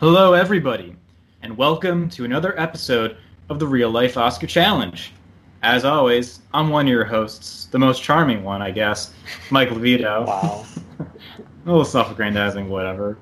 Hello, 0.00 0.32
everybody, 0.32 0.94
and 1.42 1.56
welcome 1.56 2.08
to 2.10 2.24
another 2.24 2.56
episode 2.56 3.16
of 3.48 3.58
the 3.58 3.66
Real 3.66 3.90
Life 3.90 4.16
Oscar 4.16 4.46
Challenge. 4.46 5.12
As 5.64 5.84
always, 5.84 6.38
I'm 6.54 6.68
one 6.70 6.86
of 6.86 6.90
your 6.92 7.04
hosts, 7.04 7.64
the 7.64 7.80
most 7.80 8.00
charming 8.00 8.44
one, 8.44 8.62
I 8.62 8.70
guess, 8.70 9.12
Mike 9.50 9.70
Levito. 9.70 10.24
Wow. 10.24 10.64
A 11.00 11.06
little 11.66 11.84
self-aggrandizing, 11.84 12.68
whatever. 12.68 13.18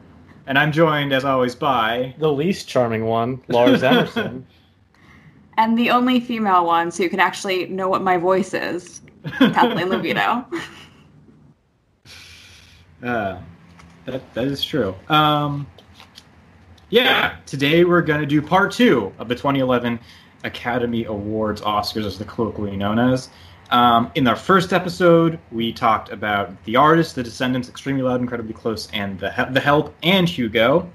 And 0.46 0.58
I'm 0.58 0.70
joined, 0.70 1.14
as 1.14 1.24
always, 1.24 1.54
by 1.54 2.14
The 2.18 2.30
least 2.30 2.68
charming 2.68 3.06
one, 3.06 3.40
Lars 3.48 3.82
Emerson. 3.82 4.46
And 5.56 5.78
the 5.78 5.88
only 5.88 6.20
female 6.20 6.66
one, 6.66 6.90
so 6.90 7.02
you 7.02 7.08
can 7.08 7.20
actually 7.20 7.68
know 7.68 7.88
what 7.88 8.02
my 8.02 8.18
voice 8.18 8.52
is, 8.52 9.00
Kathleen 9.38 9.88
Levito. 9.88 10.44
Uh, 13.02 13.38
that, 14.06 14.34
that 14.34 14.46
is 14.46 14.64
true. 14.64 14.94
Um, 15.08 15.66
yeah, 16.90 17.36
today 17.46 17.84
we're 17.84 18.02
going 18.02 18.20
to 18.20 18.26
do 18.26 18.40
part 18.40 18.70
two 18.72 19.12
of 19.18 19.28
the 19.28 19.34
2011 19.34 19.98
Academy 20.44 21.04
Awards 21.04 21.60
Oscars, 21.62 22.04
as 22.04 22.18
they're 22.18 22.26
colloquially 22.26 22.76
known 22.76 22.98
as. 22.98 23.28
Um, 23.70 24.12
in 24.14 24.28
our 24.28 24.36
first 24.36 24.72
episode, 24.72 25.40
we 25.50 25.72
talked 25.72 26.12
about 26.12 26.62
The 26.64 26.76
Artist, 26.76 27.16
The 27.16 27.24
Descendants, 27.24 27.68
Extremely 27.68 28.02
Loud, 28.02 28.20
Incredibly 28.20 28.54
Close, 28.54 28.88
and 28.92 29.18
The, 29.18 29.32
He- 29.32 29.52
the 29.52 29.60
Help, 29.60 29.94
and 30.04 30.28
Hugo. 30.28 30.88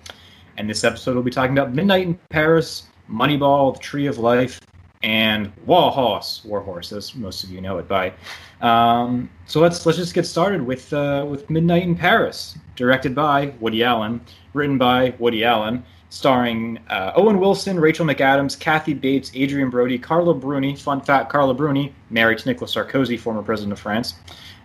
And 0.57 0.69
this 0.69 0.85
episode, 0.85 1.15
we'll 1.15 1.23
be 1.23 1.31
talking 1.31 1.57
about 1.57 1.73
Midnight 1.73 2.07
in 2.07 2.19
Paris, 2.29 2.83
Moneyball, 3.09 3.73
The 3.73 3.79
Tree 3.79 4.07
of 4.07 4.17
Life, 4.17 4.61
and 5.03 5.51
War 5.65 5.91
Horse, 5.91 6.41
War 6.45 6.61
Horse, 6.61 6.91
as 6.91 7.15
most 7.15 7.43
of 7.43 7.49
you 7.51 7.61
know 7.61 7.77
it 7.77 7.87
by. 7.87 8.13
Um, 8.61 9.29
so 9.45 9.59
let's 9.59 9.85
let's 9.85 9.97
just 9.97 10.13
get 10.13 10.25
started 10.25 10.61
with 10.61 10.93
uh, 10.93 11.25
with 11.27 11.49
Midnight 11.49 11.83
in 11.83 11.95
Paris, 11.95 12.57
directed 12.75 13.15
by 13.15 13.53
Woody 13.59 13.83
Allen, 13.83 14.21
written 14.53 14.77
by 14.77 15.13
Woody 15.17 15.43
Allen, 15.43 15.83
starring 16.09 16.79
uh, 16.89 17.13
Owen 17.15 17.39
Wilson, 17.39 17.79
Rachel 17.79 18.05
McAdams, 18.05 18.59
Kathy 18.59 18.93
Bates, 18.93 19.31
Adrien 19.35 19.69
Brody, 19.69 19.97
Carla 19.97 20.33
Bruni. 20.33 20.75
Fun 20.75 21.01
fact: 21.01 21.31
Carla 21.31 21.53
Bruni 21.53 21.93
married 22.09 22.37
to 22.39 22.49
Nicolas 22.49 22.75
Sarkozy, 22.75 23.19
former 23.19 23.41
president 23.41 23.73
of 23.73 23.79
France. 23.79 24.15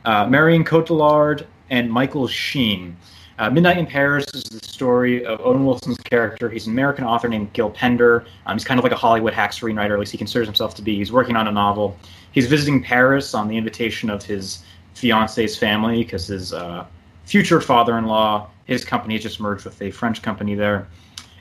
Uh, 0.05 0.27
Marion 0.27 0.65
Cotillard 0.65 1.47
and 1.71 1.91
Michael 1.91 2.29
Sheen. 2.29 2.97
Uh, 3.39 3.51
Midnight 3.51 3.77
in 3.77 3.87
Paris 3.87 4.25
is 4.33 4.45
the 4.45 4.67
story 4.67 5.25
of 5.25 5.41
Owen 5.43 5.67
Wilson's 5.67 5.99
character. 5.99 6.49
He's 6.49 6.67
an 6.67 6.73
American 6.73 7.05
author 7.05 7.29
named 7.29 7.53
Gil 7.53 7.69
Pender. 7.69 8.25
Um, 8.47 8.57
he's 8.57 8.65
kind 8.65 8.79
of 8.79 8.85
like 8.85 8.93
a 8.93 8.97
Hollywood 8.97 9.35
hack 9.35 9.53
screenwriter, 9.53 9.93
at 9.93 9.99
least 9.99 10.13
he 10.13 10.19
considers 10.19 10.47
himself 10.49 10.75
to 10.77 10.83
be. 10.83 10.97
He's 10.97 11.13
working 11.13 11.37
on 11.37 11.47
a 11.47 11.53
novel. 11.53 11.99
He's 12.33 12.47
visiting 12.47 12.83
Paris 12.83 13.35
on 13.35 13.49
the 13.49 13.57
invitation 13.57 14.09
of 14.09 14.25
his 14.25 14.65
fiance's 14.95 15.57
family 15.57 16.03
because 16.03 16.29
his 16.29 16.55
uh, 16.55 16.87
future 17.27 17.61
father-in-law, 17.61 18.49
his 18.65 18.87
company 18.87 19.15
has 19.15 19.23
just 19.23 19.39
merged 19.39 19.67
with 19.67 19.83
a 19.83 19.91
French 19.91 20.23
company 20.23 20.55
there. 20.55 20.87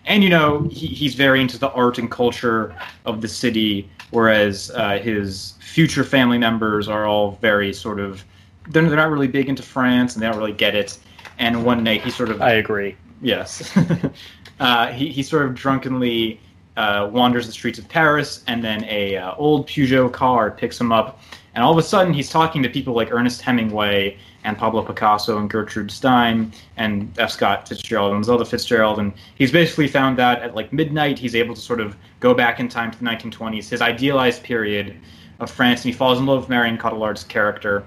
And 0.06 0.22
you 0.22 0.30
know 0.30 0.64
he, 0.64 0.88
he's 0.88 1.16
very 1.16 1.40
into 1.40 1.58
the 1.58 1.72
art 1.72 1.98
and 1.98 2.12
culture 2.12 2.76
of 3.06 3.22
the 3.22 3.28
city, 3.28 3.90
whereas 4.12 4.70
uh, 4.76 5.00
his 5.00 5.54
future 5.62 6.04
family 6.04 6.38
members 6.38 6.90
are 6.90 7.06
all 7.06 7.40
very 7.42 7.74
sort 7.74 8.00
of 8.00 8.24
they're, 8.70 8.88
they're 8.88 8.98
not 8.98 9.10
really 9.10 9.28
big 9.28 9.48
into 9.48 9.64
France 9.64 10.14
and 10.14 10.22
they 10.22 10.28
don't 10.28 10.38
really 10.38 10.54
get 10.54 10.76
it. 10.76 10.98
And 11.38 11.66
one 11.66 11.84
night 11.84 12.04
he 12.04 12.12
sort 12.12 12.30
of 12.30 12.42
I 12.42 12.54
agree. 12.54 12.96
Yes. 13.22 13.76
uh, 14.60 14.88
he, 14.88 15.10
he 15.10 15.24
sort 15.24 15.46
of 15.46 15.56
drunkenly 15.56 16.40
uh, 16.78 17.10
wanders 17.12 17.46
the 17.48 17.54
streets 17.54 17.80
of 17.80 17.88
Paris, 17.88 18.44
and 18.48 18.64
then 18.64 18.84
a 18.86 19.18
uh, 19.18 19.36
old 19.36 19.68
Peugeot 19.68 20.12
car 20.12 20.52
picks 20.52 20.80
him 20.80 20.92
up, 20.92 21.22
and 21.54 21.64
all 21.64 21.72
of 21.72 21.78
a 21.78 21.84
sudden 21.84 22.14
he's 22.14 22.30
talking 22.30 22.62
to 22.64 22.70
people 22.70 22.94
like 22.94 23.12
Ernest 23.12 23.42
Hemingway 23.42 24.18
and 24.44 24.58
Pablo 24.58 24.84
Picasso 24.84 25.38
and 25.40 25.50
Gertrude 25.50 25.90
Stein 25.90 26.52
and 26.78 27.12
F. 27.18 27.32
Scott 27.32 27.68
Fitzgerald 27.68 28.14
and 28.14 28.24
Zelda 28.24 28.46
Fitzgerald, 28.46 29.00
and 29.00 29.14
he's 29.36 29.52
basically 29.52 29.88
found 29.88 30.18
that 30.20 30.42
at 30.42 30.54
like 30.54 30.74
midnight 30.74 31.18
he's 31.18 31.36
able 31.36 31.56
to 31.56 31.62
sort 31.62 31.80
of 31.80 31.96
go 32.20 32.34
back 32.34 32.60
in 32.60 32.68
time 32.68 32.92
to 32.92 33.00
the 33.00 33.06
1920s, 33.06 33.70
his 33.70 33.82
idealized 33.82 34.44
period 34.44 34.96
of 35.40 35.50
France, 35.50 35.82
and 35.84 35.94
he 35.94 35.98
falls 35.98 36.20
in 36.20 36.26
love 36.26 36.42
with 36.42 36.50
Marion 36.50 36.78
Cotillard's 36.78 37.24
character, 37.24 37.84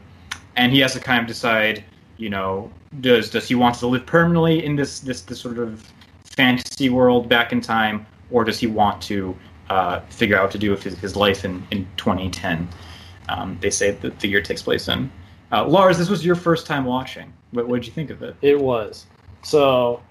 and 0.57 0.73
he 0.73 0.81
has 0.81 0.95
to 0.95 1.01
kind 1.01 1.21
of 1.21 1.27
decide, 1.27 1.85
you 2.19 2.29
know, 2.29 2.71
does 3.01 3.31
does 3.31 3.49
he 3.49 3.55
want 3.55 3.77
to 3.77 3.87
live 3.87 4.05
permanently 4.05 4.65
in 4.65 4.77
this 4.77 5.01
this 5.01 5.23
this 5.23 5.41
sort 5.41 5.59
of 5.59 5.91
fantasy 6.25 6.91
world 6.91 7.29
back 7.29 7.53
in 7.53 7.61
time, 7.61 8.07
or 8.31 8.45
does 8.45 8.59
he 8.59 8.67
want 8.67 9.01
to 9.03 9.35
uh, 9.71 10.01
figure 10.11 10.37
out 10.37 10.43
what 10.45 10.53
to 10.53 10.59
do 10.59 10.71
with 10.71 10.83
his, 10.83 10.99
his 10.99 11.17
life 11.17 11.45
in, 11.45 11.67
in 11.71 11.87
2010? 11.97 12.69
Um, 13.29 13.59
they 13.61 13.71
say 13.71 13.93
that 13.93 14.21
the 14.21 14.29
year 14.29 14.41
takes 14.41 14.63
place 14.63 14.89
in. 14.89 15.11
Uh, 15.51 15.67
Lars, 15.67 15.99
this 15.99 16.09
was 16.09 16.25
your 16.25 16.35
first 16.35 16.67
time 16.67 16.85
watching. 16.85 17.33
What 17.53 17.69
did 17.69 17.87
you 17.87 17.93
think 17.93 18.11
of 18.11 18.23
it? 18.23 18.37
It 18.43 18.61
was. 18.61 19.07
So, 19.43 20.03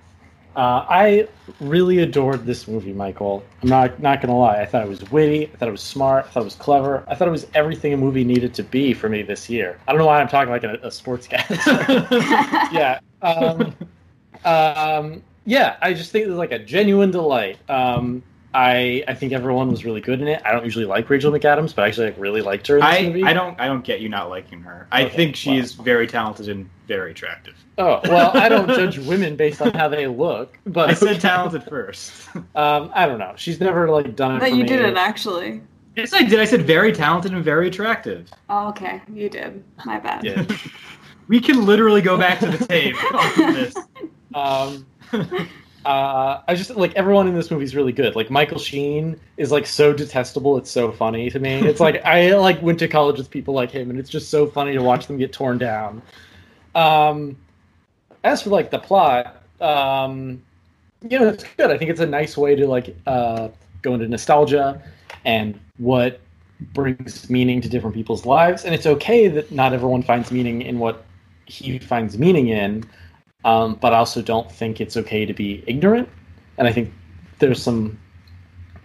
uh, 0.56 0.86
I 0.90 1.28
really 1.60 2.00
adored 2.00 2.46
this 2.46 2.68
movie, 2.68 2.94
Michael. 2.94 3.44
I'm 3.62 3.70
not 3.70 4.00
not 4.02 4.22
gonna 4.22 4.38
lie. 4.38 4.60
I 4.62 4.66
thought 4.66 4.84
it 4.84 4.90
was 4.90 5.10
witty. 5.12 5.46
I 5.46 5.56
thought 5.58 5.68
it 5.68 5.72
was 5.72 5.82
smart. 5.82 6.26
I 6.26 6.30
thought 6.30 6.42
it 6.42 6.46
was 6.46 6.56
clever. 6.56 7.04
I 7.08 7.16
thought 7.16 7.28
it 7.28 7.32
was 7.32 7.46
everything 7.54 7.94
a 7.94 7.98
movie 7.98 8.24
needed 8.24 8.54
to 8.56 8.64
be 8.64 8.94
for 8.94 9.08
me 9.08 9.22
this 9.22 9.50
year. 9.50 9.80
I 9.88 9.92
don't 9.92 10.00
know 10.00 10.08
why 10.08 10.20
I'm 10.20 10.28
talking 10.28 10.50
like 10.50 10.64
a, 10.64 10.80
a 10.82 10.92
sports 10.92 11.28
guy. 11.28 11.44
yeah. 12.72 13.00
Um, 13.22 13.76
um, 14.46 15.24
yeah. 15.46 15.78
I 15.82 15.94
just 15.94 16.12
think 16.12 16.26
it 16.26 16.30
was 16.30 16.38
like 16.38 16.52
a 16.52 16.60
genuine 16.60 17.12
delight. 17.12 17.58
Um, 17.70 18.24
I 18.58 19.04
I 19.08 19.14
think 19.14 19.34
everyone 19.34 19.70
was 19.70 19.86
really 19.86 20.02
good 20.02 20.20
in 20.20 20.28
it. 20.28 20.42
I 20.44 20.52
don't 20.52 20.64
usually 20.66 20.86
like 20.86 21.08
Rachel 21.12 21.32
McAdams, 21.32 21.76
but 21.76 21.84
I 21.86 21.88
actually 21.90 22.08
like 22.08 22.18
really 22.18 22.42
liked 22.42 22.66
her 22.68 22.78
in 22.78 22.82
this 22.84 22.90
I, 23.00 23.04
movie. 23.04 23.24
I 23.24 23.32
don't 23.34 23.60
I 23.60 23.68
don't 23.68 23.84
get 23.84 24.02
you 24.02 24.10
not 24.10 24.30
liking 24.30 24.62
her. 24.62 24.88
I 24.92 25.04
Okay, 25.04 25.16
think 25.16 25.36
she 25.36 25.52
well. 25.52 25.60
is 25.60 25.74
very 25.74 26.08
talented 26.08 26.50
and 26.50 26.68
very 26.88 27.12
attractive. 27.12 27.54
Oh 27.78 28.00
well, 28.06 28.32
I 28.36 28.50
don't 28.50 28.68
judge 28.80 28.98
women 28.98 29.36
based 29.36 29.62
on 29.62 29.74
how 29.76 29.88
they 29.88 30.08
look, 30.08 30.58
but 30.66 30.90
I 30.90 30.94
said 30.96 31.22
talented 31.22 31.64
first. 31.66 32.28
Um, 32.56 32.92
I 32.94 33.06
don't 33.06 33.20
know. 33.20 33.34
She's 33.36 33.60
never 33.60 33.90
like 33.90 34.16
done 34.16 34.38
it. 34.38 34.40
That 34.40 34.50
for 34.50 34.56
you 34.56 34.64
me. 34.64 34.68
didn't 34.70 34.98
actually. 34.98 35.62
yes, 35.96 36.14
I 36.14 36.24
did. 36.24 36.40
I 36.40 36.46
said 36.46 36.66
very 36.66 36.92
talented 36.92 37.34
and 37.34 37.44
very 37.44 37.68
attractive. 37.68 38.30
Oh, 38.50 38.70
okay, 38.70 39.02
you 39.14 39.30
did. 39.30 39.64
My 39.86 40.00
bad. 40.00 40.24
Yeah. 40.24 40.46
we 41.28 41.40
can 41.40 41.66
literally 41.66 42.02
go 42.02 42.18
back 42.18 42.40
to 42.40 42.48
the 42.48 42.66
tape 42.66 42.96
on 43.14 43.54
this. 43.54 43.76
Um, 44.36 44.86
uh, 45.88 46.42
I 46.46 46.54
just 46.54 46.76
like 46.76 46.94
everyone 46.96 47.30
in 47.30 47.34
this 47.34 47.50
movie 47.50 47.64
is 47.64 47.74
really 47.74 47.94
good. 47.94 48.14
Like 48.14 48.30
Michael 48.30 48.60
Sheen 48.60 49.18
is 49.38 49.54
like 49.54 49.66
so 49.66 49.94
detestable. 49.94 50.58
It's 50.58 50.70
so 50.70 50.92
funny 50.92 51.30
to 51.30 51.40
me. 51.40 51.66
It's 51.66 51.80
like 51.80 52.04
I 52.04 52.36
like 52.38 52.62
went 52.62 52.80
to 52.80 52.90
college 52.90 53.18
with 53.18 53.32
people 53.32 53.54
like 53.54 53.72
him, 53.72 53.90
and 53.90 53.98
it's 53.98 54.10
just 54.10 54.30
so 54.30 54.48
funny 54.48 54.74
to 54.74 54.84
watch 54.84 55.08
them 55.08 55.18
get 55.18 55.32
torn 55.32 55.58
down. 55.58 56.02
Um, 56.76 57.38
as 58.26 58.42
for 58.42 58.50
like 58.50 58.70
the 58.70 58.80
plot, 58.80 59.42
um, 59.62 60.44
you 61.08 61.18
know, 61.18 61.30
it's 61.30 61.46
good. 61.56 61.72
I 61.72 61.78
think 61.78 61.90
it's 61.90 62.02
a 62.02 62.06
nice 62.06 62.36
way 62.36 62.54
to 62.54 62.68
like 62.68 62.94
uh, 63.08 63.48
go 63.82 63.94
into 63.94 64.10
nostalgia 64.10 64.82
and 65.24 65.58
what 65.78 66.20
brings 66.74 67.30
meaning 67.30 67.62
to 67.62 67.70
different 67.70 67.96
people's 67.96 68.26
lives. 68.26 68.66
And 68.66 68.76
it's 68.76 68.86
okay 68.86 69.30
that 69.30 69.54
not 69.54 69.72
everyone 69.72 70.04
finds 70.04 70.34
meaning 70.34 70.64
in 70.64 70.80
what 70.80 71.06
he 71.46 71.80
finds 71.80 72.18
meaning 72.18 72.50
in. 72.50 72.84
Um, 73.46 73.76
but 73.76 73.94
I 73.94 73.98
also 73.98 74.22
don't 74.22 74.52
think 74.52 74.82
it's 74.82 74.98
okay 74.98 75.26
to 75.26 75.34
be 75.34 75.64
ignorant. 75.68 76.10
And 76.58 76.68
I 76.68 76.72
think 76.74 76.92
there's 77.40 77.62
some 77.62 77.98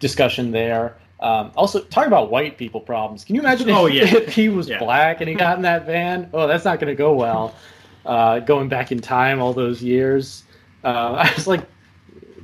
discussion 0.00 0.50
there. 0.50 0.96
Um, 1.20 1.52
also, 1.56 1.80
talking 1.84 2.08
about 2.08 2.30
white 2.30 2.58
people 2.58 2.80
problems. 2.80 3.24
Can 3.24 3.34
you 3.34 3.40
imagine 3.40 3.68
if, 3.68 3.76
Oh, 3.76 3.86
yeah. 3.86 4.04
if 4.16 4.34
he 4.34 4.48
was 4.48 4.68
Yeah. 4.68 4.78
black 4.78 5.20
and 5.20 5.28
he 5.28 5.34
got 5.34 5.56
in 5.56 5.62
that 5.62 5.86
van? 5.86 6.28
Oh, 6.34 6.46
that's 6.46 6.64
not 6.64 6.80
going 6.80 6.88
to 6.88 6.96
go 6.96 7.12
well. 7.14 7.54
Uh, 8.04 8.40
going 8.40 8.68
back 8.68 8.90
in 8.92 9.00
time 9.00 9.40
all 9.40 9.52
those 9.52 9.82
years. 9.82 10.44
Uh, 10.84 11.14
I 11.28 11.32
was 11.34 11.46
like, 11.46 11.62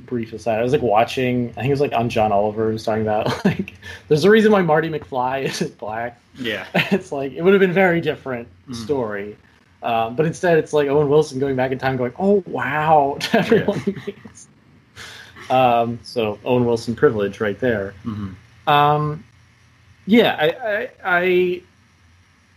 brief 0.05 0.33
aside, 0.33 0.59
I 0.59 0.63
was 0.63 0.71
like 0.71 0.81
watching, 0.81 1.51
I 1.51 1.53
think 1.55 1.67
it 1.67 1.71
was 1.71 1.81
like 1.81 1.93
on 1.93 2.09
John 2.09 2.31
Oliver, 2.31 2.69
was 2.71 2.83
talking 2.83 3.03
about 3.03 3.45
like, 3.45 3.73
there's 4.07 4.23
a 4.23 4.29
reason 4.31 4.51
why 4.51 4.61
Marty 4.63 4.89
McFly 4.89 5.43
isn't 5.43 5.77
black. 5.77 6.19
Yeah. 6.35 6.65
it's 6.73 7.11
like, 7.11 7.33
it 7.33 7.43
would 7.43 7.53
have 7.53 7.59
been 7.59 7.69
a 7.69 7.73
very 7.73 8.01
different 8.01 8.47
Mhm. 8.67 8.75
story. 8.75 9.37
Um, 9.81 10.15
but 10.15 10.25
instead, 10.25 10.57
it's 10.57 10.73
like 10.73 10.87
Owen 10.89 11.09
Wilson 11.09 11.39
going 11.39 11.55
back 11.55 11.71
in 11.71 11.77
time, 11.77 11.95
going, 11.97 12.13
"Oh 12.19 12.43
wow!" 12.47 13.17
to 13.21 13.39
everyone 13.39 13.81
meets. 13.85 14.47
Um, 15.49 15.99
so 16.03 16.37
Owen 16.45 16.65
Wilson 16.65 16.95
privilege 16.95 17.39
right 17.39 17.59
there. 17.59 17.91
hmm 18.03 18.31
Um, 18.67 19.23
yeah, 20.05 20.35
I, 20.39 20.47
I, 20.49 20.89
I, 21.03 21.61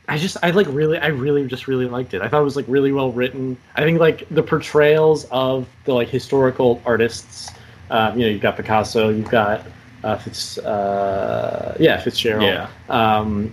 I 0.08 0.19
just, 0.19 0.36
I 0.42 0.50
like 0.50 0.66
really, 0.69 0.98
I 0.98 1.08
really 1.08 1.46
just 1.46 1.69
really 1.69 1.86
liked 1.86 2.12
it. 2.14 2.22
I 2.22 2.28
thought 2.28 2.40
it 2.40 2.44
was 2.44 2.56
like 2.56 2.66
really 2.69 2.92
well 2.92 3.12
written. 3.12 3.56
I 3.76 3.82
think 3.82 4.00
like 4.00 4.28
the 4.30 4.42
portrayals 4.42 5.24
of 5.30 5.69
the 5.84 5.94
like 5.94 6.08
historical 6.08 6.82
artists. 6.84 7.50
Um, 7.90 8.19
you 8.19 8.24
know, 8.26 8.32
you've 8.32 8.42
got 8.42 8.56
Picasso, 8.56 9.10
you've 9.10 9.30
got 9.30 9.66
uh, 10.02 10.16
Fitz, 10.16 10.58
uh, 10.58 11.76
yeah, 11.78 12.00
Fitzgerald. 12.00 12.44
Yeah. 12.44 12.69
Um, 12.88 13.52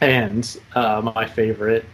and 0.00 0.58
uh, 0.74 1.10
my 1.14 1.26
favorite 1.26 1.84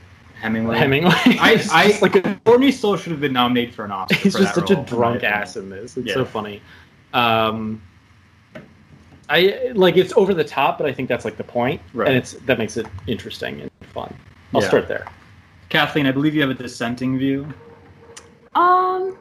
Hemingway. 0.41 0.79
Hemingway. 0.79 1.13
I, 1.41 1.57
He's 1.57 1.71
I 1.71 1.99
like 2.01 2.15
a, 2.17 2.41
Corey 2.45 2.71
Stoll 2.73 2.97
should 2.97 3.13
have 3.13 3.21
been 3.21 3.33
nominated 3.33 3.75
for 3.75 3.85
an 3.85 3.91
Oscar. 3.91 4.15
he's 4.17 4.33
for 4.35 4.41
just 4.43 4.55
that 4.55 4.61
such 4.67 4.71
a 4.71 4.75
role, 4.75 4.83
in 4.85 4.91
my 4.91 4.97
drunk 4.97 5.17
opinion. 5.17 5.33
ass 5.43 5.57
in 5.57 5.71
this. 5.71 5.97
It's 5.97 6.07
Yeah. 6.09 6.15
so 6.15 6.25
funny. 6.25 6.63
Um, 7.13 7.83
I 9.31 9.73
like 9.75 9.97
it's 9.97 10.13
over 10.17 10.33
the 10.33 10.45
top, 10.45 10.79
but 10.79 10.87
I 10.87 10.93
think 10.93 11.09
that's 11.09 11.25
like 11.25 11.37
the 11.37 11.45
point, 11.45 11.83
Right. 11.93 12.09
and 12.09 12.17
it's 12.17 12.33
that 12.33 12.59
makes 12.59 12.77
it 12.77 12.87
interesting 13.07 13.61
and 13.61 13.71
fun. 13.93 14.15
I'll 14.55 14.63
Yeah. 14.63 14.69
start 14.69 14.89
there. 14.89 15.07
Kathleen, 15.69 16.07
I 16.07 16.13
believe 16.13 16.35
you 16.35 16.41
have 16.41 16.51
a 16.51 16.55
dissenting 16.55 17.19
view. 17.19 17.47
Um, 18.55 19.17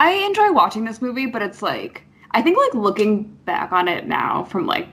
I 0.00 0.10
enjoy 0.12 0.52
watching 0.52 0.84
this 0.84 1.00
movie, 1.00 1.26
but 1.26 1.40
it's 1.40 1.62
like 1.62 2.02
I 2.32 2.42
think 2.42 2.58
like 2.58 2.74
looking 2.74 3.22
back 3.46 3.72
on 3.72 3.88
it 3.88 4.06
now 4.06 4.44
from 4.44 4.66
like 4.66 4.88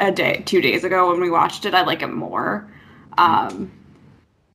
a 0.00 0.10
day, 0.10 0.42
two 0.46 0.62
days 0.62 0.84
ago 0.84 1.10
when 1.10 1.20
we 1.20 1.28
watched 1.30 1.66
it, 1.66 1.74
I 1.74 1.82
like 1.82 2.00
it 2.02 2.06
more. 2.08 2.66
Um, 3.18 3.70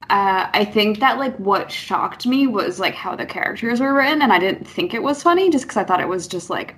uh, 0.09 0.50
I 0.54 0.65
think 0.65 1.00
that 1.00 1.18
like 1.18 1.36
what 1.38 1.71
shocked 1.71 2.25
me 2.25 2.48
was 2.48 2.80
like 2.80 2.95
how 2.95 3.15
the 3.15 3.25
characters 3.25 3.80
were 3.80 3.94
written, 3.94 4.21
and 4.21 4.31
I 4.31 4.39
didn't 4.39 4.65
think 4.65 4.94
it 4.94 5.04
was 5.04 5.21
funny 5.24 5.50
just 5.50 5.65
because 5.65 5.77
I 5.77 5.83
thought 5.83 6.00
it 6.00 6.07
was 6.07 6.27
just 6.27 6.50
like, 6.50 6.75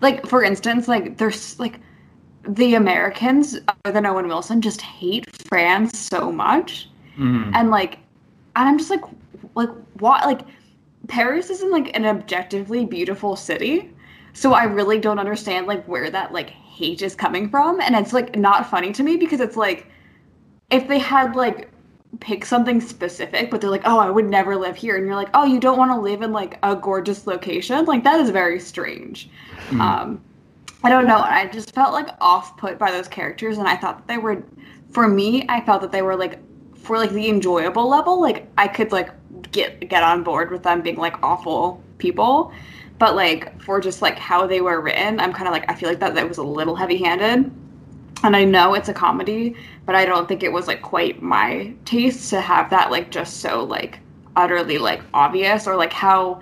like 0.00 0.26
for 0.26 0.42
instance, 0.42 0.88
like 0.88 1.16
there's 1.18 1.58
like 1.58 1.80
the 2.46 2.74
Americans 2.74 3.58
other 3.68 3.92
than 3.92 4.06
Owen 4.06 4.28
Wilson 4.28 4.60
just 4.60 4.80
hate 4.80 5.26
France 5.48 5.98
so 5.98 6.30
much, 6.30 6.88
Mhm. 7.18 7.50
and 7.54 7.70
like, 7.70 7.98
and 8.56 8.68
I'm 8.68 8.78
just 8.78 8.90
like, 8.90 9.02
like 9.54 9.70
what 9.98 10.24
like 10.26 10.42
Paris 11.08 11.50
isn't 11.50 11.70
like 11.70 11.96
an 11.96 12.04
objectively 12.06 12.84
beautiful 12.84 13.36
city. 13.36 13.90
So 14.34 14.52
I 14.52 14.64
really 14.64 14.98
don't 14.98 15.18
understand 15.18 15.66
like 15.66 15.84
where 15.88 16.10
that 16.10 16.32
like 16.32 16.50
hate 16.50 17.02
is 17.02 17.14
coming 17.14 17.48
from 17.48 17.80
and 17.80 17.96
it's 17.96 18.12
like 18.12 18.36
not 18.36 18.68
funny 18.70 18.92
to 18.92 19.02
me 19.02 19.16
because 19.16 19.40
it's 19.40 19.56
like 19.56 19.86
if 20.70 20.86
they 20.86 20.98
had 20.98 21.34
like 21.34 21.70
pick 22.20 22.44
something 22.44 22.80
specific 22.80 23.50
but 23.50 23.60
they're 23.60 23.70
like 23.70 23.82
oh 23.84 23.98
I 23.98 24.10
would 24.10 24.24
never 24.24 24.56
live 24.56 24.76
here. 24.76 24.96
And 24.96 25.06
you're 25.06 25.14
like 25.14 25.30
oh 25.34 25.44
you 25.44 25.60
don't 25.60 25.78
want 25.78 25.90
to 25.92 26.00
live 26.00 26.22
in 26.22 26.32
like 26.32 26.58
a 26.62 26.74
gorgeous 26.74 27.26
location? 27.26 27.84
Like 27.84 28.04
that 28.04 28.20
is 28.20 28.30
very 28.30 28.60
strange. 28.60 29.30
Mhm. 29.70 29.80
Um 29.80 30.20
I 30.84 30.90
don't 30.90 31.06
know. 31.06 31.18
I 31.18 31.48
just 31.48 31.74
felt 31.74 31.92
like 31.92 32.08
off 32.20 32.56
put 32.56 32.78
by 32.78 32.90
those 32.92 33.08
characters 33.08 33.58
and 33.58 33.66
I 33.66 33.76
thought 33.76 33.98
that 33.98 34.08
they 34.08 34.18
were 34.18 34.42
for 34.90 35.08
me 35.08 35.44
I 35.48 35.60
felt 35.60 35.82
that 35.82 35.92
they 35.92 36.02
were 36.02 36.16
like 36.16 36.38
for 36.76 36.96
like 36.96 37.10
the 37.10 37.28
enjoyable 37.28 37.88
level 37.88 38.20
like 38.20 38.48
I 38.56 38.68
could 38.68 38.92
like 38.92 39.10
get 39.52 39.88
get 39.88 40.02
on 40.02 40.22
board 40.22 40.50
with 40.50 40.62
them 40.62 40.82
being 40.82 40.96
like 40.96 41.22
awful 41.22 41.82
people. 41.98 42.52
But 42.98 43.14
like 43.14 43.60
for 43.62 43.80
just 43.80 44.02
like 44.02 44.18
how 44.18 44.46
they 44.46 44.60
were 44.60 44.80
written 44.80 45.20
i'm 45.20 45.32
kind 45.32 45.46
of 45.46 45.52
like 45.52 45.70
i 45.70 45.74
feel 45.74 45.88
like 45.88 46.00
that 46.00 46.14
that 46.16 46.28
was 46.28 46.38
a 46.38 46.42
little 46.42 46.74
heavy 46.74 46.96
handed 46.96 47.48
and 48.24 48.34
i 48.36 48.44
know 48.44 48.74
it's 48.74 48.88
a 48.88 48.94
comedy 48.94 49.54
but 49.88 49.94
i 49.96 50.04
don't 50.04 50.28
think 50.28 50.42
it 50.42 50.52
was 50.52 50.66
like 50.68 50.82
quite 50.82 51.22
my 51.22 51.72
taste 51.86 52.28
to 52.30 52.40
have 52.42 52.68
that 52.70 52.90
like 52.90 53.10
just 53.10 53.38
so 53.40 53.64
like 53.64 53.98
utterly 54.36 54.76
like 54.78 55.00
obvious 55.14 55.66
or 55.66 55.76
like 55.76 55.92
how 55.94 56.40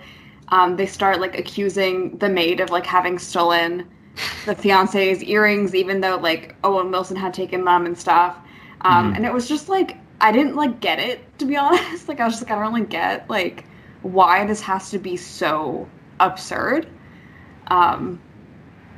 um, 0.48 0.76
they 0.76 0.87
start 0.87 1.20
like 1.20 1.38
accusing 1.38 2.19
the 2.19 2.28
maid 2.28 2.60
of 2.60 2.70
like 2.70 2.87
having 2.87 3.19
stolen 3.19 3.88
the 4.46 4.54
fiance's 4.54 5.22
earrings 5.22 5.75
even 5.75 6.00
though 6.00 6.16
like 6.16 6.56
owen 6.64 6.90
wilson 6.90 7.16
had 7.16 7.32
taken 7.34 7.64
them 7.64 7.87
and 7.87 7.96
stuff. 7.98 8.37
Um, 8.82 9.12
Mhm. 9.12 9.16
and 9.16 9.26
it 9.26 9.32
was 9.32 9.49
just 9.49 9.69
like 9.69 9.96
i 10.20 10.32
didn't 10.32 10.56
like 10.56 10.81
get 10.81 10.99
it 10.99 11.20
to 11.38 11.44
be 11.46 11.56
honest. 11.66 12.08
Like 12.08 12.20
i 12.20 12.25
was 12.25 12.34
just 12.34 12.42
like 12.49 12.52
i 12.52 12.60
don't 12.62 12.72
really 12.75 12.87
get 12.87 13.28
like 13.31 13.64
why 14.02 14.44
this 14.46 14.60
has 14.62 14.90
to 14.90 14.99
be 14.99 15.16
so 15.16 15.88
absurd. 16.20 16.88
Um 17.69 18.20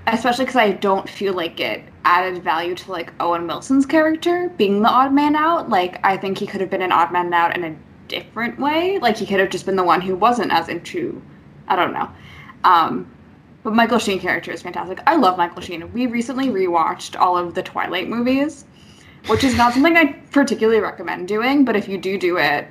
especially 0.07 0.45
because 0.47 0.57
i 0.57 0.71
don't 0.73 1.09
feel 1.09 1.35
like 1.35 1.61
it 1.61 1.83
added 2.09 2.43
value 2.43 2.75
to 2.75 2.91
like 2.91 3.13
owen 3.21 3.47
wilson's 3.47 3.85
character 3.85 4.49
being 4.57 4.81
the 4.81 4.89
odd 4.89 5.13
man 5.13 5.37
out. 5.37 5.69
Like 5.69 6.01
i 6.05 6.17
think 6.17 6.39
he 6.39 6.47
could 6.47 6.63
have 6.63 6.71
been 6.71 6.81
an 6.81 6.91
odd 6.91 7.13
man 7.13 7.33
out 7.35 7.55
in 7.55 7.65
a 7.65 7.77
different 8.09 8.59
way. 8.59 8.99
Like 8.99 9.19
he 9.19 9.27
could 9.27 9.39
have 9.41 9.51
just 9.51 9.67
been 9.67 9.77
the 9.77 9.85
one 9.85 10.01
who 10.01 10.17
wasn't 10.17 10.51
as 10.51 10.69
into 10.71 11.23
i 11.69 11.77
don't 11.77 11.93
know. 11.93 12.11
Um 12.65 13.15
but 13.63 13.75
michael 13.75 13.99
sheen 13.99 14.19
character 14.19 14.51
is 14.51 14.63
fantastic. 14.63 15.01
I 15.07 15.17
love 15.17 15.37
michael 15.37 15.61
sheen. 15.61 15.93
We 15.93 16.07
recently 16.07 16.49
rewatched 16.49 17.21
all 17.21 17.37
of 17.37 17.55
the 17.55 17.63
twilight 17.63 18.09
movies 18.09 18.65
which 19.27 19.45
is 19.45 19.55
not 19.55 19.75
something 19.75 19.97
i 19.97 20.13
particularly 20.31 20.81
recommend 20.81 21.29
doing 21.29 21.65
but 21.65 21.77
if 21.77 21.89
you 21.89 21.99
do 21.99 22.17
do 22.17 22.39
it 22.39 22.69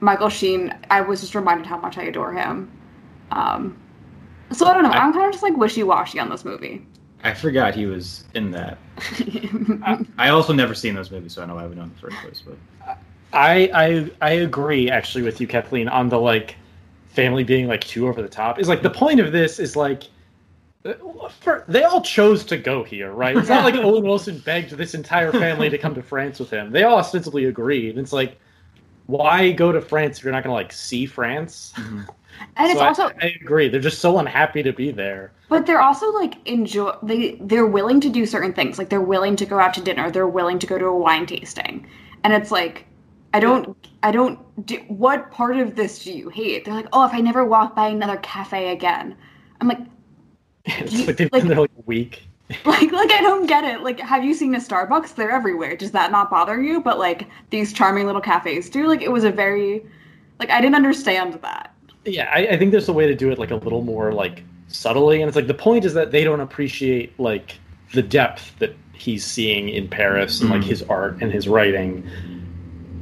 michael 0.00 0.30
sheen 0.30 0.74
i 0.90 1.02
was 1.02 1.20
just 1.20 1.34
reminded 1.34 1.66
how 1.66 1.78
much 1.78 1.98
i 1.98 2.04
adore 2.04 2.32
him. 2.32 2.70
Um 3.32 3.76
so 4.50 4.64
i 4.64 4.72
don't 4.72 4.84
know. 4.84 4.90
I'm 4.90 5.12
kind 5.12 5.26
of 5.26 5.32
just 5.32 5.42
like 5.42 5.58
wishy-washy 5.58 6.18
on 6.18 6.30
this 6.30 6.46
movie 6.46 6.86
I 7.24 7.34
forgot 7.34 7.74
he 7.74 7.86
was 7.86 8.24
in 8.34 8.50
that. 8.52 8.78
I 10.18 10.28
also 10.28 10.52
never 10.52 10.74
seen 10.74 10.94
those 10.94 11.10
movies, 11.10 11.32
so 11.32 11.42
I 11.42 11.46
know 11.46 11.58
I 11.58 11.66
would 11.66 11.76
know 11.76 11.84
in 11.84 11.90
the 11.90 12.00
first 12.00 12.16
place. 12.18 12.42
But 12.44 12.98
I 13.32 13.70
I 13.74 14.10
I 14.20 14.30
agree 14.32 14.90
actually 14.90 15.22
with 15.22 15.40
you, 15.40 15.46
Kathleen, 15.46 15.88
on 15.88 16.08
the 16.08 16.18
like 16.18 16.56
family 17.08 17.44
being 17.44 17.66
like 17.66 17.82
too 17.82 18.08
over 18.08 18.22
the 18.22 18.28
top. 18.28 18.58
Is 18.58 18.68
like 18.68 18.82
the 18.82 18.90
point 18.90 19.20
of 19.20 19.32
this 19.32 19.58
is 19.58 19.74
like 19.74 20.04
for, 21.40 21.64
they 21.68 21.84
all 21.84 22.00
chose 22.00 22.44
to 22.44 22.56
go 22.56 22.84
here, 22.84 23.12
right? 23.12 23.36
It's 23.36 23.48
not 23.48 23.64
like 23.64 23.74
Owen 23.76 24.04
Wilson 24.04 24.38
begged 24.38 24.70
this 24.70 24.94
entire 24.94 25.32
family 25.32 25.68
to 25.70 25.78
come 25.78 25.94
to 25.94 26.02
France 26.02 26.38
with 26.38 26.50
him. 26.50 26.70
They 26.70 26.84
all 26.84 26.98
ostensibly 26.98 27.46
agreed. 27.46 27.98
It's 27.98 28.12
like, 28.12 28.38
why 29.06 29.52
go 29.52 29.72
to 29.72 29.80
France 29.80 30.18
if 30.18 30.24
you're 30.24 30.32
not 30.32 30.44
going 30.44 30.52
to 30.52 30.54
like 30.54 30.72
see 30.72 31.06
France? 31.06 31.72
Mm-hmm. 31.76 32.02
And 32.56 32.70
it's 32.70 32.78
So 32.78 32.84
I- 32.84 32.88
also 32.88 33.10
I, 33.22 33.34
agree. 33.40 33.68
They're 33.68 33.80
just 33.80 34.00
so 34.00 34.18
unhappy 34.18 34.62
to 34.62 34.72
be 34.72 34.90
there. 34.90 35.32
But 35.48 35.66
they're 35.66 35.80
also 35.80 36.10
like 36.12 36.34
enjoy 36.46 36.92
they 37.02 37.36
they're 37.40 37.66
willing 37.66 38.00
to 38.02 38.08
do 38.10 38.26
certain 38.26 38.52
things. 38.52 38.78
Like 38.78 38.88
they're 38.90 39.00
willing 39.00 39.36
to 39.36 39.46
go 39.46 39.58
out 39.58 39.74
to 39.74 39.80
dinner. 39.80 40.10
They're 40.10 40.26
willing 40.28 40.58
to 40.58 40.66
go 40.66 40.78
to 40.78 40.86
a 40.86 40.96
wine 40.96 41.26
tasting. 41.26 41.86
And 42.24 42.32
it's 42.32 42.50
like 42.50 42.84
I 43.34 43.40
don't 43.40 43.76
I 44.02 44.10
don't 44.12 44.38
do, 44.66 44.76
what 44.88 45.30
part 45.30 45.56
of 45.58 45.74
this 45.76 46.04
do 46.04 46.12
you 46.12 46.28
hate? 46.30 46.64
They're 46.64 46.74
like, 46.74 46.88
"Oh, 46.92 47.04
if 47.06 47.12
I 47.14 47.20
never 47.20 47.44
walk 47.44 47.74
by 47.76 47.88
another 47.88 48.16
cafe 48.18 48.70
again." 48.72 49.16
I'm 49.60 49.68
like 49.68 49.78
It's 50.64 50.92
You- 50.92 51.06
like 51.06 51.16
they've 51.16 51.32
like- 51.32 51.42
been 51.42 51.48
there 51.48 51.60
like 51.60 51.70
a 51.78 51.82
week. 51.86 52.24
like 52.64 52.90
like 52.92 53.10
I 53.10 53.20
don't 53.20 53.46
get 53.46 53.64
it. 53.64 53.82
Like 53.82 54.00
have 54.00 54.24
you 54.24 54.32
seen 54.34 54.54
a 54.54 54.58
Starbucks? 54.58 55.14
They're 55.14 55.30
everywhere. 55.30 55.76
Does 55.76 55.90
that 55.92 56.10
not 56.10 56.30
bother 56.30 56.62
you? 56.62 56.80
But 56.80 56.98
like 56.98 57.28
these 57.50 57.72
charming 57.74 58.06
little 58.06 58.22
cafes 58.22 58.70
do. 58.70 58.86
Like 58.86 59.02
it 59.02 59.12
was 59.12 59.24
a 59.24 59.30
very 59.30 59.84
like 60.38 60.48
I 60.50 60.60
didn't 60.62 60.76
understand 60.76 61.34
that. 61.42 61.74
Yeah, 62.08 62.30
I, 62.32 62.46
I 62.48 62.58
think 62.58 62.70
there's 62.72 62.88
a 62.88 62.92
way 62.92 63.06
to 63.06 63.14
do 63.14 63.30
it 63.30 63.38
like 63.38 63.50
a 63.50 63.56
little 63.56 63.82
more 63.82 64.12
like 64.12 64.42
subtly, 64.68 65.20
and 65.22 65.28
it's 65.28 65.36
like 65.36 65.46
the 65.46 65.54
point 65.54 65.84
is 65.84 65.94
that 65.94 66.10
they 66.10 66.24
don't 66.24 66.40
appreciate 66.40 67.18
like 67.20 67.58
the 67.92 68.02
depth 68.02 68.58
that 68.58 68.74
he's 68.92 69.24
seeing 69.24 69.68
in 69.68 69.88
Paris 69.88 70.40
and 70.40 70.50
like 70.50 70.60
Mhm. 70.62 70.64
his 70.64 70.82
art 70.84 71.18
and 71.22 71.32
his 71.32 71.46
writing, 71.48 72.04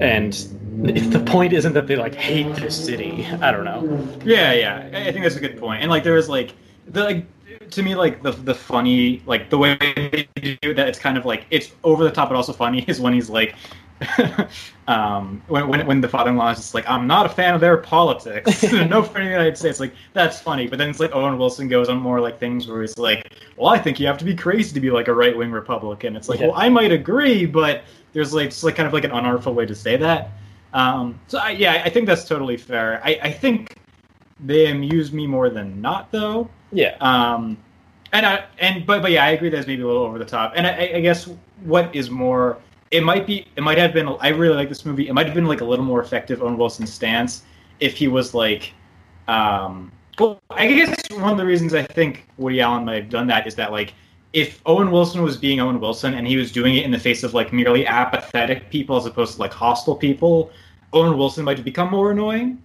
and 0.01 0.33
the 0.83 1.23
point 1.27 1.53
isn't 1.53 1.73
that 1.73 1.87
they 1.87 1.97
like 1.97 2.15
hate 2.15 2.55
this 2.57 2.77
city. 2.77 3.27
I 3.41 3.51
don't 3.51 3.65
know. 3.65 3.83
yeah, 4.25 4.53
yeah, 4.53 4.91
I 4.93 5.09
I 5.09 5.13
think 5.13 5.25
that's 5.25 5.37
a 5.37 5.41
good 5.41 5.59
point. 5.59 5.83
And 5.83 5.91
like 5.91 6.05
there 6.05 6.17
is 6.17 6.29
like 6.29 6.53
the 6.87 7.05
like 7.05 7.27
to 7.71 7.83
me 7.83 7.95
like 7.95 8.23
the 8.23 8.33
the 8.33 8.55
funny 8.55 9.23
like 9.27 9.51
the 9.51 9.59
way 9.59 9.77
they 9.81 10.29
do 10.63 10.75
that 10.75 10.89
it's 10.89 10.99
kind 10.99 11.17
of 11.19 11.25
like 11.25 11.47
it's 11.51 11.73
over 11.83 12.05
the 12.05 12.11
top 12.11 12.29
but 12.29 12.37
also 12.37 12.53
funny 12.53 12.85
is 12.89 13.01
when 13.01 13.13
he's 13.13 13.29
like 13.31 13.55
um 14.89 15.43
when 15.49 15.69
when, 15.69 15.87
when 15.87 16.01
the 16.01 16.09
father-in-law 16.09 16.51
is 16.51 16.59
just 16.59 16.75
like 16.75 16.89
i'm 16.89 17.07
not 17.07 17.27
a 17.27 17.29
fan 17.29 17.55
of 17.55 17.61
their 17.61 17.77
politics. 17.77 18.63
No 18.73 19.03
for 19.03 19.15
the 19.21 19.25
united 19.25 19.57
states. 19.57 19.81
Like 19.81 19.95
that's 20.13 20.41
funny. 20.41 20.67
But 20.67 20.79
then 20.79 20.91
it's 20.91 21.01
like 21.01 21.13
owen 21.15 21.39
wilson 21.39 21.69
goes 21.69 21.89
on 21.89 21.99
more 21.99 22.21
like 22.21 22.39
things 22.39 22.67
where 22.69 22.83
he's 22.83 22.99
like 22.99 23.33
well 23.57 23.69
i 23.69 23.79
think 23.79 23.99
you 23.99 24.07
have 24.07 24.19
to 24.19 24.25
be 24.25 24.35
crazy 24.35 24.73
to 24.75 24.81
be 24.81 24.91
like 24.91 25.09
a 25.09 25.15
right-wing 25.15 25.51
republican. 25.51 26.15
It's 26.17 26.29
like 26.29 26.41
Yeah. 26.41 26.49
well 26.49 26.57
i 26.57 26.69
might 26.69 26.93
agree 26.93 27.47
but 27.47 27.83
there's 28.13 28.33
like 28.35 28.49
it's 28.49 28.63
like 28.63 28.77
kind 28.77 28.87
of 28.87 28.93
like 28.93 29.05
an 29.05 29.11
unartful 29.13 29.55
way 29.55 29.67
to 29.67 29.75
say 29.75 29.97
that. 29.97 30.31
Um 30.75 31.19
so 31.27 31.39
I, 31.39 31.51
yeah 31.51 31.83
i 31.85 31.91
think 31.91 32.07
that's 32.07 32.25
totally 32.25 32.57
fair. 32.57 33.01
I 33.05 33.19
i 33.23 33.33
think 33.33 33.77
they 34.41 34.71
amuse 34.71 35.13
me 35.13 35.27
more 35.27 35.49
than 35.49 35.81
not 35.81 36.13
though. 36.13 36.51
Yeah, 36.73 36.97
um, 37.01 37.57
and 38.13 38.27
I 38.27 38.45
and 38.59 38.85
but 38.85 39.01
but 39.01 39.11
yeah, 39.13 39.25
I 39.25 39.31
agree 39.31 39.49
that's 39.49 39.67
maybe 39.67 39.83
a 39.83 39.87
little 39.87 40.03
over 40.03 40.19
the 40.19 40.25
top. 40.27 40.53
And 40.57 40.67
I, 40.67 40.93
I 40.97 41.01
guess 41.01 41.29
what 41.65 41.95
is 41.95 42.11
more, 42.11 42.59
it 42.91 43.03
might 43.03 43.27
be, 43.27 43.47
it 43.57 43.63
might 43.63 43.79
have 43.79 43.93
been. 43.93 44.09
I 44.21 44.29
really 44.29 44.55
like 44.55 44.69
this 44.69 44.85
movie. 44.85 45.09
It 45.09 45.13
might 45.13 45.27
have 45.27 45.35
been 45.35 45.47
like 45.47 45.61
a 45.61 45.65
little 45.65 45.85
more 45.85 46.01
effective 46.01 46.43
on 46.43 46.57
Wilson's 46.57 46.93
stance 46.93 47.43
if 47.81 47.97
he 47.97 48.09
was 48.09 48.35
like, 48.35 48.73
um, 49.29 49.93
well, 50.19 50.41
I 50.51 50.67
guess 50.69 50.97
one 51.11 51.33
of 51.33 51.39
the 51.39 51.45
reasons 51.45 51.75
I 51.75 51.83
think 51.83 52.27
Woody 52.39 52.61
Allen 52.61 52.85
might 52.85 52.95
have 52.95 53.11
done 53.11 53.27
that 53.27 53.47
is 53.47 53.55
that 53.57 53.73
like 53.73 53.93
if 54.33 54.61
Owen 54.67 54.91
Wilson 54.91 55.23
was 55.23 55.37
being 55.37 55.61
Owen 55.61 55.81
Wilson 55.81 56.15
and 56.15 56.27
he 56.27 56.37
was 56.37 56.53
doing 56.53 56.77
it 56.77 56.85
in 56.85 56.91
the 56.91 56.99
face 56.99 57.23
of 57.23 57.35
like 57.35 57.53
merely 57.53 57.87
apathetic 57.87 58.71
people 58.71 58.97
as 58.97 59.07
opposed 59.07 59.35
to 59.35 59.41
like 59.41 59.53
hostile 59.53 59.97
people, 59.97 60.51
Owen 60.93 61.17
Wilson 61.17 61.45
might 61.45 61.57
have 61.57 61.65
become 61.65 61.91
more 61.91 62.11
annoying. 62.11 62.63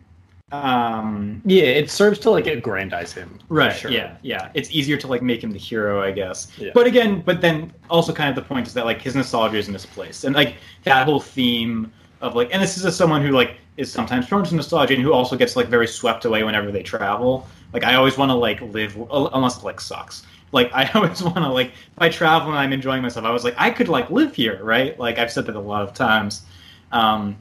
Um, 0.51 1.41
yeah, 1.45 1.63
it 1.63 1.89
serves 1.89 2.19
to 2.19 2.29
like 2.29 2.45
aggrandize 2.47 3.13
him. 3.13 3.39
Right. 3.47 3.75
sure. 3.75 3.91
Yeah. 3.91 4.17
Yeah. 4.21 4.51
It's 4.53 4.69
easier 4.71 4.97
to 4.97 5.07
like 5.07 5.21
make 5.21 5.43
him 5.43 5.51
the 5.51 5.59
hero, 5.59 6.01
I 6.01 6.11
guess. 6.11 6.47
Yeah. 6.57 6.71
But 6.73 6.87
again, 6.87 7.21
but 7.21 7.41
then 7.41 7.71
also 7.89 8.13
kind 8.13 8.29
of 8.29 8.35
the 8.35 8.47
point 8.47 8.67
is 8.67 8.73
that 8.73 8.85
like 8.85 9.01
his 9.01 9.15
nostalgia 9.15 9.57
is 9.57 9.69
misplaced, 9.69 10.25
and 10.25 10.35
like 10.35 10.55
that 10.83 11.05
whole 11.05 11.19
theme 11.21 11.91
of 12.21 12.35
like, 12.35 12.49
and 12.51 12.61
this 12.61 12.77
is 12.77 12.85
as 12.85 12.95
someone 12.95 13.23
who 13.23 13.31
like 13.31 13.57
is 13.77 13.91
sometimes 13.91 14.27
prone 14.27 14.43
to 14.43 14.55
nostalgia 14.55 14.93
and 14.93 15.03
who 15.03 15.13
also 15.13 15.35
gets 15.35 15.55
like 15.55 15.67
very 15.67 15.87
swept 15.87 16.25
away 16.25 16.43
whenever 16.43 16.71
they 16.71 16.83
travel. 16.83 17.47
Like 17.73 17.83
I 17.83 17.95
always 17.95 18.17
want 18.17 18.29
to 18.29 18.35
like 18.35 18.61
live 18.61 18.95
unless 19.11 19.57
it 19.57 19.63
like 19.63 19.79
sucks. 19.79 20.23
Like 20.51 20.69
I 20.73 20.89
always 20.93 21.23
want 21.23 21.37
to 21.37 21.47
like 21.47 21.67
if 21.69 21.99
I 21.99 22.09
travel 22.09 22.49
and 22.49 22.57
I'm 22.59 22.73
enjoying 22.73 23.01
myself, 23.01 23.25
I 23.25 23.31
was 23.31 23.43
like 23.43 23.55
I 23.57 23.69
could 23.69 23.87
like 23.87 24.09
live 24.09 24.35
here, 24.35 24.61
right? 24.63 24.99
Like 24.99 25.17
I've 25.17 25.31
said 25.31 25.45
that 25.45 25.55
a 25.55 25.59
lot 25.59 25.81
of 25.81 25.93
times. 25.93 26.43
Um, 26.91 27.37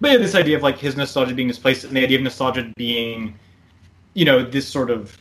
but 0.00 0.12
yeah, 0.12 0.16
this 0.16 0.34
idea 0.34 0.56
of 0.56 0.62
like 0.62 0.78
his 0.78 0.96
nostalgia 0.96 1.34
being 1.34 1.48
displaced 1.48 1.84
and 1.84 1.96
the 1.96 2.02
idea 2.02 2.18
of 2.18 2.24
nostalgia 2.24 2.72
being, 2.76 3.38
you 4.14 4.24
know, 4.24 4.42
this 4.42 4.66
sort 4.66 4.90
of 4.90 5.16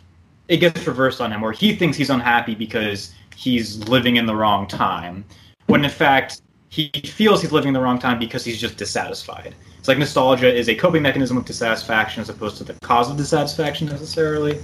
it 0.47 0.57
gets 0.57 0.85
reversed 0.87 1.21
on 1.21 1.31
him 1.31 1.41
where 1.41 1.51
he 1.51 1.75
thinks 1.75 1.95
he's 1.95 2.09
unhappy 2.09 2.55
because 2.55 3.13
he's 3.35 3.77
living 3.87 4.15
in 4.15 4.25
the 4.25 4.35
wrong 4.35 4.67
time 4.67 5.23
when 5.67 5.83
in 5.83 5.89
fact 5.89 6.41
he 6.69 6.89
feels 7.05 7.41
he's 7.41 7.51
living 7.51 7.69
in 7.69 7.73
the 7.73 7.79
wrong 7.79 7.99
time 7.99 8.17
because 8.17 8.43
he's 8.43 8.59
just 8.59 8.75
dissatisfied 8.75 9.53
it's 9.79 9.87
like 9.87 9.97
nostalgia 9.97 10.53
is 10.53 10.67
a 10.67 10.75
coping 10.75 11.01
mechanism 11.01 11.37
of 11.37 11.45
dissatisfaction 11.45 12.21
as 12.21 12.29
opposed 12.29 12.57
to 12.57 12.65
the 12.65 12.73
cause 12.81 13.09
of 13.09 13.15
dissatisfaction 13.15 13.87
necessarily. 13.87 14.59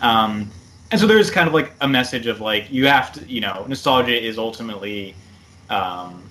Um, 0.00 0.48
and 0.92 1.00
so 1.00 1.08
there's 1.08 1.30
kind 1.30 1.48
of 1.48 1.54
like 1.54 1.72
a 1.80 1.88
message 1.88 2.26
of 2.26 2.40
like 2.40 2.70
you 2.70 2.86
have 2.86 3.12
to, 3.14 3.28
you 3.28 3.40
know, 3.40 3.66
nostalgia 3.68 4.16
is 4.16 4.38
ultimately 4.38 5.16
um, 5.68 6.29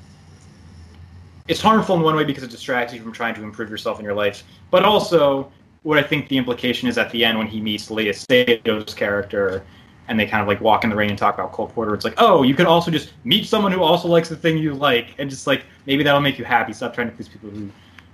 it's 1.50 1.62
harmful 1.62 1.96
in 1.96 2.02
one 2.02 2.16
way 2.16 2.24
because 2.24 2.44
it 2.44 2.52
distracts 2.52 2.94
you 2.94 3.02
from 3.02 3.12
trying 3.12 3.34
to 3.36 3.44
improve 3.44 3.70
yourself 3.70 4.00
in 4.00 4.06
your 4.06 4.14
life, 4.14 4.44
but 4.72 4.86
also 4.86 5.52
what 5.84 5.98
I 5.98 6.04
think 6.04 6.28
the 6.30 6.38
implication 6.38 6.88
is 6.88 6.98
at 6.98 7.10
the 7.12 7.26
end 7.26 7.38
when 7.38 7.48
he 7.48 7.60
meets 7.60 7.90
Léa 7.90 8.14
Seydoux' 8.14 8.96
character 8.96 9.64
and 10.08 10.20
they 10.20 10.26
kind 10.26 10.42
of 10.42 10.48
like 10.48 10.62
walk 10.62 10.84
in 10.84 10.90
the 10.90 10.96
rain 10.96 11.10
and 11.10 11.18
talk 11.20 11.34
about 11.36 11.52
Cole 11.52 11.68
Porter. 11.68 11.94
It's 11.94 12.04
like, 12.06 12.16
oh, 12.18 12.44
you 12.44 12.54
could 12.56 12.66
also 12.66 12.90
just 12.92 13.14
meet 13.24 13.46
someone 13.46 13.72
who 13.72 13.82
also 13.84 14.08
likes 14.08 14.28
the 14.30 14.36
thing 14.36 14.58
you 14.58 14.74
like, 14.74 15.16
and 15.20 15.30
just 15.30 15.48
like 15.48 15.64
maybe 15.86 16.04
that'll 16.04 16.22
make 16.22 16.38
you 16.40 16.46
happy. 16.46 16.74
Stop 16.74 16.94
trying 16.94 17.10
to 17.10 17.16
please 17.16 17.28
people 17.30 17.50
who, 17.50 17.70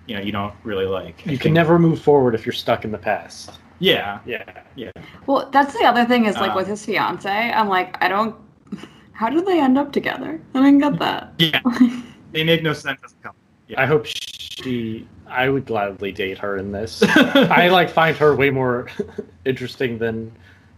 you 0.08 0.15
know, 0.15 0.22
you 0.22 0.32
don't 0.32 0.54
really 0.63 0.86
like. 0.86 1.24
I 1.25 1.32
You 1.32 1.38
can 1.38 1.46
think- 1.46 1.54
never 1.56 1.77
move 1.80 2.01
forward 2.01 2.36
if 2.36 2.46
you're 2.46 2.54
stuck 2.54 2.86
in 2.86 2.92
the 2.92 2.98
past. 2.98 3.51
Yeah, 3.80 4.20
Yeah. 4.25 4.44
yeah. 4.75 4.92
Well, 5.25 5.50
that's 5.51 5.74
the 5.77 5.84
other 5.86 6.06
thing 6.06 6.25
is 6.25 6.36
like 6.38 6.51
Um, 6.51 6.56
with 6.58 6.68
his 6.68 6.86
fiance. 6.86 7.30
I'm 7.30 7.68
like, 7.68 7.98
I 8.01 8.08
don't. 8.08 8.36
How 9.13 9.30
did 9.30 9.46
they 9.46 9.60
end 9.60 9.77
up 9.77 9.92
together? 9.92 10.39
I 10.54 10.60
didn't 10.62 10.80
get 10.80 11.00
that. 11.00 11.34
Yeah, 11.39 11.60
they 12.36 12.44
make 12.44 12.62
no 12.62 12.74
sense 12.74 13.00
as 13.04 13.13
a 13.13 13.24
couple. 13.24 13.39
Yeah. 13.68 13.82
I 13.82 13.86
hope 13.86 14.06
she. 14.06 15.08
I 15.27 15.50
would 15.50 15.65
gladly 15.65 16.12
date 16.12 16.38
her 16.38 16.58
in 16.58 16.72
this. 16.72 17.01
I 17.08 17.70
like 17.70 17.89
find 17.89 18.15
her 18.18 18.36
way 18.36 18.50
more 18.51 18.88
interesting 19.46 19.98
than, 19.98 20.32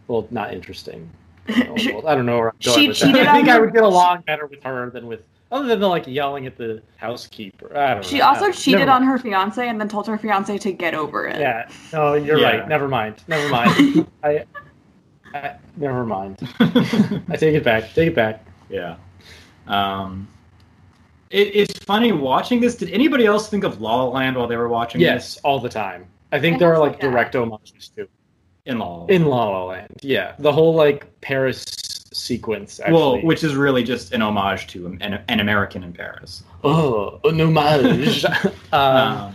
well, 0.07 0.25
not 0.31 0.53
interesting. 0.53 1.09
Well, 1.49 2.07
I 2.07 2.15
don't 2.15 2.25
know 2.25 2.37
where 2.37 2.49
I'm 2.49 2.55
going 2.63 2.79
She 2.79 2.87
with 2.89 2.97
cheated 2.97 3.27
I 3.27 3.33
think 3.33 3.47
on 3.49 3.55
I 3.55 3.59
would 3.59 3.73
get 3.73 3.83
along 3.83 4.21
better 4.27 4.45
with 4.45 4.63
her 4.63 4.89
than 4.89 5.07
with, 5.07 5.21
other 5.51 5.67
than 5.67 5.79
the, 5.79 5.87
like 5.87 6.05
yelling 6.07 6.45
at 6.45 6.57
the 6.57 6.81
housekeeper. 6.97 7.75
I 7.77 7.93
don't 7.93 8.03
know. 8.03 8.07
She 8.07 8.21
also 8.21 8.45
I- 8.45 8.51
cheated 8.51 8.79
never 8.81 8.91
on 8.91 9.03
her 9.03 9.17
fiance 9.17 9.67
and 9.67 9.79
then 9.81 9.89
told 9.89 10.07
her 10.07 10.17
fiance 10.17 10.57
to 10.57 10.71
get 10.71 10.93
over 10.93 11.25
it. 11.27 11.39
Yeah. 11.39 11.69
No, 11.91 12.13
you're 12.13 12.39
Yeah. 12.39 12.57
right. 12.57 12.67
Never 12.69 12.87
mind. 12.87 13.15
Never 13.27 13.49
mind. 13.49 14.07
I, 14.23 14.45
I. 15.33 15.55
Never 15.75 16.05
mind. 16.05 16.37
I 16.59 17.35
take 17.37 17.55
it 17.55 17.63
back. 17.63 17.93
Take 17.93 18.09
it 18.09 18.15
back. 18.15 18.45
yeah. 18.69 18.95
Um, 19.67 20.27
it, 21.29 21.47
it's 21.55 21.79
funny 21.79 22.11
watching 22.11 22.59
this. 22.61 22.75
Did 22.75 22.89
anybody 22.91 23.25
else 23.25 23.49
think 23.49 23.63
of 23.63 23.81
La 23.81 24.03
La 24.03 24.09
Land 24.09 24.35
while 24.37 24.47
they 24.47 24.57
were 24.57 24.69
watching 24.69 25.01
Yes, 25.01 25.37
all 25.43 25.59
the 25.59 25.69
time. 25.69 26.07
I 26.31 26.39
think 26.39 26.55
I 26.55 26.59
there 26.59 26.73
are 26.73 26.79
like 26.79 26.93
so, 26.93 26.97
yeah. 27.05 27.11
direct 27.11 27.35
homages 27.35 27.89
to 27.95 28.07
in 28.65 28.79
La 28.79 28.85
La 28.87 28.97
Land? 28.99 29.11
in 29.11 29.25
La 29.25 29.49
La 29.49 29.63
Land. 29.65 29.99
Yeah, 30.01 30.35
the 30.39 30.51
whole 30.51 30.73
like 30.75 31.07
Paris 31.21 31.63
sequence. 32.13 32.79
Actually. 32.79 32.93
Well, 32.93 33.21
which 33.23 33.43
is 33.43 33.55
really 33.55 33.83
just 33.83 34.11
an 34.13 34.21
homage 34.21 34.67
to 34.67 34.87
an, 34.87 35.01
an 35.27 35.39
American 35.39 35.83
in 35.83 35.93
Paris. 35.93 36.43
oh, 36.63 37.19
an 37.23 37.39
homage. 37.39 38.25
um, 38.25 38.51
Um, 38.73 39.33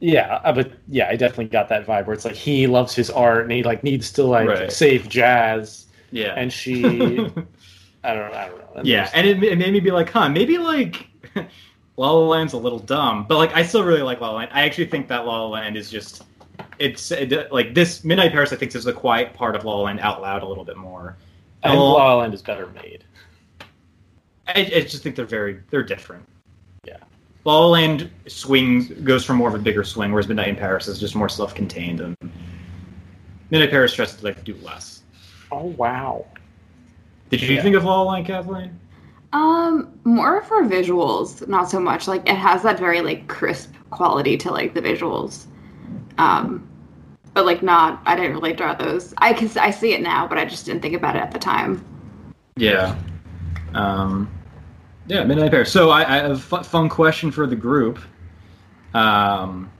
yeah, 0.00 0.40
uh, 0.44 0.52
but 0.52 0.72
yeah, 0.88 1.08
I 1.08 1.16
definitely 1.16 1.46
got 1.46 1.70
that 1.70 1.86
vibe 1.86 2.06
where 2.06 2.12
it's 2.14 2.26
like 2.26 2.34
he 2.34 2.66
loves 2.66 2.94
his 2.94 3.08
art 3.08 3.44
and 3.44 3.52
he 3.52 3.62
like 3.62 3.82
needs 3.82 4.12
to 4.12 4.24
like 4.24 4.46
Right. 4.48 4.70
save 4.70 5.08
jazz, 5.08 5.86
yeah. 6.12 6.34
and 6.36 6.52
she, 6.52 6.82
I 8.06 8.14
don't, 8.14 8.32
I 8.32 8.48
don't 8.48 8.58
know. 8.58 8.70
And 8.76 8.86
yeah, 8.86 9.10
and 9.14 9.26
it, 9.26 9.42
it 9.42 9.58
made 9.58 9.72
me 9.72 9.80
be 9.80 9.90
like, 9.90 10.10
huh, 10.10 10.28
maybe 10.28 10.58
like 10.58 11.08
La 11.96 12.12
La 12.12 12.26
Land's 12.26 12.52
a 12.52 12.58
little 12.58 12.78
dumb, 12.78 13.26
but 13.28 13.36
like 13.36 13.54
I 13.54 13.64
still 13.64 13.82
really 13.82 14.02
like 14.02 14.20
La 14.20 14.30
La 14.30 14.36
Land. 14.36 14.50
I 14.52 14.62
actually 14.62 14.86
think 14.86 15.08
that 15.08 15.26
La 15.26 15.42
La 15.42 15.48
Land 15.48 15.76
is 15.76 15.90
just 15.90 16.22
it's 16.78 17.10
it, 17.10 17.50
like 17.52 17.74
this 17.74 18.04
Midnight 18.04 18.32
Paris. 18.32 18.52
I 18.52 18.56
think 18.56 18.74
is 18.74 18.84
the 18.84 18.92
quiet 18.92 19.34
part 19.34 19.56
of 19.56 19.64
La 19.64 19.74
La 19.74 19.82
Land 19.82 20.00
out 20.00 20.22
loud 20.22 20.42
a 20.42 20.46
little 20.46 20.64
bit 20.64 20.76
more. 20.76 21.16
Oh. 21.64 21.74
La 21.74 21.92
La 21.92 22.14
Land 22.16 22.32
is 22.32 22.42
better 22.42 22.68
made. 22.68 23.04
I, 24.46 24.60
I 24.60 24.80
just 24.82 25.02
think 25.02 25.16
they're 25.16 25.24
very 25.24 25.60
they're 25.70 25.82
different. 25.82 26.24
Yeah. 26.84 26.98
La 27.44 27.58
La 27.58 27.66
Land 27.66 28.10
swings 28.28 28.88
goes 28.88 29.24
for 29.24 29.34
more 29.34 29.48
of 29.48 29.54
a 29.54 29.58
bigger 29.58 29.82
swing, 29.82 30.12
whereas 30.12 30.28
Midnight 30.28 30.48
in 30.48 30.56
Paris 30.56 30.86
is 30.86 31.00
just 31.00 31.16
more 31.16 31.28
self-contained 31.28 32.00
and 32.00 32.16
Midnight 33.50 33.70
Paris 33.70 33.94
tries 33.94 34.14
to 34.14 34.24
like 34.24 34.44
do 34.44 34.54
less. 34.56 35.02
Oh 35.50 35.66
wow. 35.66 36.26
Did 37.30 37.42
you 37.42 37.54
Yeah. 37.54 37.62
think 37.62 37.76
of 37.76 37.84
La 37.84 38.02
La 38.02 38.12
Land, 38.12 38.26
Kathleen? 38.26 38.78
Um, 39.32 39.88
more 40.04 40.42
for 40.42 40.62
visuals, 40.62 41.46
not 41.48 41.68
so 41.68 41.80
much. 41.80 42.06
Like 42.08 42.28
it 42.28 42.36
has 42.36 42.62
that 42.62 42.78
very 42.78 43.00
like 43.00 43.26
crisp 43.28 43.74
quality 43.90 44.36
to 44.38 44.50
like 44.50 44.72
the 44.74 44.80
visuals. 44.82 45.46
Um, 46.18 46.66
but 47.34 47.44
like 47.44 47.62
not. 47.62 48.00
I 48.06 48.16
didn't 48.16 48.32
really 48.32 48.54
draw 48.54 48.74
those. 48.74 49.12
I 49.18 49.32
can 49.32 49.50
I 49.58 49.70
see 49.70 49.92
it 49.92 50.00
now, 50.00 50.26
but 50.26 50.38
I 50.38 50.44
just 50.44 50.64
didn't 50.66 50.80
think 50.82 50.94
about 50.94 51.16
it 51.16 51.20
at 51.22 51.32
the 51.32 51.38
time. 51.38 51.84
Yeah. 52.56 52.96
Um, 53.74 54.30
yeah, 55.06 55.22
Midnight 55.24 55.50
Paris. 55.50 55.70
So 55.70 55.90
I, 55.90 56.00
I 56.02 56.16
have 56.22 56.52
a 56.52 56.64
fun 56.64 56.88
question 56.88 57.30
for 57.30 57.46
the 57.46 57.56
group. 57.56 57.98
Um, 58.94 59.70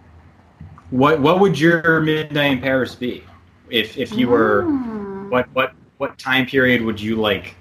what 0.90 1.20
what 1.20 1.40
would 1.40 1.58
your 1.58 2.00
Midnight 2.00 2.52
in 2.52 2.60
Paris 2.60 2.94
be 2.94 3.24
if 3.70 3.96
if 3.96 4.12
you 4.12 4.28
were 4.28 4.62
Hmm. 4.64 5.30
what 5.30 5.48
what 5.54 5.72
what 5.98 6.18
time 6.18 6.46
period 6.46 6.82
would 6.82 7.00
you 7.00 7.16
like 7.16 7.56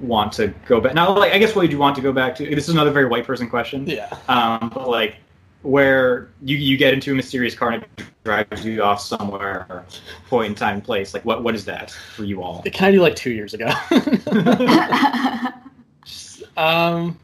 want 0.00 0.32
to 0.34 0.48
go 0.66 0.80
back? 0.80 0.94
Now, 0.94 1.16
like 1.16 1.32
I 1.32 1.38
guess 1.38 1.54
what 1.54 1.62
would 1.62 1.72
you 1.72 1.78
want 1.78 1.96
to 1.96 2.02
go 2.02 2.12
back 2.12 2.34
to? 2.36 2.54
This 2.54 2.68
is 2.68 2.74
another 2.74 2.90
very 2.90 3.06
white 3.06 3.26
person 3.26 3.48
question. 3.48 3.86
Yeah. 3.86 4.16
Um, 4.28 4.70
but 4.72 4.88
like 4.88 5.16
where 5.62 6.30
you 6.42 6.56
you 6.56 6.76
get 6.76 6.94
into 6.94 7.12
a 7.12 7.14
mysterious 7.14 7.54
car 7.54 7.72
and 7.72 7.82
it 7.82 8.04
drives 8.24 8.64
you 8.64 8.82
off 8.82 9.00
somewhere, 9.00 9.84
point 10.28 10.50
in 10.50 10.54
time, 10.54 10.80
place. 10.80 11.14
Like 11.14 11.24
what 11.24 11.42
what 11.42 11.54
is 11.54 11.64
that 11.66 11.90
for 11.90 12.24
you 12.24 12.42
all? 12.42 12.62
Can 12.62 12.88
I 12.88 12.90
do 12.92 13.00
like 13.00 13.16
two 13.16 13.32
years 13.32 13.54
ago? 13.54 13.68
um, 16.56 17.18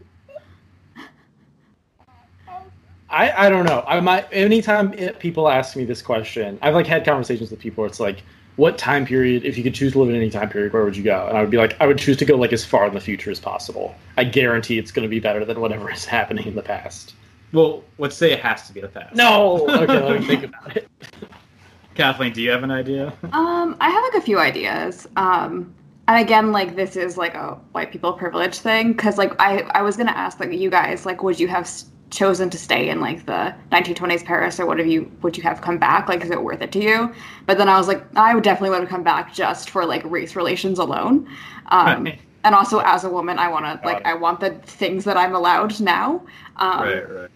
I 3.16 3.46
I 3.46 3.48
don't 3.48 3.64
know. 3.64 3.82
I 3.86 3.98
might 4.00 4.26
anytime 4.32 4.92
it, 4.94 5.18
people 5.18 5.48
ask 5.48 5.74
me 5.76 5.84
this 5.84 6.02
question, 6.02 6.58
I've 6.62 6.74
like 6.74 6.86
had 6.86 7.04
conversations 7.04 7.50
with 7.50 7.58
people. 7.60 7.82
Where 7.82 7.88
it's 7.88 8.00
like, 8.00 8.22
what 8.56 8.76
time 8.78 9.06
period? 9.06 9.44
If 9.44 9.56
you 9.56 9.64
could 9.64 9.74
choose 9.74 9.92
to 9.92 10.00
live 10.00 10.10
in 10.10 10.16
any 10.16 10.30
time 10.30 10.48
period, 10.50 10.72
where 10.72 10.84
would 10.84 10.96
you 10.96 11.02
go? 11.02 11.26
And 11.28 11.36
I 11.36 11.40
would 11.40 11.50
be 11.50 11.56
like, 11.56 11.76
I 11.80 11.86
would 11.86 11.98
choose 11.98 12.16
to 12.18 12.24
go 12.24 12.36
like 12.36 12.52
as 12.52 12.64
far 12.64 12.86
in 12.86 12.94
the 12.94 13.00
future 13.00 13.30
as 13.30 13.40
possible. 13.40 13.94
I 14.16 14.24
guarantee 14.24 14.78
it's 14.78 14.92
going 14.92 15.04
to 15.04 15.08
be 15.08 15.20
better 15.20 15.44
than 15.44 15.60
whatever 15.60 15.90
is 15.98 16.04
happening 16.04 16.46
in 16.46 16.54
the 16.54 16.62
past. 16.62 17.14
Well, 17.52 17.84
let's 17.98 18.16
say 18.16 18.32
it 18.32 18.40
has 18.40 18.66
to 18.66 18.72
be 18.74 18.80
the 18.80 18.88
past. 18.88 19.14
No. 19.14 19.66
Okay, 19.82 20.02
let 20.02 20.20
me 20.20 20.26
think 20.26 20.44
about 20.50 20.76
it. 20.76 20.88
Kathleen, 21.94 22.32
do 22.32 22.42
you 22.42 22.50
have 22.50 22.62
an 22.62 22.70
idea? 22.70 23.12
Um, 23.32 23.76
I 23.80 23.88
have 23.88 24.02
like 24.02 24.14
a 24.14 24.20
few 24.20 24.38
ideas. 24.38 25.06
Um, 25.16 25.74
and 26.08 26.20
again, 26.20 26.52
like 26.52 26.76
this 26.76 26.96
is 26.96 27.16
like 27.16 27.34
a 27.34 27.54
white 27.72 27.90
people 27.90 28.12
privilege 28.12 28.58
thing 28.58 28.92
because 28.92 29.16
like 29.16 29.32
I 29.40 29.60
I 29.70 29.82
was 29.82 29.96
gonna 29.96 30.10
ask 30.12 30.38
like 30.38 30.52
you 30.52 30.70
guys 30.70 31.06
like 31.06 31.22
would 31.22 31.40
you 31.40 31.48
have 31.48 31.64
s- 31.64 31.86
chosen 32.10 32.48
to 32.50 32.58
stay 32.58 32.88
in 32.88 33.00
like 33.00 33.26
the 33.26 33.54
1920s 33.72 34.24
Paris 34.24 34.60
or 34.60 34.66
what 34.66 34.78
have 34.78 34.86
you 34.86 35.10
would 35.22 35.36
you 35.36 35.42
have 35.42 35.60
come 35.60 35.76
back 35.76 36.08
like 36.08 36.22
is 36.22 36.30
it 36.30 36.42
worth 36.42 36.62
it 36.62 36.72
to 36.72 36.82
you? 36.82 37.12
But 37.46 37.58
then 37.58 37.68
I 37.68 37.76
was 37.78 37.88
like 37.88 38.04
I 38.16 38.34
would 38.34 38.44
definitely 38.44 38.70
would 38.70 38.80
have 38.80 38.88
come 38.88 39.02
back 39.02 39.34
just 39.34 39.70
for 39.70 39.84
like 39.84 40.04
race 40.04 40.36
relations 40.36 40.78
alone. 40.78 41.28
Um, 41.66 42.08
and 42.44 42.54
also 42.54 42.78
as 42.78 43.02
a 43.02 43.10
woman, 43.10 43.38
I 43.38 43.48
want 43.48 43.64
to 43.64 43.86
like 43.86 44.04
I 44.06 44.14
want 44.14 44.40
the 44.40 44.50
things 44.50 45.04
that 45.04 45.16
I'm 45.16 45.34
allowed 45.34 45.80
now. 45.80 46.24
Um, 46.56 46.80
right. 46.80 47.28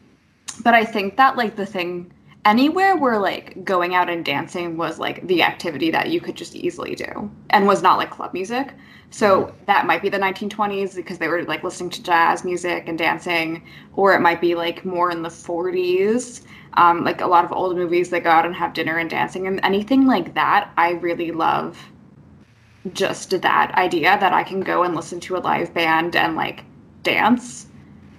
but 0.62 0.74
I 0.74 0.84
think 0.84 1.16
that 1.16 1.36
like 1.36 1.56
the 1.56 1.66
thing 1.66 2.12
anywhere 2.44 2.96
where 2.96 3.18
like 3.18 3.64
going 3.64 3.94
out 3.94 4.08
and 4.08 4.24
dancing 4.24 4.76
was 4.76 4.98
like 4.98 5.26
the 5.26 5.42
activity 5.42 5.90
that 5.90 6.10
you 6.10 6.20
could 6.20 6.36
just 6.36 6.54
easily 6.54 6.94
do 6.94 7.30
and 7.50 7.66
was 7.66 7.82
not 7.82 7.98
like 7.98 8.10
club 8.10 8.32
music. 8.32 8.72
So 9.10 9.52
that 9.66 9.86
might 9.86 10.02
be 10.02 10.08
the 10.08 10.18
1920s 10.18 10.94
because 10.94 11.18
they 11.18 11.28
were 11.28 11.42
like 11.42 11.64
listening 11.64 11.90
to 11.90 12.02
jazz 12.02 12.44
music 12.44 12.84
and 12.86 12.96
dancing, 12.96 13.64
or 13.94 14.14
it 14.14 14.20
might 14.20 14.40
be 14.40 14.54
like 14.54 14.84
more 14.84 15.10
in 15.10 15.22
the 15.22 15.28
40s. 15.28 16.42
Um, 16.74 17.02
like 17.04 17.20
a 17.20 17.26
lot 17.26 17.44
of 17.44 17.52
old 17.52 17.76
movies, 17.76 18.10
they 18.10 18.20
go 18.20 18.30
out 18.30 18.46
and 18.46 18.54
have 18.54 18.72
dinner 18.72 18.98
and 18.98 19.10
dancing 19.10 19.48
and 19.48 19.60
anything 19.64 20.06
like 20.06 20.34
that. 20.34 20.70
I 20.76 20.92
really 20.92 21.32
love 21.32 21.76
just 22.92 23.30
that 23.42 23.74
idea 23.76 24.16
that 24.20 24.32
I 24.32 24.42
can 24.44 24.60
go 24.60 24.84
and 24.84 24.94
listen 24.94 25.20
to 25.20 25.36
a 25.36 25.38
live 25.38 25.74
band 25.74 26.14
and 26.14 26.36
like 26.36 26.64
dance. 27.02 27.66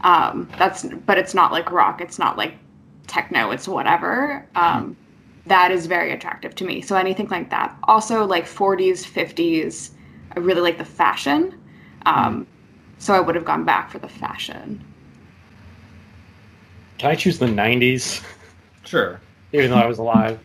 Um, 0.01 0.49
that's 0.57 0.83
but 1.05 1.17
it's 1.17 1.33
not 1.33 1.53
like 1.53 1.71
rock. 1.71 2.01
It's 2.01 2.19
not 2.19 2.37
like 2.37 2.55
techno. 3.07 3.51
It's 3.51 3.67
whatever. 3.67 4.45
Um, 4.55 4.97
that 5.45 5.71
is 5.71 5.85
very 5.85 6.11
attractive 6.11 6.53
to 6.55 6.65
me. 6.65 6.81
So 6.81 6.95
anything 6.95 7.27
like 7.29 7.49
that. 7.49 7.77
Also 7.83 8.25
like 8.25 8.45
40s, 8.45 9.05
50s. 9.05 9.91
I 10.35 10.39
really 10.39 10.61
like 10.61 10.77
the 10.77 10.85
fashion. 10.85 11.59
Um, 12.05 12.47
so 12.99 13.13
I 13.13 13.19
would 13.19 13.35
have 13.35 13.45
gone 13.45 13.63
back 13.65 13.89
for 13.91 13.99
the 13.99 14.07
fashion. 14.09 14.83
Can 16.97 17.11
I 17.11 17.15
choose 17.15 17.39
the 17.39 17.47
'90s? 17.47 18.23
Sure. 18.83 19.19
even 19.53 19.69
though 19.71 19.77
I 19.77 19.85
was 19.85 19.97
alive. 19.99 20.39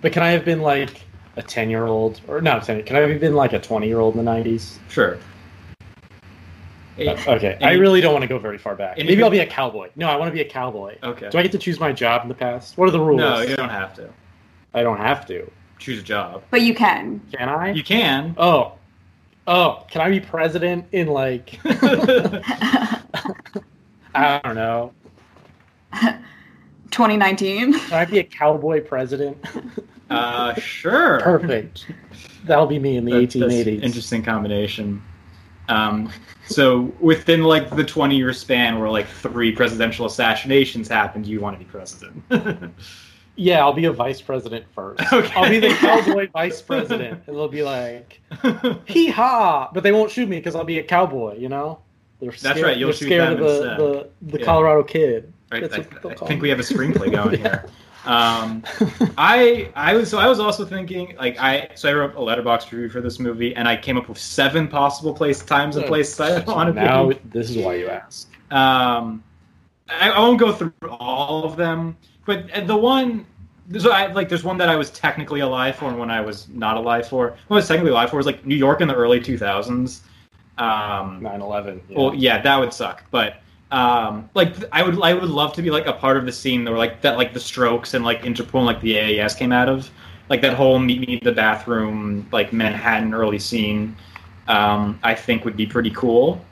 But 0.00 0.12
can 0.12 0.22
I 0.22 0.30
have 0.30 0.44
been 0.44 0.60
like 0.60 1.02
a 1.36 1.42
ten 1.42 1.70
year 1.70 1.86
old 1.86 2.20
or 2.28 2.40
not 2.40 2.62
ten? 2.64 2.82
Can 2.82 2.96
I 2.96 3.00
have 3.00 3.20
been 3.20 3.34
like 3.34 3.52
a 3.52 3.58
twenty 3.60 3.86
year 3.88 3.98
old 4.00 4.14
in 4.14 4.18
the 4.24 4.30
nineties? 4.30 4.78
Sure. 4.88 5.18
Okay, 6.98 7.56
I 7.62 7.74
really 7.74 8.00
don't 8.00 8.12
want 8.12 8.22
to 8.22 8.28
go 8.28 8.38
very 8.40 8.58
far 8.58 8.74
back. 8.74 8.98
Any- 8.98 9.08
Maybe 9.10 9.22
I'll 9.22 9.30
be 9.30 9.38
a 9.38 9.46
cowboy. 9.46 9.88
No, 9.94 10.08
I 10.08 10.16
want 10.16 10.28
to 10.30 10.32
be 10.32 10.40
a 10.40 10.44
cowboy. 10.48 10.96
Okay. 11.02 11.28
Do 11.30 11.38
I 11.38 11.42
get 11.42 11.52
to 11.52 11.58
choose 11.58 11.78
my 11.78 11.92
job 11.92 12.22
in 12.22 12.28
the 12.28 12.34
past? 12.34 12.76
What 12.76 12.88
are 12.88 12.90
the 12.90 13.00
rules? 13.00 13.20
No, 13.20 13.40
you 13.40 13.54
don't 13.54 13.68
have 13.68 13.94
to. 13.94 14.10
I 14.74 14.82
don't 14.82 14.98
have 14.98 15.24
to. 15.26 15.48
Choose 15.78 16.00
a 16.00 16.02
job. 16.02 16.42
But 16.50 16.62
you 16.62 16.74
can. 16.74 17.20
Can 17.32 17.48
I? 17.48 17.70
You 17.70 17.84
can. 17.84 18.34
Oh, 18.36 18.72
oh, 19.48 19.84
can 19.90 20.00
I 20.00 20.08
be 20.10 20.20
president 20.20 20.86
in 20.92 21.08
like 21.08 21.58
I 24.14 24.40
don't 24.44 24.54
know. 24.54 24.92
2019. 26.90 27.72
Can 27.78 27.92
I 27.92 28.04
be 28.04 28.18
a 28.20 28.24
cowboy 28.24 28.80
president? 28.82 29.36
Uh, 30.10 30.54
sure. 30.54 31.20
Perfect. 31.20 31.86
That'll 32.44 32.64
be 32.64 32.78
me 32.78 32.96
in 32.96 33.04
the 33.04 33.12
That- 33.12 33.30
that's 33.30 33.54
1880s. 33.54 33.82
Interesting 33.82 34.22
combination. 34.22 35.02
Um, 35.68 36.10
so 36.46 36.94
within 36.98 37.42
like 37.42 37.68
the 37.76 37.84
20 37.84 38.16
year 38.16 38.32
span 38.32 38.78
where 38.78 38.88
like 38.88 39.06
three 39.06 39.52
presidential 39.52 40.06
assassinations 40.06 40.88
happened, 40.88 41.26
you 41.26 41.40
want 41.42 41.58
to 41.58 41.62
be 41.62 41.70
president. 41.70 42.24
Yeah, 43.38 43.60
I'll 43.60 43.72
be 43.72 43.84
a 43.84 43.92
vice 43.92 44.20
president 44.20 44.66
first. 44.74 45.00
Okay. 45.12 45.32
I'll 45.34 45.48
be 45.48 45.60
the 45.60 45.68
cowboy 45.74 46.28
vice 46.32 46.60
president, 46.60 47.22
and 47.26 47.36
they'll 47.36 47.48
be 47.48 47.62
like, 47.62 48.20
"Hee 48.86 49.08
haw!" 49.08 49.70
But 49.72 49.84
they 49.84 49.92
won't 49.92 50.10
shoot 50.10 50.28
me 50.28 50.36
because 50.38 50.56
I'll 50.56 50.64
be 50.64 50.80
a 50.80 50.82
cowboy. 50.82 51.38
You 51.38 51.48
know, 51.48 51.78
they're 52.20 52.30
That's 52.30 52.42
scared, 52.42 52.62
right, 52.62 52.76
you'll 52.76 52.92
shoot 52.92 53.06
scared 53.06 53.38
them 53.38 53.44
of 53.44 53.48
the 53.48 53.60
the, 54.22 54.32
the 54.32 54.38
Yeah. 54.40 54.44
Colorado 54.44 54.82
kid. 54.82 55.32
Right, 55.52 55.62
That's 55.70 55.76
I, 55.76 56.08
I 56.10 56.26
think 56.26 56.42
we 56.42 56.48
have 56.50 56.58
a 56.58 56.62
screenplay 56.62 57.12
going 57.12 57.40
Yeah. 57.40 57.62
here. 57.62 57.64
Um, 58.04 58.64
I 59.16 59.70
I 59.76 59.94
was 59.94 60.10
so 60.10 60.18
I 60.18 60.26
was 60.26 60.40
also 60.40 60.64
thinking 60.64 61.14
like 61.18 61.38
I 61.38 61.70
so 61.74 61.88
I 61.90 61.94
wrote 61.94 62.12
a 62.14 62.18
Letterboxd 62.18 62.70
review 62.72 62.88
for 62.88 63.00
this 63.00 63.18
movie 63.18 63.54
and 63.54 63.68
I 63.68 63.76
came 63.76 63.96
up 63.96 64.08
with 64.08 64.18
seven 64.18 64.66
possible 64.66 65.14
place 65.14 65.44
times 65.44 65.76
and 65.76 65.84
places 65.86 66.18
I 66.18 66.40
want 66.40 66.74
to 66.74 66.80
now 66.80 67.12
this 67.26 67.50
is 67.50 67.58
why 67.58 67.74
you 67.74 67.88
asked. 67.88 68.28
Um, 68.50 69.22
I, 69.88 70.10
I 70.10 70.18
won't 70.18 70.38
go 70.38 70.52
through 70.52 70.72
all 70.90 71.44
of 71.44 71.56
them, 71.56 71.96
but 72.28 72.50
uh, 72.52 72.60
the 72.60 72.76
one. 72.76 73.24
So 73.78 73.90
I 73.90 74.12
like 74.12 74.28
there's 74.28 74.44
one 74.44 74.58
that 74.58 74.68
I 74.68 74.76
was 74.76 74.90
technically 74.90 75.40
alive 75.40 75.76
for 75.76 75.86
and 75.86 75.98
one 75.98 76.10
I 76.10 76.20
was 76.20 76.46
not 76.50 76.76
alive 76.76 77.08
for. 77.08 77.30
What 77.48 77.56
I 77.56 77.58
was 77.58 77.68
technically 77.68 77.90
alive 77.90 78.10
for 78.10 78.16
was 78.16 78.26
like 78.26 78.44
New 78.46 78.54
York 78.54 78.80
in 78.80 78.88
the 78.88 78.94
early 78.94 79.18
2000s. 79.18 80.00
Um, 80.58 81.20
9/11. 81.20 81.80
Yeah. 81.88 81.98
well, 81.98 82.14
yeah, 82.14 82.42
that 82.42 82.56
would 82.58 82.72
suck. 82.72 83.04
But 83.10 83.40
um, 83.70 84.28
like, 84.34 84.54
I 84.72 84.82
would, 84.82 85.00
I 85.02 85.14
would 85.14 85.28
love 85.28 85.52
to 85.54 85.62
be 85.62 85.70
like 85.70 85.86
a 85.86 85.92
part 85.92 86.16
of 86.16 86.26
the 86.26 86.32
scene 86.32 86.64
where 86.64 86.76
like 86.76 87.00
that, 87.02 87.16
like 87.16 87.32
the 87.32 87.40
Strokes 87.40 87.94
and 87.94 88.04
like 88.04 88.22
Interpol, 88.22 88.58
and, 88.58 88.66
like 88.66 88.80
the 88.80 88.94
AAS 88.94 89.36
came 89.36 89.52
out 89.52 89.68
of, 89.68 89.90
like 90.28 90.40
that 90.42 90.54
whole 90.54 90.78
meet 90.78 91.00
me 91.00 91.14
in 91.14 91.20
the 91.24 91.32
bathroom, 91.32 92.26
like 92.32 92.52
Manhattan 92.52 93.14
early 93.14 93.38
scene. 93.38 93.96
Um, 94.48 94.98
I 95.02 95.14
think 95.14 95.44
would 95.44 95.56
be 95.56 95.66
pretty 95.66 95.90
cool. 95.90 96.44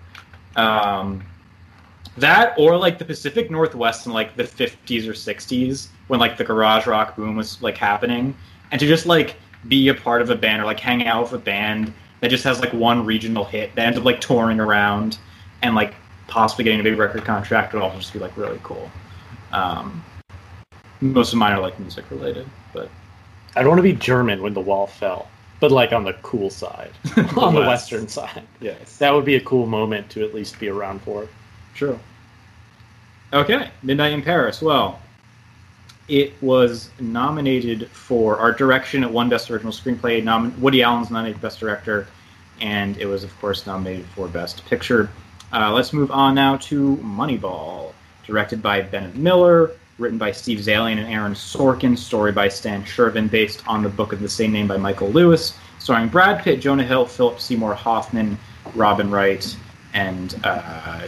Um, 0.57 1.23
that 2.19 2.55
or 2.59 2.77
like 2.77 2.99
the 2.99 3.05
Pacific 3.05 3.51
Northwest 3.51 4.07
in 4.07 4.13
like 4.13 4.37
the 4.37 4.45
50s 4.45 5.07
or 5.07 5.13
60s 5.13 5.89
when 6.09 6.21
like 6.21 6.37
the 6.37 6.45
garage 6.45 6.87
rock 6.87 7.17
boom 7.17 7.37
was 7.37 7.61
like 7.63 7.77
happening, 7.77 8.37
and 8.71 8.81
to 8.81 8.87
just 8.87 9.07
like 9.07 9.37
be 9.69 9.89
a 9.89 9.95
part 9.95 10.23
of 10.23 10.31
a 10.31 10.37
band 10.37 10.63
or 10.63 10.65
like 10.65 10.81
hang 10.81 11.07
out 11.07 11.23
with 11.23 11.33
a 11.33 11.45
band 11.45 11.93
that 12.21 12.29
just 12.29 12.45
has 12.45 12.61
like 12.61 12.73
one 12.73 13.05
regional 13.05 13.45
hit 13.45 13.75
that 13.75 13.87
ends 13.87 13.99
up 13.99 14.05
like 14.05 14.21
touring 14.21 14.61
around 14.61 15.19
and 15.63 15.75
like 15.75 15.95
possibly 16.29 16.65
getting 16.65 16.81
a 16.81 16.83
big 16.83 16.99
record 16.99 17.25
contract 17.25 17.73
would 17.73 17.83
also 17.83 17.99
just 17.99 18.13
be 18.13 18.19
like 18.19 18.37
really 18.37 18.61
cool. 18.63 18.91
Um, 19.53 20.05
most 21.01 21.33
of 21.33 21.39
mine 21.39 21.53
are 21.53 21.61
like 21.61 21.79
music 21.79 22.11
related, 22.11 22.49
but 22.73 22.89
I 23.55 23.61
don't 23.61 23.71
want 23.71 23.79
to 23.79 23.83
be 23.83 23.93
German 23.93 24.43
when 24.43 24.55
the 24.55 24.61
wall 24.61 24.87
fell, 24.87 25.29
but 25.61 25.71
like 25.71 25.93
on 25.93 26.05
the 26.05 26.15
cool 26.15 26.51
side, 26.51 26.91
on 27.37 27.55
the 27.55 27.61
western 27.61 28.09
side. 28.09 28.47
yes, 28.61 28.97
That 28.99 29.13
would 29.13 29.25
be 29.25 29.37
a 29.37 29.41
cool 29.41 29.67
moment 29.67 30.11
to 30.11 30.25
at 30.25 30.35
least 30.35 30.59
be 30.59 30.69
around 30.69 31.03
for. 31.03 31.29
True. 31.77 31.99
Okay, 33.35 33.71
Midnight 33.83 34.13
in 34.13 34.23
Paris. 34.23 34.63
Well, 34.63 34.99
it 36.09 36.33
was 36.41 36.89
nominated 36.99 37.91
for 37.91 38.39
art 38.39 38.57
direction. 38.57 39.05
It 39.05 39.11
won 39.11 39.29
Best 39.29 39.51
Original 39.51 39.73
Screenplay. 39.73 40.25
Nom- 40.25 40.59
Woody 40.61 40.83
Allen's 40.83 41.11
nominated 41.11 41.43
Best 41.43 41.61
Director, 41.61 42.07
and 42.63 42.97
it 42.97 43.07
was, 43.07 43.25
of 43.25 43.39
course, 43.41 43.67
nominated 43.67 44.07
for 44.15 44.27
Best 44.27 44.65
Picture. 44.65 45.11
Uh, 45.53 45.71
let's 45.73 45.93
move 45.93 46.11
on 46.11 46.35
now 46.35 46.57
to 46.57 46.97
Moneyball, 46.99 47.93
directed 48.25 48.63
by 48.63 48.81
Bennett 48.81 49.17
Miller, 49.17 49.73
written 49.99 50.19
by 50.19 50.33
Steve 50.33 50.61
Zaillian 50.61 50.99
and 50.99 51.13
Aaron 51.13 51.35
Sorkin, 51.35 51.99
story 51.99 52.33
by 52.33 52.49
Stan 52.49 52.85
Chervin, 52.85 53.29
based 53.29 53.63
on 53.69 53.83
the 53.83 53.89
book 53.89 54.13
of 54.13 54.21
the 54.21 54.29
same 54.29 54.53
name 54.53 54.67
by 54.67 54.77
Michael 54.79 55.11
Lewis, 55.11 55.59
starring 55.79 56.09
Brad 56.09 56.43
Pitt, 56.43 56.61
Jonah 56.61 56.85
Hill, 56.85 57.05
Philip 57.05 57.39
Seymour 57.39 57.75
Hoffman, 57.75 58.39
Robin 58.75 59.11
Wright, 59.11 59.57
and 59.95 60.39
uh, 60.45 61.03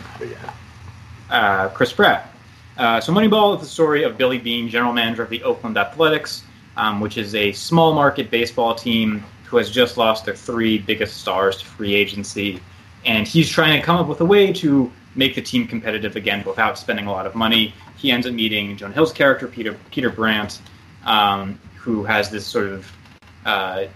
uh, 1.31 1.69
Chris 1.69 1.93
Pratt. 1.93 2.33
Uh, 2.77 3.01
so 3.01 3.13
Moneyball 3.13 3.57
is 3.57 3.61
the 3.61 3.67
story 3.67 4.05
of 4.05 4.17
Billy 4.17 4.39
Beane, 4.39 4.69
general 4.69 4.93
manager 4.93 5.23
of 5.23 5.31
the 5.31 5.43
Oakland 5.43 5.77
Athletics, 5.77 6.45
um, 6.77 7.01
which 7.01 7.19
is 7.19 7.35
a 7.35 7.53
small 7.53 7.93
market 7.93 8.31
baseball 8.31 8.75
team 8.75 9.25
who 9.45 9.57
has 9.57 9.71
just 9.71 9.97
lost 9.97 10.25
their 10.25 10.37
three 10.37 10.79
biggest 10.79 11.17
stars 11.17 11.57
to 11.59 11.65
free 11.65 11.95
agency. 11.95 12.61
And 13.05 13.27
he's 13.27 13.49
trying 13.49 13.79
to 13.81 13.85
come 13.85 13.97
up 13.97 14.07
with 14.07 14.21
a 14.21 14.25
way 14.25 14.53
to 14.55 14.93
make 15.15 15.35
the 15.35 15.43
team 15.43 15.67
competitive 15.67 16.15
again 16.15 16.45
without 16.47 16.79
spending 16.79 17.07
a 17.07 17.11
lot 17.11 17.27
of 17.27 17.35
money. 17.35 17.75
He 17.97 18.13
ends 18.13 18.27
up 18.27 18.33
meeting 18.33 18.77
Jonah 18.77 18.95
Hill's 18.95 19.13
character, 19.13 19.49
Peter 19.49 19.77
Peter 19.91 20.11
Brand, 20.11 20.59
um, 21.05 21.59
who 21.77 22.05
has 22.05 22.31
this 22.31 22.47
sort 22.47 22.67
of 22.67 22.93
uh, 23.45 23.87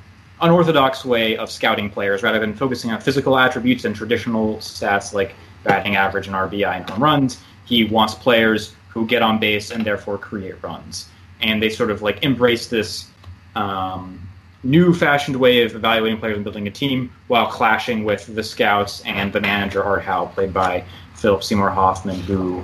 unorthodox 0.41 1.05
way 1.05 1.37
of 1.37 1.51
scouting 1.51 1.89
players 1.89 2.23
rather 2.23 2.41
than 2.41 2.55
focusing 2.55 2.91
on 2.91 3.01
physical 3.01 3.39
attributes 3.39 3.85
and 3.85 3.95
traditional 3.95 4.57
stats 4.57 5.13
like 5.13 5.35
batting 5.65 5.97
average 5.97 6.27
and 6.27 6.37
RBI 6.37 6.77
and 6.77 6.89
home 6.89 7.03
runs. 7.03 7.41
He 7.65 7.85
wants 7.85 8.15
players 8.15 8.75
who 8.89 9.07
get 9.07 9.23
on 9.23 9.39
base 9.39 9.71
and 9.71 9.85
therefore 9.85 10.19
create 10.19 10.63
runs. 10.63 11.09
And 11.41 11.63
they 11.63 11.71
sort 11.71 11.91
of 11.91 12.03
like 12.03 12.23
embrace 12.23 12.69
this 12.69 13.09
um, 13.55 14.29
new 14.63 14.95
fashioned 14.95 15.37
way 15.37 15.63
of 15.63 15.75
evaluating 15.75 16.19
players 16.19 16.37
and 16.37 16.45
building 16.45 16.67
a 16.69 16.71
team 16.71 17.13
while 17.29 17.47
clashing 17.47 18.05
with 18.05 18.35
the 18.35 18.43
scouts 18.43 19.03
and 19.05 19.33
the 19.33 19.41
manager 19.41 19.83
Art 19.83 20.03
Howe, 20.03 20.27
played 20.27 20.53
by 20.53 20.85
Philip 21.15 21.43
Seymour 21.43 21.71
Hoffman, 21.71 22.21
who 22.21 22.63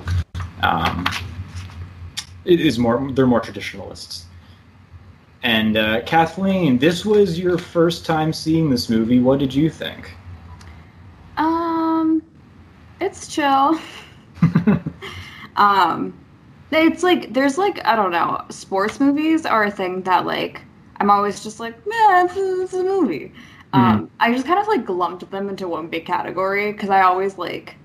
um, 0.61 1.05
is 2.45 2.77
more 2.79 3.11
they're 3.11 3.27
more 3.27 3.39
traditionalists. 3.39 4.25
And 5.41 5.77
uh, 5.77 6.01
Kathleen, 6.01 6.77
this 6.77 7.05
was 7.05 7.39
your 7.39 7.57
first 7.57 8.05
time 8.05 8.33
seeing 8.33 8.69
this 8.69 8.89
movie. 8.89 9.19
What 9.19 9.39
did 9.39 9.53
you 9.53 9.69
think? 9.69 10.11
Um, 13.09 13.15
it's 13.15 13.27
chill. 13.27 13.79
um, 15.55 16.13
it's 16.71 17.03
like 17.03 17.33
there's 17.33 17.57
like 17.57 17.83
I 17.85 17.95
don't 17.95 18.11
know, 18.11 18.45
sports 18.49 18.99
movies 18.99 19.45
are 19.45 19.65
a 19.65 19.71
thing 19.71 20.03
that 20.03 20.25
like 20.25 20.61
I'm 20.97 21.09
always 21.09 21.43
just 21.43 21.59
like, 21.59 21.75
man, 21.87 22.25
it's 22.25 22.37
a, 22.37 22.61
it's 22.61 22.73
a 22.73 22.83
movie. 22.83 23.33
Um, 23.71 24.09
I 24.19 24.33
just 24.33 24.47
kind 24.47 24.59
of 24.59 24.67
like 24.67 24.89
lumped 24.89 25.29
them 25.29 25.47
into 25.47 25.67
one 25.67 25.89
big 25.89 26.05
category 26.05 26.71
because 26.71 26.89
I 26.89 27.01
always 27.01 27.37
like 27.37 27.75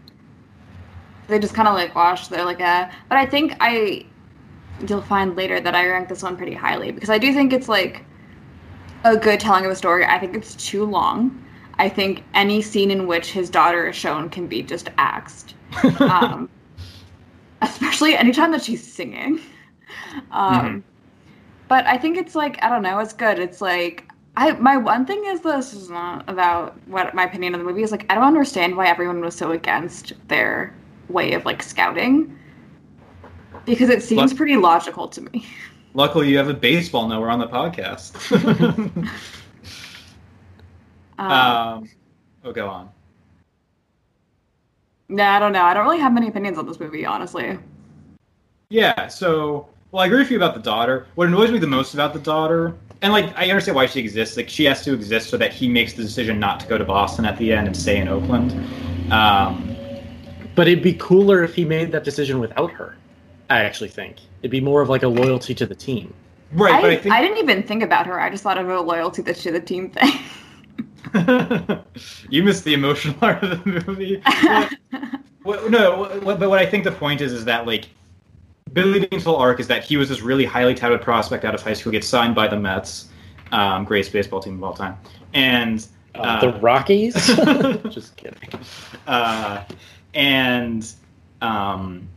they 1.29 1.39
just 1.39 1.55
kind 1.55 1.69
of 1.69 1.75
like 1.75 1.95
wash. 1.95 2.29
They're 2.29 2.45
like, 2.45 2.61
a, 2.61 2.91
but 3.09 3.19
I 3.19 3.27
think 3.27 3.57
I 3.61 4.07
you'll 4.89 5.03
find 5.03 5.37
later 5.37 5.61
that 5.61 5.75
I 5.75 5.87
rank 5.87 6.09
this 6.09 6.23
one 6.23 6.37
pretty 6.37 6.55
highly 6.55 6.91
because 6.91 7.11
I 7.11 7.19
do 7.19 7.33
think 7.33 7.53
it's 7.53 7.69
like 7.69 8.05
a 9.05 9.17
good 9.17 9.41
telling 9.41 9.65
of 9.65 9.71
a 9.71 9.77
story. 9.77 10.05
I 10.05 10.19
think 10.19 10.35
it's 10.35 10.55
too 10.55 10.85
long. 10.85 11.45
I 11.79 11.89
think 11.89 12.23
any 12.35 12.63
scene 12.63 12.91
in 12.91 13.07
which 13.07 13.33
his 13.33 13.51
daughter 13.51 13.89
is 13.89 13.97
shown 13.97 14.29
can 14.29 14.47
be 14.47 14.63
just 14.63 14.89
axed. 14.99 15.55
Um, 16.01 16.49
especially 17.63 18.17
anytime 18.17 18.53
that 18.53 18.63
she's 18.63 18.87
singing. 18.87 19.41
Um, 20.31 20.85
But 21.69 21.87
I 21.87 21.97
think 21.99 22.17
it's 22.17 22.35
like 22.35 22.63
I 22.63 22.69
don't 22.69 22.83
know. 22.83 22.99
It's 22.99 23.13
good. 23.13 23.39
It's 23.39 23.61
like 23.61 24.09
I 24.37 24.53
my 24.53 24.77
one 24.77 25.07
thing 25.07 25.25
is 25.27 25.41
this 25.41 25.73
is 25.73 25.91
not 25.91 26.29
about 26.29 26.77
what 26.87 27.15
my 27.15 27.25
opinion 27.25 27.55
of 27.55 27.61
the 27.61 27.67
movie 27.67 27.83
is 27.83 27.91
like. 27.91 28.07
I 28.11 28.15
don't 28.15 28.25
understand 28.25 28.77
why 28.77 28.87
everyone 28.87 29.21
was 29.21 29.35
so 29.35 29.53
against 29.53 30.13
their 30.29 30.75
way 31.09 31.33
of 31.33 31.45
like 31.45 31.63
scouting 31.63 32.39
because 33.65 33.89
it 33.89 34.03
seems 34.03 34.33
pretty 34.35 34.57
logical 34.57 35.09
to 35.09 35.21
me. 35.23 35.47
Luckily, 35.95 36.29
you 36.29 36.37
have 36.37 36.49
a 36.49 36.55
baseball 36.55 37.09
knower 37.09 37.31
on 37.31 37.39
the 37.39 37.47
podcast. 37.47 38.13
Um, 41.19 41.31
um, 41.31 41.91
oh, 42.45 42.53
go 42.53 42.69
on. 42.69 42.91
yeah, 45.09 45.37
I 45.37 45.39
don't 45.39 45.53
know. 45.53 45.63
I 45.63 45.75
don't 45.75 45.85
really 45.85 46.01
have 46.01 46.13
many 46.13 46.29
opinions 46.29 46.59
on 46.59 46.67
this 46.67 46.81
movie, 46.81 47.07
honestly. 47.07 47.59
Yeah, 48.71 49.09
so 49.09 49.69
well, 49.93 50.03
I 50.03 50.07
agree 50.07 50.19
with 50.19 50.31
you 50.31 50.37
about 50.37 50.55
the 50.55 50.61
daughter. 50.61 51.07
What 51.15 51.29
annoys 51.29 51.53
me 51.53 51.59
the 51.59 51.67
most 51.67 51.95
about 51.95 52.13
the 52.13 52.19
daughter, 52.19 52.75
and 53.03 53.13
like 53.13 53.33
I 53.37 53.49
understand 53.49 53.77
why 53.77 53.87
she 53.87 54.01
exists. 54.01 54.37
Like 54.37 54.49
she 54.49 54.65
has 54.65 54.83
to 54.85 54.93
exist 54.93 55.31
so 55.31 55.37
that 55.37 55.53
he 55.53 55.69
makes 55.69 55.93
the 55.93 56.03
decision 56.03 56.41
not 56.41 56.59
to 56.61 56.67
go 56.67 56.79
to 56.79 56.85
Boston 56.85 57.25
at 57.25 57.37
the 57.39 57.53
end 57.53 57.67
and 57.67 57.77
stay 57.77 57.99
in 57.99 58.09
Oakland. 58.09 58.53
Um, 59.13 59.77
But 60.55 60.69
it'd 60.69 60.83
be 60.83 60.95
cooler 60.95 61.45
if 61.45 61.55
he 61.55 61.65
made 61.65 61.93
that 61.93 62.05
decision 62.05 62.41
without 62.41 62.71
her. 62.73 62.97
I 63.51 63.61
actually 63.61 63.91
think 63.91 64.17
it'd 64.41 64.51
be 64.51 64.61
more 64.61 64.81
of 64.81 64.89
like 64.89 65.03
a 65.03 65.09
loyalty 65.09 65.55
to 65.55 65.67
the 65.67 65.75
team. 65.75 66.13
right, 66.53 66.75
I, 66.75 66.81
but 66.81 66.91
I 66.91 66.97
think 66.97 67.15
I 67.15 67.21
didn't 67.21 67.39
even 67.39 67.63
think 67.63 67.83
about 67.83 68.07
her. 68.07 68.21
I 68.21 68.31
just 68.31 68.43
thought 68.43 68.59
of 68.59 68.69
a 68.69 68.81
loyalty 68.81 69.23
to 69.23 69.53
the 69.53 69.61
team 69.61 69.91
thing. 69.91 70.13
you 72.31 72.43
missed 72.43 72.65
the 72.65 72.75
emotional 72.75 73.15
part 73.21 73.43
of 73.43 73.51
the 73.65 73.85
movie. 73.87 74.23
What- 75.43 75.71
no, 75.71 76.05
what, 76.23 76.39
but 76.41 76.49
what 76.49 76.59
I 76.59 76.67
think 76.67 76.85
the 76.85 76.93
point 76.93 77.21
is 77.21 77.33
is 77.33 77.45
that 77.45 77.67
like 77.67 77.89
Billy 78.73 79.07
Beane's 79.07 79.25
whole 79.25 79.37
arc 79.37 79.61
is 79.61 79.67
that 79.69 79.85
he 79.85 79.97
was 79.97 80.09
this 80.09 80.21
really 80.23 80.45
highly 80.45 80.75
touted 80.75 81.01
prospect 81.03 81.45
out 81.45 81.55
of 81.55 81.63
high 81.63 81.75
school, 81.75 81.93
gets 81.93 82.09
signed 82.09 82.35
by 82.35 82.49
the 82.49 82.57
Mets, 82.59 83.09
um, 83.53 83.85
greatest 83.85 84.13
baseball 84.13 84.41
team 84.41 84.55
of 84.57 84.65
all 84.65 84.73
time, 84.75 84.97
and 85.35 85.87
Uh, 86.15 86.19
Uh, 86.23 86.41
the 86.41 86.61
Rockies? 86.61 87.15
Just 87.91 88.17
kidding. 88.17 88.49
uh, 89.07 89.65
and 90.15 90.93
um, 91.43 92.09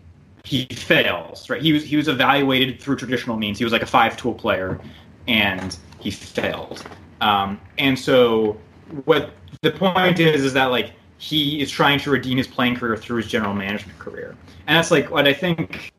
he 0.46 0.66
fails. 0.68 1.50
Right? 1.50 1.62
He 1.62 1.74
was 1.74 1.84
he 1.84 1.98
was 1.98 2.08
evaluated 2.08 2.80
through 2.82 2.96
traditional 2.96 3.38
means. 3.38 3.58
He 3.58 3.64
was 3.66 3.74
like 3.74 3.82
a 3.84 3.88
five 3.88 4.16
tool 4.16 4.34
player, 4.34 4.80
and 5.28 5.76
he 6.00 6.12
failed. 6.12 6.84
Um, 7.22 7.60
and 7.78 7.98
so 8.00 8.58
what 9.06 9.32
the 9.62 9.72
point 9.72 10.20
is 10.20 10.44
is 10.44 10.54
that 10.54 10.66
like 10.66 10.94
he 11.18 11.62
is 11.62 11.72
trying 11.72 12.00
to 12.00 12.12
redeem 12.12 12.38
his 12.38 12.48
playing 12.48 12.76
career 12.76 12.96
through 12.96 13.18
his 13.18 13.28
general 13.28 13.54
management 13.54 13.98
career, 14.00 14.36
and 14.68 14.78
that's 14.78 14.92
like 14.92 15.10
what 15.10 15.28
I 15.28 15.34
think. 15.34 15.92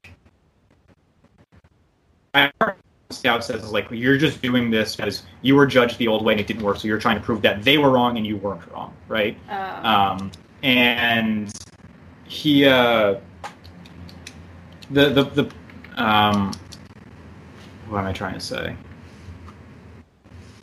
I 2.34 2.52
Scout 3.10 3.42
says 3.42 3.64
is 3.64 3.72
like 3.72 3.90
you're 3.90 4.18
just 4.18 4.42
doing 4.42 4.70
this 4.70 4.94
because 4.94 5.22
you 5.40 5.54
were 5.56 5.66
judged 5.66 5.96
the 5.96 6.06
old 6.08 6.24
way 6.24 6.34
and 6.34 6.40
it 6.40 6.46
didn't 6.46 6.62
work, 6.62 6.76
so 6.76 6.86
you're 6.86 6.98
trying 6.98 7.16
to 7.16 7.22
prove 7.22 7.40
that 7.42 7.62
they 7.62 7.78
were 7.78 7.90
wrong 7.90 8.18
and 8.18 8.26
you 8.26 8.36
weren't 8.36 8.60
wrong, 8.70 8.94
right? 9.08 9.36
Uh, 9.48 9.80
Um, 9.82 10.30
and 10.62 11.50
he, 12.24 12.66
uh, 12.66 13.18
the 14.90 15.08
the 15.08 15.22
the, 15.24 15.50
um, 16.02 16.52
what 17.88 18.00
am 18.00 18.06
I 18.06 18.12
trying 18.12 18.34
to 18.34 18.40
say? 18.40 18.76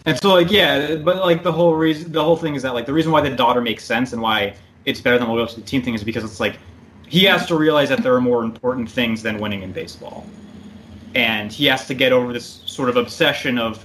And 0.06 0.20
so, 0.20 0.34
like, 0.34 0.52
yeah, 0.52 0.96
but 0.96 1.18
like 1.18 1.42
the 1.42 1.52
whole 1.52 1.76
reason, 1.76 2.12
the 2.12 2.24
whole 2.24 2.38
thing 2.38 2.56
is 2.56 2.62
that 2.62 2.74
like 2.74 2.86
the 2.86 2.94
reason 2.94 3.12
why 3.12 3.22
the 3.22 3.36
daughter 3.36 3.62
makes 3.62 3.84
sense 3.84 4.14
and 4.14 4.22
why 4.22 4.56
it's 4.86 5.02
better 5.02 5.18
than 5.18 5.28
loyalty 5.28 5.56
to 5.56 5.62
the 5.62 5.66
team 5.66 5.82
thing 5.82 5.96
is 5.96 6.04
because 6.04 6.24
it's 6.24 6.40
like 6.40 6.60
he 7.08 7.24
has 7.24 7.46
to 7.48 7.56
realize 7.56 7.90
that 7.90 8.04
there 8.04 8.14
are 8.14 8.22
more 8.22 8.44
important 8.44 8.90
things 8.90 9.24
than 9.24 9.40
winning 9.40 9.64
in 9.64 9.72
baseball, 9.72 10.28
and 11.16 11.52
he 11.52 11.66
has 11.66 11.88
to 11.88 11.96
get 11.96 12.12
over 12.12 12.34
this 12.34 12.62
sort 12.66 12.90
of 12.90 12.98
obsession 12.98 13.58
of 13.58 13.84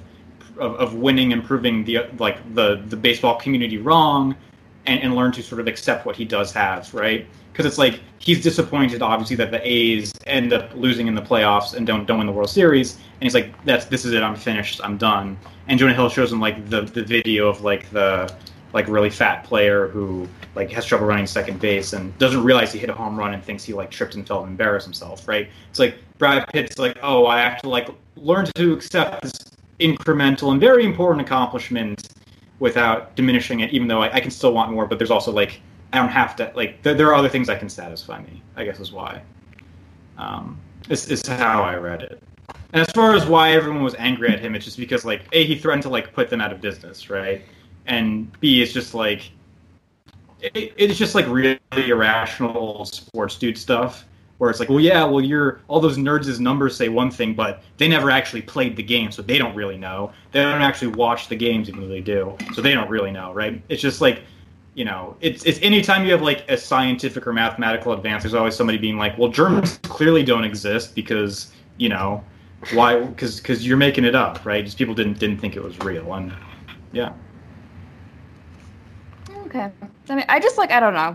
of, 0.59 0.75
of 0.77 0.95
winning 0.95 1.33
and 1.33 1.43
proving 1.43 1.85
the 1.85 2.07
like 2.19 2.55
the 2.55 2.83
the 2.89 2.97
baseball 2.97 3.37
community 3.37 3.79
wrong, 3.79 4.37
and, 4.87 5.01
and 5.01 5.17
learn 5.17 5.33
to 5.33 5.43
sort 5.43 5.61
of 5.61 5.69
accept 5.69 6.05
what 6.05 6.17
he 6.17 6.27
does 6.27 6.53
have, 6.53 6.93
right? 6.93 7.27
Because 7.53 7.67
it's 7.67 7.79
like 7.79 8.01
he's 8.19 8.43
disappointed, 8.43 9.03
obviously, 9.03 9.37
that 9.37 9.51
the 9.51 9.61
A's 9.67 10.13
end 10.27 10.53
up 10.53 10.75
losing 10.75 11.09
in 11.09 11.15
the 11.15 11.23
playoffs 11.23 11.75
and 11.75 11.87
don't 11.87 12.07
don't 12.07 12.19
win 12.19 12.27
the 12.27 12.33
World 12.33 12.51
Series, 12.51 12.95
and 12.95 13.23
he's 13.23 13.35
like, 13.35 13.53
"That's 13.65 13.87
this 13.87 14.05
is 14.05 14.13
it. 14.13 14.23
I'm 14.23 14.37
finished. 14.37 14.81
I'm 14.83 14.97
done." 14.97 15.37
And 15.69 15.79
Jonah 15.79 15.95
Hill 15.95 16.09
shows 16.09 16.33
him 16.33 16.41
like 16.41 16.69
the 16.71 16.83
the 16.83 17.03
video 17.03 17.49
of 17.49 17.63
like 17.63 17.91
the 17.91 18.33
like 18.73 18.87
really 18.87 19.11
fat 19.11 19.43
player 19.45 19.89
who 19.89 20.29
like 20.55 20.71
has 20.71 20.85
trouble 20.85 21.07
running 21.07 21.27
second 21.27 21.61
base 21.61 21.93
and 21.93 22.17
doesn't 22.19 22.43
realize 22.45 22.73
he 22.73 22.79
hit 22.79 22.89
a 22.89 22.95
home 22.95 23.19
run 23.19 23.35
and 23.35 23.43
thinks 23.43 23.65
he 23.65 23.73
like 23.73 23.91
tripped 23.91 24.15
and 24.15 24.27
fell 24.27 24.43
and 24.43 24.51
embarrassed 24.51 24.87
himself, 24.87 25.27
right? 25.27 25.49
It's 25.71 25.79
like 25.79 25.97
Brad 26.19 26.47
Pitt's 26.49 26.79
like, 26.79 26.99
"Oh, 27.03 27.27
I 27.27 27.41
have 27.41 27.61
to 27.63 27.69
like 27.69 27.89
learn 28.17 28.47
to 28.55 28.73
accept 28.73 29.23
this 29.23 29.33
incremental 29.81 30.53
and 30.53 30.61
very 30.61 30.85
important 30.85 31.27
accomplishment." 31.27 32.09
without 32.61 33.17
diminishing 33.17 33.61
it, 33.61 33.73
even 33.73 33.89
though 33.89 34.03
I, 34.03 34.15
I 34.15 34.21
can 34.21 34.31
still 34.31 34.53
want 34.53 34.71
more, 34.71 34.87
but 34.87 34.99
there's 34.99 35.11
also 35.11 35.33
like 35.33 35.61
I 35.93 35.99
don't 35.99 36.09
have 36.09 36.37
to 36.37 36.53
like 36.55 36.83
there, 36.83 36.95
there 36.95 37.09
are 37.09 37.15
other 37.15 37.29
things 37.29 37.47
that 37.49 37.59
can 37.59 37.69
satisfy 37.69 38.21
me. 38.23 38.43
I 38.57 38.65
guess 38.65 38.81
is 38.81 38.93
why. 38.93 39.23
Um, 40.19 40.59
this 40.89 41.09
is 41.09 41.27
how 41.27 41.63
I 41.63 41.77
read 41.77 42.03
it. 42.03 42.23
And 42.73 42.83
as 42.83 42.91
far 42.93 43.15
as 43.15 43.27
why 43.27 43.53
everyone 43.53 43.83
was 43.83 43.95
angry 43.97 44.29
at 44.33 44.41
him, 44.41 44.55
it's 44.55 44.65
just 44.65 44.79
because 44.79 45.05
like 45.05 45.23
a 45.33 45.45
he 45.45 45.57
threatened 45.57 45.83
to 45.85 45.89
like 45.89 46.13
put 46.13 46.31
them 46.31 46.41
out 46.41 46.53
of 46.53 46.61
business, 46.61 47.11
right? 47.11 47.43
And 47.87 48.31
b 48.41 48.63
it's 48.63 48.73
just 48.73 48.95
like 48.95 49.31
it, 50.41 50.73
it's 50.77 50.99
just 50.99 51.15
like 51.15 51.27
really 51.27 51.59
irrational 51.77 52.85
sports 52.85 53.37
dude 53.37 53.59
stuff 53.59 54.05
where 54.41 54.49
it's 54.49 54.59
like, 54.59 54.71
well, 54.71 54.81
yeah, 54.81 55.05
well, 55.05 55.21
you're 55.21 55.61
all 55.69 55.81
those 55.81 55.99
nerds' 55.99 56.41
numbers 56.41 56.75
say 56.75 56.89
one 56.89 57.11
thing, 57.11 57.35
but 57.35 57.63
they 57.77 57.87
never 57.87 58.11
actually 58.11 58.41
played 58.41 58.75
the 58.75 58.83
game, 58.83 59.13
so 59.13 59.21
they 59.21 59.37
don't 59.37 59.55
really 59.55 59.77
know. 59.77 60.11
They 60.33 60.41
don't 60.41 60.63
actually 60.63 60.93
watch 60.93 61.29
the 61.29 61.37
games, 61.37 61.69
even 61.69 61.83
though 61.83 61.89
they 61.89 62.01
do, 62.01 62.39
so 62.55 62.63
they 62.63 62.73
don't 62.73 62.89
really 62.89 63.11
know, 63.11 63.35
right? 63.35 63.63
It's 63.69 63.83
just 63.83 64.01
like, 64.01 64.23
you 64.81 64.87
know, 64.87 65.15
it's 65.21 65.45
it's 65.45 65.59
anytime 65.61 66.07
you 66.07 66.13
have 66.13 66.23
like 66.23 66.51
a 66.51 66.57
scientific 66.57 67.27
or 67.27 67.35
mathematical 67.35 67.93
advance, 67.93 68.23
there's 68.23 68.33
always 68.33 68.57
somebody 68.57 68.79
being 68.79 68.97
like, 68.97 69.19
well, 69.19 69.29
Germans 69.29 69.79
clearly 69.83 70.23
don't 70.23 70.43
exist 70.43 70.95
because 70.95 71.53
you 71.77 71.91
know 71.91 72.25
why? 72.73 72.99
Because 72.99 73.41
because 73.41 73.67
you're 73.67 73.77
making 73.77 74.07
it 74.07 74.15
up, 74.15 74.43
right? 74.47 74.65
Just 74.65 74.79
people 74.79 74.95
didn't 74.95 75.19
didn't 75.19 75.37
think 75.37 75.55
it 75.55 75.63
was 75.63 75.79
real, 75.81 76.15
and 76.15 76.33
yeah. 76.93 77.13
okay. 79.45 79.71
I 80.09 80.15
mean, 80.15 80.25
I 80.31 80.41
just 80.41 80.57
like 80.57 80.71
I 80.71 80.81
don't 80.81 80.95
know. 80.95 81.15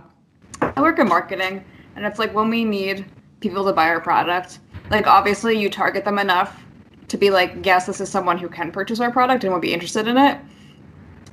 I 0.61 0.79
work 0.79 0.99
in 0.99 1.09
marketing, 1.09 1.65
and 1.95 2.05
it's 2.05 2.19
like 2.19 2.35
when 2.35 2.51
we 2.51 2.65
need 2.65 3.03
people 3.39 3.65
to 3.65 3.73
buy 3.73 3.87
our 3.87 3.99
product, 3.99 4.59
like 4.91 5.07
obviously 5.07 5.57
you 5.57 5.71
target 5.71 6.05
them 6.05 6.19
enough 6.19 6.63
to 7.07 7.17
be 7.17 7.31
like, 7.31 7.65
yes, 7.65 7.87
this 7.87 7.99
is 7.99 8.09
someone 8.09 8.37
who 8.37 8.47
can 8.47 8.71
purchase 8.71 8.99
our 8.99 9.11
product 9.11 9.43
and 9.43 9.51
would 9.53 9.63
be 9.63 9.73
interested 9.73 10.07
in 10.07 10.19
it, 10.19 10.39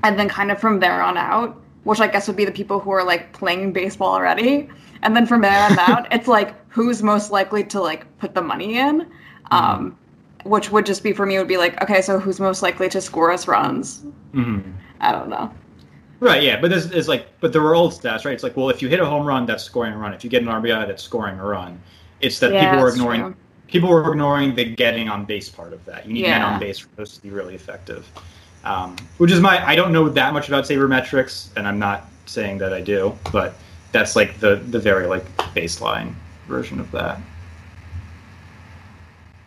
and 0.03 0.19
then 0.19 0.31
kind 0.31 0.51
of 0.51 0.59
from 0.59 0.81
there 0.81 1.03
on 1.03 1.19
out, 1.19 1.62
which 1.85 2.01
I 2.01 2.07
guess 2.09 2.27
would 2.29 2.37
be 2.37 2.45
the 2.45 2.53
people 2.53 2.81
who 2.81 2.91
are 2.91 3.05
like 3.05 3.33
playing 3.33 3.73
baseball 3.73 4.15
already, 4.15 4.69
and 5.03 5.15
then 5.17 5.27
from 5.27 5.41
there 5.43 5.63
on 5.65 5.79
out, 5.79 6.07
it's 6.13 6.29
like 6.29 6.55
who's 6.71 7.03
most 7.03 7.31
likely 7.31 7.65
to 7.65 7.81
like 7.81 8.19
put 8.19 8.35
the 8.35 8.43
money 8.43 8.79
in. 8.79 9.11
Um, 9.51 9.99
which 10.45 10.73
would 10.73 10.87
just 10.87 11.05
be 11.05 11.13
for 11.13 11.25
me 11.25 11.39
would 11.39 11.47
be 11.47 11.57
like 11.57 11.81
okay 11.83 12.03
so 12.03 12.19
who's 12.19 12.41
most 12.41 12.63
likely 12.63 12.89
to 12.89 13.01
score 13.01 13.31
us 13.31 13.47
runs 13.47 14.05
hmm 14.33 14.59
i 15.01 15.13
don't 15.13 15.29
know 15.29 15.53
Right, 16.21 16.43
yeah, 16.43 16.61
but 16.61 16.71
this 16.71 16.89
is 16.93 17.09
like, 17.09 17.27
but 17.41 17.53
there 17.53 17.63
were 17.63 17.75
old 17.75 17.93
stats, 17.93 18.25
right? 18.25 18.33
It's 18.33 18.45
like, 18.45 18.57
well, 18.57 18.71
if 18.71 18.81
you 18.81 18.89
hit 18.89 19.01
a 19.01 19.05
home 19.05 19.27
run, 19.27 19.45
that's 19.45 19.65
scoring 19.65 19.93
a 19.93 19.99
run. 19.99 20.15
If 20.15 20.23
you 20.23 20.31
get 20.31 20.43
an 20.43 20.49
RBI, 20.49 20.87
that's 20.87 21.03
scoring 21.03 21.37
a 21.37 21.45
run. 21.45 21.81
It's 22.21 22.39
that 22.39 22.53
Yeah, 22.53 22.61
people 22.61 22.79
were 22.79 22.91
ignoring, 22.91 23.23
true. 23.23 23.35
people 23.67 23.89
were 23.89 24.09
ignoring 24.13 24.55
the 24.55 24.65
getting 24.65 25.09
on 25.09 25.25
base 25.25 25.49
part 25.49 25.73
of 25.73 25.85
that. 25.87 26.07
You 26.07 26.13
need 26.15 26.27
Yeah. 26.27 26.45
on 26.47 26.61
base 26.61 26.79
for 26.79 26.89
those 26.97 27.15
to 27.15 27.23
be 27.23 27.31
really 27.31 27.57
effective. 27.57 28.09
Um, 28.65 28.97
which 29.19 29.33
is 29.33 29.41
my, 29.41 29.65
I 29.67 29.75
don't 29.75 29.93
know 29.93 30.09
that 30.09 30.33
much 30.33 30.49
about 30.49 30.65
sabermetrics, 30.65 31.49
and 31.57 31.67
I'm 31.67 31.79
not 31.79 32.09
saying 32.27 32.59
that 32.59 32.73
I 32.73 32.81
do, 32.81 33.17
but 33.33 33.55
that's 33.91 34.15
like 34.17 34.39
the 34.41 34.57
the 34.57 34.79
very 34.79 35.07
like 35.07 35.25
baseline 35.55 36.15
version 36.47 36.79
of 36.81 36.91
that. 36.93 37.19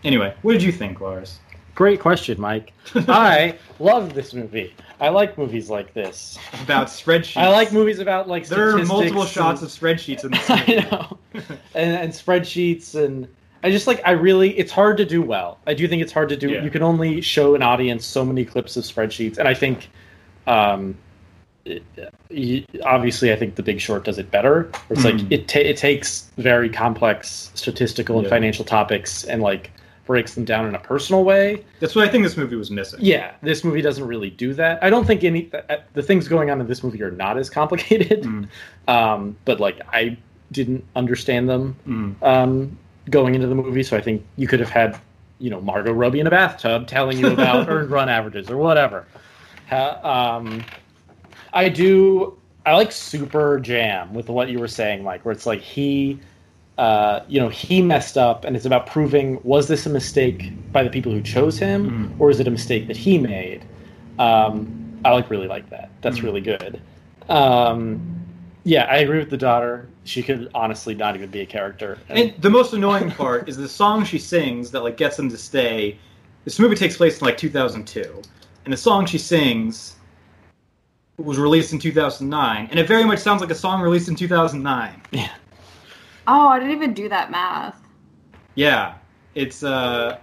Anyway, 0.04 0.36
what 0.42 0.54
did 0.54 0.64
you 0.64 0.72
think, 0.72 1.02
Lars? 1.02 1.40
Great 1.74 2.00
question, 2.00 2.40
Mike. 2.40 2.74
I 2.96 3.58
love 3.80 4.14
this 4.14 4.34
movie. 4.34 4.74
I 5.00 5.10
like 5.10 5.38
movies 5.38 5.70
like 5.70 5.94
this. 5.94 6.38
About 6.64 6.88
spreadsheets. 6.88 7.38
I 7.38 7.50
like 7.50 7.74
movies 7.74 8.00
about 8.00 8.30
like 8.30 8.48
There 8.48 8.70
are 8.78 8.86
multiple 8.86 9.22
and- 9.24 9.30
shots 9.30 9.62
of 9.62 9.70
spreadsheets 9.70 10.24
in 10.24 10.32
this 10.32 10.50
I 10.50 10.88
know, 10.90 11.18
and, 11.74 11.96
and 11.98 12.14
spreadsheets, 12.14 12.96
and 12.96 13.28
I 13.66 13.72
just 13.72 13.88
like 13.88 14.00
I 14.06 14.12
really. 14.12 14.52
It's 14.60 14.72
hard 14.72 14.98
to 14.98 15.06
do 15.06 15.22
well. 15.24 15.58
I 15.66 15.74
do 15.74 15.88
think 15.88 16.02
it's 16.04 16.12
hard 16.12 16.30
to 16.30 16.38
do. 16.38 16.50
Yeah. 16.52 16.64
You 16.64 16.70
can 16.70 16.84
only 16.84 17.20
show 17.22 17.56
an 17.56 17.64
audience 17.64 18.06
so 18.06 18.24
many 18.24 18.46
clips 18.46 18.78
of 18.78 18.84
spreadsheets, 18.84 19.40
and 19.40 19.48
I 19.48 19.56
think, 19.56 19.90
um, 20.46 20.96
it, 21.66 21.84
obviously, 22.84 23.34
I 23.34 23.36
think 23.36 23.56
The 23.56 23.64
Big 23.64 23.80
Short 23.80 24.04
does 24.06 24.20
it 24.20 24.30
better. 24.30 24.70
It's 24.92 25.02
Mhm. 25.02 25.20
like 25.20 25.32
it 25.32 25.48
ta- 25.48 25.60
it 25.60 25.78
takes 25.78 26.30
very 26.38 26.70
complex 26.70 27.50
statistical 27.56 28.18
and 28.18 28.26
Yeah. 28.26 28.30
financial 28.30 28.66
topics 28.66 29.24
and 29.24 29.42
like 29.42 29.72
breaks 30.06 30.36
them 30.36 30.46
down 30.46 30.68
in 30.68 30.76
a 30.76 30.80
personal 30.80 31.24
way. 31.24 31.64
That's 31.80 31.96
what 31.96 32.08
I 32.08 32.12
think 32.12 32.24
this 32.24 32.38
movie 32.38 32.56
was 32.56 32.70
missing. 32.70 33.00
Yeah, 33.02 33.32
this 33.42 33.64
movie 33.64 33.82
doesn't 33.82 34.06
really 34.06 34.30
do 34.30 34.54
that. 34.54 34.78
I 34.84 34.92
don't 34.92 35.06
think 35.08 35.24
any 35.24 35.50
uh, 35.70 35.78
the 35.94 36.04
things 36.04 36.28
going 36.28 36.52
on 36.52 36.62
in 36.62 36.68
this 36.68 36.84
movie 36.84 37.02
are 37.02 37.10
not 37.10 37.40
as 37.40 37.50
complicated, 37.50 38.22
Mm. 38.22 38.48
um, 38.88 39.36
but 39.46 39.60
like 39.60 39.80
I 39.92 40.18
didn't 40.52 40.84
understand 40.96 41.50
them 41.50 41.76
Mm. 41.88 42.16
um, 42.22 42.78
going 43.10 43.36
into 43.36 43.48
the 43.48 43.56
movie. 43.56 43.84
So 43.84 43.98
I 43.98 44.02
think 44.02 44.26
you 44.38 44.48
could 44.48 44.60
have 44.60 44.70
had, 44.70 45.00
you 45.40 45.50
know, 45.50 45.62
Margot 45.62 45.92
Robbie 45.94 46.20
in 46.20 46.28
a 46.28 46.32
bathtub 46.32 46.88
telling 46.88 47.18
you 47.20 47.30
about 47.32 47.68
earned 47.70 47.90
run 47.92 48.10
averages 48.10 48.50
or 48.50 48.58
whatever. 48.58 49.06
Um, 49.72 50.64
I 51.54 51.70
do. 51.70 52.38
I 52.66 52.76
like 52.76 52.92
Super 52.92 53.60
Jam 53.60 54.14
with 54.14 54.30
what 54.30 54.50
you 54.50 54.60
were 54.60 54.68
saying, 54.68 55.04
Mike, 55.04 55.24
where 55.24 55.32
it's 55.32 55.46
like 55.46 55.62
he, 55.62 56.20
uh, 56.80 57.20
you 57.28 57.40
know, 57.40 57.50
he 57.50 57.82
messed 57.82 58.18
up, 58.18 58.44
and 58.44 58.56
it's 58.56 58.66
about 58.66 58.88
proving 58.88 59.40
was 59.44 59.68
this 59.68 59.86
a 59.86 59.90
mistake 59.90 60.52
by 60.72 60.84
the 60.84 60.90
people 60.90 61.12
who 61.12 61.22
chose 61.22 61.58
him, 61.60 61.90
Mhm. 62.16 62.20
or 62.20 62.30
is 62.32 62.40
it 62.40 62.48
a 62.48 62.52
mistake 62.52 62.88
that 62.88 62.98
he 62.98 63.18
made? 63.20 63.64
Um, 64.18 65.00
I 65.06 65.12
like 65.12 65.30
really 65.30 65.48
like 65.48 65.70
that. 65.70 65.90
That's 66.02 66.20
Mhm. 66.20 66.24
really 66.24 66.42
good. 66.42 66.82
Um, 67.30 68.02
yeah, 68.66 68.84
I 68.86 68.98
agree 68.98 69.20
with 69.20 69.30
the 69.30 69.38
daughter. 69.38 69.88
She 70.04 70.22
could 70.22 70.50
honestly 70.54 70.94
not 70.96 71.16
even 71.16 71.30
be 71.30 71.40
a 71.42 71.46
character. 71.46 71.98
And 72.10 72.34
the 72.40 72.50
most 72.50 72.74
annoying 72.74 73.12
part 73.12 73.48
is 73.48 73.56
the 73.58 73.70
song 73.70 74.04
she 74.04 74.20
sings 74.20 74.72
that 74.72 74.82
like 74.84 74.98
gets 74.98 75.16
them 75.18 75.30
to 75.30 75.38
stay. 75.38 75.98
This 76.44 76.60
movie 76.60 76.76
takes 76.76 76.98
place 76.98 77.20
in 77.22 77.26
like 77.26 77.38
2002, 77.38 78.22
and 78.66 78.74
the 78.74 78.78
song 78.78 79.06
she 79.06 79.18
sings 79.18 79.96
was 81.18 81.38
released 81.38 81.72
in 81.74 81.80
2009, 81.80 82.68
and 82.70 82.80
it 82.80 82.88
very 82.88 83.06
much 83.06 83.20
sounds 83.20 83.40
like 83.40 83.50
a 83.52 83.56
song 83.56 83.82
released 83.82 84.10
in 84.10 84.16
2009. 84.16 85.02
yeah. 85.12 85.30
Oh, 86.28 86.48
I 86.50 86.60
didn't 86.60 86.74
even 86.76 86.94
do 86.94 87.08
that 87.10 87.30
math. 87.32 87.80
Yeah, 88.56 88.96
it's 89.36 89.64
uh 89.64 90.18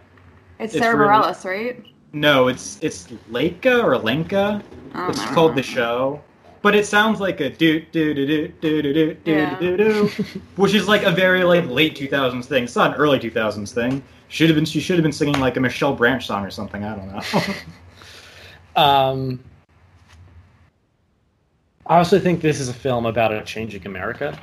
It's, 0.58 0.74
It's 0.74 0.82
Sarah 0.82 0.96
really- 0.96 1.10
Bareilles, 1.10 1.44
right? 1.44 1.86
no, 2.12 2.48
it's 2.48 2.78
it's 2.82 3.06
Leica 3.30 3.82
or 3.82 3.96
Lenka. 3.98 4.62
I 4.94 4.98
don't 5.00 5.10
It's 5.10 5.18
know. 5.24 5.32
called 5.32 5.54
the 5.54 5.62
show, 5.62 6.20
but 6.62 6.74
it 6.74 6.86
sounds 6.86 7.20
like 7.20 7.40
a 7.40 7.50
do 7.50 7.80
do 7.92 8.14
do 8.14 8.26
do 8.26 8.48
do 8.60 8.82
do 8.82 8.92
do 8.94 9.14
do 9.24 9.56
do 9.60 9.76
do, 9.76 10.08
which 10.56 10.74
is 10.74 10.88
like 10.88 11.02
a 11.02 11.10
very 11.10 11.44
like 11.44 11.66
late 11.68 11.96
2000s 11.96 12.44
thing. 12.46 12.64
It's 12.64 12.76
not 12.76 12.92
an 12.94 12.96
early 12.96 13.18
2000s 13.18 13.72
thing. 13.72 14.02
Should 14.28 14.48
have 14.48 14.56
been 14.56 14.64
she 14.64 14.80
should 14.80 14.96
have 14.96 15.02
been 15.02 15.12
singing 15.12 15.38
like 15.40 15.56
a 15.56 15.60
Michelle 15.60 15.94
Branch 15.94 16.24
song 16.24 16.44
or 16.44 16.50
something. 16.50 16.84
I 16.84 16.96
don't 16.96 17.12
know. 17.12 17.54
Um, 18.82 19.38
I 21.86 21.98
also 21.98 22.18
think 22.18 22.40
this 22.40 22.58
is 22.58 22.68
a 22.70 22.74
film 22.74 23.04
about 23.04 23.32
a 23.34 23.42
changing 23.42 23.86
America. 23.86 24.38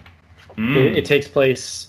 Mm. 0.55 0.75
It, 0.75 0.97
it 0.99 1.05
takes 1.05 1.27
place 1.27 1.87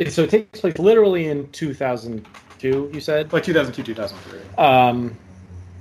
it- 0.00 0.12
so 0.12 0.22
it 0.22 0.30
takes 0.30 0.60
place 0.60 0.78
literally 0.78 1.26
in 1.28 1.48
2002. 1.52 2.90
You 2.92 3.00
said. 3.00 3.32
Like 3.32 3.44
2002, 3.44 3.82
2003. 3.82 4.40
Um, 4.62 5.16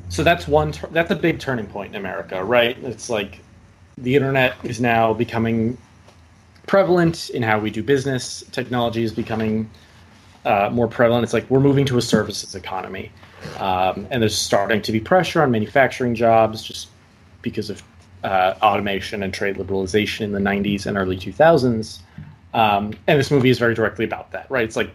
so 0.10 0.24
that's 0.24 0.48
one. 0.48 0.74
That's 0.92 1.12
a 1.12 1.16
big 1.16 1.40
turning 1.40 1.68
point 1.68 1.96
in 1.96 1.96
America, 2.00 2.44
right? 2.44 2.78
It's 2.84 3.10
like 3.10 3.40
the 4.02 4.16
internet 4.16 4.56
is 4.64 4.80
now 4.80 5.14
becoming 5.14 5.78
prevalent 6.68 7.30
in 7.32 7.44
how 7.44 7.60
we 7.60 7.70
do 7.70 7.84
business. 7.84 8.44
Technology 8.52 9.04
is 9.04 9.12
becoming 9.12 9.70
uh, 10.46 10.70
more 10.72 10.88
prevalent. 10.88 11.24
It's 11.24 11.34
like 11.34 11.50
we're 11.50 11.60
moving 11.60 11.86
to 11.86 11.98
a 11.98 12.02
services 12.02 12.56
economy, 12.56 13.12
um, 13.58 14.08
and 14.12 14.22
there's 14.22 14.38
starting 14.38 14.82
to 14.84 14.92
be 14.92 15.00
pressure 15.00 15.42
on 15.42 15.52
manufacturing 15.52 16.16
jobs 16.16 16.64
just 16.64 16.90
because 17.42 17.70
of 17.70 17.84
uh, 18.24 18.56
automation 18.62 19.24
and 19.24 19.34
trade 19.34 19.58
liberalization 19.58 20.22
in 20.22 20.32
the 20.32 20.40
90s 20.40 20.86
and 20.86 20.98
early 20.98 21.18
2000s. 21.18 22.00
Um, 22.54 22.94
and 23.08 23.20
this 23.20 23.32
movie 23.32 23.50
is 23.50 23.60
very 23.60 23.74
directly 23.74 24.06
about 24.06 24.32
that, 24.32 24.50
right? 24.50 24.64
It's 24.64 24.76
like 24.76 24.90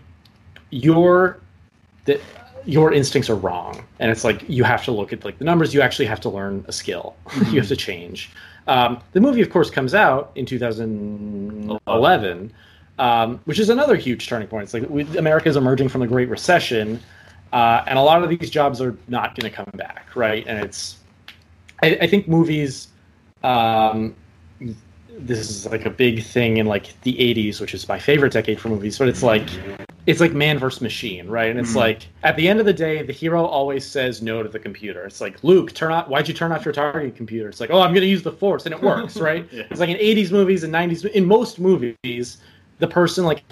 your 0.71 1.41
your 2.67 2.93
instincts 2.93 3.29
are 3.29 3.37
wrong, 3.37 3.85
and 3.99 4.11
it's 4.11 4.25
like 4.25 4.49
you 4.49 4.65
have 4.65 4.85
to 4.85 4.93
look 4.93 5.13
at 5.13 5.25
like 5.25 5.39
the 5.39 5.45
numbers. 5.45 5.75
You 5.75 5.83
actually 5.83 6.07
have 6.07 6.21
to 6.21 6.31
learn 6.31 6.65
a 6.69 6.73
skill. 6.73 7.15
you 7.51 7.61
have 7.61 7.69
to 7.69 7.77
change. 7.77 8.31
Um, 8.67 9.01
the 9.13 9.21
movie, 9.21 9.43
of 9.43 9.51
course, 9.51 9.71
comes 9.71 9.95
out 9.95 10.33
in 10.35 10.47
2011, 10.47 12.53
um, 12.99 13.41
which 13.45 13.59
is 13.59 13.69
another 13.69 13.97
huge 13.97 14.27
turning 14.27 14.49
point. 14.49 14.65
It's 14.65 14.75
like 14.75 14.89
we, 14.89 15.03
America 15.19 15.49
is 15.49 15.57
emerging 15.57 15.91
from 15.91 16.01
the 16.01 16.07
Great 16.07 16.29
Recession, 16.29 17.01
uh, 17.53 17.85
and 17.87 17.99
a 17.99 18.03
lot 18.03 18.23
of 18.23 18.31
these 18.31 18.51
jobs 18.51 18.81
are 18.81 18.97
not 19.09 19.37
going 19.37 19.51
to 19.51 19.57
come 19.57 19.71
back, 19.75 20.17
right? 20.17 20.47
And 20.47 20.65
it's, 20.65 20.97
I, 21.83 21.99
I 22.03 22.07
think 22.07 22.27
movies, 22.27 22.89
um, 23.43 24.15
this 25.19 25.51
is 25.51 25.67
like 25.67 25.85
a 25.87 25.91
big 25.91 26.25
thing 26.25 26.57
in 26.57 26.67
like 26.67 27.01
the 27.03 27.13
80s, 27.15 27.61
which 27.61 27.75
is 27.75 27.87
my 27.89 27.99
favorite 27.99 28.33
decade 28.33 28.61
for 28.61 28.71
movies, 28.71 28.99
but 28.99 29.09
it's 29.09 29.23
like, 29.23 29.49
it's 30.07 30.21
like 30.21 30.33
man 30.33 30.59
versus 30.59 30.81
machine, 30.83 31.27
right? 31.29 31.51
And 31.51 31.59
it's 31.59 31.73
Mhm. 31.73 31.77
like 31.77 32.07
at 32.23 32.37
the 32.37 32.47
end 32.49 32.61
of 32.61 32.67
the 32.67 32.73
day, 32.73 33.03
the 33.03 33.13
hero 33.13 33.45
always 33.45 33.87
says 33.87 34.21
no 34.21 34.43
to 34.43 34.49
the 34.49 34.59
computer. 34.59 35.05
It's 35.05 35.21
like 35.21 35.43
Luke, 35.43 35.73
turn 35.73 35.93
off. 35.93 36.09
Why'd 36.09 36.29
you 36.29 36.35
turn 36.35 36.53
off 36.53 36.65
your 36.65 36.75
target 36.75 37.17
computer? 37.17 37.49
It's 37.49 37.61
like, 37.61 37.71
oh, 37.71 37.81
I'm 37.81 37.93
going 37.93 38.03
to 38.03 38.07
use 38.09 38.23
the 38.23 38.33
Force, 38.33 38.67
and 38.67 38.75
it 38.75 38.83
works, 38.83 39.17
right? 39.29 39.47
Yeah. 39.51 39.63
It's 39.71 39.81
like 39.81 39.89
in 39.89 39.97
80s 39.97 40.31
movies 40.31 40.63
and 40.65 40.73
90s. 40.73 41.05
In 41.07 41.25
most 41.25 41.59
movies, 41.59 42.39
the 42.81 42.87
person 42.87 43.25
like 43.25 43.43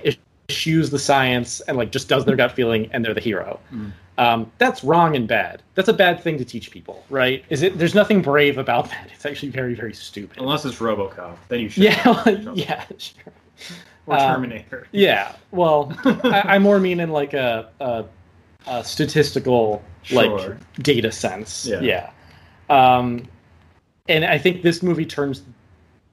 eschews 0.51 0.91
the 0.91 0.99
science 0.99 1.61
and 1.63 1.77
like 1.79 1.91
just 1.91 2.09
does 2.09 2.25
their 2.25 2.37
gut 2.37 2.53
feeling, 2.53 2.89
and 2.93 3.05
they're 3.05 3.15
the 3.15 3.21
hero. 3.21 3.59
Mm. 3.75 3.93
Um, 4.19 4.53
that's 4.59 4.85
wrong 4.85 5.17
and 5.17 5.27
bad. 5.27 5.63
That's 5.75 5.89
a 5.89 5.93
bad 5.95 6.21
thing 6.23 6.37
to 6.37 6.45
teach 6.45 6.71
people, 6.71 7.03
right? 7.09 7.43
Is 7.49 7.63
it? 7.63 7.79
There's 7.79 7.95
nothing 7.95 8.21
brave 8.21 8.59
about 8.59 8.91
that. 8.91 9.09
It's 9.15 9.25
actually 9.25 9.49
very, 9.49 9.75
very 9.75 9.95
stupid. 9.95 10.39
Unless 10.39 10.67
it's 10.67 10.77
RoboCop, 10.81 11.37
then 11.49 11.61
you 11.61 11.71
should. 11.71 11.85
Yeah, 11.85 12.29
yeah, 12.55 12.85
sure. 12.99 13.33
Or 14.07 14.15
um, 14.19 14.35
Terminator. 14.35 14.87
Yeah, 14.93 15.35
well, 15.53 15.97
I, 16.05 16.43
I 16.55 16.59
more 16.59 16.79
mean 16.81 17.01
in 17.01 17.11
like 17.11 17.35
a, 17.35 17.69
a, 17.81 18.05
a 18.67 18.85
statistical 18.85 19.83
Sure. 20.05 20.23
like 20.49 20.59
data 20.83 21.13
sense. 21.13 21.65
Yeah. 21.65 21.81
Yeah. 21.81 22.11
Um, 22.69 23.29
and 24.09 24.25
I 24.25 24.37
think 24.39 24.63
this 24.63 24.83
movie 24.83 25.07
turns 25.07 25.43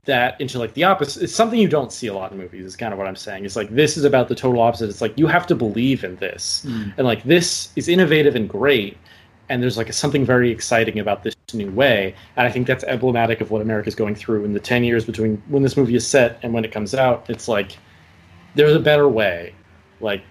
that 0.05 0.39
into 0.39 0.59
like 0.59 0.73
the 0.75 0.83
opposite. 0.83 1.23
It's 1.23 1.33
something 1.35 1.59
you 1.59 1.67
don't 1.67 1.91
see 1.91 2.05
a 2.07 2.13
lot 2.13 2.31
in 2.31 2.37
movies. 2.37 2.65
Is 2.65 2.75
kind 2.75 2.93
of 2.93 2.99
what 2.99 3.07
I'm 3.07 3.15
saying. 3.15 3.45
It's 3.45 3.55
like 3.55 3.69
this 3.69 3.97
is 3.97 4.03
about 4.03 4.27
the 4.27 4.35
total 4.35 4.61
opposite. 4.61 4.89
It's 4.89 5.01
like 5.01 5.17
you 5.17 5.25
have 5.25 5.47
to 5.47 5.55
believe 5.55 6.03
in 6.03 6.15
this, 6.17 6.63
Mm. 6.67 6.93
and 6.97 7.07
like 7.07 7.23
this 7.23 7.69
is 7.75 7.87
innovative 7.87 8.35
and 8.35 8.47
great. 8.47 8.97
And 9.49 9.63
there's 9.63 9.77
like 9.77 9.91
something 9.91 10.23
very 10.23 10.51
exciting 10.51 10.99
about 10.99 11.23
this 11.23 11.35
new 11.57 11.71
way, 11.71 12.15
and 12.35 12.47
I 12.47 12.51
think 12.51 12.67
that's 12.67 12.83
emblematic 12.83 13.41
of 13.41 13.51
what 13.51 13.61
America's 13.61 13.95
going 13.95 14.15
through 14.15 14.45
in 14.45 14.53
the 14.53 14.59
ten 14.59 14.83
years 14.83 15.05
between 15.05 15.41
when 15.47 15.63
this 15.63 15.77
movie 15.77 15.95
is 15.95 16.05
set 16.07 16.39
and 16.43 16.53
when 16.53 16.65
it 16.65 16.71
comes 16.71 16.93
out. 16.95 17.29
It's 17.29 17.47
like 17.47 17.77
there's 18.55 18.75
a 18.75 18.79
better 18.79 19.07
way. 19.07 19.53
Like, 20.01 20.23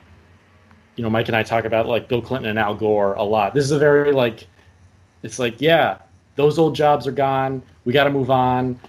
you 0.96 1.02
know, 1.02 1.10
Mike 1.10 1.28
and 1.28 1.36
I 1.36 1.42
talk 1.42 1.64
about 1.64 1.86
like 1.86 2.08
Bill 2.08 2.22
Clinton 2.22 2.50
and 2.50 2.58
Al 2.58 2.74
Gore 2.74 3.14
a 3.14 3.22
lot. 3.22 3.54
This 3.54 3.64
is 3.64 3.70
a 3.70 3.78
very 3.78 4.12
like, 4.12 4.46
it's 5.22 5.38
like, 5.38 5.60
yeah, 5.60 5.98
those 6.36 6.58
old 6.58 6.74
jobs 6.74 7.06
are 7.06 7.12
gone. 7.12 7.62
We 7.84 7.92
got 7.92 8.04
to 8.04 8.10
move 8.10 8.30
on. 8.30 8.80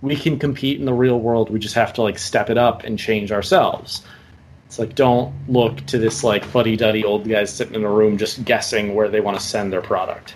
We 0.00 0.16
can 0.16 0.38
compete 0.38 0.80
in 0.80 0.86
the 0.86 0.92
real 0.92 1.20
world. 1.20 1.50
We 1.50 1.58
just 1.58 1.74
have 1.74 1.92
to 1.94 2.02
like 2.02 2.18
step 2.18 2.50
it 2.50 2.58
up 2.58 2.82
and 2.82 2.98
change 2.98 3.30
ourselves. 3.30 4.02
It's 4.66 4.78
like, 4.78 4.94
don't 4.94 5.34
look 5.48 5.84
to 5.86 5.98
this 5.98 6.24
like 6.24 6.44
fuddy 6.44 6.76
duddy 6.76 7.04
old 7.04 7.28
guys 7.28 7.52
sitting 7.52 7.74
in 7.74 7.84
a 7.84 7.90
room 7.90 8.16
just 8.16 8.44
guessing 8.44 8.94
where 8.94 9.08
they 9.08 9.20
want 9.20 9.38
to 9.38 9.44
send 9.44 9.72
their 9.72 9.82
product. 9.82 10.34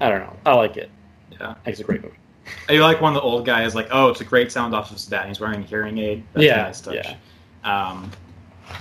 I 0.00 0.08
don't 0.08 0.20
know. 0.20 0.36
I 0.44 0.54
like 0.54 0.76
it. 0.76 0.90
Yeah. 1.32 1.54
It's 1.66 1.80
a 1.80 1.84
great 1.84 2.02
movie. 2.02 2.16
You 2.68 2.82
like 2.82 3.00
one 3.00 3.12
of 3.12 3.14
the 3.14 3.22
old 3.22 3.44
guys, 3.44 3.74
like, 3.74 3.88
oh, 3.90 4.08
it's 4.08 4.20
a 4.20 4.24
great 4.24 4.52
sound 4.52 4.74
off 4.74 4.90
of 4.92 5.08
that. 5.10 5.26
He's 5.26 5.40
wearing 5.40 5.62
a 5.62 5.66
hearing 5.66 5.98
aid. 5.98 6.24
That's 6.32 6.44
Yeah, 6.44 6.60
a 6.60 6.62
nice 6.64 6.80
touch. 6.80 6.94
yeah. 6.94 7.16
Um, 7.64 8.10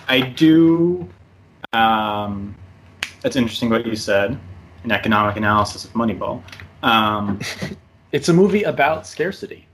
I 0.08 0.22
do. 0.22 1.10
Um, 1.74 2.56
that's 3.22 3.36
interesting 3.36 3.70
what 3.70 3.86
you 3.86 3.96
said. 3.96 4.38
An 4.84 4.92
economic 4.92 5.36
analysis 5.36 5.86
of 5.86 5.94
Moneyball. 5.94 6.42
Um, 6.84 7.40
It's 8.12 8.30
a 8.30 8.34
movie 8.34 8.64
about 8.64 9.06
scarcity. 9.06 9.68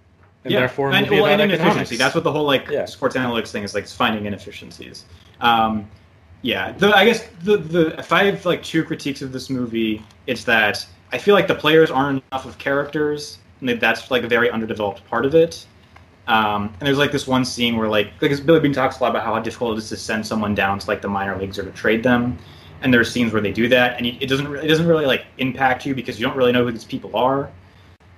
And 0.46 0.56
therefore 0.56 0.90
a 0.90 0.96
and, 0.96 1.08
well, 1.12 1.26
about 1.28 1.42
and 1.42 1.52
inefficiency. 1.52 1.96
That's 1.96 2.16
what 2.16 2.24
the 2.24 2.32
whole 2.32 2.46
like 2.46 2.68
Yeah. 2.70 2.86
sports 2.86 3.16
analytics 3.16 3.50
thing 3.52 3.62
is 3.64 3.76
like 3.76 3.84
it's 3.84 3.94
finding 3.96 4.26
inefficiencies. 4.26 5.06
Um, 5.42 5.88
yeah, 6.42 6.72
the, 6.72 6.96
I 6.96 7.06
guess 7.06 7.28
the 7.44 7.58
the 7.58 8.00
if 8.00 8.12
I 8.12 8.24
have 8.24 8.44
like 8.48 8.64
two 8.64 8.84
critiques 8.84 9.22
of 9.22 9.32
this 9.32 9.52
movie, 9.52 10.02
it's 10.26 10.44
that 10.46 10.84
I 11.14 11.18
feel 11.18 11.36
like 11.36 11.48
the 11.48 11.56
players 11.56 11.92
aren't 11.92 12.24
enough 12.32 12.46
of 12.46 12.58
characters, 12.58 13.38
and 13.60 13.70
that's 13.80 14.10
like 14.12 14.24
a 14.24 14.28
very 14.28 14.50
underdeveloped 14.50 15.06
part 15.10 15.26
of 15.26 15.36
it. 15.36 15.66
Um, 16.28 16.74
and 16.80 16.88
there's 16.88 16.98
like 16.98 17.12
this 17.12 17.28
one 17.28 17.44
scene 17.44 17.76
where 17.78 17.90
like 17.90 18.18
because 18.20 18.40
Billy 18.40 18.60
Beane 18.60 18.74
talks 18.74 19.00
a 19.00 19.04
lot 19.04 19.10
about 19.10 19.24
how 19.26 19.38
difficult 19.40 19.76
it 19.76 19.80
is 19.80 19.90
to 19.90 19.98
send 19.98 20.26
someone 20.26 20.54
down 20.56 20.80
to 20.80 20.88
like 20.88 21.02
the 21.02 21.08
minor 21.10 21.38
leagues 21.38 21.58
or 21.60 21.64
to 21.64 21.72
trade 21.72 22.04
them, 22.04 22.38
and 22.82 22.94
there's 22.94 23.12
scenes 23.12 23.34
where 23.34 23.42
they 23.42 23.52
do 23.52 23.68
that, 23.70 23.98
and 23.98 24.06
it 24.06 24.28
doesn't 24.28 24.54
it 24.56 24.68
doesn't 24.68 24.88
really 24.88 25.06
like 25.06 25.26
impact 25.40 25.86
you 25.86 25.94
because 25.96 26.20
you 26.20 26.26
don't 26.26 26.38
really 26.38 26.52
know 26.52 26.64
who 26.64 26.72
these 26.72 26.86
people 26.86 27.16
are. 27.18 27.50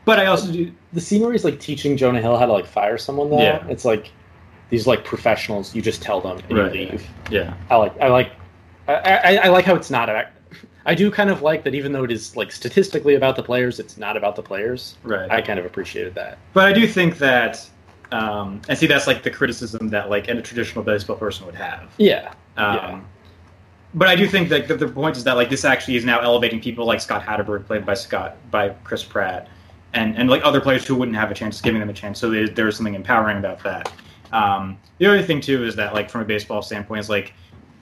But 0.06 0.19
I 0.19 0.25
also 0.25 0.51
do 0.51 0.71
the 0.91 0.99
scene 1.01 1.21
where 1.21 1.32
he's 1.32 1.45
like 1.45 1.60
teaching 1.62 1.95
Jonah 1.95 2.19
Hill 2.21 2.38
how 2.38 2.45
to 2.45 2.51
like 2.51 2.65
fire 2.65 2.97
someone 2.97 3.29
though, 3.29 3.41
Yeah. 3.41 3.65
it's 3.69 3.86
like 3.86 4.12
these 4.69 4.86
like 4.86 5.06
professionals. 5.06 5.73
You 5.73 5.82
just 5.82 6.01
tell 6.01 6.19
them 6.19 6.39
and 6.49 6.58
Right, 6.58 6.75
you 6.75 6.88
leave. 6.89 7.08
yeah. 7.32 7.53
I 7.69 7.77
like 7.77 7.99
I 8.01 8.08
like 8.10 8.32
I, 8.89 8.93
I, 8.93 9.36
I 9.45 9.47
like 9.47 9.63
how 9.63 9.75
it's 9.75 9.89
not. 9.89 10.10
A, 10.10 10.27
I 10.85 10.95
do 10.95 11.09
kind 11.11 11.29
of 11.29 11.41
like 11.41 11.63
that 11.63 11.75
even 11.75 11.91
though 11.91 12.03
it 12.03 12.11
is 12.11 12.35
like 12.35 12.51
statistically 12.51 13.15
about 13.15 13.35
the 13.35 13.43
players, 13.43 13.79
it's 13.79 13.97
not 13.97 14.17
about 14.17 14.35
the 14.35 14.43
players. 14.43 14.97
Right. 15.03 15.29
I 15.29 15.41
kind 15.41 15.59
of 15.59 15.65
appreciated 15.65 16.15
that. 16.15 16.37
But 16.53 16.67
I 16.67 16.73
do 16.73 16.87
think 16.87 17.17
that, 17.19 17.69
um, 18.11 18.61
and 18.67 18.77
see, 18.77 18.87
that's 18.87 19.07
like 19.07 19.23
the 19.23 19.31
criticism 19.31 19.89
that 19.89 20.09
like 20.09 20.27
a 20.27 20.41
traditional 20.41 20.83
baseball 20.83 21.15
person 21.15 21.45
would 21.45 21.55
have. 21.55 21.91
Yeah. 21.97 22.33
Um, 22.57 22.75
Yeah. 22.75 23.01
But 23.95 24.07
I 24.07 24.15
do 24.15 24.27
think 24.27 24.49
that 24.49 24.67
the, 24.67 24.75
the 24.75 24.87
point 24.87 25.17
is 25.17 25.23
that 25.23 25.33
like 25.33 25.49
this 25.49 25.65
actually 25.65 25.97
is 25.97 26.05
now 26.05 26.19
elevating 26.19 26.59
people 26.59 26.85
like 26.85 26.99
Scott 26.99 27.23
Hatteberg, 27.23 27.67
played 27.67 27.85
by 27.85 27.93
Scott 27.93 28.37
by 28.49 28.69
Chris 28.83 29.03
Pratt, 29.03 29.47
and 29.93 30.17
and 30.17 30.29
like 30.29 30.43
other 30.43 30.59
players 30.59 30.85
who 30.85 30.95
wouldn't 30.95 31.15
have 31.15 31.29
a 31.29 31.33
chance, 31.33 31.61
giving 31.61 31.79
them 31.79 31.89
a 31.89 31.93
chance. 31.93 32.19
So 32.19 32.29
there, 32.29 32.47
there's 32.47 32.75
something 32.75 32.95
empowering 32.95 33.37
about 33.37 33.63
that. 33.63 33.91
Um, 34.31 34.79
the 34.97 35.05
other 35.05 35.21
thing 35.21 35.41
too 35.41 35.63
is 35.63 35.75
that 35.75 35.93
like 35.93 36.09
from 36.09 36.21
a 36.21 36.25
baseball 36.25 36.63
standpoint 36.63 37.01
is 37.01 37.09
like 37.09 37.33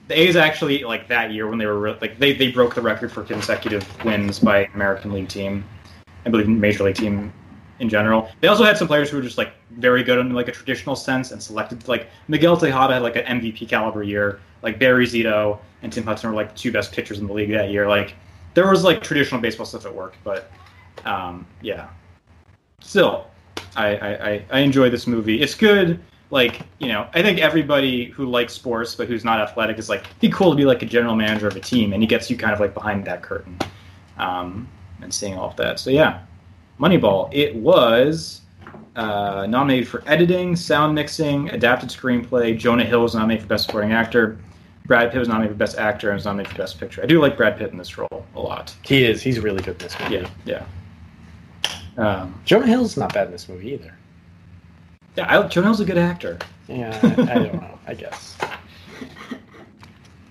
the 0.08 0.18
A's 0.18 0.36
actually 0.36 0.84
like 0.84 1.08
that 1.08 1.32
year 1.32 1.48
when 1.48 1.58
they 1.58 1.66
were 1.66 1.92
like 2.00 2.18
they 2.18 2.32
they 2.32 2.50
broke 2.50 2.74
the 2.74 2.82
record 2.82 3.12
for 3.12 3.22
consecutive 3.22 3.86
wins 4.04 4.38
by 4.38 4.64
American 4.74 5.12
League 5.12 5.28
team, 5.28 5.64
I 6.26 6.30
believe 6.30 6.48
Major 6.48 6.84
League 6.84 6.96
team 6.96 7.32
in 7.78 7.88
general. 7.88 8.30
They 8.40 8.48
also 8.48 8.64
had 8.64 8.76
some 8.76 8.86
players 8.86 9.10
who 9.10 9.16
were 9.16 9.22
just 9.22 9.38
like 9.38 9.52
very 9.70 10.02
good 10.02 10.18
in 10.18 10.32
like 10.32 10.48
a 10.48 10.52
traditional 10.52 10.96
sense 10.96 11.32
and 11.32 11.42
selected 11.42 11.86
like 11.88 12.08
Miguel 12.28 12.56
Tejada 12.56 12.94
had 12.94 13.02
like 13.02 13.16
an 13.16 13.40
MVP 13.40 13.68
caliber 13.68 14.02
year. 14.02 14.40
Like 14.62 14.78
Barry 14.78 15.06
Zito 15.06 15.58
and 15.82 15.92
Tim 15.92 16.04
Hudson 16.04 16.30
were 16.30 16.36
like 16.36 16.54
two 16.54 16.70
best 16.70 16.92
pitchers 16.92 17.18
in 17.18 17.26
the 17.26 17.32
league 17.32 17.50
that 17.50 17.70
year. 17.70 17.88
Like 17.88 18.14
there 18.54 18.68
was 18.68 18.84
like 18.84 19.02
traditional 19.02 19.40
baseball 19.40 19.66
stuff 19.66 19.86
at 19.86 19.94
work, 19.94 20.14
but 20.24 20.50
um, 21.04 21.46
yeah. 21.60 21.88
Still, 22.80 23.26
I, 23.76 23.96
I, 23.96 24.44
I 24.50 24.58
enjoy 24.60 24.90
this 24.90 25.06
movie. 25.06 25.40
It's 25.40 25.54
good. 25.54 26.00
Like 26.32 26.62
you 26.78 26.88
know, 26.88 27.06
I 27.12 27.20
think 27.20 27.40
everybody 27.40 28.06
who 28.06 28.24
likes 28.24 28.54
sports 28.54 28.94
but 28.94 29.06
who's 29.06 29.22
not 29.22 29.38
athletic 29.38 29.78
is 29.78 29.90
like 29.90 30.06
be 30.18 30.30
cool 30.30 30.50
to 30.50 30.56
be 30.56 30.64
like 30.64 30.82
a 30.82 30.86
general 30.86 31.14
manager 31.14 31.46
of 31.46 31.54
a 31.54 31.60
team, 31.60 31.92
and 31.92 32.02
he 32.02 32.06
gets 32.06 32.30
you 32.30 32.38
kind 32.38 32.54
of 32.54 32.58
like 32.58 32.72
behind 32.72 33.04
that 33.04 33.22
curtain, 33.22 33.58
um, 34.16 34.66
and 35.02 35.12
seeing 35.12 35.34
all 35.34 35.50
of 35.50 35.56
that. 35.56 35.78
So 35.78 35.90
yeah, 35.90 36.22
Moneyball. 36.80 37.28
It 37.32 37.54
was 37.54 38.40
uh, 38.96 39.46
nominated 39.46 39.86
for 39.86 40.02
editing, 40.06 40.56
sound 40.56 40.94
mixing, 40.94 41.50
adapted 41.50 41.90
screenplay. 41.90 42.58
Jonah 42.58 42.84
Hill 42.84 43.02
was 43.02 43.14
nominated 43.14 43.42
for 43.42 43.48
best 43.48 43.66
supporting 43.66 43.92
actor. 43.92 44.38
Brad 44.86 45.12
Pitt 45.12 45.18
was 45.18 45.28
nominated 45.28 45.54
for 45.54 45.58
best 45.58 45.76
actor 45.76 46.08
and 46.08 46.16
was 46.16 46.24
nominated 46.24 46.52
for 46.52 46.58
best 46.58 46.80
picture. 46.80 47.02
I 47.02 47.06
do 47.06 47.20
like 47.20 47.36
Brad 47.36 47.58
Pitt 47.58 47.72
in 47.72 47.76
this 47.76 47.98
role 47.98 48.26
a 48.34 48.40
lot. 48.40 48.74
He 48.82 49.04
is. 49.04 49.20
He's 49.20 49.38
really 49.38 49.62
good 49.62 49.80
in 49.82 49.86
this 49.86 50.00
movie. 50.00 50.14
Yeah, 50.14 50.30
yeah. 50.46 50.64
Um, 51.98 52.40
Jonah 52.46 52.66
Hill's 52.66 52.96
not 52.96 53.12
bad 53.12 53.26
in 53.26 53.32
this 53.32 53.50
movie 53.50 53.72
either. 53.72 53.94
Yeah, 55.16 55.40
I, 55.40 55.46
Jonah 55.48 55.66
Hill's 55.66 55.80
a 55.80 55.84
good 55.84 55.98
actor. 55.98 56.38
Yeah, 56.68 56.98
I, 57.02 57.06
I 57.06 57.34
don't 57.34 57.54
know. 57.54 57.78
I 57.86 57.94
guess. 57.94 58.36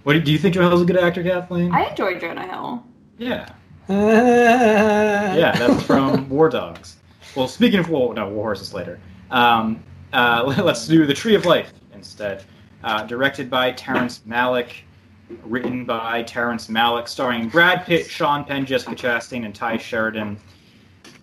What 0.03 0.13
do, 0.13 0.19
do 0.21 0.31
you 0.31 0.39
think 0.39 0.55
Jonah 0.55 0.69
Hill's 0.69 0.81
a 0.81 0.85
good 0.85 0.97
actor, 0.97 1.21
Kathleen? 1.21 1.71
I 1.71 1.85
enjoyed 1.89 2.19
Jonah 2.19 2.47
Hill. 2.47 2.83
yeah, 3.19 3.47
yeah. 3.87 5.51
That's 5.57 5.83
from 5.83 6.27
War 6.27 6.49
Dogs. 6.49 6.97
Well, 7.35 7.47
speaking 7.47 7.79
of 7.79 7.89
war, 7.89 8.13
no, 8.13 8.27
War 8.29 8.45
Horses 8.45 8.73
later. 8.73 8.99
Um, 9.29 9.83
uh, 10.11 10.55
let's 10.63 10.87
do 10.87 11.05
the 11.05 11.13
Tree 11.13 11.35
of 11.35 11.45
Life 11.45 11.71
instead. 11.93 12.43
uh, 12.83 13.03
directed 13.03 13.47
by 13.49 13.71
Terrence 13.73 14.21
Malick, 14.27 14.71
written 15.43 15.85
by 15.85 16.23
Terrence 16.23 16.67
Malick, 16.67 17.07
starring 17.07 17.47
Brad 17.47 17.85
Pitt, 17.85 18.07
Sean 18.09 18.43
Penn, 18.43 18.65
Jessica 18.65 18.95
Chastain, 18.95 19.45
and 19.45 19.53
Tye 19.53 19.77
Sheridan. 19.77 20.35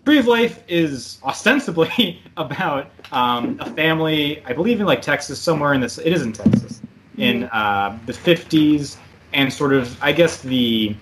Tree 0.09 0.19
of 0.19 0.27
Life 0.27 0.63
is 0.69 1.19
ostensibly 1.23 2.23
about 2.39 2.91
um, 3.13 3.59
a 3.61 3.71
family, 3.75 4.43
I 4.47 4.55
believe 4.55 4.81
in 4.81 4.87
like 4.87 5.03
Texas, 5.03 5.39
somewhere 5.39 5.75
in 5.75 5.83
this. 5.83 5.99
It 5.99 6.15
is 6.15 6.23
in 6.23 6.33
Texas, 6.33 6.81
in 7.19 7.45
uh, 7.45 7.99
the 8.07 8.15
'50s, 8.15 8.97
and 9.35 9.53
sort 9.53 9.75
of, 9.75 10.03
I 10.03 10.13
guess 10.13 10.41
the. 10.41 10.97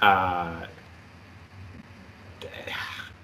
Uh, 0.00 0.64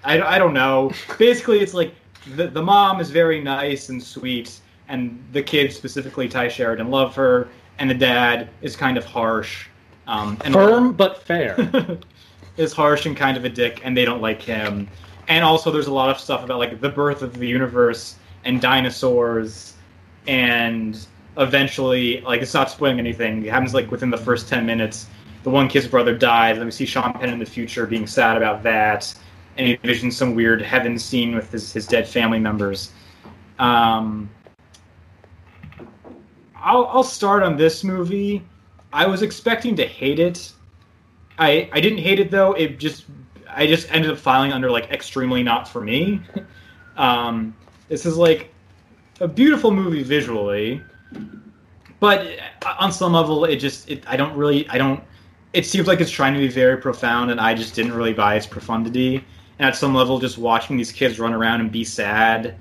I, 0.04 0.20
I 0.20 0.38
don't 0.38 0.52
know. 0.52 0.92
Basically, 1.18 1.60
it's 1.60 1.72
like 1.72 1.94
the, 2.34 2.48
the 2.48 2.62
mom 2.62 3.00
is 3.00 3.10
very 3.10 3.40
nice 3.40 3.88
and 3.88 4.02
sweet, 4.02 4.60
and 4.88 5.18
the 5.32 5.42
kids, 5.42 5.74
specifically 5.74 6.28
Tye 6.28 6.48
Sheridan, 6.48 6.90
love 6.90 7.14
her, 7.14 7.48
and 7.78 7.88
the 7.88 7.94
dad 7.94 8.50
is 8.60 8.76
kind 8.76 8.98
of 8.98 9.06
harsh. 9.06 9.68
Um, 10.06 10.36
and 10.44 10.52
Firm 10.52 10.92
but 10.92 11.22
fair. 11.22 11.56
is 12.56 12.72
harsh 12.72 13.06
and 13.06 13.16
kind 13.16 13.36
of 13.36 13.44
a 13.44 13.48
dick, 13.48 13.80
and 13.84 13.96
they 13.96 14.04
don't 14.04 14.22
like 14.22 14.40
him. 14.40 14.88
And 15.28 15.44
also, 15.44 15.70
there's 15.70 15.88
a 15.88 15.92
lot 15.92 16.10
of 16.10 16.18
stuff 16.18 16.44
about 16.44 16.58
like 16.58 16.80
the 16.80 16.88
birth 16.88 17.22
of 17.22 17.38
the 17.38 17.46
universe 17.46 18.16
and 18.44 18.60
dinosaurs, 18.60 19.74
and 20.26 21.06
eventually, 21.36 22.20
like 22.22 22.42
it's 22.42 22.54
not 22.54 22.70
spoiling 22.70 22.98
anything. 22.98 23.44
It 23.44 23.50
happens 23.50 23.74
like 23.74 23.90
within 23.90 24.10
the 24.10 24.18
first 24.18 24.48
ten 24.48 24.64
minutes. 24.64 25.06
The 25.42 25.50
one 25.50 25.68
kid's 25.68 25.86
brother 25.86 26.16
dies, 26.16 26.56
and 26.56 26.64
we 26.64 26.72
see 26.72 26.86
Sean 26.86 27.12
Penn 27.12 27.28
in 27.28 27.38
the 27.38 27.46
future 27.46 27.86
being 27.86 28.06
sad 28.06 28.36
about 28.36 28.62
that, 28.64 29.14
and 29.56 29.66
he 29.66 29.76
envisions 29.76 30.14
some 30.14 30.34
weird 30.34 30.60
heaven 30.60 30.98
scene 30.98 31.36
with 31.36 31.52
his, 31.52 31.72
his 31.72 31.86
dead 31.86 32.08
family 32.08 32.40
members. 32.40 32.90
Um, 33.58 34.28
I'll, 36.56 36.86
I'll 36.86 37.04
start 37.04 37.44
on 37.44 37.56
this 37.56 37.84
movie. 37.84 38.42
I 38.92 39.06
was 39.06 39.22
expecting 39.22 39.76
to 39.76 39.86
hate 39.86 40.18
it. 40.18 40.52
I 41.38 41.68
I 41.72 41.80
didn't 41.80 41.98
hate 41.98 42.20
it 42.20 42.30
though. 42.30 42.52
It 42.52 42.78
just 42.78 43.04
I 43.48 43.66
just 43.66 43.90
ended 43.92 44.10
up 44.10 44.18
filing 44.18 44.52
under 44.52 44.70
like 44.70 44.90
extremely 44.90 45.42
not 45.42 45.68
for 45.68 45.80
me. 45.80 46.20
um, 46.96 47.56
this 47.88 48.06
is 48.06 48.16
like 48.16 48.52
a 49.20 49.28
beautiful 49.28 49.70
movie 49.70 50.02
visually, 50.02 50.82
but 52.00 52.26
on 52.78 52.92
some 52.92 53.12
level, 53.12 53.44
it 53.44 53.56
just 53.56 53.88
it, 53.90 54.04
I 54.06 54.16
don't 54.16 54.36
really 54.36 54.68
I 54.68 54.78
don't. 54.78 55.02
It 55.52 55.64
seems 55.64 55.86
like 55.86 56.00
it's 56.00 56.10
trying 56.10 56.34
to 56.34 56.40
be 56.40 56.48
very 56.48 56.76
profound, 56.76 57.30
and 57.30 57.40
I 57.40 57.54
just 57.54 57.74
didn't 57.74 57.94
really 57.94 58.12
buy 58.12 58.34
its 58.34 58.46
profundity. 58.46 59.24
And 59.58 59.68
at 59.68 59.76
some 59.76 59.94
level, 59.94 60.18
just 60.18 60.36
watching 60.36 60.76
these 60.76 60.92
kids 60.92 61.18
run 61.18 61.32
around 61.32 61.60
and 61.60 61.72
be 61.72 61.84
sad 61.84 62.56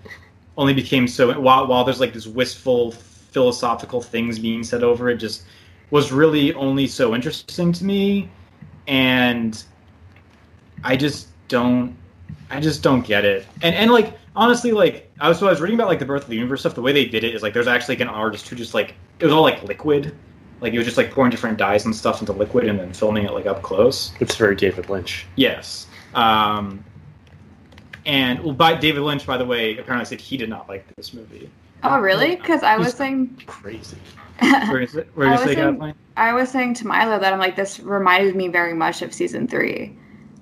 only 0.57 0.73
became 0.73 1.07
so 1.07 1.37
while 1.39 1.67
while 1.67 1.83
there's 1.83 1.99
like 1.99 2.13
this 2.13 2.27
wistful 2.27 2.91
philosophical 2.91 4.01
things 4.01 4.39
being 4.39 4.63
said 4.63 4.83
over 4.83 5.09
it, 5.09 5.17
just 5.17 5.43
was 5.91 6.11
really 6.11 6.53
only 6.53 6.87
so 6.87 7.13
interesting 7.13 7.71
to 7.73 7.83
me, 7.83 8.29
and 8.87 9.63
I 10.83 10.95
just 10.95 11.27
don't 11.47 11.95
I 12.49 12.59
just 12.59 12.83
don't 12.83 13.05
get 13.05 13.25
it. 13.25 13.45
And 13.61 13.75
and 13.75 13.91
like 13.91 14.17
honestly, 14.35 14.71
like 14.71 15.11
I 15.19 15.29
was 15.29 15.39
so 15.39 15.47
I 15.47 15.49
was 15.51 15.61
reading 15.61 15.75
about 15.77 15.87
like 15.87 15.99
the 15.99 16.05
birth 16.05 16.23
of 16.23 16.29
the 16.29 16.35
universe 16.35 16.61
stuff. 16.61 16.75
The 16.75 16.81
way 16.81 16.91
they 16.93 17.05
did 17.05 17.23
it 17.23 17.33
is 17.33 17.41
like 17.43 17.53
there's 17.53 17.67
actually 17.67 17.95
like 17.95 18.01
an 18.01 18.09
artist 18.09 18.47
who 18.47 18.55
just 18.55 18.73
like 18.73 18.95
it 19.19 19.25
was 19.25 19.33
all 19.33 19.41
like 19.43 19.63
liquid. 19.63 20.15
Like 20.61 20.73
it 20.73 20.77
was 20.77 20.85
just 20.85 20.97
like 20.97 21.11
pouring 21.11 21.31
different 21.31 21.57
dyes 21.57 21.85
and 21.85 21.95
stuff 21.95 22.21
into 22.21 22.31
liquid 22.31 22.67
and 22.67 22.79
then 22.79 22.93
filming 22.93 23.25
it 23.25 23.33
like 23.33 23.45
up 23.45 23.61
close. 23.61 24.11
it's 24.19 24.35
very 24.35 24.55
David 24.55 24.89
Lynch. 24.89 25.25
Yes. 25.35 25.87
Um, 26.13 26.83
and 28.05 28.39
well, 28.43 28.53
by 28.53 28.73
David 28.75 29.01
Lynch, 29.01 29.25
by 29.25 29.37
the 29.37 29.45
way, 29.45 29.77
apparently 29.77 30.05
said 30.05 30.21
he 30.21 30.37
did 30.37 30.47
not 30.49 30.69
like 30.69 30.85
this 30.95 31.13
movie. 31.13 31.49
Oh, 31.83 31.99
really? 31.99 32.35
Because 32.35 32.63
I 32.63 32.77
was 32.77 32.87
He's- 32.87 32.97
saying, 32.97 33.41
Crazy. 33.47 33.97
Where 34.69 34.81
is 34.81 34.95
it? 34.95 35.09
Where 35.15 35.27
I 35.27 35.31
was 35.31 35.51
it, 35.51 35.57
in- 35.57 35.93
I 36.17 36.33
was 36.33 36.49
saying 36.49 36.75
to 36.75 36.87
Milo 36.87 37.19
that 37.19 37.33
I'm 37.33 37.39
like, 37.39 37.55
this 37.55 37.79
reminded 37.79 38.35
me 38.35 38.47
very 38.47 38.73
much 38.73 39.01
of 39.01 39.13
season 39.13 39.47
three 39.47 39.97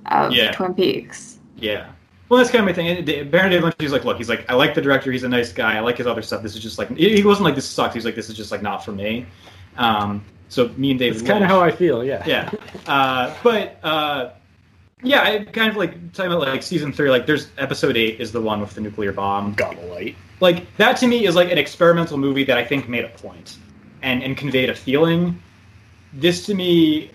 of 0.08 0.32
Yeah. 0.32 0.52
Twin 0.52 0.74
Peaks. 0.74 1.40
Yeah. 1.58 1.90
Well, 2.30 2.40
that's 2.40 2.50
kind 2.50 2.62
of 2.62 2.66
my 2.66 2.74
thing. 2.74 3.30
Baron 3.30 3.52
David 3.52 3.64
Lynch, 3.64 3.76
he's 3.80 3.92
like, 3.92 4.06
look, 4.06 4.18
he's 4.18 4.30
like, 4.30 4.50
I 4.50 4.56
like 4.56 4.74
the 4.74 4.82
director. 4.82 5.12
He's 5.12 5.24
a 5.24 5.30
nice 5.30 5.52
guy. 5.52 5.78
I 5.78 5.82
like 5.82 5.98
his 5.98 6.08
other 6.08 6.22
stuff. 6.22 6.42
This 6.42 6.56
is 6.56 6.64
just 6.64 6.80
like, 6.80 6.90
he 6.96 7.16
he 7.18 7.24
wasn't 7.24 7.46
like, 7.46 7.56
this 7.56 7.70
sucks. 7.70 7.94
He's 7.94 8.06
like, 8.06 8.16
this 8.16 8.30
is 8.30 8.36
just 8.36 8.52
like 8.52 8.62
not 8.62 8.84
for 8.84 8.92
me. 8.92 9.26
Um, 9.78 10.24
so 10.50 10.70
me 10.70 10.92
and 10.92 11.00
David 11.00 11.20
It's 11.20 11.28
kind 11.28 11.44
of 11.44 11.50
how 11.50 11.62
I 11.62 11.72
feel. 11.72 12.04
Yeah. 12.04 12.24
yeah. 12.26 12.52
Uh, 12.88 13.36
but 13.44 13.78
uh, 13.84 14.32
yeah, 15.04 15.22
I 15.22 15.44
kind 15.44 15.70
of 15.70 15.76
like 15.76 16.14
talking 16.14 16.32
about 16.32 16.48
like 16.48 16.64
season 16.64 16.92
three. 16.94 17.10
Like, 17.10 17.28
there's 17.28 17.50
episode 17.58 17.98
eight 17.98 18.20
is 18.20 18.32
the 18.32 18.42
one 18.42 18.62
with 18.62 18.74
the 18.74 18.82
nuclear 18.82 19.12
bomb. 19.12 19.54
Got 19.54 19.78
a 19.78 19.82
light. 19.88 20.16
Like 20.40 20.76
that 20.78 20.98
to 20.98 21.08
me 21.08 21.26
is 21.26 21.36
like 21.36 21.52
an 21.52 21.58
experimental 21.58 22.18
movie 22.18 22.44
that 22.46 22.58
I 22.58 22.66
think 22.66 22.90
made 22.90 23.06
a 23.06 23.10
point 23.10 23.58
and 24.04 24.22
and 24.24 24.38
conveyed 24.38 24.70
a 24.70 24.76
feeling. 24.76 25.42
This 26.14 26.46
to 26.46 26.54
me 26.54 27.10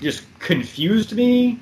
just 0.00 0.22
confused 0.38 1.12
me, 1.14 1.58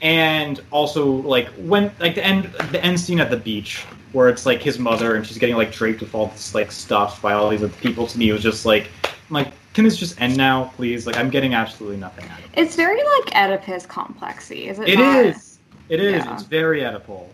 and 0.00 0.60
also 0.70 1.06
like 1.06 1.48
when 1.54 1.92
like 2.00 2.14
the 2.14 2.24
end 2.24 2.44
the 2.70 2.82
end 2.84 2.98
scene 2.98 3.20
at 3.20 3.30
the 3.30 3.36
beach 3.36 3.84
where 4.12 4.28
it's 4.28 4.44
like 4.44 4.62
his 4.62 4.78
mother 4.78 5.16
and 5.16 5.26
she's 5.26 5.38
getting 5.38 5.56
like 5.56 5.72
draped 5.72 6.00
with 6.00 6.14
all 6.14 6.26
this 6.28 6.54
like 6.54 6.70
stuff 6.70 7.20
by 7.20 7.32
all 7.32 7.50
these 7.50 7.62
other 7.62 7.72
people. 7.74 8.06
To 8.06 8.18
me, 8.18 8.30
it 8.30 8.32
was 8.32 8.42
just 8.42 8.64
like 8.64 8.88
I'm 9.04 9.34
like 9.34 9.52
can 9.72 9.84
this 9.84 9.96
just 9.96 10.20
end 10.20 10.36
now, 10.36 10.72
please? 10.76 11.06
Like 11.06 11.16
I'm 11.16 11.30
getting 11.30 11.54
absolutely 11.54 11.96
nothing 11.96 12.28
out 12.28 12.38
of 12.38 12.44
it. 12.44 12.50
It's 12.54 12.76
very 12.76 13.02
like 13.02 13.34
Oedipus 13.34 13.86
complexy, 13.86 14.68
is 14.68 14.78
it? 14.78 14.88
It 14.88 14.98
not? 14.98 15.24
is. 15.24 15.58
It 15.88 16.00
is. 16.00 16.24
Yeah. 16.24 16.34
It's 16.34 16.42
very 16.42 16.80
Oedipal. 16.80 17.26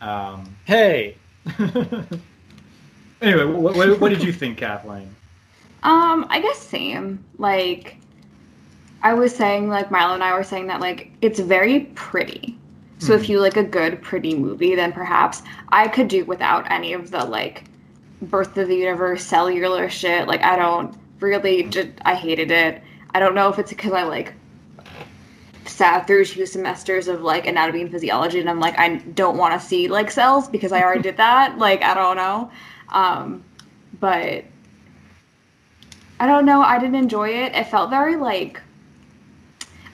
Um, 0.00 0.56
Hey, 0.64 1.16
anyway, 3.20 3.44
what, 3.44 3.76
what, 3.76 4.00
what 4.00 4.08
did 4.08 4.22
you 4.22 4.32
think, 4.32 4.58
Kathleen? 4.58 5.14
Um, 5.82 6.26
I 6.28 6.40
guess 6.40 6.58
same. 6.58 7.24
Like, 7.38 7.96
I 9.02 9.14
was 9.14 9.34
saying, 9.34 9.68
like 9.68 9.90
Milo 9.90 10.14
and 10.14 10.22
I 10.22 10.34
were 10.34 10.44
saying 10.44 10.66
that 10.66 10.80
like 10.80 11.10
it's 11.22 11.40
very 11.40 11.80
pretty. 11.94 12.56
So 12.98 13.14
if 13.14 13.22
Mhm. 13.22 13.28
you 13.30 13.40
like 13.40 13.56
a 13.56 13.64
good 13.64 14.02
pretty 14.02 14.34
movie, 14.34 14.74
then 14.74 14.92
perhaps 14.92 15.42
I 15.70 15.88
could 15.88 16.08
do 16.08 16.24
without 16.26 16.70
any 16.70 16.92
of 16.92 17.10
the 17.10 17.24
like 17.24 17.64
birth 18.20 18.58
of 18.58 18.68
the 18.68 18.76
universe 18.76 19.24
cellular 19.24 19.88
shit. 19.88 20.28
Like 20.28 20.42
I 20.42 20.56
don't 20.56 20.94
really, 21.20 21.62
just, 21.62 21.88
I 22.04 22.14
hated 22.14 22.50
it. 22.50 22.82
I 23.14 23.20
don't 23.20 23.34
know 23.34 23.48
if 23.48 23.58
it's 23.58 23.70
because 23.70 23.92
I 23.92 24.02
like 24.02 24.34
sat 25.64 26.06
through 26.06 26.24
two 26.26 26.44
semesters 26.44 27.08
of 27.08 27.22
like 27.22 27.46
anatomy 27.46 27.80
and 27.82 27.90
physiology, 27.90 28.38
and 28.40 28.50
I'm 28.50 28.60
like 28.60 28.78
I 28.78 28.96
don't 28.96 29.38
want 29.38 29.58
to 29.58 29.66
see 29.66 29.88
like 29.88 30.10
cells 30.10 30.46
because 30.48 30.72
I 30.72 30.82
already 30.82 31.02
did 31.02 31.16
that. 31.26 31.56
Like 31.56 31.82
I 31.82 31.94
don't 31.94 32.16
know, 32.16 32.50
um, 32.90 33.42
but 33.98 34.44
I 36.20 36.26
don't 36.26 36.44
know. 36.44 36.60
I 36.62 36.78
didn't 36.78 36.96
enjoy 36.96 37.30
it. 37.30 37.54
It 37.54 37.64
felt 37.68 37.90
very 37.90 38.14
like 38.16 38.60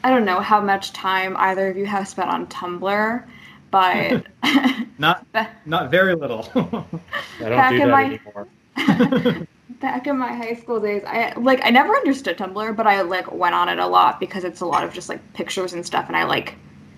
I 0.05 0.11
don't 0.11 0.25
know 0.25 0.41
how 0.41 0.61
much 0.61 0.93
time 0.93 1.37
either 1.39 1.69
of 1.69 1.77
you 1.77 1.87
have 1.87 2.07
spent 2.07 2.29
on 2.29 2.47
Tumblr, 2.49 3.25
but 3.71 4.27
Not 4.99 5.27
not 5.67 5.91
very 5.91 6.15
little. 6.15 6.49
I 6.55 7.49
don't 7.49 7.51
Back 7.51 7.71
do 7.71 7.83
in 7.83 7.89
that 7.89 7.89
my- 7.89 8.05
anymore. 8.05 9.47
back 9.81 10.07
in 10.07 10.17
my 10.19 10.33
high 10.33 10.55
school 10.55 10.81
days, 10.81 11.03
I 11.07 11.33
like 11.39 11.61
I 11.65 11.71
never 11.71 11.95
understood 11.95 12.37
Tumblr, 12.39 12.77
but 12.77 12.87
I 12.87 13.03
like 13.03 13.31
went 13.33 13.55
on 13.55 13.69
it 13.69 13.79
a 13.79 13.87
lot 13.87 14.19
because 14.21 14.45
it's 14.45 14.61
a 14.61 14.67
lot 14.67 14.85
of 14.85 14.93
just 14.93 15.09
like 15.09 15.21
pictures 15.33 15.73
and 15.73 15.85
stuff, 15.87 16.07
and 16.09 16.17
I 16.17 16.25
like 16.25 16.55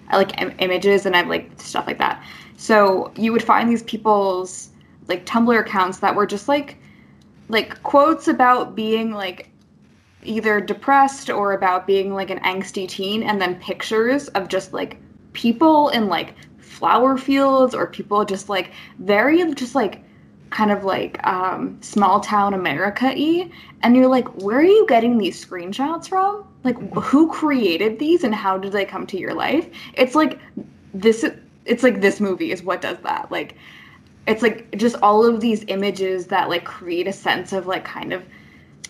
I 0.09 0.17
like 0.17 0.41
Im- 0.41 0.55
images 0.59 1.05
and 1.07 1.15
I 1.15 1.23
like 1.23 1.51
stuff 1.61 1.87
like 1.87 1.99
that. 1.99 2.23
So 2.57 3.13
you 3.15 3.31
would 3.33 3.43
find 3.43 3.69
these 3.69 3.83
people's 3.83 4.71
like 5.07 5.27
Tumblr 5.27 5.59
accounts 5.61 5.99
that 5.99 6.15
were 6.15 6.27
just 6.27 6.49
like 6.49 6.77
like 7.49 7.83
quotes 7.83 8.29
about 8.29 8.75
being 8.75 9.13
like 9.13 9.51
either 10.23 10.61
depressed 10.61 11.31
or 11.31 11.53
about 11.53 11.87
being 11.87 12.13
like 12.15 12.31
an 12.31 12.41
angsty 12.41 12.89
teen 12.89 13.23
and 13.23 13.41
then 13.41 13.55
pictures 13.61 14.29
of 14.29 14.49
just 14.49 14.73
like 14.73 14.99
people 15.33 15.89
in 15.91 16.09
like 16.09 16.35
flower 16.59 17.17
fields 17.17 17.75
or 17.75 17.87
people 17.87 18.25
just 18.25 18.49
like 18.49 18.73
very 18.99 19.53
just 19.55 19.75
like 19.75 20.03
kind 20.51 20.71
of 20.71 20.85
like 20.85 21.25
um 21.27 21.77
small 21.83 22.21
town 22.21 22.55
america 22.55 23.07
y 23.17 23.51
and 23.83 23.97
you're 23.97 24.09
like 24.09 24.27
where 24.43 24.59
are 24.59 24.65
you 24.65 24.87
getting 24.89 25.19
these 25.19 25.45
screenshots 25.45 26.09
from? 26.09 26.45
Like 26.65 26.79
who 26.95 27.31
created 27.31 27.99
these 27.99 28.25
and 28.25 28.35
how 28.35 28.59
did 28.59 28.73
they 28.73 28.85
come 28.85 29.07
to 29.07 29.19
your 29.19 29.35
life? 29.35 29.69
It's 29.95 30.15
like 30.15 30.39
this 30.93 31.25
it's 31.65 31.83
like 31.83 32.01
this 32.01 32.21
movie 32.21 32.51
is 32.51 32.63
what 32.63 32.81
does 32.81 32.99
that. 32.99 33.31
Like 33.31 33.57
it's 34.29 34.43
like 34.43 34.77
just 34.77 34.97
all 35.03 35.25
of 35.25 35.41
these 35.41 35.65
images 35.69 36.27
that 36.27 36.49
like 36.49 36.65
create 36.65 37.07
a 37.09 37.13
sense 37.13 37.53
of 37.53 37.67
like 37.67 37.85
kind 37.85 38.13
of 38.13 38.23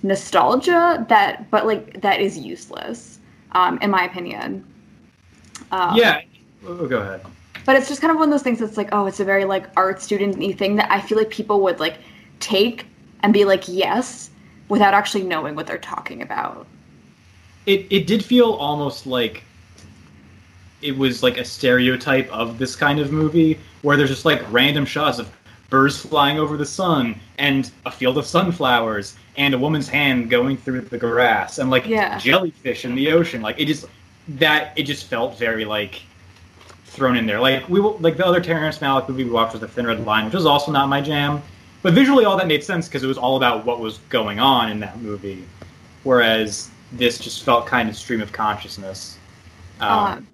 nostalgia 0.03 1.05
that 1.09 1.51
but 1.51 1.67
like 1.67 2.01
that 2.01 2.21
is 2.21 2.37
useless 2.39 3.19
um 3.53 3.79
in 3.81 3.91
my 3.91 4.05
opinion 4.05 4.65
um, 5.71 5.97
yeah. 5.97 6.23
Oh, 6.67 6.87
go 6.87 6.99
ahead. 7.01 7.21
but 7.67 7.77
it's 7.77 7.89
just 7.89 8.01
kind 8.01 8.11
of 8.11 8.17
one 8.17 8.29
of 8.29 8.31
those 8.31 8.43
things 8.43 8.59
that's 8.59 8.77
like 8.77 8.89
oh 8.93 9.07
it's 9.07 9.21
a 9.21 9.25
very 9.25 9.45
like 9.45 9.67
art 9.77 10.01
student-y 10.01 10.53
thing 10.53 10.77
that 10.77 10.91
i 10.91 11.01
feel 11.01 11.19
like 11.19 11.31
people 11.31 11.61
would 11.63 11.81
like 11.81 11.99
take 12.41 12.87
and 13.23 13.33
be 13.33 13.45
like 13.45 13.65
yes 13.69 14.31
without 14.69 14.95
actually 14.95 15.23
knowing 15.25 15.55
what 15.55 15.67
they're 15.67 15.79
talking 15.79 16.23
about 16.23 16.67
It 17.67 17.87
it 17.91 18.07
did 18.07 18.25
feel 18.25 18.53
almost 18.53 19.07
like 19.07 19.43
it 20.83 20.97
was 20.97 21.23
like 21.23 21.39
a 21.39 21.45
stereotype 21.45 22.31
of 22.33 22.59
this 22.59 22.77
kind 22.77 23.01
of 23.01 23.13
movie 23.13 23.59
where 23.83 23.97
there's 23.97 24.11
just 24.11 24.25
like 24.25 24.41
random 24.53 24.85
shots 24.85 25.19
of 25.19 25.31
birds 25.71 25.99
flying 25.99 26.39
over 26.39 26.57
the 26.57 26.65
sun 26.67 27.19
and 27.39 27.71
a 27.85 27.91
field 27.91 28.17
of 28.17 28.25
sunflowers 28.27 29.17
and 29.37 29.55
a 29.55 29.59
woman's 29.59 29.89
hand 29.89 30.31
going 30.31 30.57
through 30.57 30.81
the 30.83 30.97
grass 30.99 31.59
and 31.59 31.71
like 31.71 31.87
Yeah. 31.87 32.19
jellyfish 32.19 32.85
in 32.85 32.95
the 32.95 33.11
ocean. 33.13 33.43
Like 33.43 33.59
it 33.61 33.67
just 33.67 33.87
that 34.29 34.73
it 34.77 34.85
just 34.85 35.07
felt 35.07 35.39
very 35.39 35.65
like 35.65 36.01
thrown 36.87 37.17
in 37.17 37.27
there. 37.27 37.41
Like 37.41 37.69
we 37.69 37.81
like 37.81 38.17
the 38.17 38.27
other 38.27 38.41
Terrence 38.41 38.79
Malick 38.79 39.09
movie 39.09 39.25
we 39.25 39.31
watched 39.31 39.53
was 39.53 39.61
The 39.61 39.69
Thin 39.69 39.87
Red 39.87 40.05
Line, 40.07 40.25
which 40.27 40.35
was 40.35 40.47
also 40.47 40.73
not 40.73 40.89
my 40.89 41.01
jam. 41.01 41.43
But 41.83 41.93
visually, 41.93 42.25
all 42.25 42.37
that 42.37 42.49
made 42.49 42.65
sense 42.65 42.89
because 42.89 43.05
it 43.05 43.07
was 43.07 43.19
all 43.19 43.37
about 43.37 43.65
what 43.65 43.79
was 43.79 43.99
going 44.09 44.41
on 44.41 44.71
in 44.71 44.81
that 44.81 45.01
movie, 45.01 45.45
whereas 46.03 46.71
this 46.93 47.19
just 47.19 47.45
felt 47.45 47.67
kind 47.67 47.89
of 47.89 47.97
stream 47.97 48.21
of 48.21 48.33
consciousness. 48.33 49.17
Um, 49.81 49.89
Um, 49.91 50.27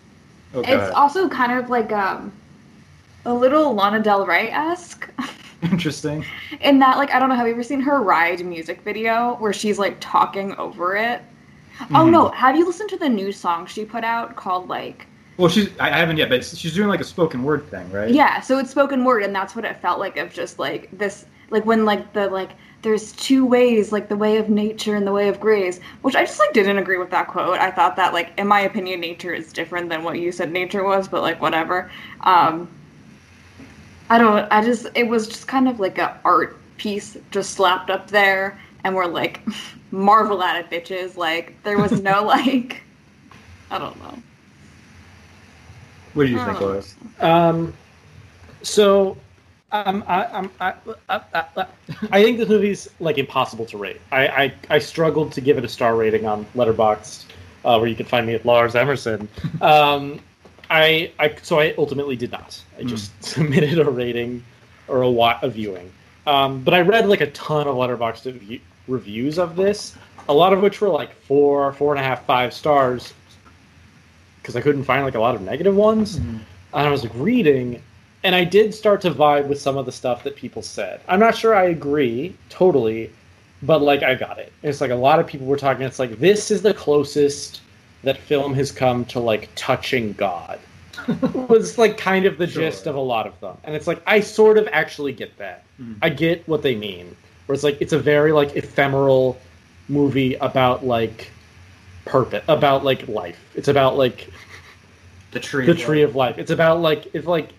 oh, 0.55 0.61
it's 0.61 0.95
also 0.95 1.29
kind 1.29 1.53
of 1.59 1.71
like 1.71 1.93
um, 1.93 2.33
a 3.27 3.35
little 3.35 3.75
Lana 3.75 4.01
Del 4.01 4.27
Rey 4.27 4.51
esque. 4.51 5.09
interesting. 5.63 6.25
In 6.61 6.79
that, 6.81 6.99
like, 6.99 7.11
I 7.13 7.19
don't 7.19 7.29
know, 7.29 7.35
have 7.35 7.47
you 7.47 7.55
ever 7.55 7.63
seen 7.63 7.81
her 7.81 8.03
Ride 8.03 8.45
music 8.45 8.83
video 8.83 9.37
where 9.37 9.53
she's 9.53 9.79
like 9.79 9.97
talking 10.01 10.55
over 10.57 10.97
it? 10.97 11.23
Oh 11.91 12.05
Mhm. 12.07 12.11
no, 12.13 12.29
have 12.29 12.57
you 12.57 12.65
listened 12.67 12.91
to 12.91 12.97
the 12.97 13.09
new 13.09 13.33
song 13.33 13.67
she 13.67 13.85
put 13.85 14.05
out 14.05 14.37
called 14.37 14.69
like 14.69 15.07
Well, 15.39 15.49
she's 15.49 15.69
I 15.81 15.89
I 15.91 15.97
haven't 15.97 16.19
yet, 16.19 16.29
but 16.29 16.45
she's 16.45 16.73
doing 16.75 16.89
like 16.89 17.01
a 17.01 17.05
spoken 17.05 17.43
word 17.43 17.69
thing, 17.69 17.91
right? 17.91 18.11
Yeah, 18.11 18.41
so 18.41 18.59
it's 18.59 18.71
spoken 18.71 19.05
word 19.05 19.25
and 19.25 19.35
that's 19.35 19.57
what 19.57 19.65
it 19.65 19.77
felt 19.81 19.99
like 19.99 20.17
of 20.17 20.33
just 20.33 20.59
like 20.61 20.89
this 20.97 21.25
like 21.51 21.67
when 21.67 21.85
like 21.85 22.13
the 22.13 22.29
like 22.29 22.51
there's 22.85 23.13
two 23.13 23.47
ways, 23.47 23.93
like 23.93 24.09
the 24.09 24.17
way 24.17 24.37
of 24.37 24.51
nature 24.51 24.95
and 24.95 25.07
the 25.07 25.13
way 25.13 25.29
of 25.29 25.41
grace, 25.41 25.81
which 26.03 26.15
I 26.15 26.25
just 26.25 26.39
like 26.39 26.53
didn't 26.53 26.79
agree 26.79 26.99
with 26.99 27.11
that 27.11 27.29
quote. 27.29 27.59
I 27.59 27.71
thought 27.71 27.97
that 27.97 28.13
like 28.13 28.39
in 28.39 28.47
my 28.47 28.61
opinion 28.61 29.01
nature 29.01 29.33
is 29.33 29.53
different 29.53 29.89
than 29.89 30.05
what 30.05 30.21
you 30.21 30.31
said 30.31 30.53
nature 30.53 30.85
was, 30.85 31.09
but 31.09 31.23
like 31.23 31.41
whatever. 31.41 31.91
Um 32.21 32.69
I 34.11 34.19
don't 34.19 34.47
I 34.53 34.63
just 34.63 34.87
it 34.95 35.09
was 35.09 35.27
just 35.27 35.49
kind 35.49 35.67
of 35.67 35.81
like 35.81 35.97
a 35.99 36.21
art 36.25 36.59
piece 36.77 37.17
just 37.31 37.53
slapped 37.53 37.89
up 37.89 38.11
there 38.11 38.61
and 38.85 38.95
we're 38.95 39.07
like 39.07 39.41
marvel 39.91 40.43
at 40.43 40.63
it 40.63 40.71
bitches. 40.71 41.17
Like 41.17 41.61
there 41.63 41.79
was 41.79 42.03
no 42.03 42.23
like 42.27 42.83
I 43.71 43.79
don't 43.79 43.99
know. 43.99 44.23
What 46.13 46.27
do 46.27 46.33
you 46.33 46.45
think. 46.45 46.61
Lois? 46.61 46.95
Um, 47.19 47.73
so, 48.63 49.17
um, 49.75 50.05
I, 50.07 50.25
I'm, 50.27 50.51
I, 50.61 50.75
I, 51.09 51.21
I, 51.35 51.67
I 52.11 52.23
think 52.23 52.39
this 52.39 52.49
movie's 52.49 52.89
like 53.01 53.19
impossible 53.19 53.67
to 53.67 53.77
rate. 53.77 54.01
I, 54.13 54.27
I, 54.29 54.55
I 54.71 54.79
struggled 54.79 55.33
to 55.33 55.41
give 55.41 55.59
it 55.59 55.65
a 55.65 55.69
star 55.69 55.97
rating 55.97 56.27
on 56.27 56.45
Letterboxd, 56.55 57.25
uh, 57.65 57.79
where 57.79 57.89
you 57.89 57.97
can 57.97 58.07
find 58.07 58.27
me 58.27 58.35
at 58.35 58.47
Lars 58.47 58.77
Emerson. 58.77 59.29
Um, 59.61 60.21
I, 60.71 61.13
I, 61.19 61.35
so 61.43 61.59
I 61.59 61.75
ultimately 61.77 62.15
did 62.17 62.31
not. 62.31 62.63
I 62.79 62.85
just 62.85 63.11
submitted 63.25 63.79
a 63.79 63.91
rating 63.91 64.45
or 64.87 65.03
a, 65.03 65.11
wa- 65.11 65.39
a 65.43 65.49
viewing. 65.51 65.93
Um, 66.27 66.63
but 66.63 66.73
I 66.73 66.81
read 66.81 67.09
like 67.09 67.21
a 67.21 67.31
ton 67.33 67.67
of 67.67 67.75
Letterboxd 67.75 68.27
review- 68.27 68.61
reviews 68.89 69.39
of 69.39 69.57
this, 69.57 69.97
a 70.29 70.33
lot 70.33 70.53
of 70.53 70.61
which 70.63 70.81
were 70.81 70.89
like 70.89 71.13
four, 71.23 71.73
four 71.73 71.93
and 71.93 72.01
a 72.01 72.05
half, 72.05 72.25
five 72.27 72.55
stars, 72.55 73.13
because 74.41 74.55
I 74.57 74.61
couldn't 74.61 74.85
find 74.85 75.05
like 75.05 75.17
a 75.17 75.21
lot 75.21 75.35
of 75.35 75.43
negative 75.43 75.75
ones 75.75 76.17
and 76.17 76.87
I 76.87 76.91
was 76.91 77.03
like 77.03 77.13
reading, 77.17 77.83
and 78.25 78.35
I 78.35 78.43
did 78.45 78.75
start 78.75 79.01
to 79.03 79.11
vibe 79.11 79.47
with 79.47 79.61
some 79.61 79.77
of 79.77 79.87
the 79.87 79.93
stuff 79.93 80.25
that 80.25 80.35
people 80.35 80.63
said. 80.63 81.01
I'm 81.09 81.21
not 81.21 81.37
sure 81.37 81.55
I 81.55 81.65
agree 81.65 82.35
totally, 82.49 83.11
but 83.63 83.83
like 83.83 84.03
I 84.03 84.15
got 84.15 84.39
it. 84.39 84.53
It's 84.63 84.81
like 84.81 84.91
a 84.91 84.95
lot 84.97 85.21
of 85.21 85.27
people 85.27 85.47
were 85.47 85.57
talking. 85.57 85.85
It's 85.87 85.99
like 85.99 86.19
this 86.19 86.51
is 86.51 86.63
the 86.63 86.75
closest 86.75 87.61
that 88.03 88.19
film 88.19 88.55
has 88.55 88.73
come 88.73 89.05
to 89.07 89.21
like 89.21 89.49
touching 89.55 90.13
God. 90.15 90.59
was 91.49 91.77
like 91.77 91.99
kind 91.99 92.25
of 92.25 92.39
the 92.39 92.47
Sure. 92.47 92.63
gist 92.63 92.87
of 92.87 92.95
a 92.95 93.01
lot 93.01 93.27
of 93.27 93.39
them, 93.41 93.57
and 93.65 93.75
it's 93.75 93.87
like 93.87 94.01
I 94.07 94.21
sort 94.21 94.59
of 94.59 94.69
actually 94.73 95.13
get 95.13 95.37
that. 95.39 95.65
Mhm. 95.81 95.97
I 96.03 96.09
get 96.09 96.47
what 96.49 96.63
they 96.63 96.75
mean. 96.77 97.15
Where 97.47 97.55
it's 97.55 97.65
like 97.65 97.77
it's 97.81 97.93
a 97.93 97.99
very 97.99 98.33
like 98.33 98.57
ephemeral 98.57 99.37
movie 99.89 100.35
about 100.37 100.85
like 100.87 101.31
purpose, 102.07 102.45
about 102.49 102.85
like 102.85 103.07
life. 103.09 103.39
It's 103.55 103.69
about 103.69 103.99
like 103.99 104.31
The 105.33 105.41
tree. 105.41 105.67
the 105.67 105.75
tree 105.75 106.03
of 106.03 106.15
life. 106.17 106.39
It's 106.39 106.51
about 106.53 106.81
like 106.81 107.09
if 107.15 107.27
like 107.27 107.51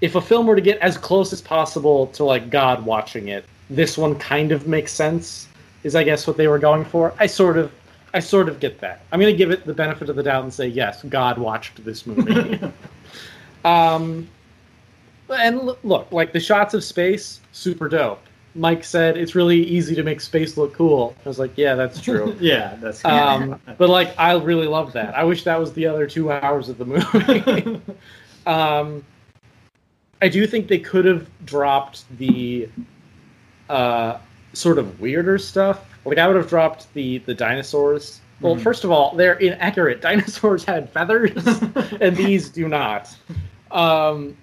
if 0.00 0.14
a 0.14 0.20
film 0.20 0.46
were 0.46 0.56
to 0.56 0.62
get 0.62 0.78
as 0.78 0.96
close 0.96 1.32
as 1.32 1.40
possible 1.40 2.06
to 2.08 2.24
like 2.24 2.50
God 2.50 2.84
watching 2.84 3.28
it, 3.28 3.44
this 3.68 3.98
one 3.98 4.18
kind 4.18 4.52
of 4.52 4.66
makes 4.66 4.92
sense. 4.92 5.48
Is 5.82 5.96
I 5.96 6.04
guess 6.04 6.26
what 6.26 6.36
they 6.36 6.48
were 6.48 6.58
going 6.58 6.84
for. 6.84 7.14
I 7.18 7.26
sort 7.26 7.56
of 7.56 7.72
I 8.12 8.20
sort 8.20 8.48
of 8.48 8.60
get 8.60 8.80
that. 8.80 9.02
I'm 9.12 9.20
gonna 9.20 9.32
give 9.32 9.50
it 9.50 9.64
the 9.64 9.74
benefit 9.74 10.08
of 10.08 10.16
the 10.16 10.22
doubt 10.22 10.44
and 10.44 10.52
say 10.52 10.66
yes, 10.66 11.02
God 11.04 11.38
watched 11.38 11.82
this 11.84 12.06
movie. 12.06 12.60
um, 13.64 14.28
and 15.30 15.70
look, 15.84 16.10
like 16.10 16.32
the 16.32 16.40
shots 16.40 16.74
of 16.74 16.82
space, 16.82 17.40
super 17.52 17.88
dope. 17.88 18.20
Mike 18.56 18.82
said 18.82 19.16
it's 19.16 19.36
really 19.36 19.62
easy 19.62 19.94
to 19.94 20.02
make 20.02 20.20
space 20.20 20.56
look 20.56 20.74
cool. 20.74 21.14
I 21.24 21.28
was 21.28 21.38
like, 21.38 21.56
yeah, 21.56 21.76
that's 21.76 22.00
true. 22.00 22.36
yeah, 22.40 22.76
that's. 22.80 23.04
Um, 23.04 23.60
but 23.78 23.88
like, 23.88 24.12
I 24.18 24.34
really 24.34 24.66
love 24.66 24.92
that. 24.94 25.14
I 25.14 25.22
wish 25.22 25.44
that 25.44 25.58
was 25.58 25.72
the 25.72 25.86
other 25.86 26.06
two 26.06 26.32
hours 26.32 26.68
of 26.68 26.78
the 26.78 26.84
movie. 26.84 27.80
um, 28.46 29.04
I 30.22 30.28
do 30.28 30.46
think 30.46 30.68
they 30.68 30.78
could 30.78 31.04
have 31.04 31.26
dropped 31.46 32.04
the 32.18 32.68
uh, 33.68 34.18
sort 34.52 34.78
of 34.78 35.00
weirder 35.00 35.38
stuff. 35.38 35.86
Like, 36.04 36.18
I 36.18 36.26
would 36.26 36.36
have 36.36 36.48
dropped 36.48 36.92
the 36.94 37.18
the 37.18 37.34
dinosaurs. 37.34 38.20
Well, 38.40 38.56
Mhm. 38.56 38.62
first 38.62 38.84
of 38.84 38.90
all, 38.90 39.14
they're 39.14 39.34
inaccurate. 39.34 40.00
Dinosaurs 40.08 40.64
had 40.64 40.88
feathers, 40.90 41.32
and 42.00 42.16
these 42.16 42.48
do 42.48 42.68
not. 42.68 43.14
Um, 43.70 44.36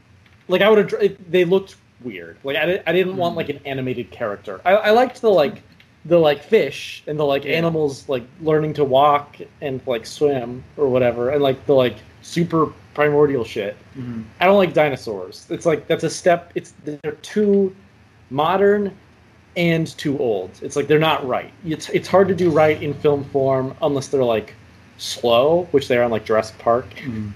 like, 0.48 0.62
I 0.62 0.70
would 0.70 0.92
have. 0.92 1.32
They 1.32 1.46
looked 1.46 1.76
weird. 2.04 2.38
Like, 2.44 2.58
I, 2.58 2.82
I 2.86 2.92
didn't 2.94 3.18
want 3.18 3.36
like 3.36 3.50
an 3.50 3.60
animated 3.66 4.12
character. 4.12 4.62
I, 4.66 4.74
I 4.76 4.90
liked 4.92 5.22
the 5.22 5.32
like 5.32 5.64
the 6.06 6.18
like 6.20 6.42
fish 6.44 7.04
and 7.08 7.20
the 7.20 7.26
like 7.26 7.44
Yeah. 7.44 7.54
animals 7.58 8.08
like 8.08 8.24
learning 8.42 8.74
to 8.76 8.84
walk 8.86 9.38
and 9.62 9.82
like 9.88 10.06
swim 10.06 10.64
or 10.78 10.88
whatever, 10.88 11.30
and 11.32 11.42
like 11.42 11.66
the 11.66 11.74
like 11.74 11.96
super 12.22 12.72
primordial 12.98 13.44
shit. 13.44 13.78
Mhm. 13.96 14.24
I 14.40 14.46
don't 14.46 14.58
like 14.58 14.74
dinosaurs. 14.74 15.46
It's 15.52 15.68
like 15.68 15.86
that's 15.88 16.04
a 16.04 16.10
step. 16.10 16.52
It's 16.56 16.74
they're 16.84 17.12
too 17.22 17.76
modern 18.32 18.92
and 19.56 19.86
too 20.00 20.18
old. 20.18 20.50
It's 20.64 20.76
like 20.76 20.88
they're 20.88 20.98
not 20.98 21.26
right. 21.28 21.54
It's 21.64 21.90
it's 21.90 22.08
hard 22.08 22.28
to 22.30 22.34
do 22.34 22.50
right 22.50 22.82
in 22.82 22.96
film 22.96 23.24
form 23.26 23.76
unless 23.84 24.08
they're 24.08 24.24
like 24.24 24.56
slow, 24.98 25.68
which 25.70 25.88
they 25.88 25.96
are 25.98 26.02
on 26.02 26.10
like 26.10 26.26
Jurassic 26.26 26.58
Park, 26.58 26.88
Mhm. 27.06 27.34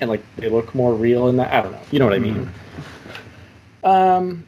and 0.00 0.10
like 0.10 0.22
they 0.36 0.48
look 0.48 0.74
more 0.74 0.94
real 0.94 1.28
in 1.28 1.36
that. 1.36 1.52
I 1.52 1.60
don't 1.62 1.70
know. 1.70 1.78
You 1.92 2.00
know 2.00 2.04
what 2.06 2.14
I 2.14 2.18
mean? 2.18 2.50
Um, 3.84 4.44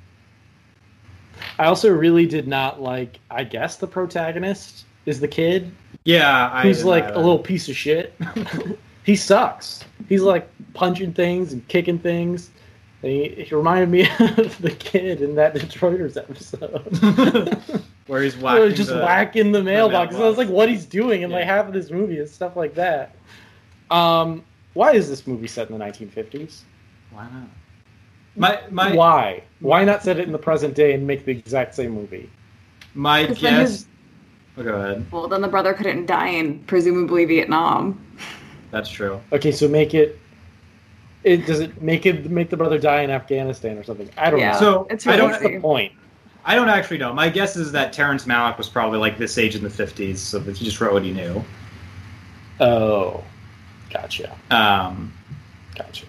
I 1.61 1.67
also 1.67 1.93
really 1.93 2.27
did 2.27 2.49
not 2.49 2.83
like. 2.83 3.21
I 3.31 3.45
guess 3.45 3.77
the 3.77 3.87
protagonist 3.87 4.85
is 5.07 5.21
the 5.21 5.29
kid 5.29 5.71
Yeah, 6.05 6.51
I 6.53 6.63
who's 6.63 6.85
like 6.85 7.07
a 7.09 7.19
little 7.19 7.39
piece 7.39 7.69
of 7.69 7.77
shit. 7.77 8.15
he 9.09 9.17
sucks. 9.17 9.85
He's 10.07 10.21
like 10.21 10.47
punching 10.75 11.15
things 11.15 11.55
and 11.55 11.67
kicking 11.69 11.99
things. 11.99 12.51
And 13.03 13.11
he, 13.11 13.29
he 13.45 13.55
reminded 13.55 13.89
me 13.89 14.03
of 14.21 14.61
the 14.61 14.71
kid 14.79 15.23
in 15.23 15.35
that 15.37 15.55
Detroiters 15.55 16.17
episode. 16.19 17.83
Where 18.07 18.23
he's 18.23 18.37
Where 18.43 18.55
whacking 18.55 18.69
he's 18.69 18.77
just 18.77 18.91
the- 18.91 18.99
whacking 19.01 19.53
the 19.53 19.63
mailbox. 19.63 20.15
And 20.15 20.23
I 20.23 20.29
was 20.29 20.37
like, 20.37 20.49
what 20.51 20.69
he's 20.69 20.85
doing 20.85 21.23
in 21.23 21.31
like 21.31 21.45
half 21.45 21.67
of 21.67 21.73
this 21.73 21.91
movie 21.91 22.19
and 22.19 22.29
stuff 22.29 22.55
like 22.55 22.75
that. 22.75 23.15
Um, 23.91 24.45
why 24.75 24.93
is 24.93 25.09
this 25.09 25.27
movie 25.27 25.47
set 25.49 25.71
in 25.71 25.79
the 25.79 25.83
1950s? 25.85 26.61
Why 27.11 27.23
not? 27.25 27.49
My 28.37 28.61
my 28.71 28.95
why? 28.95 29.43
Why 29.61 29.85
not 29.85 30.03
set 30.03 30.19
it 30.19 30.27
in 30.27 30.33
the 30.33 30.39
present 30.39 30.75
day 30.75 30.93
and 30.93 31.07
make 31.07 31.25
the 31.25 31.31
exact 31.33 31.75
same 31.75 31.93
movie? 31.93 32.31
my 32.95 33.27
'Cause 33.27 33.41
then 33.41 33.61
guess. 33.61 33.69
his- 33.71 33.87
Oh, 34.59 34.63
go 34.65 34.75
ahead. 34.75 35.07
Well, 35.13 35.29
then 35.29 35.41
the 35.41 35.47
brother 35.49 35.73
couldn't 35.73 36.07
die 36.07 36.29
in 36.31 36.59
presumably 36.65 37.25
Vietnam. 37.25 38.05
That's 38.71 38.89
true. 38.91 39.21
Okay, 39.33 39.53
so 39.53 39.69
make 39.69 39.95
it. 39.95 40.19
It 41.25 41.47
does 41.47 41.61
it 41.61 41.83
make 41.83 42.07
it 42.07 42.31
make 42.31 42.49
the 42.51 42.57
brother 42.57 42.79
die 42.79 43.03
in 43.03 43.11
Afghanistan 43.11 43.77
or 43.77 43.85
something? 43.85 44.09
I 44.17 44.31
don't 44.31 44.39
Yeah. 44.41 44.53
know. 44.53 44.59
So 44.59 44.87
it's 44.91 45.07
I 45.07 45.11
really 45.11 45.23
don't. 45.23 45.31
What's 45.31 45.43
the 45.43 45.61
point? 45.61 45.93
I 46.45 46.55
don't 46.55 46.69
actually 46.69 46.99
know. 46.99 47.13
My 47.13 47.29
guess 47.29 47.57
is 47.57 47.73
that 47.73 47.93
Terrence 47.93 48.25
Malick 48.25 48.57
was 48.57 48.69
probably 48.69 48.99
like 48.99 49.19
this 49.19 49.37
age 49.37 49.55
in 49.57 49.63
the 49.63 49.71
fifties, 49.71 50.21
so 50.21 50.39
that 50.39 50.57
he 50.57 50.65
just 50.65 50.81
wrote 50.81 50.93
what 50.93 51.03
he 51.03 51.13
knew. 51.13 51.45
Oh, 52.61 53.23
gotcha, 53.91 54.31
Um, 54.51 55.13
gotcha. 55.77 56.07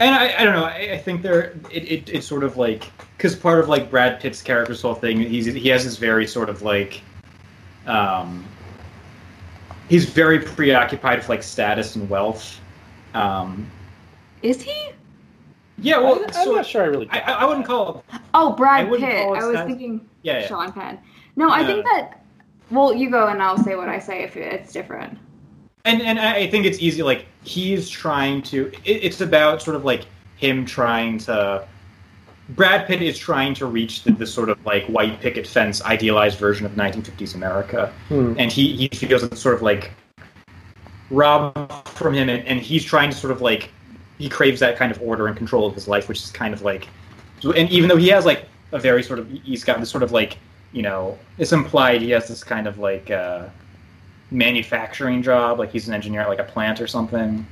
and 0.00 0.14
I, 0.14 0.34
I 0.40 0.44
don't 0.44 0.54
know. 0.54 0.64
I, 0.64 0.92
I 0.92 0.98
think 0.98 1.22
there 1.22 1.54
it, 1.70 1.90
it 1.90 2.08
it's 2.08 2.26
sort 2.26 2.44
of 2.44 2.56
like 2.56 2.90
because 3.16 3.36
part 3.36 3.60
of 3.60 3.68
like 3.68 3.90
Brad 3.90 4.20
Pitt's 4.20 4.42
character's 4.42 4.82
whole 4.82 4.94
thing, 4.94 5.20
he's 5.20 5.46
he 5.46 5.68
has 5.68 5.84
this 5.84 5.96
very 5.98 6.26
sort 6.26 6.48
of 6.48 6.62
like, 6.62 7.00
um, 7.86 8.44
he's 9.92 10.06
very 10.06 10.38
preoccupied 10.38 11.18
with 11.18 11.28
like 11.28 11.42
status 11.42 11.96
and 11.96 12.08
wealth. 12.08 12.58
Um, 13.12 13.70
Is 14.40 14.62
he? 14.62 14.88
yeah, 15.76 15.98
well, 15.98 16.14
I'm, 16.16 16.24
I'm 16.24 16.32
so- 16.32 16.52
not 16.52 16.64
sure 16.64 16.82
I 16.82 16.86
really. 16.86 17.08
I, 17.10 17.18
I 17.18 17.32
I 17.32 17.44
wouldn't 17.44 17.66
call 17.66 17.98
it. 18.08 18.20
Oh, 18.32 18.54
Brad 18.54 18.88
wouldn't 18.88 19.10
Pitt. 19.10 19.20
I 19.26 19.26
was 19.46 19.56
stats. 19.56 19.66
thinking 19.66 20.08
Yeah, 20.22 20.40
yeah. 20.40 20.46
Sean 20.46 20.72
Penn. 20.72 20.98
No, 21.36 21.50
I 21.50 21.66
think 21.66 21.84
that. 21.84 22.24
Well, 22.70 22.94
you 22.94 23.10
go 23.10 23.28
and 23.28 23.42
I'll 23.42 23.58
say 23.62 23.76
what 23.76 23.90
I 23.90 23.98
say 23.98 24.22
if 24.22 24.34
it's 24.34 24.72
different. 24.72 25.18
and 25.84 26.00
and 26.00 26.18
I 26.18 26.46
think 26.46 26.64
it's 26.64 26.78
easy. 26.80 27.02
Like 27.02 27.26
he's 27.44 27.90
trying 27.90 28.40
to. 28.44 28.72
It, 28.86 29.04
it's 29.04 29.20
about 29.20 29.60
sort 29.60 29.76
of 29.76 29.84
like 29.84 30.06
him 30.36 30.64
trying 30.64 31.18
to 31.18 31.68
Brad 32.50 32.86
Pitt 32.86 33.00
is 33.02 33.18
trying 33.18 33.54
to 33.54 33.66
reach 33.66 34.02
the, 34.02 34.12
the 34.12 34.26
sort 34.26 34.48
of 34.48 34.64
like 34.66 34.84
white 34.86 35.20
picket 35.20 35.46
fence 35.46 35.82
idealized 35.82 36.38
version 36.38 36.66
of 36.66 36.72
1950s 36.72 37.34
America, 37.34 37.92
Hmm. 38.08 38.34
and 38.38 38.50
he 38.52 38.76
he 38.76 38.88
feels 38.88 39.22
it's 39.22 39.40
sort 39.40 39.54
of 39.54 39.62
like 39.62 39.92
robbed 41.10 41.88
from 41.88 42.14
him, 42.14 42.28
and, 42.28 42.46
and 42.46 42.60
he's 42.60 42.84
trying 42.84 43.10
to 43.10 43.16
sort 43.16 43.32
of 43.32 43.40
like 43.40 43.70
he 44.18 44.28
craves 44.28 44.60
that 44.60 44.76
kind 44.76 44.92
of 44.92 45.00
order 45.02 45.26
and 45.26 45.36
control 45.36 45.66
of 45.66 45.74
his 45.74 45.88
life, 45.88 46.08
which 46.08 46.18
is 46.22 46.30
kind 46.30 46.54
of 46.54 46.62
like, 46.62 46.88
and 47.44 47.70
even 47.70 47.88
though 47.88 47.96
he 47.96 48.08
has 48.08 48.24
like 48.24 48.46
a 48.72 48.78
very 48.78 49.02
sort 49.02 49.18
of 49.18 49.30
he's 49.30 49.64
got 49.64 49.80
this 49.80 49.90
sort 49.90 50.02
of 50.02 50.12
like 50.12 50.38
you 50.72 50.80
know 50.82 51.18
it's 51.38 51.52
implied 51.52 52.00
he 52.00 52.10
has 52.10 52.28
this 52.28 52.42
kind 52.42 52.66
of 52.66 52.78
like 52.78 53.10
uh, 53.10 53.46
manufacturing 54.30 55.22
job, 55.22 55.58
like 55.58 55.70
he's 55.70 55.88
an 55.88 55.94
engineer 55.94 56.22
at 56.22 56.28
like 56.28 56.38
a 56.38 56.44
plant 56.44 56.80
or 56.80 56.86
something. 56.86 57.46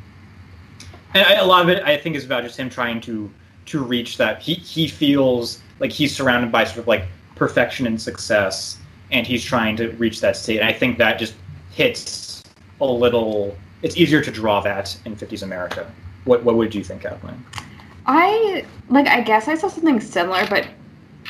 And 1.12 1.24
I, 1.26 1.34
a 1.34 1.44
lot 1.44 1.62
of 1.62 1.68
it, 1.68 1.82
I 1.82 1.96
think, 1.96 2.16
is 2.16 2.24
about 2.24 2.44
just 2.44 2.56
him 2.58 2.70
trying 2.70 3.00
to 3.02 3.30
to 3.66 3.82
reach 3.82 4.16
that. 4.18 4.42
He 4.42 4.54
he 4.54 4.88
feels 4.88 5.60
like 5.78 5.92
he's 5.92 6.14
surrounded 6.14 6.52
by 6.52 6.64
sort 6.64 6.78
of 6.78 6.88
like 6.88 7.04
perfection 7.34 7.86
and 7.86 8.00
success, 8.00 8.78
and 9.10 9.26
he's 9.26 9.44
trying 9.44 9.76
to 9.76 9.90
reach 9.92 10.20
that 10.20 10.36
state. 10.36 10.58
And 10.58 10.68
I 10.68 10.72
think 10.72 10.98
that 10.98 11.18
just 11.18 11.34
hits 11.72 12.42
a 12.80 12.86
little. 12.86 13.56
It's 13.82 13.96
easier 13.96 14.22
to 14.22 14.30
draw 14.30 14.60
that 14.60 14.96
in 15.06 15.16
50s 15.16 15.42
America. 15.42 15.90
What 16.24 16.44
what 16.44 16.56
would 16.56 16.74
you 16.74 16.84
think, 16.84 17.02
Kathleen? 17.02 17.44
I 18.06 18.64
like 18.88 19.06
I 19.06 19.20
guess 19.20 19.48
I 19.48 19.54
saw 19.54 19.68
something 19.68 20.00
similar, 20.00 20.46
but 20.48 20.66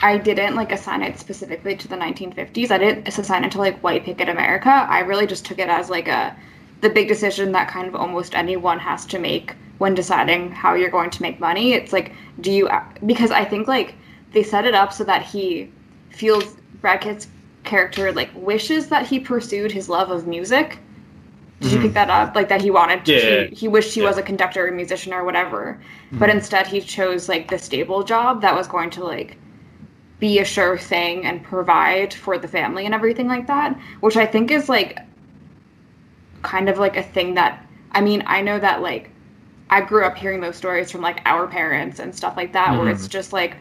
I 0.02 0.18
didn't 0.18 0.54
like 0.54 0.72
assign 0.72 1.02
it 1.02 1.18
specifically 1.18 1.76
to 1.76 1.88
the 1.88 1.96
1950s. 1.96 2.70
I 2.70 2.78
didn't 2.78 3.08
assign 3.08 3.44
it 3.44 3.52
to 3.52 3.58
like 3.58 3.78
white 3.82 4.04
picket 4.04 4.28
America. 4.28 4.70
I 4.70 5.00
really 5.00 5.26
just 5.26 5.44
took 5.44 5.58
it 5.58 5.68
as 5.68 5.90
like 5.90 6.08
a 6.08 6.36
the 6.80 6.88
big 6.88 7.08
decision 7.08 7.52
that 7.52 7.68
kind 7.68 7.86
of 7.86 7.94
almost 7.94 8.34
anyone 8.34 8.78
has 8.78 9.04
to 9.06 9.18
make 9.18 9.54
when 9.80 9.94
deciding 9.94 10.50
how 10.52 10.74
you're 10.74 10.90
going 10.90 11.08
to 11.10 11.22
make 11.22 11.40
money. 11.40 11.72
It's 11.72 11.92
like 11.92 12.12
do 12.40 12.52
you 12.52 12.68
because 13.06 13.30
I 13.30 13.44
think 13.44 13.66
like 13.66 13.94
they 14.32 14.42
set 14.42 14.66
it 14.66 14.74
up 14.74 14.92
so 14.92 15.04
that 15.04 15.22
he 15.22 15.70
feels 16.10 16.56
Brad 16.82 17.00
Pitt's 17.00 17.28
character 17.64 18.12
like 18.12 18.30
wishes 18.34 18.88
that 18.88 19.06
he 19.06 19.18
pursued 19.20 19.72
his 19.72 19.88
love 19.88 20.10
of 20.10 20.26
music. 20.26 20.78
Did 21.60 21.72
you 21.72 21.78
Mhm. 21.78 21.82
pick 21.82 21.94
that 21.94 22.10
up? 22.10 22.34
Like 22.36 22.48
that 22.50 22.60
he 22.62 22.70
wanted 22.70 23.04
to, 23.06 23.12
Yeah. 23.12 23.46
he 23.52 23.68
wished 23.68 23.94
he 23.94 24.02
Yeah. 24.02 24.08
was 24.08 24.18
a 24.18 24.22
conductor 24.22 24.66
or 24.68 24.70
musician 24.72 25.14
or 25.14 25.24
whatever. 25.24 25.80
But 26.12 26.28
instead 26.30 26.66
he 26.66 26.80
chose 26.82 27.28
like 27.28 27.48
the 27.48 27.58
stable 27.58 28.02
job 28.04 28.42
that 28.42 28.54
was 28.54 28.68
going 28.68 28.90
to 28.90 29.04
like 29.04 29.38
be 30.20 30.38
a 30.40 30.44
sure 30.44 30.76
thing 30.78 31.24
and 31.24 31.42
provide 31.42 32.12
for 32.14 32.36
the 32.38 32.48
family 32.48 32.84
and 32.86 32.94
everything 32.94 33.28
like 33.28 33.46
that, 33.46 33.78
which 34.00 34.16
I 34.18 34.26
think 34.26 34.50
is 34.50 34.68
like 34.68 34.98
kind 36.42 36.68
of 36.68 36.78
like 36.78 36.96
a 36.96 37.02
thing 37.02 37.34
that 37.34 37.66
I 37.92 38.00
mean, 38.00 38.22
I 38.26 38.42
know 38.42 38.58
that 38.58 38.82
like 38.82 39.09
I 39.70 39.80
grew 39.80 40.04
up 40.04 40.16
hearing 40.16 40.40
those 40.40 40.56
stories 40.56 40.90
from 40.90 41.00
like 41.00 41.22
our 41.24 41.46
parents 41.46 42.00
and 42.00 42.14
stuff 42.14 42.36
like 42.36 42.52
that 42.52 42.76
where 42.78 42.88
it's 42.90 43.08
just 43.08 43.32
like 43.32 43.56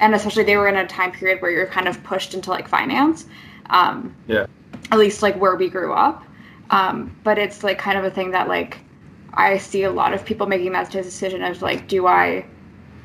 and 0.00 0.14
especially 0.14 0.44
they 0.44 0.56
were 0.56 0.68
in 0.68 0.76
a 0.76 0.86
time 0.86 1.12
period 1.12 1.42
where 1.42 1.50
you're 1.50 1.66
kind 1.66 1.86
of 1.86 2.02
pushed 2.02 2.34
into 2.34 2.50
like 2.50 2.66
finance. 2.66 3.26
Um 3.68 4.14
Yeah. 4.26 4.46
at 4.90 4.98
least 4.98 5.22
like 5.22 5.36
where 5.36 5.56
we 5.56 5.68
grew 5.68 5.92
up. 5.92 6.24
Um, 6.70 7.14
but 7.24 7.38
it's 7.38 7.62
like 7.62 7.78
kind 7.78 7.98
of 7.98 8.04
a 8.04 8.10
thing 8.10 8.30
that 8.30 8.48
like 8.48 8.78
I 9.34 9.58
see 9.58 9.84
a 9.84 9.90
lot 9.90 10.12
of 10.14 10.24
people 10.24 10.46
making 10.46 10.72
that 10.72 10.90
decision 10.90 11.42
of 11.42 11.62
like, 11.62 11.86
do 11.86 12.06
I 12.06 12.44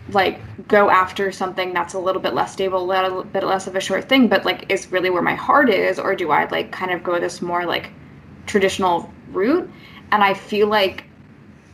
like 0.09 0.39
go 0.68 0.89
after 0.89 1.32
something 1.32 1.74
that's 1.74 1.95
a 1.95 1.99
little 1.99 2.22
bit 2.22 2.34
less 2.34 2.53
stable, 2.53 2.82
a 2.82 2.86
little 2.86 3.24
bit 3.24 3.43
less 3.43 3.68
of 3.68 3.76
a 3.76 3.80
short 3.82 4.07
thing, 4.07 4.28
but 4.28 4.45
like 4.45 4.66
is 4.70 4.91
really 4.91 5.09
where 5.09 5.22
my 5.22 5.36
heart 5.36 5.70
is, 5.70 5.99
or 5.99 6.16
do 6.16 6.32
I 6.32 6.45
like 6.49 6.72
kind 6.72 6.91
of 6.91 7.03
go 7.03 7.20
this 7.20 7.41
more 7.41 7.66
like 7.66 7.89
traditional 8.45 9.11
route? 9.32 9.70
And 10.11 10.24
I 10.24 10.34
feel 10.34 10.68
like 10.68 11.05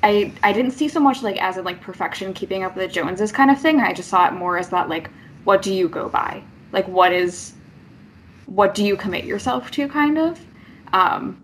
I 0.04 0.32
I 0.44 0.54
didn't 0.54 0.72
see 0.72 0.88
so 0.88 1.00
much 1.00 1.22
like 1.24 1.42
as 1.42 1.58
in 1.58 1.64
like 1.64 1.82
perfection, 1.82 2.34
keeping 2.34 2.64
up 2.64 2.76
with 2.76 2.88
the 2.88 2.94
Joneses 2.94 3.32
kind 3.32 3.52
of 3.52 3.60
thing. 3.60 3.80
I 3.80 3.94
just 3.94 4.10
saw 4.10 4.28
it 4.28 4.34
more 4.34 4.58
as 4.58 4.70
that 4.70 4.90
like, 4.90 5.10
what 5.44 5.62
do 5.62 5.74
you 5.74 5.88
go 5.88 6.10
by? 6.10 6.44
Like, 6.72 6.88
what 6.88 7.12
is 7.12 7.54
what 8.52 8.76
do 8.76 8.84
you 8.86 8.98
commit 8.98 9.24
yourself 9.26 9.72
to 9.72 9.88
kind 9.88 10.18
of 10.18 10.40
um, 10.94 11.42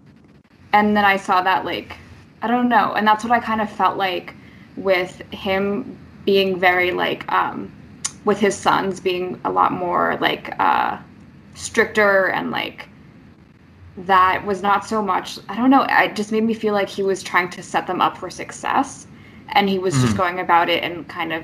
and 0.74 0.96
then 0.96 1.06
i 1.06 1.16
saw 1.16 1.42
that 1.42 1.64
like 1.64 1.98
i 2.42 2.48
don't 2.48 2.68
know 2.68 2.94
and 2.94 3.08
that's 3.08 3.24
what 3.24 3.32
i 3.32 3.40
kind 3.40 3.62
of 3.62 3.70
felt 3.70 3.98
like 3.98 4.34
with 4.76 5.22
him 5.32 5.98
being 6.26 6.60
very 6.60 6.92
like 6.92 7.30
um, 7.32 7.72
with 8.26 8.40
his 8.40 8.56
sons 8.56 9.00
being 9.00 9.40
a 9.46 9.50
lot 9.50 9.72
more 9.72 10.18
like 10.20 10.54
uh, 10.60 10.98
stricter 11.56 12.28
and 12.28 12.52
like 12.52 12.90
that 13.98 14.46
was 14.46 14.62
not 14.62 14.86
so 14.86 15.02
much 15.02 15.40
i 15.50 15.56
don't 15.56 15.70
know 15.72 15.86
it 15.90 16.16
just 16.16 16.32
made 16.32 16.44
me 16.44 16.54
feel 16.54 16.74
like 16.74 16.90
he 16.90 17.04
was 17.04 17.24
trying 17.24 17.50
to 17.50 17.64
set 17.64 17.88
them 17.88 18.02
up 18.02 18.18
for 18.18 18.30
success 18.30 19.08
and 19.50 19.70
he 19.70 19.80
was 19.80 20.00
just 20.02 20.16
Mhm. 20.16 20.18
going 20.18 20.40
about 20.40 20.70
it 20.70 20.84
in 20.84 21.04
kind 21.06 21.34
of 21.34 21.44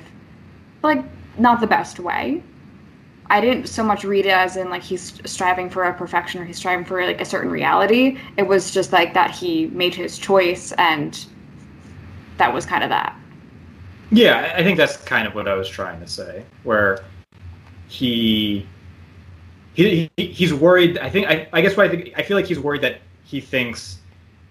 like 0.84 1.04
not 1.38 1.60
the 1.62 1.68
best 1.68 2.00
way 2.00 2.44
I 3.30 3.42
didn't 3.42 3.68
so 3.68 3.84
much 3.84 4.04
read 4.04 4.26
it 4.26 4.32
as 4.32 4.58
in 4.58 4.70
like 4.70 4.84
he's 4.84 5.20
striving 5.26 5.70
for 5.70 5.86
a 5.86 5.94
perfection 5.94 6.42
or 6.42 6.46
he's 6.46 6.58
striving 6.58 6.86
for 6.86 7.04
like 7.06 7.22
a 7.22 7.26
certain 7.26 7.50
reality. 7.52 8.20
It 8.38 8.44
was 8.44 8.72
just 8.72 8.92
like 8.92 9.14
that 9.16 9.32
he 9.32 9.68
made 9.68 9.96
his 9.96 10.20
choice 10.20 10.74
and 10.74 11.26
that 12.38 12.54
was 12.54 12.66
kind 12.66 12.84
of 12.84 12.90
that. 12.90 13.16
Yeah, 14.12 14.54
I 14.56 14.64
think 14.64 14.78
that's 14.78 14.98
kind 14.98 15.28
of 15.28 15.34
what 15.34 15.48
I 15.48 15.56
was 15.56 15.68
trying 15.68 16.00
to 16.00 16.08
say, 16.08 16.46
where 16.64 17.00
he 17.88 18.68
he, 19.74 20.10
he 20.18 20.28
he's 20.28 20.54
worried. 20.54 20.98
I 21.00 21.10
think 21.10 21.28
I, 21.28 21.48
I 21.54 21.62
guess 21.62 21.76
what 21.76 21.88
I 21.88 21.90
think 21.90 22.14
I 22.16 22.24
feel 22.24 22.38
like 22.38 22.46
he's 22.46 22.60
worried 22.60 22.82
that 22.82 23.00
he 23.24 23.42
thinks 23.42 24.00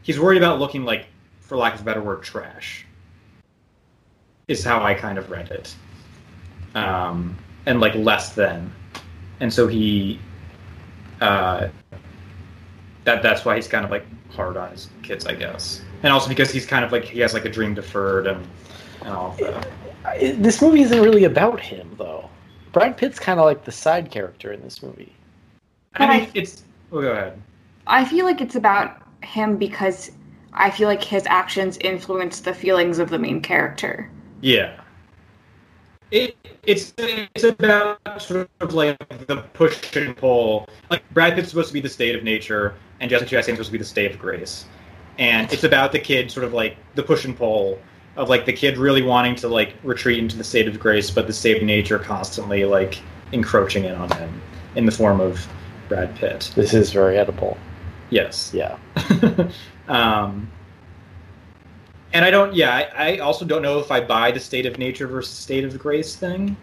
he's 0.03 0.19
worried 0.19 0.39
about 0.39 0.59
looking 0.59 0.85
like, 0.85 1.07
for 1.41 1.57
lack 1.57 1.75
of 1.75 1.81
a 1.81 1.85
better 1.85 2.03
word, 2.03 2.23
trash. 2.23 2.87
Is 4.49 4.65
how 4.65 4.83
I 4.83 4.95
kind 4.95 5.19
of 5.19 5.31
read 5.31 5.51
it, 5.51 5.75
um, 6.75 7.39
and 7.67 7.81
like 7.81 7.95
less 7.95 8.35
than, 8.35 8.73
and 9.41 9.53
so 9.53 9.69
he, 9.69 10.19
uh, 11.21 11.69
that 13.05 13.23
that's 13.23 13.45
why 13.45 13.55
he's 13.55 13.69
kind 13.69 13.85
of 13.85 13.91
like 13.91 14.05
hard 14.33 14.57
on 14.57 14.73
his 14.73 14.89
kids, 15.03 15.27
I 15.27 15.35
guess, 15.35 15.81
and 16.03 16.13
also 16.13 16.29
because 16.29 16.51
he's 16.51 16.67
kind 16.67 16.85
of 16.85 16.91
like 16.91 17.05
he 17.05 17.21
has 17.21 17.35
like 17.35 17.45
a 17.45 17.49
dream 17.49 17.75
deferred 17.75 18.27
and 18.27 18.45
and 19.03 19.15
all 19.15 19.31
of 19.31 19.39
that. 19.39 19.69
This 20.43 20.61
movie 20.61 20.83
isn't 20.83 21.01
really 21.01 21.25
about 21.25 21.61
him, 21.61 21.89
though. 21.97 22.29
Brad 22.73 22.97
Pitt's 22.97 23.19
kind 23.19 23.39
of 23.39 23.47
like 23.47 23.65
the 23.65 23.73
side 23.73 24.11
character 24.11 24.53
in 24.53 24.63
this 24.63 24.83
movie. 24.83 25.13
But 25.93 26.03
I 26.03 26.15
I- 26.15 26.31
it's. 26.35 26.65
Oh, 26.91 27.01
go 27.01 27.13
ahead. 27.13 27.41
I 27.87 28.05
feel 28.05 28.25
like 28.25 28.41
it's 28.41 28.55
about 28.55 29.03
him 29.23 29.57
because 29.57 30.13
I 30.53 30.71
feel 30.71 30.89
like 30.89 31.03
his 31.03 31.27
actions 31.27 31.79
influence 31.79 32.41
the 32.41 32.55
feelings 32.55 32.99
of 32.99 33.11
the 33.11 33.19
main 33.19 33.41
character. 33.41 34.11
Yeah. 34.41 34.79
It 36.11 36.37
it's 36.65 36.93
it's 36.99 37.45
about 37.45 37.99
sort 38.21 38.49
of 38.61 38.75
like 38.75 38.99
the 39.27 39.39
push 39.55 39.97
and 39.97 40.17
pull. 40.17 40.69
Like 40.91 41.03
Brad 41.13 41.35
Pitt's 41.35 41.49
supposed 41.49 41.69
to 41.69 41.75
be 41.75 41.81
the 41.81 41.89
state 41.89 42.15
of 42.15 42.23
nature, 42.23 42.75
and 43.01 43.11
Jessica 43.11 43.35
Chastain's 43.35 43.47
supposed 43.47 43.69
to 43.69 43.73
be 43.73 43.79
the 43.79 43.85
state 43.85 44.11
of 44.11 44.19
grace, 44.19 44.67
and 45.19 45.51
it's 45.53 45.65
about 45.65 45.91
the 45.91 45.99
kid 45.99 46.31
sort 46.31 46.45
of 46.45 46.53
like 46.53 46.77
the 46.97 47.03
push 47.03 47.25
and 47.25 47.35
pull 47.35 47.79
of 48.17 48.29
like 48.29 48.45
the 48.47 48.53
kid 48.53 48.77
really 48.77 49.03
wanting 49.03 49.35
to 49.37 49.49
like 49.49 49.75
retreat 49.83 50.19
into 50.19 50.37
the 50.37 50.45
state 50.45 50.69
of 50.69 50.79
grace, 50.79 51.11
but 51.11 51.27
the 51.27 51.33
state 51.33 51.57
of 51.57 51.63
nature 51.63 51.99
constantly 51.99 52.65
like 52.65 53.01
encroaching 53.33 53.85
in 53.85 53.95
on 53.95 54.11
him 54.11 54.43
in 54.77 54.87
the 54.87 54.93
form 54.93 55.21
of 55.21 55.47
Brad 55.89 56.15
Pitt. 56.17 56.53
This 56.55 56.75
is 56.75 56.91
very 56.91 57.17
Oedipal. 57.17 57.57
Yes. 58.11 58.53
Yeah. 58.55 58.77
um, 59.89 60.51
and 62.13 62.25
I 62.25 62.31
don't. 62.31 62.55
Yeah, 62.55 62.91
I, 62.95 63.15
I 63.15 63.19
also 63.19 63.45
don't 63.45 63.63
know 63.63 63.79
if 63.79 63.91
I 63.91 64.01
buy 64.01 64.31
the 64.31 64.41
state 64.41 64.67
of 64.67 64.79
nature 64.79 65.07
versus 65.07 65.35
state 65.35 65.65
of 65.65 65.79
grace 65.79 66.15
thing, 66.15 66.57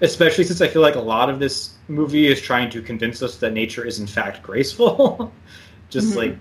especially 0.00 0.42
since 0.44 0.60
I 0.60 0.66
feel 0.66 0.82
like 0.82 0.96
a 0.96 1.00
lot 1.00 1.30
of 1.30 1.38
this 1.38 1.74
movie 1.86 2.26
is 2.26 2.40
trying 2.40 2.70
to 2.70 2.82
convince 2.82 3.22
us 3.22 3.36
that 3.36 3.52
nature 3.52 3.84
is 3.84 4.00
in 4.00 4.06
fact 4.08 4.42
graceful. 4.42 5.32
Just 5.90 6.14
Mhm. 6.14 6.16
like 6.16 6.38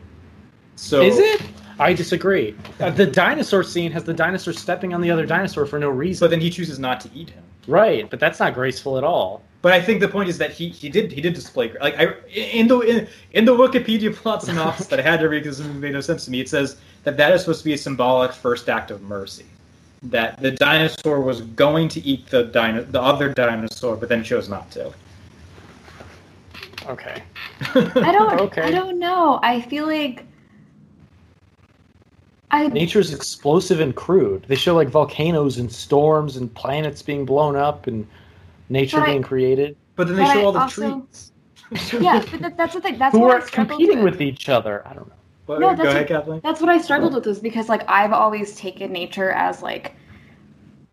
so. 0.76 1.04
Is 1.04 1.20
it? 1.20 1.42
I 1.80 1.94
disagree. 1.94 2.56
Uh, 2.80 2.90
the 2.90 3.06
dinosaur 3.06 3.64
scene 3.64 3.92
has 3.92 4.04
the 4.04 4.14
dinosaur 4.14 4.54
stepping 4.54 4.94
on 4.94 5.02
the 5.02 5.12
other 5.12 5.26
dinosaur 5.26 5.66
for 5.66 5.80
no 5.80 5.90
reason. 5.90 6.24
But 6.26 6.32
then 6.32 6.42
he 6.42 6.50
chooses 6.50 6.80
not 6.80 7.00
to 7.02 7.10
eat 7.14 7.30
him. 7.30 7.44
right, 7.68 8.10
but 8.10 8.20
that's 8.20 8.40
not 8.40 8.54
graceful 8.54 8.98
at 8.98 9.04
all. 9.04 9.42
But 9.62 9.74
I 9.74 9.82
think 9.82 10.00
the 10.00 10.08
point 10.08 10.30
is 10.30 10.38
that 10.38 10.52
he, 10.52 10.70
he 10.70 10.90
did 10.90 11.12
he 11.12 11.22
did 11.22 11.34
display 11.34 11.70
gra- 11.70 11.82
like 11.82 11.96
I 11.98 12.14
in 12.32 12.68
the 12.68 12.80
in, 12.82 13.08
in 13.34 13.46
the 13.46 13.54
Wikipedia 13.54 14.16
plot 14.16 14.44
synopsis 14.44 14.88
that 14.88 15.00
I 15.00 15.02
had 15.02 15.20
to 15.22 15.28
read 15.28 15.44
because 15.44 15.60
it 15.60 15.66
made 15.66 15.94
no 15.94 16.02
sense 16.02 16.26
to 16.26 16.32
me. 16.32 16.40
It 16.40 16.50
says 16.50 16.78
that 17.04 17.18
that 17.18 17.34
is 17.34 17.42
supposed 17.42 17.60
to 17.62 17.66
be 17.66 17.74
a 17.74 17.78
symbolic 17.78 18.32
first 18.32 18.70
act 18.70 18.92
of 18.92 19.02
mercy. 19.02 19.46
That 20.04 20.40
the 20.40 20.52
dinosaur 20.52 21.20
was 21.20 21.42
going 21.42 21.90
to 21.90 22.06
eat 22.06 22.28
the 22.28 22.44
dino, 22.44 22.84
the 22.84 23.02
other 23.02 23.34
dinosaur, 23.34 23.96
but 23.96 24.08
then 24.08 24.24
chose 24.24 24.48
not 24.50 24.70
to. 24.72 24.94
Okay. 26.88 27.24
I 27.74 28.12
don't 28.12 28.40
Okay. 28.42 28.62
I 28.62 28.72
don't 28.72 29.00
know. 29.00 29.40
I 29.42 29.62
feel 29.62 29.88
like 29.88 30.26
I 32.56 32.68
Nature's 32.68 33.14
explosive 33.14 33.80
and 33.80 33.96
crude. 33.96 34.46
They 34.48 34.56
show 34.56 34.76
like 34.76 34.90
volcanoes 34.90 35.58
and 35.58 35.72
storms 35.72 36.38
and 36.38 36.54
planets 36.54 37.02
being 37.02 37.26
blown 37.26 37.56
up 37.56 37.88
and 37.88 38.08
nature 38.70 38.98
But 39.00 39.04
I- 39.10 39.12
being 39.12 39.22
created. 39.24 39.76
But 39.96 40.08
then 40.08 40.18
they 40.18 40.24
But 40.24 40.34
show 40.34 40.40
I 40.42 40.44
all 40.44 40.52
the 40.52 40.60
also- 40.60 41.02
trees. 41.08 41.32
yeah, 42.00 42.24
but 42.30 42.42
that, 42.42 42.58
that's 42.58 42.74
the 42.76 42.82
thing. 42.82 42.98
That's 43.00 43.14
Who 43.16 43.22
what 43.22 43.32
are 43.38 43.42
I 43.42 43.46
struggled 43.46 43.80
competing 43.80 44.04
with. 44.04 44.14
with 44.16 44.22
each 44.22 44.50
other. 44.50 44.84
I 44.88 44.94
don't 44.94 45.08
know. 45.08 45.14
What- 45.48 45.60
No, 45.60 45.70
go 45.72 45.76
that's 45.78 45.90
ahead, 45.90 46.02
what- 46.02 46.08
Kathleen. 46.08 46.42
That's 46.44 46.62
what 46.62 46.70
I 46.70 46.78
struggled 46.80 47.14
with 47.16 47.26
was 47.26 47.40
because 47.40 47.70
like 47.70 47.84
I've 47.90 48.14
always 48.14 48.56
taken 48.56 48.92
nature 48.92 49.32
as 49.32 49.62
like 49.62 49.96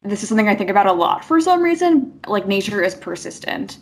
this 0.02 0.22
is 0.22 0.28
something 0.28 0.48
I 0.48 0.54
think 0.56 0.68
about 0.70 0.86
a 0.86 0.92
lot 0.92 1.24
for 1.24 1.40
some 1.40 1.62
reason. 1.62 2.18
Like 2.26 2.46
nature 2.48 2.82
is 2.82 2.94
persistent, 2.94 3.78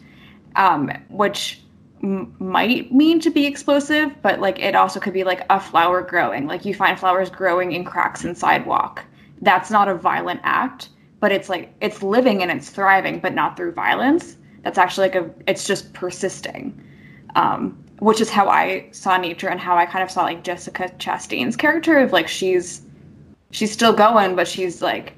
um, 0.57 0.91
which 1.09 1.62
m- 2.03 2.35
might 2.39 2.93
mean 2.93 3.21
to 3.21 3.31
be 3.31 3.47
explosive, 3.47 4.11
but 4.23 4.41
like 4.41 4.59
it 4.59 4.75
also 4.75 5.01
could 5.01 5.13
be 5.13 5.25
like 5.25 5.45
a 5.51 5.61
flower 5.61 6.03
growing. 6.03 6.47
Like 6.47 6.65
you 6.65 6.75
find 6.75 6.99
flowers 6.99 7.31
growing 7.31 7.73
in 7.73 7.85
cracks 7.85 8.25
in 8.25 8.35
sidewalk. 8.35 9.05
That's 9.43 9.71
not 9.71 9.89
a 9.89 9.95
violent 9.95 10.41
act, 10.43 10.91
but 11.21 11.33
it's 11.33 11.49
like 11.49 11.73
it's 11.81 12.03
living 12.03 12.43
and 12.43 12.51
it's 12.51 12.71
thriving, 12.71 13.21
but 13.21 13.35
not 13.35 13.57
through 13.57 13.73
violence. 13.73 14.37
That's 14.63 14.79
actually 14.79 15.09
like 15.09 15.17
a 15.17 15.31
it's 15.47 15.67
just 15.67 15.93
persisting. 15.93 16.81
Um, 17.37 17.83
which 18.01 18.21
is 18.21 18.31
how 18.31 18.49
I 18.49 18.89
saw 18.93 19.19
nature 19.19 19.49
and 19.49 19.61
how 19.61 19.77
I 19.77 19.87
kind 19.87 20.03
of 20.03 20.11
saw 20.11 20.23
like 20.23 20.43
Jessica 20.43 20.91
Chastain's 20.99 21.55
character 21.55 21.99
of 21.99 22.13
like 22.13 22.29
she's 22.29 22.83
she's 23.51 23.71
still 23.71 23.93
going, 23.93 24.35
but 24.35 24.49
she's 24.49 24.83
like 24.83 25.15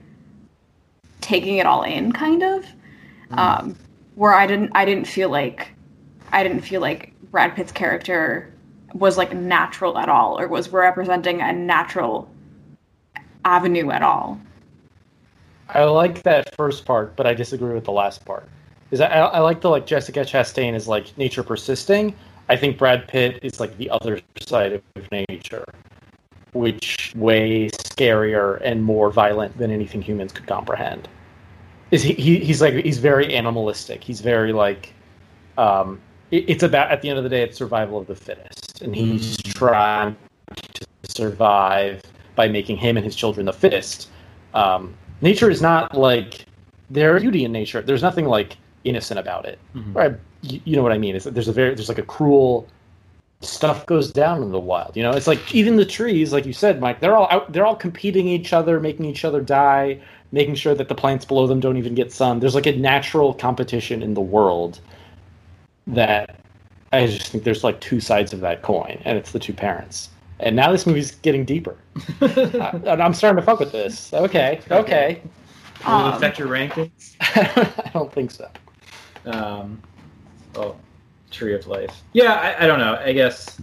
taking 1.21 1.59
it 1.59 1.67
all 1.67 1.83
in, 1.85 2.13
kind 2.13 2.43
of. 2.43 2.67
Um, 3.31 3.77
where 4.15 4.35
I 4.35 4.47
didn't 4.47 4.73
I 4.75 4.85
didn't 4.85 5.07
feel 5.07 5.31
like 5.31 5.69
I 6.33 6.43
didn't 6.43 6.63
feel 6.63 6.81
like 6.81 7.13
Brad 7.31 7.55
Pitt's 7.55 7.73
character 7.73 8.53
was 8.95 9.17
like 9.17 9.35
natural 9.35 9.97
at 9.99 10.09
all, 10.09 10.39
or 10.39 10.49
was 10.49 10.71
representing 10.71 11.41
a 11.41 11.53
natural 11.53 12.29
avenue 13.45 13.91
at 13.91 14.03
all. 14.03 14.41
I 15.69 15.85
like 15.85 16.23
that 16.25 16.55
first 16.57 16.85
part, 16.85 17.17
but 17.17 17.27
I 17.27 17.35
disagree 17.35 17.73
with 17.73 17.85
the 17.85 17.93
last 17.93 18.25
part. 18.25 18.49
Is 18.91 19.01
I, 19.01 19.07
I 19.09 19.39
like 19.41 19.61
the 19.61 19.71
like 19.71 19.87
Jessica 19.87 20.21
Chastain 20.21 20.75
is 20.75 20.87
like 20.87 21.17
nature 21.17 21.43
persisting. 21.43 22.15
I 22.49 22.57
think 22.57 22.77
Brad 22.77 23.09
Pitt 23.09 23.39
is 23.43 23.61
like 23.61 23.77
the 23.79 23.89
other 23.89 24.21
side 24.39 24.73
of 24.73 25.11
nature, 25.11 25.65
which 26.53 27.15
way 27.17 27.71
scarier 27.71 28.61
and 28.63 28.83
more 28.83 29.11
violent 29.11 29.57
than 29.57 29.71
anything 29.71 30.03
humans 30.03 30.33
could 30.33 30.47
comprehend. 30.47 31.09
Is 31.91 32.03
he, 32.03 32.13
he 32.15 32.39
he's 32.39 32.61
like 32.61 32.75
he's 32.75 32.99
very 32.99 33.35
animalistic. 33.35 34.05
He's 34.05 34.21
very 34.21 34.53
like 34.53 34.93
um 35.57 36.01
it, 36.33 36.49
it's 36.49 36.65
about 36.65 36.91
at 36.91 37.03
the 37.03 37.09
end 37.09 37.19
of 37.19 37.25
the 37.25 37.31
day 37.31 37.43
it's 37.43 37.57
survival 37.57 37.99
of 37.99 38.09
the 38.09 38.17
fittest 38.17 38.83
and 38.83 38.97
he's 38.97 39.37
trying 39.37 40.17
to 40.75 40.87
survive 41.05 42.03
by 42.35 42.49
making 42.49 42.77
him 42.77 42.97
and 42.97 43.05
his 43.05 43.15
children 43.15 43.47
the 43.47 43.53
fittest. 43.53 44.09
Um, 44.55 44.95
nature 45.21 45.51
is 45.51 45.63
not 45.63 45.97
like 45.97 46.47
there's 46.91 47.23
beauty 47.23 47.45
in 47.45 47.53
nature. 47.53 47.81
There's 47.83 48.03
nothing 48.03 48.27
like 48.27 48.57
innocent 48.85 49.21
about 49.21 49.45
it. 49.45 49.59
Mhm. 49.75 49.95
Right? 49.95 50.13
You, 50.43 50.61
you 50.65 50.77
know 50.77 50.83
what 50.83 50.93
I 50.93 50.99
mean? 50.99 51.15
Is 51.15 51.25
there's 51.25 51.49
a 51.49 51.53
very 51.53 51.75
there's 51.75 51.89
like 51.89 51.99
a 51.99 52.03
cruel 52.03 52.67
stuff 53.41 53.87
goes 53.87 54.11
down 54.11 54.43
in 54.43 54.53
the 54.53 54.61
wild. 54.61 54.97
You 54.97 55.03
know, 55.03 55.11
it's 55.11 55.27
like 55.27 55.55
even 55.55 55.77
the 55.77 55.85
trees, 55.85 56.33
like 56.33 56.47
you 56.47 56.53
said, 56.53 56.81
Mike. 56.81 57.01
They're 57.01 57.17
all 57.17 57.29
out. 57.31 57.53
They're 57.53 57.67
all 57.67 57.77
competing 57.77 58.27
each 58.27 58.53
other, 58.53 58.81
making 58.81 59.05
each 59.05 59.25
other 59.25 59.41
die, 59.41 60.01
making 60.33 60.55
sure 60.57 60.75
that 60.75 60.89
the 60.89 60.95
plants 60.95 61.25
below 61.25 61.47
them 61.47 61.61
don't 61.61 61.77
even 61.77 61.95
get 61.95 62.13
sun. 62.13 62.41
There's 62.41 62.55
like 62.55 62.67
a 62.67 62.77
natural 62.77 63.35
competition 63.35 64.03
in 64.03 64.15
the 64.15 64.21
world 64.21 64.81
that 65.87 66.41
I 66.93 67.07
just 67.07 67.29
think 67.29 67.45
there's 67.45 67.65
like 67.65 67.81
two 67.81 68.01
sides 68.01 68.33
of 68.33 68.41
that 68.41 68.63
coin, 68.63 69.01
and 69.05 69.17
it's 69.19 69.33
the 69.33 69.39
two 69.39 69.53
parents. 69.53 70.11
And 70.41 70.57
now 70.57 70.73
this 70.73 70.87
movie's 70.87 71.13
getting 71.17 71.45
deeper. 71.45 71.77
I, 72.21 72.71
and 72.87 73.03
I'm 73.03 73.15
starting 73.15 73.37
to 73.37 73.43
fuck 73.43 73.61
with 73.61 73.73
this. 73.73 74.13
Okay, 74.13 74.61
okay. 74.71 75.21
Will 75.87 75.93
it 75.93 76.03
Um, 76.05 76.15
affect 76.15 76.39
your 76.39 76.49
rankings? 76.49 77.17
I 77.21 77.91
don't 77.93 78.13
think 78.13 78.31
so. 78.31 78.49
Um, 79.27 79.81
oh, 80.57 80.77
Tree 81.31 81.55
of 81.55 81.67
Life. 81.67 82.03
Yeah, 82.13 82.35
I, 82.35 82.65
I 82.65 82.67
don't 82.67 82.79
know. 82.79 82.97
I 83.01 83.13
guess 83.13 83.59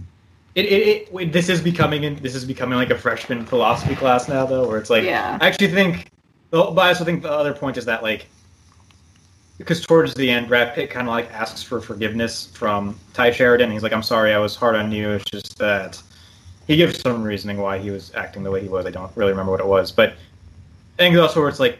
it, 0.55 0.65
it, 0.65 1.09
it 1.13 1.31
this 1.31 1.49
is 1.49 1.61
becoming 1.61 2.03
in, 2.03 2.15
this 2.17 2.33
is 2.35 2.45
becoming 2.45 2.77
like 2.77 2.89
a 2.89 2.97
freshman 2.97 3.45
philosophy 3.45 3.95
class 3.95 4.27
now, 4.27 4.45
though, 4.45 4.67
where 4.67 4.77
it's 4.77 4.89
like 4.89 5.03
Yeah. 5.03 5.37
I 5.41 5.47
actually 5.47 5.71
think. 5.71 6.09
Well, 6.51 6.71
but 6.71 6.85
I 6.85 6.87
also 6.89 7.03
think 7.05 7.21
the 7.21 7.31
other 7.31 7.53
point 7.53 7.77
is 7.77 7.85
that 7.85 8.01
like 8.03 8.27
because 9.59 9.85
towards 9.85 10.15
the 10.15 10.27
end, 10.31 10.47
Brad 10.47 10.73
Pitt 10.73 10.89
kind 10.89 11.07
of 11.07 11.11
like 11.11 11.31
asks 11.31 11.61
for 11.61 11.79
forgiveness 11.79 12.47
from 12.47 12.99
Tye 13.13 13.31
Sheridan. 13.31 13.69
He's 13.69 13.83
like, 13.83 13.93
"I'm 13.93 14.01
sorry, 14.01 14.33
I 14.33 14.39
was 14.39 14.55
hard 14.55 14.75
on 14.75 14.91
you. 14.91 15.11
It's 15.11 15.25
just 15.25 15.59
that." 15.59 16.01
He 16.65 16.75
gives 16.75 16.99
some 17.01 17.23
reasoning 17.23 17.57
why 17.57 17.79
he 17.79 17.89
was 17.89 18.13
acting 18.13 18.43
the 18.43 18.51
way 18.51 18.61
he 18.61 18.67
was. 18.67 18.85
I 18.85 18.91
don't 18.91 19.11
really 19.15 19.31
remember 19.31 19.51
what 19.51 19.59
it 19.59 19.65
was, 19.65 19.91
but 19.91 20.11
I 20.11 20.97
think 20.97 21.17
also 21.17 21.39
where 21.39 21.49
it's 21.49 21.59
like 21.59 21.79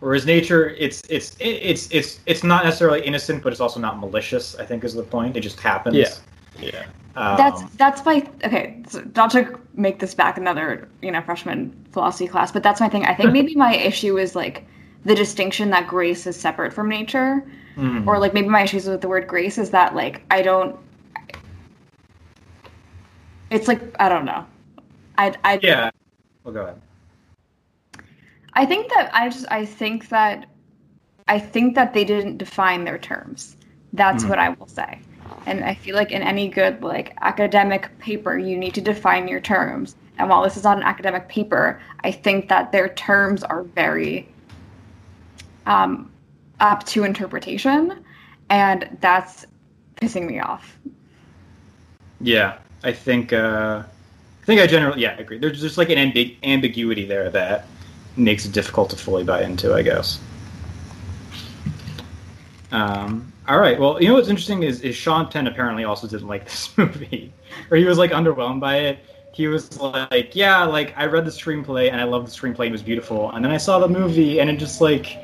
Whereas 0.00 0.26
nature, 0.26 0.70
it's 0.78 1.02
it's 1.08 1.36
it's 1.40 1.90
it's 1.90 2.20
it's 2.26 2.44
not 2.44 2.64
necessarily 2.64 3.00
innocent, 3.00 3.42
but 3.42 3.52
it's 3.52 3.60
also 3.60 3.80
not 3.80 3.98
malicious. 3.98 4.54
I 4.56 4.64
think 4.64 4.84
is 4.84 4.94
the 4.94 5.02
point. 5.02 5.36
It 5.36 5.40
just 5.40 5.58
happens. 5.58 5.96
Yeah. 5.96 6.14
Yeah. 6.60 6.86
Um, 7.16 7.36
that's 7.36 7.62
that's 7.76 8.04
my 8.04 8.28
okay. 8.44 8.82
So 8.88 9.02
not 9.16 9.30
to 9.30 9.58
make 9.74 9.98
this 9.98 10.14
back 10.14 10.36
another 10.36 10.88
you 11.00 11.10
know 11.10 11.22
freshman 11.22 11.74
philosophy 11.92 12.28
class, 12.28 12.52
but 12.52 12.62
that's 12.62 12.80
my 12.80 12.90
thing. 12.90 13.06
I 13.06 13.14
think 13.14 13.32
maybe 13.32 13.54
my 13.54 13.74
issue 13.74 14.18
is 14.18 14.36
like 14.36 14.66
the 15.06 15.14
distinction 15.14 15.70
that 15.70 15.86
grace 15.86 16.26
is 16.26 16.38
separate 16.38 16.72
from 16.72 16.88
nature, 16.88 17.44
mhm. 17.76 18.06
or 18.06 18.18
like 18.18 18.34
maybe 18.34 18.48
my 18.48 18.62
issues 18.62 18.86
with 18.88 19.00
the 19.00 19.08
word 19.08 19.28
grace 19.28 19.56
is 19.56 19.70
that 19.70 19.94
like 19.94 20.22
I 20.30 20.42
don't. 20.42 20.76
It's 23.50 23.68
like 23.68 23.80
I 24.00 24.08
don't 24.08 24.24
know. 24.24 24.44
I 25.16 25.32
I 25.44 25.60
yeah. 25.62 25.90
Well, 26.42 26.52
go 26.52 26.62
ahead. 26.62 26.80
I 28.54 28.66
think 28.66 28.88
that 28.94 29.10
I 29.14 29.28
just 29.28 29.46
I 29.50 29.64
think 29.64 30.08
that 30.08 30.46
I 31.28 31.38
think 31.38 31.76
that 31.76 31.94
they 31.94 32.04
didn't 32.04 32.38
define 32.38 32.84
their 32.84 32.98
terms. 32.98 33.56
That's 33.92 34.24
Mhm. 34.24 34.28
what 34.28 34.38
I 34.40 34.48
will 34.50 34.66
say. 34.66 34.98
And 35.46 35.64
I 35.64 35.74
feel 35.74 35.94
like 35.94 36.10
in 36.10 36.22
any 36.22 36.48
good 36.48 36.82
like 36.82 37.16
academic 37.20 37.96
paper 38.00 38.36
you 38.36 38.56
need 38.58 38.74
to 38.74 38.80
define 38.80 39.28
your 39.28 39.40
terms. 39.40 39.94
And 40.18 40.28
while 40.28 40.42
this 40.42 40.56
is 40.56 40.64
not 40.64 40.78
an 40.78 40.82
academic 40.82 41.28
paper, 41.28 41.80
I 42.02 42.10
think 42.10 42.48
that 42.48 42.72
their 42.72 42.88
terms 42.88 43.44
are 43.44 43.62
very 43.62 44.26
um, 45.66 46.10
up 46.60 46.84
to 46.86 47.04
interpretation 47.04 48.02
and 48.50 48.96
that's 49.00 49.46
pissing 49.96 50.26
me 50.26 50.40
off. 50.40 50.78
Yeah, 52.20 52.58
I 52.82 52.92
think 52.92 53.32
uh, 53.32 53.82
I 54.42 54.46
think 54.46 54.60
I 54.60 54.66
generally 54.66 55.02
yeah 55.02 55.18
agree. 55.18 55.38
There's 55.38 55.60
just 55.60 55.78
like 55.78 55.90
an 55.90 55.98
ambig- 55.98 56.36
ambiguity 56.42 57.04
there 57.04 57.30
that 57.30 57.66
makes 58.16 58.46
it 58.46 58.52
difficult 58.52 58.90
to 58.90 58.96
fully 58.96 59.24
buy 59.24 59.42
into. 59.42 59.74
I 59.74 59.82
guess. 59.82 60.20
Um, 62.72 63.32
all 63.48 63.58
right. 63.58 63.78
Well, 63.78 64.02
you 64.02 64.08
know 64.08 64.14
what's 64.14 64.28
interesting 64.28 64.64
is, 64.64 64.80
is 64.80 64.96
Sean 64.96 65.28
Penn 65.28 65.46
apparently 65.46 65.84
also 65.84 66.08
didn't 66.08 66.28
like 66.28 66.44
this 66.50 66.76
movie, 66.76 67.32
or 67.70 67.76
he 67.76 67.84
was 67.84 67.98
like 67.98 68.12
underwhelmed 68.12 68.60
by 68.60 68.78
it. 68.78 68.98
He 69.32 69.48
was 69.48 69.78
like, 69.78 70.34
"Yeah, 70.34 70.64
like 70.64 70.94
I 70.96 71.04
read 71.06 71.26
the 71.26 71.30
screenplay 71.30 71.90
and 71.90 72.00
I 72.00 72.04
loved 72.04 72.26
the 72.26 72.30
screenplay; 72.30 72.68
it 72.68 72.72
was 72.72 72.82
beautiful." 72.82 73.30
And 73.32 73.44
then 73.44 73.52
I 73.52 73.58
saw 73.58 73.78
the 73.78 73.88
movie, 73.88 74.40
and 74.40 74.48
it 74.48 74.56
just 74.56 74.80
like 74.80 75.18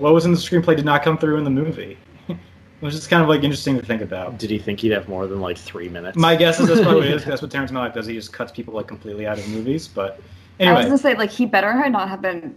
what 0.00 0.12
was 0.14 0.24
in 0.24 0.32
the 0.32 0.36
screenplay 0.38 0.76
did 0.76 0.84
not 0.84 1.02
come 1.02 1.18
through 1.18 1.36
in 1.38 1.44
the 1.44 1.50
movie. 1.50 1.96
it 2.28 2.36
was 2.80 2.94
just 2.94 3.10
kind 3.10 3.22
of 3.22 3.28
like 3.28 3.42
interesting 3.42 3.78
to 3.78 3.84
think 3.84 4.02
about. 4.02 4.38
Did 4.38 4.50
he 4.50 4.58
think 4.58 4.80
he'd 4.80 4.92
have 4.92 5.08
more 5.08 5.26
than 5.26 5.40
like 5.40 5.58
three 5.58 5.88
minutes? 5.88 6.16
My 6.16 6.36
guess 6.36 6.60
is 6.60 6.68
that's 6.68 6.80
probably 6.80 7.00
what 7.00 7.08
it 7.08 7.14
is. 7.14 7.22
'cause 7.24 7.30
That's 7.30 7.42
what 7.42 7.50
Terrence 7.50 7.70
Malick 7.72 7.94
does. 7.94 8.06
He 8.06 8.14
just 8.14 8.32
cuts 8.32 8.52
people 8.52 8.74
like 8.74 8.86
completely 8.86 9.26
out 9.26 9.38
of 9.38 9.48
movies. 9.48 9.88
But 9.88 10.20
anyway, 10.60 10.76
I 10.76 10.78
was 10.78 10.86
gonna 10.86 10.98
say 10.98 11.14
like 11.16 11.30
he 11.30 11.46
better 11.46 11.72
not 11.88 12.08
have 12.08 12.22
been 12.22 12.54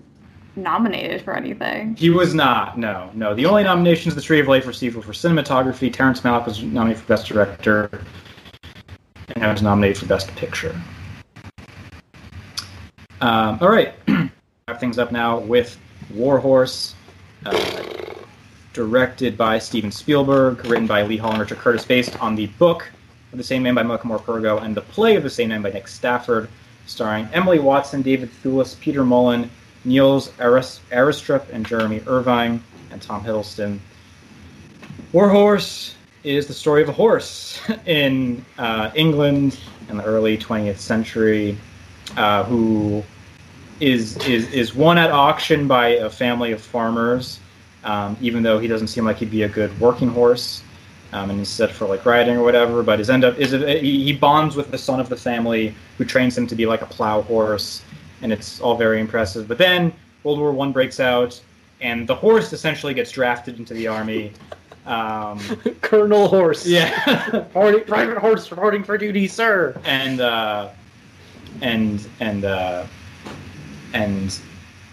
nominated 0.58 1.22
for 1.22 1.34
anything. 1.36 1.96
he 1.96 2.10
was 2.10 2.34
not. 2.34 2.78
No, 2.78 3.10
no. 3.14 3.34
The 3.34 3.46
only 3.46 3.64
nominations 3.64 4.16
the 4.16 4.22
Tree 4.22 4.40
of 4.42 4.48
Life 4.50 4.68
received 4.68 4.96
were 4.98 5.02
for 5.02 5.14
cinematography. 5.14 5.92
Terrence 5.94 6.20
Malick 6.22 6.46
was 6.46 6.62
nominated 6.62 7.02
for 7.02 7.08
Best 7.08 7.28
Director, 7.28 7.90
and 9.36 9.46
I 9.46 9.52
was 9.52 9.62
nominated 9.62 9.98
for 9.98 10.08
Best 10.08 10.28
Picture. 10.36 10.76
Um, 13.22 13.60
all 13.62 13.70
right, 13.70 13.94
wrap 14.68 14.80
things 14.80 14.98
up 14.98 15.12
now 15.12 15.38
with 15.40 15.78
War 16.14 16.40
Horse, 16.40 16.96
uh, 17.46 17.84
directed 18.74 19.38
by 19.38 19.60
Steven 19.60 19.92
Spielberg, 19.92 20.66
written 20.66 20.88
by 20.88 21.04
Lee 21.04 21.18
Hall 21.18 21.32
and 21.32 21.40
Richard 21.40 21.58
Curtis, 21.58 21.86
based 21.86 22.20
on 22.22 22.36
the 22.36 22.48
book 22.48 22.90
of 23.32 23.38
the 23.38 23.44
same 23.44 23.64
name 23.64 23.76
by 23.76 23.84
Malcolm 23.84 24.12
Purgo 24.12 24.62
and 24.62 24.76
the 24.76 24.82
play 24.82 25.16
of 25.16 25.24
the 25.24 25.30
same 25.30 25.50
name 25.50 25.62
by 25.62 25.72
Nick 25.72 25.88
Stafford, 25.88 26.50
starring 26.86 27.28
Emily 27.34 27.60
Watson, 27.60 28.02
David 28.02 28.30
Thewlis, 28.44 28.80
Peter 28.80 29.04
Mullan, 29.04 29.50
Niels 29.86 30.32
Aris- 30.40 30.82
Arestrup, 30.92 31.50
and 31.52 31.66
Jeremy 31.66 32.02
Irvine, 32.08 32.64
and 32.92 33.02
Tom 33.02 33.24
Hiddleston. 33.24 33.80
War 35.12 35.30
Horse 35.30 35.96
is 36.24 36.48
the 36.48 36.54
story 36.54 36.82
of 36.84 36.90
a 36.90 36.94
horse 36.94 37.60
in 37.86 38.46
uh, 38.58 38.92
England 38.96 39.60
in 39.90 39.98
the 39.98 40.04
early 40.04 40.38
20th 40.38 40.78
century, 40.78 41.58
uh, 42.18 42.44
who 42.44 43.04
is 43.82 44.16
is 44.28 44.50
is 44.54 44.76
won 44.76 44.98
at 44.98 45.12
auction 45.12 45.68
by 45.68 45.90
a 45.90 46.10
family 46.10 46.52
of 46.52 46.62
farmers. 46.62 47.40
Um, 47.84 48.16
even 48.22 48.44
though 48.44 48.60
he 48.60 48.68
doesn't 48.68 48.90
seem 48.90 49.06
like 49.06 49.18
he'd 49.18 49.32
be 49.32 49.42
a 49.42 49.50
good 49.50 49.78
working 49.80 50.10
horse, 50.10 50.62
um, 51.14 51.32
and 51.32 51.40
he's 51.40 51.50
set 51.50 51.72
for 51.72 51.88
like 51.88 52.06
riding 52.06 52.38
or 52.38 52.44
whatever. 52.44 52.84
But 52.84 53.00
his 53.00 53.10
end 53.10 53.24
up 53.24 53.40
is 53.40 53.54
a, 53.54 53.80
he, 53.80 54.14
bonds 54.14 54.56
with 54.56 54.70
the 54.70 54.78
son 54.78 55.00
of 55.00 55.10
the 55.10 55.18
family 55.18 55.74
who 55.98 56.06
trains 56.06 56.38
him 56.38 56.46
to 56.46 56.56
be 56.56 56.68
like 56.68 56.84
a 56.84 56.86
plow 56.86 57.24
horse, 57.24 57.82
and 58.22 58.32
it's 58.32 58.62
all 58.62 58.78
very 58.78 59.02
impressive. 59.02 59.48
But 59.48 59.58
then 59.58 59.92
World 60.24 60.38
War 60.38 60.52
One 60.52 60.72
breaks 60.72 61.00
out, 61.00 61.42
and 61.82 62.08
the 62.08 62.16
horse 62.16 62.54
essentially 62.54 62.94
gets 62.94 63.12
drafted 63.12 63.58
into 63.58 63.74
the 63.74 63.88
army. 63.88 64.32
Um, 64.86 65.40
Colonel 65.82 66.28
Horse. 66.28 66.68
yeah. 66.68 67.46
Private 67.52 68.18
Horse 68.20 68.52
reporting 68.52 68.84
for 68.84 68.96
duty, 68.96 69.28
sir. 69.28 69.80
and 69.86 70.22
uh, 70.22 70.70
and 71.62 72.08
and 72.20 72.46
uh, 72.46 72.86
and 73.94 74.40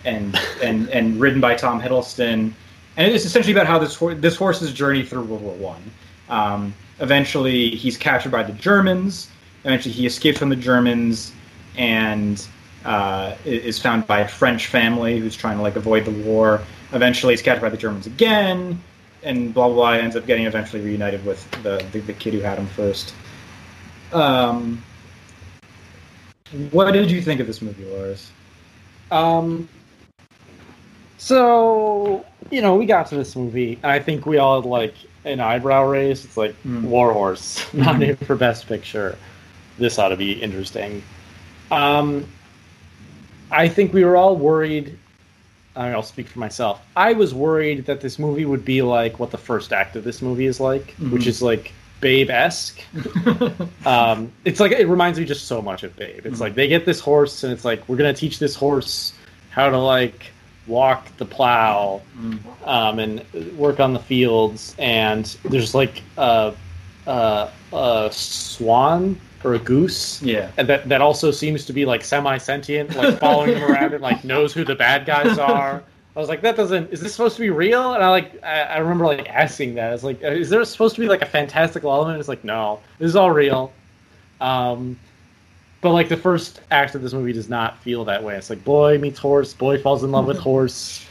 and 0.05 0.39
and 0.63 0.89
and 0.89 1.21
ridden 1.21 1.41
by 1.41 1.55
Tom 1.55 1.81
Hiddleston. 1.81 2.53
And 2.97 3.13
it's 3.13 3.25
essentially 3.25 3.53
about 3.53 3.67
how 3.67 3.79
this 3.79 3.99
this 4.21 4.37
horse's 4.37 4.73
journey 4.73 5.05
through 5.05 5.25
World 5.25 5.43
War 5.43 5.55
One. 5.55 5.83
Um, 6.29 6.75
eventually, 7.01 7.71
he's 7.71 7.97
captured 7.97 8.33
by 8.33 8.43
the 8.43 8.53
Germans. 8.53 9.31
Eventually, 9.65 9.95
he 9.95 10.07
escapes 10.07 10.39
from 10.39 10.49
the 10.49 10.57
Germans 10.57 11.33
and 11.77 12.47
uh, 12.85 13.35
is 13.45 13.79
found 13.79 14.07
by 14.07 14.21
a 14.21 14.29
French 14.29 14.67
family 14.67 15.19
who's 15.19 15.37
trying 15.37 15.57
to 15.57 15.63
like 15.63 15.77
avoid 15.77 16.05
the 16.05 16.11
war. 16.11 16.61
Eventually, 16.93 17.33
he's 17.33 17.43
captured 17.43 17.63
by 17.63 17.69
the 17.69 17.77
Germans 17.77 18.07
again, 18.07 18.83
and 19.23 19.55
blah 19.55 19.69
blah 19.69 19.75
blah. 19.75 19.91
Ends 19.93 20.17
up 20.17 20.27
getting 20.27 20.47
eventually 20.47 20.83
reunited 20.83 21.25
with 21.25 21.49
the 21.63 21.85
the, 21.93 22.01
the 22.01 22.13
kid 22.13 22.35
who 22.35 22.41
had 22.41 22.59
him 22.59 22.67
first. 22.67 23.15
Um, 24.13 24.83
what 26.71 26.91
did 26.93 27.11
you 27.11 27.21
think 27.21 27.41
of 27.41 27.47
this 27.47 27.61
movie, 27.61 27.85
Lars? 27.85 28.31
Um, 29.11 29.69
so 31.19 32.25
you 32.51 32.63
know, 32.63 32.77
we 32.77 32.87
got 32.87 33.07
to 33.09 33.17
this 33.17 33.37
movie, 33.37 33.79
and 33.83 33.91
I 33.93 33.99
think 33.99 34.25
we 34.25 34.39
all 34.39 34.61
had 34.63 34.69
like 34.69 34.95
an 35.25 35.41
eyebrow 35.41 35.85
raise. 35.85 36.25
It's 36.25 36.37
like 36.37 36.55
Mm. 36.65 36.85
Warhorse 36.85 37.63
nominated 37.75 38.19
for 38.27 38.37
Best 38.37 38.67
Picture. 38.67 39.19
This 39.79 39.99
ought 39.99 40.09
to 40.09 40.17
be 40.17 40.33
interesting. 40.33 41.03
Um, 41.71 42.27
I 43.51 43.69
think 43.69 43.93
we 43.93 44.05
were 44.05 44.17
all 44.17 44.37
worried. 44.37 44.99
I 45.77 45.85
mean, 45.87 45.95
I'll 45.95 46.03
speak 46.03 46.27
for 46.27 46.39
myself. 46.41 46.81
I 46.97 47.13
was 47.13 47.35
worried 47.35 47.87
that 47.87 48.01
this 48.01 48.19
movie 48.19 48.45
would 48.45 48.65
be 48.65 48.83
like 48.83 49.21
what 49.21 49.31
the 49.31 49.39
first 49.39 49.73
act 49.73 49.95
of 49.95 50.03
this 50.05 50.21
movie 50.23 50.47
is 50.47 50.59
like, 50.59 50.95
which 51.11 51.23
Mhm. 51.23 51.27
is 51.29 51.43
like 51.43 51.73
Babe 52.01 52.31
esque. 52.31 52.81
Um, 53.87 54.31
it's 54.45 54.61
like 54.61 54.73
it 54.73 54.87
reminds 54.87 55.19
me 55.19 55.25
just 55.25 55.47
so 55.47 55.63
much 55.63 55.83
of 55.83 55.97
Babe. 55.97 56.27
It's 56.27 56.37
Mhm. 56.37 56.41
like 56.41 56.55
they 56.55 56.69
get 56.69 56.85
this 56.85 57.01
horse, 57.01 57.43
and 57.45 57.53
it's 57.53 57.65
like 57.65 57.89
we're 57.89 57.97
gonna 57.97 58.13
teach 58.13 58.39
this 58.39 58.55
horse 58.55 59.15
how 59.51 59.71
to 59.71 59.79
like 59.79 60.27
walk 60.67 61.17
the 61.17 61.25
plow 61.25 62.03
Mm. 62.21 62.39
um, 62.67 62.99
and 62.99 63.25
work 63.57 63.81
on 63.81 63.95
the 63.95 63.99
fields. 64.01 64.75
And 64.79 65.25
there's 65.47 65.75
like 65.75 66.03
a, 66.19 66.53
a, 67.07 67.49
a 67.73 68.09
swan 68.13 69.19
or 69.45 69.55
a 69.55 69.59
goose. 69.59 70.21
yeah. 70.23 70.51
And 70.59 70.69
that, 70.69 70.89
that 70.91 71.01
also 71.01 71.31
seems 71.31 71.65
to 71.67 71.73
be 71.73 71.87
like 71.87 72.05
semi 72.05 72.37
sentient, 72.37 72.95
like 72.97 73.19
following 73.19 73.55
them 73.55 73.63
around 73.65 73.95
and 73.95 74.03
like 74.03 74.25
knows 74.25 74.53
who 74.53 74.65
the 74.65 74.75
bad 74.75 75.07
guys 75.07 75.39
are. 75.55 75.83
I 76.19 76.21
was 76.21 76.29
like, 76.29 76.41
that 76.41 76.57
doesn't. 76.57 76.93
Is 76.93 77.01
this 77.01 77.13
supposed 77.13 77.37
to 77.37 77.43
be 77.43 77.51
real? 77.51 77.95
And 77.95 78.03
I 78.03 78.11
like, 78.11 78.43
I, 78.43 78.63
I 78.63 78.79
remember 78.79 79.07
like 79.07 79.29
asking 79.29 79.77
that. 79.77 79.93
It's 79.93 80.03
like, 80.03 80.21
is 80.21 80.51
there 80.51 80.65
supposed 80.65 80.97
to 80.97 81.01
be 81.01 81.07
like 81.07 81.23
a 81.23 81.27
fantastical 81.27 81.93
element? 81.93 82.19
It's 82.19 82.29
like, 82.29 82.43
no, 82.43 82.81
this 82.99 83.11
is 83.11 83.15
all 83.15 83.31
real. 83.31 83.73
Um, 84.41 84.99
but 85.81 85.93
like 85.93 86.09
the 86.09 86.17
first 86.17 86.61
act 86.73 86.97
of 86.97 87.03
this 87.03 87.13
movie 87.13 87.33
does 87.33 87.49
not 87.49 87.79
feel 87.79 88.05
that 88.07 88.25
way. 88.25 88.35
It's 88.35 88.51
like 88.51 88.65
boy 88.65 88.99
meets 88.99 89.21
horse, 89.21 89.55
boy 89.55 89.81
falls 89.81 90.03
in 90.03 90.11
love 90.11 90.27
with 90.27 90.39
horse, 90.41 91.07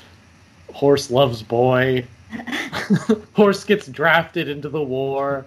horse 0.74 1.10
loves 1.10 1.41
boy, 1.41 2.05
horse 3.34 3.64
gets 3.64 3.88
drafted 3.88 4.49
into 4.49 4.68
the 4.68 4.84
war. 4.84 5.45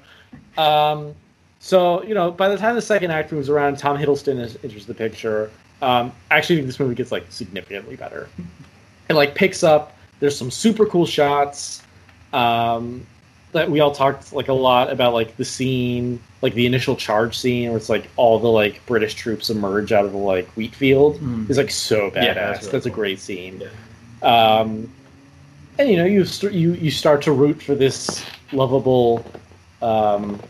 Um, 0.57 1.15
so 1.59 2.03
you 2.05 2.15
know, 2.15 2.31
by 2.31 2.49
the 2.49 2.57
time 2.57 2.77
the 2.77 2.81
second 2.81 3.11
act 3.11 3.31
moves 3.31 3.51
around, 3.51 3.77
Tom 3.77 3.99
Hiddleston 3.99 4.41
is, 4.41 4.57
enters 4.65 4.87
the 4.87 4.95
picture. 4.95 5.51
Um, 5.83 6.13
I 6.31 6.39
actually 6.39 6.57
think 6.57 6.67
this 6.67 6.81
movie 6.81 6.95
gets 6.95 7.13
like 7.13 7.27
significantly 7.29 7.97
better. 7.97 8.27
It 9.11 9.15
like 9.15 9.35
picks 9.35 9.63
up. 9.63 9.97
There's 10.21 10.37
some 10.37 10.51
super 10.51 10.87
cool 10.87 11.07
shots. 11.07 11.83
Um, 12.33 13.07
that 13.53 13.69
we 13.69 13.81
all 13.81 13.91
talked 13.91 14.33
like 14.33 14.49
a 14.49 14.53
lot 14.53 14.91
about 14.91 15.13
like 15.13 15.37
the 15.37 15.45
scene, 15.45 16.21
like 16.41 16.55
the 16.55 16.67
initial 16.67 16.95
charge 16.95 17.37
scene, 17.37 17.69
where 17.69 17.77
it's 17.77 17.89
like 17.89 18.09
all 18.17 18.39
the 18.39 18.49
like 18.49 18.85
British 18.87 19.15
troops 19.15 19.51
emerge 19.51 19.93
out 19.93 20.05
of 20.05 20.13
the 20.13 20.19
like 20.19 20.49
wheat 20.57 20.75
field. 20.75 21.19
Mm. 21.19 21.49
It's 21.49 21.59
like 21.59 21.71
so 21.71 22.11
badass. 22.11 22.25
Yeah, 22.25 22.35
that's, 22.35 22.69
that's 22.69 22.87
really 22.87 22.93
a 22.93 22.95
great 22.95 23.19
scene. 23.19 23.63
Yeah. 24.23 24.59
Um, 24.59 24.93
and 25.79 25.89
you 25.89 25.97
know 25.97 26.05
you 26.05 26.25
st- 26.25 26.53
you 26.53 26.75
you 26.75 26.91
start 26.91 27.23
to 27.23 27.33
root 27.33 27.61
for 27.61 27.75
this 27.75 28.25
lovable 28.53 29.25
um, 29.83 30.41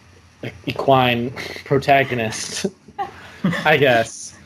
equine 0.67 1.31
protagonist, 1.65 2.67
I 3.65 3.77
guess, 3.77 4.37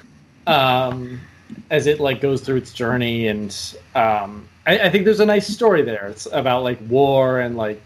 um, 0.46 1.20
as 1.70 1.86
it 1.86 2.00
like 2.00 2.20
goes 2.20 2.40
through 2.40 2.56
its 2.56 2.72
journey, 2.72 3.28
and 3.28 3.54
um, 3.94 4.46
I, 4.66 4.78
I 4.78 4.90
think 4.90 5.04
there's 5.04 5.20
a 5.20 5.26
nice 5.26 5.46
story 5.46 5.82
there. 5.82 6.06
It's 6.08 6.26
about 6.32 6.62
like 6.62 6.78
war 6.88 7.40
and 7.40 7.56
like 7.56 7.82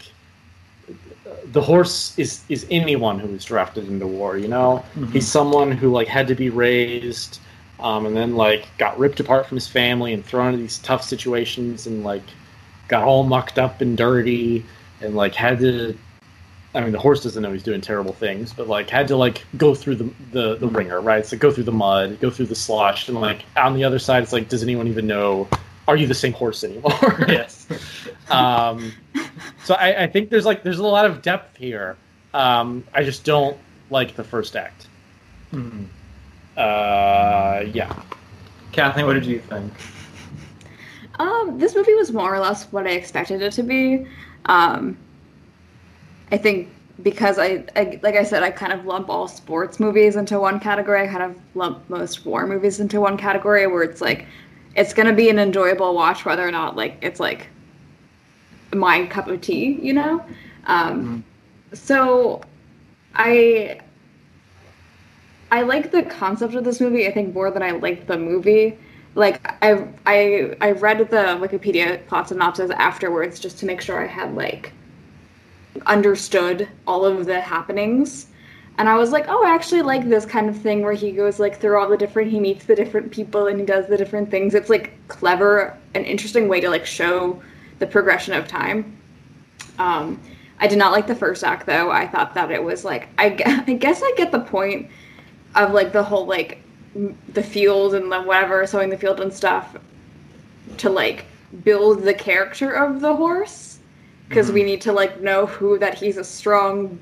the 1.53 1.61
horse 1.61 2.19
is 2.19 2.43
is 2.49 2.67
anyone 2.71 3.19
who 3.19 3.29
is 3.35 3.45
drafted 3.45 3.89
into 3.89 4.07
war. 4.07 4.37
You 4.39 4.49
know, 4.49 4.85
Mhm. 4.97 5.13
he's 5.13 5.27
someone 5.29 5.73
who 5.73 5.91
like 5.91 6.09
had 6.09 6.27
to 6.29 6.35
be 6.35 6.51
raised, 6.51 7.41
um, 7.81 8.07
and 8.07 8.17
then 8.17 8.37
like 8.37 8.67
got 8.79 8.99
ripped 8.99 9.21
apart 9.21 9.47
from 9.47 9.57
his 9.57 9.69
family 9.69 10.13
and 10.13 10.25
thrown 10.25 10.49
into 10.49 10.59
these 10.61 10.79
tough 10.79 11.03
situations, 11.03 11.87
and 11.87 12.05
like 12.05 12.23
got 12.89 13.05
all 13.05 13.25
mucked 13.25 13.59
up 13.59 13.81
and 13.81 13.97
dirty, 13.97 14.65
and 15.01 15.15
like 15.15 15.35
had 15.35 15.59
to. 15.61 15.97
I 16.75 16.81
mean, 16.83 16.93
the 16.93 16.99
horse 16.99 17.23
doesn't 17.23 17.43
know 17.43 17.53
he's 17.53 17.63
doing 17.63 17.81
terrible 17.81 18.13
things, 18.13 18.53
but 18.53 18.69
like 18.69 18.91
had 18.91 19.09
to 19.09 19.17
like 19.17 19.45
go 19.57 19.75
through 19.75 19.97
the 19.97 20.11
the, 20.33 20.57
the 20.57 20.69
ringer, 20.69 21.01
right? 21.01 21.25
So 21.25 21.37
go 21.37 21.51
through 21.51 21.65
the 21.65 21.73
mud, 21.73 22.21
go 22.21 22.31
through 22.31 22.47
the 22.47 22.55
slush, 22.55 23.09
and 23.09 23.21
like 23.21 23.45
on 23.57 23.75
the 23.75 23.85
other 23.85 23.99
side, 23.99 24.23
it's 24.23 24.33
like, 24.33 24.49
does 24.49 24.63
anyone 24.63 24.87
even 24.89 25.07
know? 25.07 25.49
Are 25.87 25.97
you 25.97 26.07
the 26.07 26.15
same 26.15 26.35
horse 26.35 26.65
anymore? 26.65 26.93
yes. 27.29 27.67
um, 28.31 28.93
so 29.65 29.75
I, 29.75 30.05
I 30.05 30.07
think 30.07 30.29
there's 30.29 30.45
like 30.45 30.63
there's 30.63 30.79
a 30.79 30.87
lot 30.87 31.07
of 31.07 31.23
depth 31.23 31.57
here. 31.57 31.97
Um, 32.35 32.85
I 32.93 33.03
just 33.03 33.25
don't 33.25 33.57
like 33.89 34.15
the 34.15 34.25
first 34.25 34.55
act. 34.55 34.89
Mhm. 35.53 35.87
Uh, 36.57 37.65
yeah. 37.73 38.03
Kathleen, 38.73 39.07
what 39.07 39.15
did 39.15 39.25
you 39.25 39.39
think? 39.41 39.73
Um, 41.19 41.59
this 41.59 41.75
movie 41.75 41.95
was 41.95 42.13
more 42.13 42.35
or 42.35 42.39
less 42.39 42.71
what 42.73 42.87
I 42.87 42.91
expected 42.91 43.41
it 43.43 43.53
to 43.53 43.63
be. 43.63 44.07
Um, 44.47 44.97
I 46.31 46.37
think 46.39 46.69
because 47.03 47.39
I, 47.39 47.65
I, 47.77 48.01
like 48.03 48.17
I 48.17 48.25
said, 48.25 48.43
I 48.43 48.51
kind 48.51 48.73
of 48.73 48.85
lump 48.85 49.09
all 49.09 49.29
sports 49.29 49.79
movies 49.79 50.17
into 50.17 50.41
one 50.41 50.59
category. 50.61 51.03
I 51.03 51.07
kind 51.07 51.23
of 51.23 51.37
lump 51.55 51.89
most 51.89 52.27
war 52.27 52.47
movies 52.47 52.81
into 52.81 53.01
one 53.01 53.17
category 53.17 53.67
where 53.67 53.83
it's 53.83 54.01
like, 54.01 54.27
it's 54.75 54.93
gonna 54.93 55.13
be 55.13 55.29
an 55.31 55.39
enjoyable 55.39 55.95
watch 55.95 56.25
whether 56.25 56.47
or 56.47 56.51
not 56.51 56.77
like 56.77 56.99
it's 57.03 57.21
like 57.21 57.49
my 58.75 59.07
cup 59.07 59.29
of 59.29 59.41
tea, 59.41 59.79
you 59.83 59.93
know. 59.93 60.25
Um, 60.67 61.25
So, 61.73 62.43
I. 63.15 63.81
I 65.51 65.63
like 65.63 65.91
the 65.91 66.03
concept 66.03 66.55
of 66.55 66.65
this 66.65 66.79
movie. 66.79 67.07
I 67.07 67.13
think 67.13 67.35
more 67.35 67.51
than 67.51 67.63
I 67.63 67.71
like 67.71 68.07
the 68.07 68.19
movie 68.19 68.79
like 69.15 69.41
I 69.63 69.89
I 70.07 70.57
I 70.61 70.71
read 70.73 70.99
the 70.99 71.39
Wikipedia 71.41 72.07
plot 72.07 72.29
synopsis 72.29 72.71
afterwards 72.71 73.41
just 73.41 73.59
to 73.59 73.67
make 73.67 73.81
sure 73.81 74.03
I 74.03 74.07
had 74.07 74.35
like 74.35 74.73
understood 75.87 76.69
all 76.87 77.05
of 77.05 77.27
the 77.27 77.41
happenings. 77.41 78.27
And 78.79 78.89
I 78.89 78.97
was 78.97 79.11
like, 79.11 79.27
oh, 79.29 79.45
I 79.45 79.55
actually 79.55 79.83
like 79.83 80.09
this 80.09 80.25
kind 80.25 80.49
of 80.49 80.57
thing 80.57 80.83
where 80.83 80.93
he 80.93 81.11
goes 81.11 81.41
like 81.41 81.61
through 81.61 81.79
all 81.79 81.89
the 81.89 81.97
different 81.97 82.31
he 82.31 82.39
meets 82.39 82.65
the 82.65 82.77
different 82.77 83.11
people 83.11 83.49
and 83.49 83.59
he 83.59 83.67
does 83.67 83.89
the 83.89 83.97
different 83.97 84.31
things. 84.31 84.55
It's 84.55 84.71
like 84.71 84.93
clever, 85.09 85.77
an 85.95 86.05
interesting 86.05 86.49
way 86.49 86.61
to 86.61 86.71
like 86.71 86.87
show 86.87 87.43
the 87.81 87.87
progression 87.87 88.35
of 88.35 88.47
time. 88.47 88.97
Um, 89.79 90.21
I 90.61 90.67
did 90.67 90.79
not 90.79 90.93
like 90.93 91.07
the 91.07 91.15
first 91.15 91.43
act 91.43 91.67
though. 91.67 91.91
I 91.91 92.07
thought 92.07 92.35
that 92.35 92.51
it 92.51 92.63
was 92.63 92.85
like 92.85 93.09
I, 93.19 93.37
I 93.67 93.73
guess 93.73 94.01
I 94.03 94.13
get 94.17 94.31
the 94.31 94.41
point 94.41 94.91
of 95.55 95.73
like 95.73 95.93
the 95.93 96.03
whole 96.03 96.27
like 96.27 96.63
the 96.95 97.43
field 97.43 97.95
and 97.95 98.11
the 98.11 98.23
whatever 98.23 98.67
sowing 98.67 98.91
the 98.91 98.97
field 98.97 99.21
and 99.21 99.33
stuff 99.33 99.77
to 100.79 100.91
like 100.91 101.27
build 101.65 102.03
the 102.03 102.15
character 102.15 102.73
of 102.73 103.01
the 103.01 103.15
horse 103.15 103.68
because 104.29 104.53
we 104.53 104.63
need 104.63 104.81
to 104.83 104.93
like 104.93 105.21
know 105.21 105.47
who 105.47 105.79
that 105.79 105.95
he's 105.95 106.17
a 106.17 106.25
strong 106.25 106.99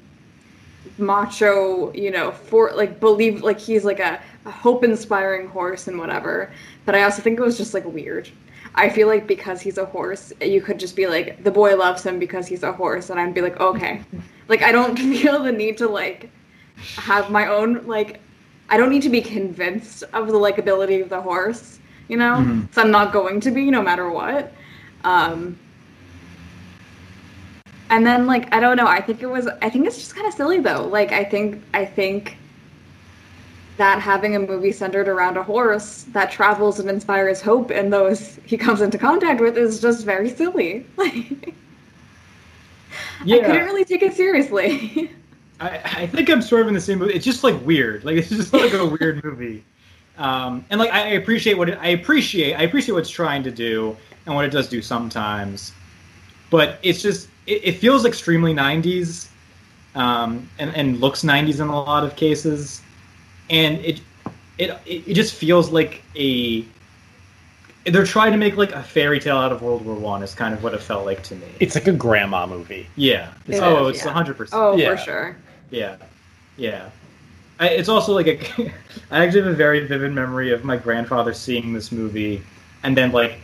macho 0.98 1.92
you 1.92 2.10
know 2.10 2.30
for 2.30 2.72
like 2.74 3.00
believe 3.00 3.42
like 3.42 3.58
he's 3.58 3.84
like 3.84 4.00
a, 4.00 4.20
a 4.44 4.50
hope 4.50 4.84
inspiring 4.84 5.48
horse 5.48 5.88
and 5.88 5.98
whatever 5.98 6.50
but 6.84 6.94
i 6.94 7.02
also 7.02 7.20
think 7.20 7.38
it 7.38 7.42
was 7.42 7.58
just 7.58 7.74
like 7.74 7.84
weird 7.84 8.28
i 8.76 8.88
feel 8.88 9.06
like 9.08 9.26
because 9.26 9.60
he's 9.60 9.76
a 9.78 9.84
horse 9.84 10.32
you 10.40 10.60
could 10.60 10.78
just 10.78 10.96
be 10.96 11.06
like 11.06 11.42
the 11.44 11.50
boy 11.50 11.76
loves 11.76 12.02
him 12.02 12.18
because 12.18 12.46
he's 12.46 12.62
a 12.62 12.72
horse 12.72 13.10
and 13.10 13.20
i'd 13.20 13.34
be 13.34 13.42
like 13.42 13.58
okay 13.60 14.00
like 14.48 14.62
i 14.62 14.72
don't 14.72 14.96
feel 15.20 15.42
the 15.42 15.52
need 15.52 15.76
to 15.76 15.88
like 15.88 16.30
have 16.96 17.30
my 17.30 17.46
own 17.48 17.86
like 17.86 18.20
I 18.68 18.76
don't 18.76 18.90
need 18.90 19.02
to 19.02 19.08
be 19.08 19.20
convinced 19.20 20.02
of 20.12 20.26
the 20.26 20.34
likability 20.34 21.00
of 21.02 21.08
the 21.08 21.20
horse, 21.20 21.78
you 22.08 22.16
know. 22.16 22.36
Mhm. 22.36 22.72
So 22.74 22.82
I'm 22.82 22.90
not 22.90 23.12
going 23.12 23.40
to 23.40 23.50
be 23.50 23.70
no 23.70 23.82
matter 23.82 24.10
what. 24.10 24.52
Um, 25.04 25.58
and 27.90 28.06
then 28.06 28.26
like 28.26 28.52
I 28.54 28.60
don't 28.60 28.76
know. 28.76 28.86
I 28.86 29.00
think 29.00 29.22
it 29.22 29.26
was. 29.26 29.46
I 29.62 29.70
think 29.70 29.86
it's 29.86 29.98
just 29.98 30.14
kind 30.14 30.26
of 30.26 30.34
silly 30.34 30.60
though. 30.60 30.86
Like 30.86 31.12
I 31.12 31.24
think 31.24 31.62
I 31.74 31.84
think 31.84 32.36
that 33.76 34.00
having 34.00 34.36
a 34.36 34.38
movie 34.38 34.72
centered 34.72 35.08
around 35.08 35.36
a 35.36 35.42
horse 35.42 36.04
that 36.12 36.30
travels 36.30 36.80
and 36.80 36.88
inspires 36.88 37.42
hope 37.42 37.70
in 37.70 37.90
those 37.90 38.38
he 38.46 38.56
comes 38.56 38.80
into 38.80 38.96
contact 38.96 39.40
with 39.40 39.58
is 39.58 39.80
just 39.80 40.04
very 40.04 40.28
silly. 40.28 40.86
Like 40.96 41.14
I 43.20 43.38
couldn't 43.40 43.64
really 43.64 43.84
take 43.84 44.02
it 44.02 44.14
seriously. 44.14 45.10
I, 45.60 45.80
I 45.84 46.06
think 46.06 46.28
I'm 46.28 46.42
sort 46.42 46.62
of 46.62 46.68
in 46.68 46.74
the 46.74 46.80
same 46.80 46.98
mood. 46.98 47.10
It's 47.10 47.24
just 47.24 47.42
like 47.42 47.58
weird. 47.64 48.04
Like 48.04 48.16
it's 48.16 48.28
just 48.28 48.52
like 48.52 48.72
a 48.72 48.86
weird 48.86 49.24
movie. 49.24 49.64
Um, 50.18 50.64
and 50.70 50.80
like 50.80 50.90
I 50.92 51.10
appreciate 51.10 51.58
what 51.58 51.68
it, 51.68 51.78
I 51.80 51.88
appreciate 51.88 52.54
I 52.54 52.62
appreciate 52.62 52.94
what 52.94 53.00
it's 53.00 53.10
trying 53.10 53.42
to 53.44 53.50
do 53.50 53.96
and 54.24 54.34
what 54.34 54.44
it 54.44 54.50
does 54.50 54.68
do 54.68 54.82
sometimes, 54.82 55.72
but 56.50 56.78
it's 56.82 57.02
just 57.02 57.28
it, 57.46 57.64
it 57.64 57.72
feels 57.72 58.04
extremely 58.04 58.54
'90s, 58.54 59.28
um, 59.94 60.48
and 60.58 60.74
and 60.74 61.00
looks 61.00 61.22
'90s 61.22 61.60
in 61.60 61.68
a 61.68 61.82
lot 61.82 62.04
of 62.04 62.16
cases, 62.16 62.82
and 63.50 63.78
it 63.78 64.00
it 64.58 64.78
it 64.86 65.14
just 65.14 65.34
feels 65.34 65.70
like 65.70 66.02
a 66.16 66.64
they're 67.84 68.04
trying 68.04 68.32
to 68.32 68.38
make 68.38 68.56
like 68.56 68.72
a 68.72 68.82
fairy 68.82 69.20
tale 69.20 69.36
out 69.36 69.52
of 69.52 69.62
World 69.62 69.84
War 69.84 69.94
One. 69.94 70.22
Is 70.22 70.34
kind 70.34 70.54
of 70.54 70.62
what 70.62 70.74
it 70.74 70.80
felt 70.80 71.04
like 71.04 71.22
to 71.24 71.36
me. 71.36 71.46
It's 71.60 71.74
like 71.74 71.86
a 71.86 71.92
grandma 71.92 72.46
movie. 72.46 72.88
yeah. 72.96 73.32
It 73.46 73.60
oh, 73.62 73.88
is, 73.88 73.96
it's 73.96 74.04
yeah. 74.04 74.12
hundred 74.12 74.36
percent. 74.36 74.60
Oh, 74.60 74.76
Yeah. 74.76 74.96
for 74.96 75.02
sure. 75.02 75.36
Yeah, 75.70 75.96
yeah. 76.56 76.90
I, 77.58 77.68
it's 77.70 77.88
also 77.88 78.12
like 78.12 78.26
a. 78.26 78.72
I 79.10 79.24
actually 79.24 79.42
have 79.42 79.52
a 79.52 79.56
very 79.56 79.86
vivid 79.86 80.12
memory 80.12 80.52
of 80.52 80.64
my 80.64 80.76
grandfather 80.76 81.32
seeing 81.32 81.72
this 81.72 81.92
movie, 81.92 82.42
and 82.82 82.96
then 82.96 83.12
like 83.12 83.38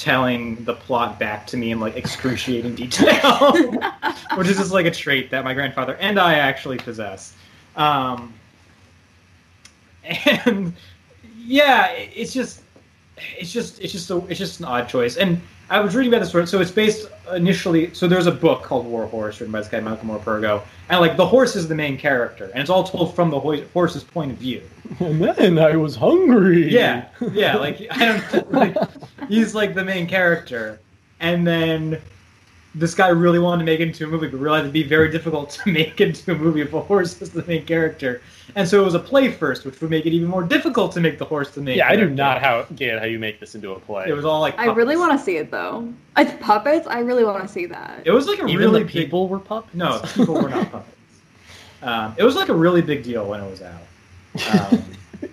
telling 0.00 0.64
the 0.64 0.72
plot 0.72 1.18
back 1.18 1.46
to 1.48 1.56
me 1.56 1.72
in 1.72 1.78
like 1.78 1.96
excruciating 1.96 2.74
detail, 2.74 3.52
which 4.36 4.48
is 4.48 4.56
just 4.56 4.72
like 4.72 4.86
a 4.86 4.90
trait 4.90 5.30
that 5.30 5.44
my 5.44 5.52
grandfather 5.52 5.96
and 5.96 6.18
I 6.18 6.34
actually 6.34 6.78
possess. 6.78 7.34
Um, 7.76 8.32
and 10.04 10.72
yeah, 11.36 11.90
it's 11.92 12.32
just, 12.32 12.62
it's 13.38 13.52
just, 13.52 13.80
it's 13.80 13.92
just, 13.92 14.10
a, 14.10 14.16
it's 14.26 14.38
just 14.38 14.60
an 14.60 14.66
odd 14.66 14.88
choice. 14.88 15.18
And 15.18 15.40
I 15.70 15.78
was 15.78 15.94
reading 15.94 16.12
about 16.12 16.28
this. 16.28 16.50
So 16.50 16.60
it's 16.60 16.70
based 16.72 17.08
initially. 17.32 17.94
So 17.94 18.08
there's 18.08 18.26
a 18.26 18.32
book 18.32 18.64
called 18.64 18.86
War 18.86 19.06
Horse 19.06 19.40
written 19.40 19.52
by 19.52 19.60
this 19.60 19.68
guy 19.68 19.78
Malcolm 19.78 20.08
Morpurgo, 20.08 20.62
and 20.88 21.00
like 21.00 21.16
the 21.16 21.26
horse 21.26 21.54
is 21.54 21.68
the 21.68 21.76
main 21.76 21.96
character, 21.96 22.50
and 22.52 22.60
it's 22.60 22.70
all 22.70 22.82
told 22.82 23.14
from 23.14 23.30
the 23.30 23.38
horse's 23.38 24.02
point 24.02 24.32
of 24.32 24.38
view. 24.38 24.62
And 24.98 25.22
then 25.22 25.56
I 25.56 25.76
was 25.76 25.94
hungry. 25.94 26.68
Yeah, 26.68 27.06
yeah. 27.32 27.56
Like 27.56 27.86
I 27.92 28.06
don't 28.06 28.52
like 28.52 28.76
he's 29.28 29.54
like 29.54 29.74
the 29.74 29.84
main 29.84 30.08
character, 30.08 30.80
and 31.20 31.46
then 31.46 32.02
this 32.74 32.94
guy 32.94 33.08
really 33.08 33.38
wanted 33.38 33.58
to 33.60 33.64
make 33.64 33.80
it 33.80 33.88
into 33.88 34.04
a 34.04 34.06
movie, 34.06 34.28
but 34.28 34.38
realized 34.38 34.62
it'd 34.62 34.72
be 34.72 34.82
very 34.82 35.10
difficult 35.10 35.50
to 35.50 35.68
make 35.72 36.00
it 36.00 36.08
into 36.08 36.32
a 36.32 36.34
movie 36.36 36.60
if 36.60 36.72
a 36.72 36.80
horse 36.80 37.20
is 37.20 37.30
the 37.30 37.44
main 37.46 37.64
character, 37.66 38.22
and 38.54 38.68
so 38.68 38.80
it 38.80 38.84
was 38.84 38.94
a 38.94 38.98
play 38.98 39.30
first, 39.30 39.64
which 39.64 39.80
would 39.80 39.90
make 39.90 40.06
it 40.06 40.12
even 40.12 40.28
more 40.28 40.42
difficult 40.42 40.92
to 40.92 41.00
make 41.00 41.18
the 41.18 41.24
horse 41.24 41.50
the 41.50 41.60
main. 41.60 41.78
Yeah, 41.78 41.88
I 41.88 41.96
do 41.96 42.08
not 42.08 42.40
how 42.40 42.62
get 42.76 42.98
how 42.98 43.06
you 43.06 43.18
make 43.18 43.40
this 43.40 43.54
into 43.54 43.72
a 43.72 43.80
play. 43.80 44.06
It 44.08 44.12
was 44.12 44.24
all 44.24 44.40
like 44.40 44.58
I 44.58 44.66
really 44.66 44.96
want 44.96 45.18
to 45.18 45.24
see 45.24 45.36
it 45.36 45.50
though. 45.50 45.92
It's 46.16 46.32
puppets. 46.44 46.86
I 46.86 47.00
really 47.00 47.24
want 47.24 47.42
to 47.42 47.48
see 47.48 47.66
that. 47.66 48.02
It 48.04 48.10
was 48.12 48.26
like 48.26 48.38
a 48.38 48.46
Even 48.46 48.56
really 48.58 48.80
the 48.80 48.84
big- 48.86 48.92
people 48.92 49.28
were 49.28 49.38
puppets. 49.40 49.74
No, 49.74 50.00
people 50.14 50.34
were 50.34 50.48
not 50.48 50.70
puppets. 50.72 50.96
Um, 51.82 52.14
it 52.18 52.24
was 52.24 52.36
like 52.36 52.48
a 52.50 52.54
really 52.54 52.82
big 52.82 53.02
deal 53.02 53.26
when 53.26 53.40
it 53.40 53.50
was 53.50 53.62
out. 53.62 53.82
Um, 54.72 54.84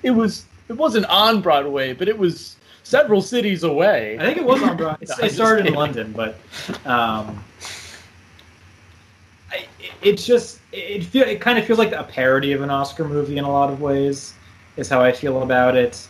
it 0.03 0.11
was. 0.11 0.45
It 0.69 0.73
wasn't 0.73 1.05
on 1.05 1.41
Broadway, 1.41 1.93
but 1.93 2.09
it 2.09 2.17
was 2.17 2.56
several 2.87 3.21
cities 3.21 3.63
away. 3.63 4.17
I 4.19 4.23
think 4.23 4.37
it 4.37 4.45
was 4.45 4.61
on 4.63 4.77
Broadway. 4.77 4.97
It, 5.01 5.09
No, 5.09 5.15
I'm 5.15 5.19
it 5.19 5.23
just 5.27 5.35
started 5.35 5.65
in. 5.67 5.73
London, 5.73 6.13
but 6.13 6.35
um, 6.85 7.43
I, 9.51 9.65
it- 9.79 9.91
it's 10.01 10.25
just 10.25 10.59
it 10.71 11.03
feel 11.03 11.27
it 11.27 11.41
kind 11.41 11.57
of 11.57 11.65
feels 11.65 11.79
like 11.79 11.91
a 11.91 12.03
parody 12.03 12.53
of 12.53 12.61
an 12.61 12.69
Oscar 12.69 13.03
movie 13.07 13.37
in 13.37 13.43
a 13.43 13.51
lot 13.51 13.69
of 13.69 13.81
ways. 13.81 14.33
Is 14.77 14.87
how 14.89 15.01
I 15.01 15.11
feel 15.11 15.41
about 15.41 15.75
it, 15.75 16.07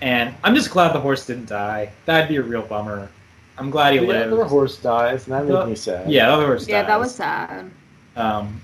and 0.00 0.34
I'm 0.42 0.54
just 0.54 0.70
glad 0.70 0.94
the 0.94 1.00
horse 1.00 1.26
didn't 1.26 1.48
die. 1.50 1.92
That'd 2.06 2.28
be 2.30 2.36
a 2.36 2.42
real 2.42 2.62
bummer. 2.62 3.10
I'm 3.58 3.68
glad 3.70 3.92
he 3.92 3.98
the 3.98 4.06
lived. 4.06 4.32
other 4.32 4.44
horse 4.44 4.78
dies, 4.78 5.26
and 5.26 5.34
that 5.34 5.44
made 5.44 5.52
The- 5.52 5.66
me 5.66 5.74
sad. 5.74 6.10
Yeah, 6.10 6.26
the 6.28 6.32
other 6.32 6.46
horse. 6.46 6.66
yeah, 6.66 6.82
that 6.82 6.98
was 6.98 7.14
sad. 7.14 7.70
Um, 8.16 8.58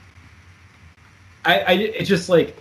I, 1.45 1.61
I, 1.61 1.73
it's 1.75 2.09
just 2.09 2.31
like, 2.31 2.57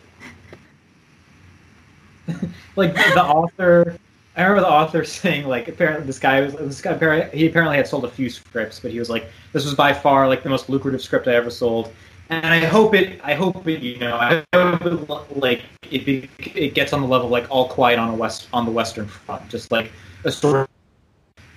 like 2.75 2.93
the 2.93 3.23
author. 3.23 3.97
I 4.37 4.43
remember 4.43 4.61
the 4.61 4.71
author 4.71 5.03
saying 5.05 5.47
like 5.47 5.67
apparently 5.67 6.05
this 6.05 6.19
guy 6.19 6.41
was 6.41 6.53
this 6.53 6.81
guy 6.81 7.29
he 7.29 7.47
apparently 7.47 7.77
had 7.77 7.87
sold 7.87 8.05
a 8.05 8.09
few 8.09 8.29
scripts, 8.29 8.79
but 8.79 8.91
he 8.91 8.99
was 8.99 9.09
like 9.09 9.27
this 9.53 9.65
was 9.65 9.73
by 9.73 9.93
far 9.93 10.27
like 10.27 10.43
the 10.43 10.49
most 10.49 10.69
lucrative 10.69 11.01
script 11.01 11.27
I 11.27 11.35
ever 11.35 11.49
sold, 11.49 11.91
and 12.29 12.45
I 12.45 12.59
hope 12.59 12.93
it 12.93 13.19
I 13.23 13.33
hope 13.33 13.67
it 13.67 13.81
you 13.81 13.99
know 13.99 14.15
I 14.15 14.43
hope 14.53 14.85
it, 14.85 15.37
like 15.37 15.61
it 15.89 16.05
be, 16.05 16.29
it 16.39 16.73
gets 16.73 16.93
on 16.93 17.01
the 17.01 17.07
level 17.07 17.29
like 17.29 17.49
All 17.49 17.67
Quiet 17.69 17.99
on 17.99 18.09
a 18.09 18.15
West 18.15 18.47
on 18.53 18.65
the 18.65 18.71
Western 18.71 19.07
Front, 19.07 19.49
just 19.49 19.71
like 19.71 19.91
a 20.23 20.31
story. 20.31 20.67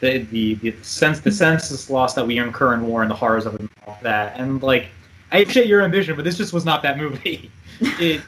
The, 0.00 0.18
the 0.30 0.54
the 0.54 0.76
sense 0.82 1.18
the 1.20 1.32
senseless 1.32 1.90
loss 1.90 2.14
that 2.14 2.24
we 2.24 2.38
incur 2.38 2.74
in 2.74 2.86
war 2.86 3.02
and 3.02 3.10
the 3.10 3.16
horrors 3.16 3.46
of 3.46 3.54
it 3.54 3.62
and 3.62 3.70
all 3.84 3.98
that 4.02 4.38
and 4.38 4.62
like 4.62 4.86
I 5.30 5.38
appreciate 5.38 5.66
your 5.66 5.82
ambition, 5.82 6.16
but 6.16 6.24
this 6.24 6.38
just 6.38 6.52
was 6.52 6.64
not 6.64 6.82
that 6.82 6.98
movie. 6.98 7.50
It 7.80 8.22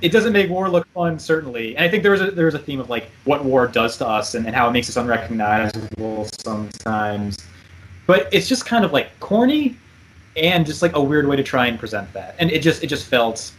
it 0.00 0.10
doesn't 0.10 0.32
make 0.32 0.50
war 0.50 0.68
look 0.68 0.86
fun, 0.88 1.18
certainly. 1.18 1.76
And 1.76 1.84
I 1.84 1.88
think 1.88 2.02
there 2.02 2.12
was 2.12 2.20
a 2.20 2.30
there 2.30 2.46
was 2.46 2.54
a 2.54 2.58
theme 2.58 2.80
of 2.80 2.90
like 2.90 3.10
what 3.24 3.44
war 3.44 3.66
does 3.66 3.96
to 3.98 4.06
us 4.06 4.34
and, 4.34 4.46
and 4.46 4.54
how 4.54 4.68
it 4.68 4.72
makes 4.72 4.88
us 4.88 4.96
unrecognizable 4.96 6.28
sometimes. 6.38 7.38
But 8.06 8.28
it's 8.32 8.48
just 8.48 8.66
kind 8.66 8.84
of 8.84 8.92
like 8.92 9.18
corny 9.20 9.76
and 10.36 10.66
just 10.66 10.82
like 10.82 10.94
a 10.94 11.02
weird 11.02 11.26
way 11.26 11.36
to 11.36 11.42
try 11.42 11.66
and 11.66 11.78
present 11.78 12.12
that. 12.12 12.36
And 12.38 12.50
it 12.50 12.62
just 12.62 12.82
it 12.82 12.88
just 12.88 13.06
felt 13.06 13.52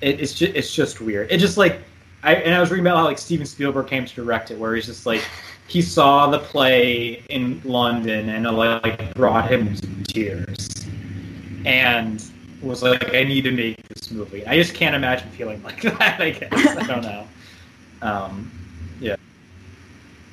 it, 0.00 0.20
it's 0.20 0.34
just 0.34 0.54
it's 0.54 0.74
just 0.74 1.00
weird. 1.00 1.30
It 1.30 1.38
just 1.38 1.56
like 1.56 1.80
I 2.22 2.36
and 2.36 2.54
I 2.54 2.60
was 2.60 2.70
reading 2.70 2.86
about 2.86 2.98
how 2.98 3.04
like 3.04 3.18
Steven 3.18 3.46
Spielberg 3.46 3.86
came 3.86 4.04
to 4.04 4.14
direct 4.14 4.50
it, 4.50 4.58
where 4.58 4.74
he's 4.74 4.86
just 4.86 5.06
like 5.06 5.22
he 5.68 5.82
saw 5.82 6.30
the 6.30 6.38
play 6.38 7.22
in 7.28 7.60
London 7.64 8.28
and 8.28 8.46
it 8.46 8.50
like 8.52 9.14
brought 9.14 9.50
him 9.50 9.74
to 9.74 10.04
tears 10.04 10.68
and 11.64 12.24
was 12.62 12.82
like, 12.82 13.14
I 13.14 13.22
need 13.24 13.42
to 13.42 13.50
make 13.52 13.82
this 13.88 14.10
movie. 14.10 14.46
I 14.46 14.56
just 14.56 14.74
can't 14.74 14.94
imagine 14.96 15.28
feeling 15.30 15.62
like 15.64 15.82
that. 15.82 16.20
I 16.20 16.30
guess 16.30 16.52
I 16.52 16.86
don't 16.86 17.02
know. 17.02 17.26
Um, 18.02 18.50
yeah. 19.00 19.16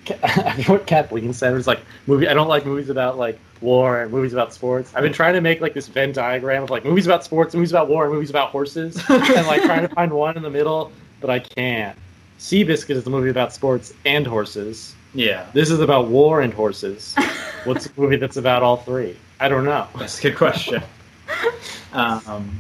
what 0.67 0.86
Kathleen 0.86 1.32
said 1.34 1.53
was 1.53 1.65
like 1.67 1.80
movie. 2.07 2.28
I 2.28 2.34
don't 2.34 2.47
like 2.49 2.65
movies 2.65 2.89
about 2.89 3.17
like 3.17 3.39
war 3.61 4.01
and 4.01 4.11
movies 4.11 4.34
about 4.34 4.53
sports. 4.53 4.91
I've 4.93 5.03
been 5.03 5.13
trying 5.13 5.34
to 5.34 5.41
make 5.41 5.61
like 5.61 5.74
this 5.74 5.88
Venn 5.88 6.11
diagram 6.11 6.63
of 6.63 6.69
like 6.69 6.84
movies 6.84 7.05
about 7.05 7.24
sports, 7.24 7.55
movies 7.55 7.71
about 7.71 7.88
war, 7.88 8.03
and 8.05 8.13
movies 8.13 8.30
about 8.30 8.49
horses, 8.49 9.01
and 9.09 9.47
like 9.47 9.63
trying 9.63 9.88
to 9.88 9.93
find 9.95 10.11
one 10.11 10.36
in 10.36 10.43
the 10.43 10.49
middle, 10.49 10.91
but 11.21 11.30
I 11.30 11.39
can't. 11.39 11.97
Seabiscuit 12.38 12.91
is 12.91 13.07
a 13.07 13.09
movie 13.09 13.30
about 13.30 13.53
sports 13.53 13.93
and 14.05 14.28
horses. 14.28 14.93
yeah, 15.13 15.45
This 15.53 15.69
is 15.69 15.80
about 15.80 16.07
war 16.09 16.41
and 16.41 16.53
horses. 16.53 17.15
What's 17.63 17.86
a 17.86 17.89
movie 17.95 18.17
that's 18.17 18.36
about 18.36 18.61
all 18.63 18.78
three? 18.78 19.15
I 19.39 19.47
don't 19.47 19.63
know. 19.63 19.88
that's 19.97 20.19
a 20.19 20.24
good 20.24 20.36
question. 20.36 20.84
Um, 21.93 22.59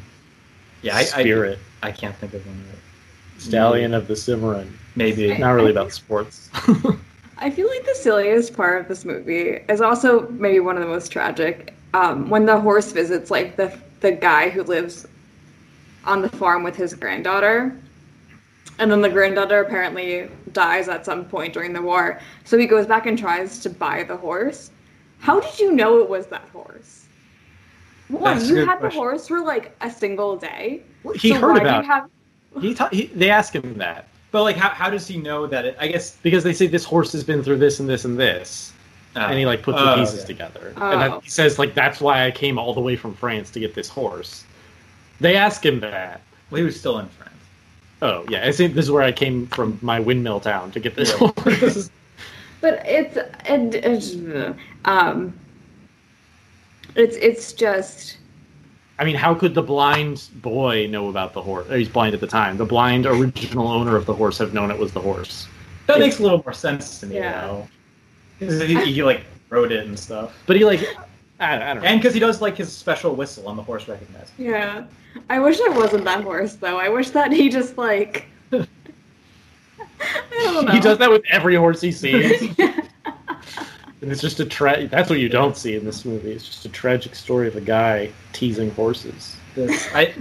yeah, 0.83 0.95
I, 0.95 0.99
I, 0.99 1.03
Spirit, 1.05 1.57
I 1.81 1.91
can't 1.91 2.15
think 2.17 2.35
of 2.35 2.45
one. 2.45 2.63
Stallion 3.39 3.95
of 3.95 4.07
the 4.07 4.15
Cimarron. 4.15 4.77
Maybe. 4.95 5.35
Not 5.37 5.51
really 5.51 5.71
about 5.71 5.91
sports. 5.91 6.49
I 7.37 7.49
feel 7.49 7.67
like 7.67 7.85
the 7.85 7.95
silliest 7.95 8.55
part 8.55 8.79
of 8.79 8.87
this 8.87 9.05
movie 9.05 9.59
is 9.67 9.81
also 9.81 10.29
maybe 10.29 10.59
one 10.59 10.77
of 10.77 10.83
the 10.83 10.87
most 10.87 11.11
tragic. 11.11 11.73
Um, 11.93 12.29
when 12.29 12.45
the 12.45 12.59
horse 12.59 12.91
visits 12.91 13.31
like 13.31 13.55
the 13.55 13.75
the 13.99 14.11
guy 14.11 14.49
who 14.49 14.63
lives 14.63 15.07
on 16.05 16.21
the 16.21 16.29
farm 16.29 16.63
with 16.63 16.75
his 16.75 16.93
granddaughter, 16.93 17.75
and 18.79 18.91
then 18.91 19.01
the 19.01 19.09
granddaughter 19.09 19.61
apparently 19.61 20.29
dies 20.51 20.89
at 20.89 21.05
some 21.05 21.25
point 21.25 21.53
during 21.53 21.73
the 21.73 21.81
war. 21.81 22.19
So 22.43 22.57
he 22.57 22.65
goes 22.65 22.85
back 22.85 23.05
and 23.05 23.17
tries 23.17 23.59
to 23.59 23.69
buy 23.69 24.03
the 24.03 24.17
horse. 24.17 24.71
How 25.19 25.39
did 25.39 25.59
you 25.59 25.71
know 25.71 25.99
it 25.99 26.09
was 26.09 26.27
that 26.27 26.47
horse? 26.51 27.07
One, 28.09 28.37
That's 28.37 28.49
you 28.49 28.57
had 28.57 28.79
question. 28.79 28.89
the 28.89 28.89
horse 28.89 29.27
for 29.27 29.41
like 29.41 29.75
a 29.81 29.89
single 29.89 30.35
day. 30.35 30.83
He 31.15 31.29
so 31.29 31.35
heard 31.39 31.53
why 31.53 31.59
do 31.59 31.65
about. 31.65 31.83
you 31.83 31.89
have 31.89 32.09
He, 32.61 32.73
ta- 32.73 32.89
he 32.91 33.05
they 33.07 33.29
ask 33.29 33.53
him 33.53 33.77
that 33.77 34.07
But 34.31 34.43
like, 34.43 34.55
how, 34.55 34.69
how 34.69 34.89
does 34.89 35.07
he 35.07 35.17
know 35.17 35.47
that? 35.47 35.65
It, 35.65 35.77
I 35.79 35.87
guess. 35.87 36.17
because 36.21 36.43
they 36.43 36.53
say 36.53 36.67
this 36.67 36.83
horse 36.83 37.11
has 37.13 37.23
been 37.23 37.43
through 37.43 37.57
this 37.57 37.79
and 37.79 37.87
this 37.89 38.05
and 38.05 38.19
this. 38.19 38.71
Uh, 39.15 39.19
and 39.29 39.37
he 39.37 39.45
like 39.45 39.61
puts 39.61 39.77
oh, 39.79 39.85
the 39.85 39.95
pieces 39.95 40.19
okay. 40.19 40.27
together. 40.27 40.73
Oh. 40.77 40.91
And 40.91 41.01
then 41.01 41.21
he 41.21 41.29
says 41.29 41.59
like 41.59 41.73
that's 41.73 42.01
why 42.01 42.25
I 42.25 42.31
came 42.31 42.57
all 42.59 42.73
the 42.73 42.81
way 42.81 42.95
from 42.95 43.13
France 43.15 43.49
to 43.51 43.59
get 43.59 43.73
this 43.75 43.87
horse. 43.87 44.43
They 45.19 45.35
ask 45.35 45.63
him 45.65 45.79
that. 45.81 46.21
Well, 46.49 46.59
he 46.59 46.65
was 46.65 46.79
still 46.79 46.99
in 46.99 47.07
France. 47.07 47.29
Oh 48.01 48.25
yeah, 48.29 48.45
I 48.45 48.51
think 48.51 48.73
this 48.73 48.85
is 48.85 48.91
where 48.91 49.03
I 49.03 49.11
came 49.11 49.47
from 49.47 49.79
my 49.81 49.99
windmill 49.99 50.39
town 50.39 50.71
to 50.71 50.79
get 50.79 50.95
this 50.95 51.11
Yeah. 51.19 51.31
horse. 51.37 51.89
But 52.61 52.81
it's 52.85 53.17
it, 53.17 53.75
it's 53.83 54.15
um 54.85 55.33
it's 56.95 57.15
it's 57.17 57.53
just 57.53 58.17
I 58.99 59.05
mean, 59.05 59.15
how 59.15 59.33
could 59.33 59.55
the 59.55 59.61
blind 59.63 60.29
boy 60.35 60.85
know 60.87 61.09
about 61.09 61.33
the 61.33 61.41
horse? 61.41 61.67
He's 61.69 61.89
blind 61.89 62.13
at 62.13 62.21
the 62.21 62.27
time. 62.27 62.57
The 62.57 62.65
blind 62.65 63.05
original 63.07 63.67
owner 63.67 63.95
of 63.95 64.05
the 64.05 64.13
horse 64.13 64.37
have 64.37 64.53
known 64.53 64.69
it 64.69 64.77
was 64.77 64.91
the 64.93 65.01
horse. 65.01 65.47
That 65.87 65.97
makes 65.99 66.19
a 66.19 66.23
little 66.23 66.43
more 66.45 66.53
sense 66.53 66.99
to 66.99 67.07
me, 67.07 67.15
Yeah. 67.15 67.41
though. 67.47 67.67
'Cause 68.39 68.61
He, 68.61 68.93
he 68.93 69.03
like 69.03 69.21
wrote 69.49 69.71
it 69.71 69.85
and 69.87 69.97
stuff, 69.99 70.33
But 70.45 70.55
he 70.57 70.63
like, 70.65 70.81
I, 71.39 71.55
I 71.55 71.73
don't 71.73 71.81
know. 71.83 71.89
and 71.89 71.99
because 71.99 72.13
he 72.13 72.19
does 72.19 72.39
like 72.41 72.55
his 72.55 72.71
special 72.71 73.15
whistle 73.15 73.47
on 73.47 73.55
the 73.57 73.63
horse 73.63 73.87
recognizes. 73.87 74.31
yeah. 74.37 74.83
I 75.29 75.39
wish 75.39 75.59
I 75.59 75.69
wasn't 75.69 76.05
that 76.05 76.23
horse 76.23 76.53
though. 76.55 76.77
I 76.79 76.89
wish 76.89 77.09
that 77.11 77.31
he 77.31 77.49
just 77.49 77.77
like 77.77 78.25
I 78.53 78.65
don't 80.31 80.65
know. 80.65 80.71
he 80.71 80.79
does 80.79 80.97
that 80.99 81.09
with 81.09 81.23
every 81.29 81.55
horse 81.55 81.81
he 81.81 81.91
sees. 81.91 82.55
And 84.03 84.11
it's 84.11 84.21
just 84.21 84.39
a 84.39 84.45
tra- 84.45 84.87
That's 84.87 85.09
what 85.09 85.19
you 85.19 85.29
don't 85.29 85.57
see 85.57 85.75
in 85.75 85.85
this 85.85 86.05
movie. 86.05 86.31
It's 86.31 86.45
just 86.45 86.65
a 86.65 86.69
tragic 86.69 87.15
story 87.15 87.47
of 87.47 87.55
a 87.55 87.61
guy 87.61 88.11
teasing 88.33 88.69
horses. 88.71 89.35
This, 89.55 89.89
I 89.95 90.13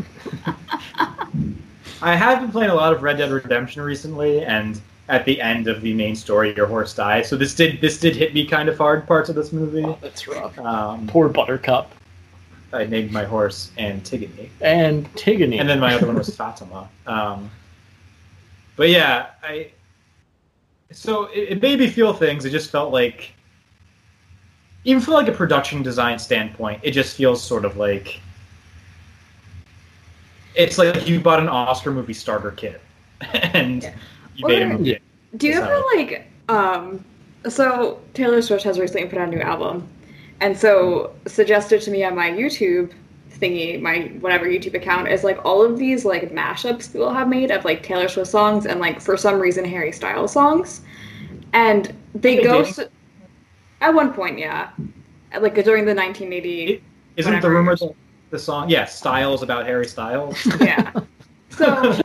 I 2.03 2.17
have 2.17 2.41
been 2.41 2.51
playing 2.51 2.71
a 2.71 2.75
lot 2.75 2.93
of 2.93 3.03
Red 3.03 3.19
Dead 3.19 3.31
Redemption 3.31 3.83
recently, 3.83 4.45
and 4.45 4.81
at 5.09 5.25
the 5.25 5.41
end 5.41 5.69
of 5.69 5.83
the 5.83 5.93
main 5.95 6.17
story, 6.17 6.55
your 6.55 6.67
horse 6.67 6.95
dies. 6.95 7.29
So 7.29 7.37
this 7.37 7.55
did 7.55 7.81
this 7.81 7.99
did 7.99 8.17
hit 8.17 8.33
me 8.33 8.47
kind 8.47 8.69
of 8.69 8.79
hard 8.79 9.07
parts 9.07 9.29
of 9.29 9.35
this 9.35 9.53
movie. 9.53 9.85
Oh, 9.85 9.99
that's 10.01 10.27
rough. 10.27 10.59
Um, 10.59 11.07
Poor 11.07 11.29
Buttercup 11.29 11.93
I 12.73 12.87
named 12.87 13.13
my 13.13 13.25
horse 13.25 13.71
Antigone, 13.79 14.51
and 14.61 15.13
Tigany. 15.15 15.61
and 15.61 15.69
then 15.69 15.79
my 15.79 15.95
other 15.95 16.07
one 16.07 16.17
was 16.17 16.35
Fatima. 16.35 16.89
Um, 17.07 17.51
but 18.77 18.89
yeah, 18.89 19.31
I. 19.43 19.71
So 20.91 21.27
it, 21.27 21.53
it 21.53 21.63
made 21.63 21.79
me 21.79 21.89
feel 21.89 22.13
things. 22.13 22.45
It 22.45 22.51
just 22.51 22.71
felt 22.71 22.93
like, 22.93 23.33
even 24.85 25.01
from 25.03 25.15
like 25.15 25.29
a 25.29 25.33
production 25.33 25.83
design 25.83 26.19
standpoint, 26.19 26.81
it 26.83 26.91
just 26.93 27.17
feels 27.17 27.43
sort 27.43 27.65
of 27.65 27.77
like. 27.77 28.21
It's 30.55 30.77
like 30.79 31.09
you 31.09 31.19
bought 31.21 31.41
an 31.41 31.49
Oscar 31.49 31.91
movie 31.91 32.13
starter 32.13 32.51
kit, 32.51 32.81
and 33.33 33.83
Yeah. 33.83 33.95
you 34.37 34.47
made 34.47 34.63
a 34.63 34.67
movie. 34.69 34.99
Do 35.37 35.47
you 35.47 35.55
So- 35.55 35.63
ever 35.63 35.83
like 35.97 36.29
um 36.49 37.05
so 37.49 38.01
Taylor 38.15 38.43
Swift 38.43 38.63
has 38.65 38.79
recently 38.79 39.09
put 39.09 39.19
out 39.19 39.29
a 39.29 39.31
new 39.31 39.41
album 39.41 39.89
and 40.41 40.57
so 40.57 41.13
suggested 41.27 41.81
to 41.83 41.91
me 41.91 42.05
on 42.05 42.15
my 42.15 42.31
YouTube 42.31 42.93
thingy, 43.41 43.81
my 43.81 44.13
whatever 44.21 44.47
YouTube 44.47 44.75
account 44.75 45.09
is 45.09 45.25
like 45.25 45.43
all 45.45 45.65
of 45.65 45.79
these 45.79 46.05
like 46.05 46.31
mashups 46.33 46.93
people 46.93 47.13
have 47.13 47.29
made 47.29 47.51
of 47.51 47.65
like 47.65 47.83
Taylor 47.83 48.09
Swift 48.09 48.31
songs 48.31 48.67
and 48.67 48.79
like 48.81 49.01
for 49.01 49.17
some 49.17 49.41
reason 49.41 49.65
Harry 49.65 49.91
Styles 49.93 50.33
songs. 50.33 50.83
And 51.55 51.87
they 52.15 52.37
They 52.37 52.43
go? 52.43 52.65
At 53.83 53.93
one 53.93 54.13
point, 54.13 54.39
yeah. 54.39 54.71
Like 55.39 55.55
during 55.55 55.85
the 55.85 55.95
1980 55.95 56.83
Isn't 57.17 57.41
the 57.41 57.51
rumor 57.51 57.77
that 57.77 57.95
the 58.31 58.39
song? 58.39 58.69
Yeah, 58.69 58.87
Styles 58.87 59.43
about 59.43 59.67
Harry 59.67 59.87
Styles. 59.87 60.47
yeah. 60.61 60.93
So, 61.51 62.01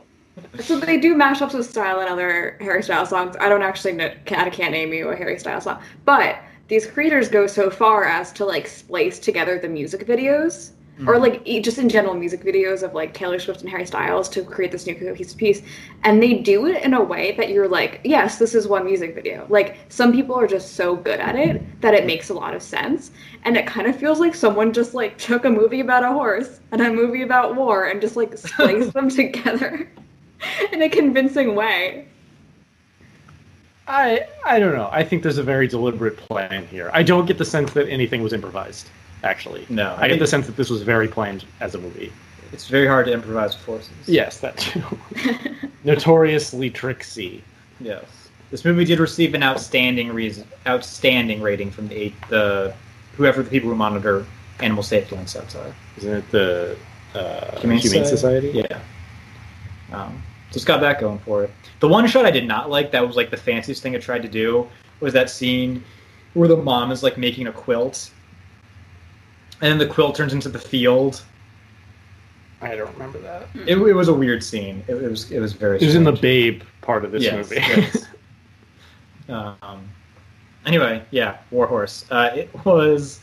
so 0.60 0.78
they 0.78 1.00
do 1.00 1.14
mashups 1.14 1.54
with 1.54 1.64
style 1.64 2.00
and 2.00 2.08
other 2.10 2.58
Harry 2.60 2.82
Styles 2.82 3.08
songs. 3.08 3.34
I 3.40 3.48
don't 3.48 3.62
actually 3.62 3.94
know, 3.94 4.12
I 4.30 4.50
can't 4.50 4.72
name 4.72 4.92
you 4.92 5.08
a 5.08 5.16
Harry 5.16 5.38
Styles 5.38 5.64
song, 5.64 5.80
but 6.04 6.36
these 6.68 6.86
creators 6.86 7.30
go 7.30 7.46
so 7.46 7.70
far 7.70 8.04
as 8.04 8.30
to 8.34 8.44
like 8.44 8.66
splice 8.66 9.18
together 9.18 9.58
the 9.58 9.68
music 9.70 10.06
videos, 10.06 10.72
or 11.06 11.14
mm-hmm. 11.14 11.22
like 11.22 11.62
just 11.62 11.78
in 11.78 11.88
general 11.88 12.14
music 12.14 12.42
videos 12.42 12.82
of 12.82 12.94
like 12.94 13.14
Taylor 13.14 13.38
Swift 13.38 13.60
and 13.60 13.70
Harry 13.70 13.86
Styles 13.86 14.28
to 14.30 14.42
create 14.42 14.72
this 14.72 14.86
new 14.86 14.94
cohesive 14.94 15.36
piece, 15.36 15.62
and 16.04 16.22
they 16.22 16.34
do 16.34 16.66
it 16.66 16.82
in 16.82 16.94
a 16.94 17.02
way 17.02 17.32
that 17.36 17.50
you're 17.50 17.68
like, 17.68 18.00
yes, 18.04 18.38
this 18.38 18.54
is 18.54 18.66
one 18.66 18.84
music 18.84 19.14
video. 19.14 19.46
Like 19.48 19.76
some 19.88 20.12
people 20.12 20.34
are 20.34 20.46
just 20.46 20.74
so 20.74 20.96
good 20.96 21.20
at 21.20 21.36
it 21.36 21.80
that 21.80 21.94
it 21.94 22.06
makes 22.06 22.30
a 22.30 22.34
lot 22.34 22.54
of 22.54 22.62
sense, 22.62 23.10
and 23.44 23.56
it 23.56 23.66
kind 23.66 23.86
of 23.86 23.96
feels 23.96 24.18
like 24.18 24.34
someone 24.34 24.72
just 24.72 24.94
like 24.94 25.16
took 25.18 25.44
a 25.44 25.50
movie 25.50 25.80
about 25.80 26.02
a 26.02 26.12
horse 26.12 26.60
and 26.72 26.80
a 26.80 26.92
movie 26.92 27.22
about 27.22 27.54
war 27.54 27.86
and 27.86 28.00
just 28.00 28.16
like 28.16 28.36
spliced 28.36 28.92
them 28.94 29.08
together 29.08 29.88
in 30.72 30.82
a 30.82 30.88
convincing 30.88 31.54
way. 31.54 32.08
I 33.86 34.26
I 34.44 34.58
don't 34.58 34.74
know. 34.74 34.88
I 34.92 35.02
think 35.02 35.22
there's 35.22 35.38
a 35.38 35.42
very 35.42 35.66
deliberate 35.66 36.16
plan 36.16 36.66
here. 36.66 36.90
I 36.92 37.02
don't 37.02 37.26
get 37.26 37.38
the 37.38 37.44
sense 37.44 37.72
that 37.72 37.88
anything 37.88 38.22
was 38.22 38.32
improvised. 38.32 38.88
Actually, 39.22 39.66
No, 39.68 39.96
I 39.98 40.08
get 40.08 40.18
the 40.18 40.26
sense 40.26 40.46
that 40.46 40.56
this 40.56 40.70
was 40.70 40.82
very 40.82 41.08
planned 41.08 41.44
as 41.60 41.74
a 41.74 41.78
movie. 41.78 42.12
It's 42.52 42.68
very 42.68 42.86
hard 42.86 43.06
to 43.06 43.12
improvise 43.12 43.54
with 43.54 43.64
horses. 43.64 43.90
Yes, 44.06 44.40
that 44.40 44.56
too. 44.56 44.82
Notoriously 45.84 46.70
tricksy. 46.70 47.42
Yes. 47.80 48.04
This 48.50 48.64
movie 48.64 48.84
did 48.84 49.00
receive 49.00 49.34
an 49.34 49.42
outstanding 49.42 50.12
reason, 50.12 50.46
outstanding 50.66 51.42
rating 51.42 51.70
from 51.70 51.88
the 51.88 51.94
eight, 51.96 52.14
the 52.30 52.74
whoever 53.16 53.42
the 53.42 53.50
people 53.50 53.68
who 53.68 53.74
monitor 53.74 54.24
animal 54.60 54.82
safety 54.82 55.16
on 55.16 55.26
sets 55.26 55.54
are. 55.54 55.74
Isn't 55.98 56.14
it 56.14 56.30
the 56.30 56.76
uh, 57.14 57.60
Humane 57.60 57.78
Humane, 57.78 58.06
Society? 58.06 58.52
Society? 58.52 58.68
Yeah. 58.70 58.80
Um, 59.92 60.22
so 60.50 60.56
it's 60.56 60.64
got 60.64 60.80
that 60.80 61.00
going 61.00 61.18
for 61.20 61.44
it. 61.44 61.50
The 61.80 61.88
one 61.88 62.06
shot 62.06 62.24
I 62.24 62.30
did 62.30 62.46
not 62.46 62.70
like, 62.70 62.90
that 62.92 63.06
was 63.06 63.16
like 63.16 63.30
the 63.30 63.36
fanciest 63.36 63.82
thing 63.82 63.94
it 63.94 64.00
tried 64.00 64.22
to 64.22 64.28
do, 64.28 64.66
was 65.00 65.12
that 65.12 65.28
scene 65.28 65.84
where 66.34 66.48
the 66.48 66.56
mom 66.56 66.90
is 66.90 67.02
like 67.02 67.18
making 67.18 67.46
a 67.46 67.52
quilt, 67.52 68.10
and 69.60 69.70
then 69.72 69.78
the 69.78 69.86
quilt 69.86 70.16
turns 70.16 70.32
into 70.32 70.48
the 70.48 70.58
field. 70.58 71.22
I 72.60 72.74
don't 72.74 72.92
remember 72.92 73.18
that. 73.20 73.48
It, 73.54 73.78
it 73.78 73.92
was 73.94 74.08
a 74.08 74.14
weird 74.14 74.42
scene. 74.42 74.82
It, 74.88 74.94
it 74.96 75.10
was 75.10 75.30
it 75.30 75.40
was 75.40 75.52
very. 75.52 75.80
It 75.80 75.86
was 75.86 75.94
in 75.94 76.04
the. 76.04 76.12
Babe 76.12 76.62
part 76.80 77.04
of 77.04 77.12
this 77.12 77.22
Yes, 77.22 77.34
movie. 77.50 77.56
yes. 77.56 78.06
Um, 79.28 79.86
anyway, 80.64 81.02
yeah, 81.10 81.36
Warhorse. 81.50 82.06
Uh, 82.10 82.30
it 82.34 82.64
was 82.64 83.20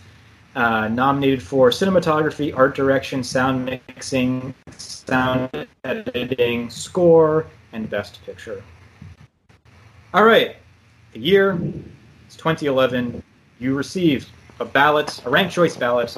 uh, 0.56 0.88
nominated 0.88 1.42
for 1.42 1.72
cinematography, 1.72 2.56
art 2.56 2.76
direction, 2.76 3.24
sound 3.24 3.66
mixing, 3.66 4.54
sound 4.78 5.68
editing, 5.84 6.70
score, 6.70 7.48
and 7.74 7.90
best 7.90 8.24
picture. 8.24 8.64
All 10.14 10.26
right, 10.26 10.58
the 11.14 11.20
year 11.20 11.54
is 12.30 12.36
2011. 12.36 13.24
You 13.60 13.74
received 13.76 14.30
a 14.60 14.66
ballot, 14.66 15.22
a 15.26 15.30
ranked 15.30 15.54
choice 15.54 15.76
ballot, 15.76 16.16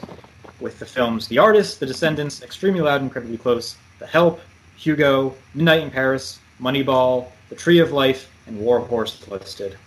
with 0.59 0.79
the 0.79 0.85
films 0.85 1.27
The 1.27 1.37
Artist, 1.37 1.79
The 1.79 1.85
Descendants, 1.85 2.41
Extremely 2.41 2.81
Loud, 2.81 3.01
Incredibly 3.01 3.37
Close, 3.37 3.75
The 3.99 4.07
Help, 4.07 4.41
Hugo, 4.75 5.35
Midnight 5.53 5.83
in 5.83 5.91
Paris, 5.91 6.39
Moneyball, 6.61 7.27
The 7.49 7.55
Tree 7.55 7.79
of 7.79 7.91
Life, 7.91 8.31
and 8.47 8.59
War 8.59 8.79
Horse 8.79 9.27
listed. 9.27 9.77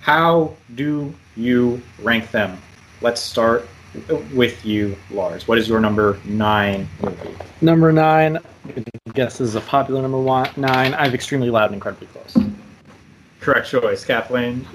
How 0.00 0.54
do 0.74 1.14
you 1.36 1.80
rank 2.02 2.30
them? 2.30 2.58
Let's 3.00 3.20
start 3.20 3.68
with 4.34 4.64
you, 4.64 4.96
Lars. 5.10 5.48
What 5.48 5.58
is 5.58 5.68
your 5.68 5.80
number 5.80 6.18
nine 6.24 6.88
movie? 7.02 7.34
Number 7.60 7.92
nine, 7.92 8.38
I 8.66 8.84
guess 9.14 9.38
this 9.38 9.48
is 9.48 9.54
a 9.56 9.60
popular 9.60 10.00
number 10.02 10.20
one, 10.20 10.48
nine. 10.56 10.94
I 10.94 11.04
have 11.04 11.14
extremely 11.14 11.50
loud 11.50 11.66
and 11.66 11.74
incredibly 11.74 12.06
close. 12.08 12.36
Correct 13.40 13.68
choice, 13.68 14.04
Kathleen. 14.04 14.66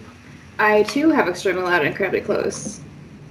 I 0.59 0.83
too 0.83 1.09
have 1.09 1.27
extremely 1.27 1.63
loud 1.63 1.79
and 1.79 1.87
incredibly 1.87 2.21
close. 2.21 2.81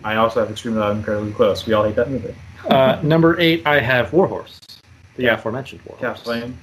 I 0.05 0.17
also 0.17 0.41
have 0.41 0.51
Extremely 0.51 0.81
Loud, 0.81 0.97
Incredibly 0.99 1.33
Close. 1.33 1.67
We 1.67 1.73
all 1.73 1.85
hate 1.85 1.97
that 1.97 2.11
movie. 2.11 2.35
Uh, 2.69 3.01
number 3.03 3.39
eight, 3.41 3.67
I 3.67 3.81
have 3.81 4.13
Warhorse, 4.13 4.61
the 5.17 5.27
aforementioned 5.27 5.81
Warhorse. 5.87 6.01
Kathleen. 6.01 6.59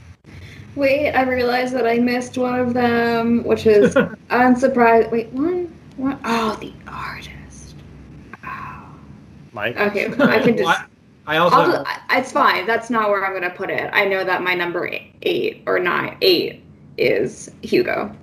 Wait, 0.76 1.12
I 1.12 1.24
realized 1.24 1.74
that 1.74 1.86
I 1.88 1.98
missed 1.98 2.38
one 2.38 2.58
of 2.60 2.74
them, 2.74 3.44
which 3.44 3.66
is 3.66 3.96
unsurprised. 4.30 5.12
Wait, 5.12 5.30
one, 5.34 5.74
one. 5.98 6.20
Oh, 6.24 6.56
the 6.62 6.72
artist. 6.88 7.76
Oh. 8.46 8.86
Mike. 9.52 9.76
Okay, 9.78 10.06
I 10.20 10.40
can 10.40 10.56
just. 10.58 10.70
I, 10.70 10.86
I 11.28 11.38
also 11.38 11.56
I'll 11.56 11.72
have, 11.72 11.86
just, 11.86 12.00
I- 12.10 12.20
it's 12.20 12.32
fine. 12.32 12.66
That's 12.68 12.90
not 12.90 13.10
where 13.10 13.26
I'm 13.26 13.34
gonna 13.34 13.54
put 13.54 13.70
it. 13.70 13.90
I 13.92 14.06
know 14.06 14.24
that 14.24 14.44
my 14.44 14.54
number 14.54 14.88
eight, 14.88 15.14
eight 15.24 15.64
or 15.66 15.80
nine, 15.80 16.18
eight 16.22 16.64
is 16.98 17.52
Hugo. 17.64 18.16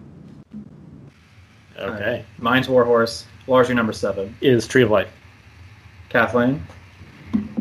Okay. 1.78 2.24
mine's 2.38 2.68
Warhorse. 2.68 3.24
Lars, 3.48 3.68
your 3.68 3.74
number 3.76 3.92
seven. 3.92 4.34
Is 4.40 4.66
Tree 4.66 4.82
of 4.82 4.90
Life. 4.90 5.10
Kathleen. 6.10 6.62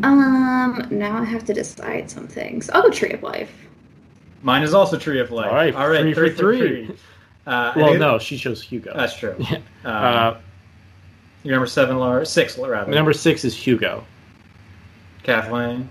Um, 0.02 0.86
now 0.90 1.18
I 1.18 1.24
have 1.24 1.44
to 1.46 1.54
decide 1.54 2.10
some 2.10 2.26
things. 2.28 2.70
I'll 2.70 2.82
go 2.82 2.90
Tree 2.90 3.10
of 3.12 3.22
Life. 3.22 3.50
Mine 4.42 4.62
is 4.62 4.72
also 4.74 4.96
Tree 4.98 5.18
of 5.20 5.30
Life. 5.30 5.48
All 5.48 5.54
right, 5.54 5.74
all 5.74 5.88
right, 5.88 6.14
three 6.14 6.30
for 6.30 6.36
three. 6.36 6.86
three. 6.86 6.96
Uh, 7.46 7.72
Well, 7.76 7.86
think- 7.88 7.98
no, 8.00 8.18
she 8.18 8.36
chose 8.38 8.62
Hugo. 8.62 8.92
that's 8.94 9.16
true. 9.16 9.34
Yeah. 9.50 9.56
Um, 9.56 9.62
Uh, 9.84 10.36
your 11.44 11.52
number 11.54 11.66
seven, 11.66 11.98
Lars. 11.98 12.30
Six, 12.30 12.58
rather. 12.58 12.92
number 12.92 13.12
six 13.12 13.44
is 13.44 13.54
Hugo. 13.54 14.04
Kathleen. 15.22 15.88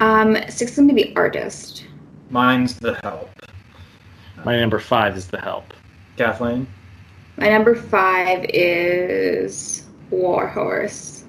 Um, 0.00 0.36
six 0.48 0.72
is 0.72 0.78
gonna 0.78 0.94
be 0.94 1.14
artist. 1.16 1.84
Mine's 2.30 2.76
The 2.78 2.94
Help. 3.02 3.30
My 4.44 4.58
number 4.58 4.78
five 4.78 5.16
is 5.16 5.26
The 5.28 5.40
Help. 5.40 5.72
Kathleen. 6.16 6.66
My 7.38 7.48
number 7.48 7.76
five 7.76 8.44
is 8.52 9.84
Warhorse. 10.10 11.22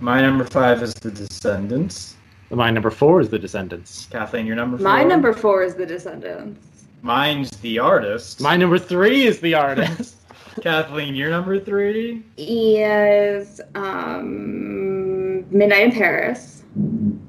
My 0.00 0.20
number 0.20 0.44
five 0.44 0.82
is 0.82 0.92
The 0.94 1.12
Descendants. 1.12 2.16
My 2.50 2.70
number 2.70 2.90
four 2.90 3.20
is 3.20 3.28
The 3.28 3.38
Descendants. 3.38 4.08
Kathleen, 4.10 4.46
your 4.46 4.56
number 4.56 4.76
four. 4.78 4.84
My 4.84 5.04
number 5.04 5.32
four 5.32 5.62
is 5.62 5.76
The 5.76 5.86
Descendants. 5.86 6.86
Mine's 7.02 7.50
The 7.50 7.78
Artist. 7.78 8.40
My 8.40 8.56
number 8.56 8.78
three 8.78 9.26
is 9.26 9.38
The 9.38 9.54
Artist. 9.54 10.16
Kathleen, 10.60 11.14
your 11.14 11.30
number 11.30 11.60
three. 11.60 12.24
Is 12.36 13.60
um 13.76 15.48
Midnight 15.56 15.82
in 15.84 15.92
Paris. 15.92 16.64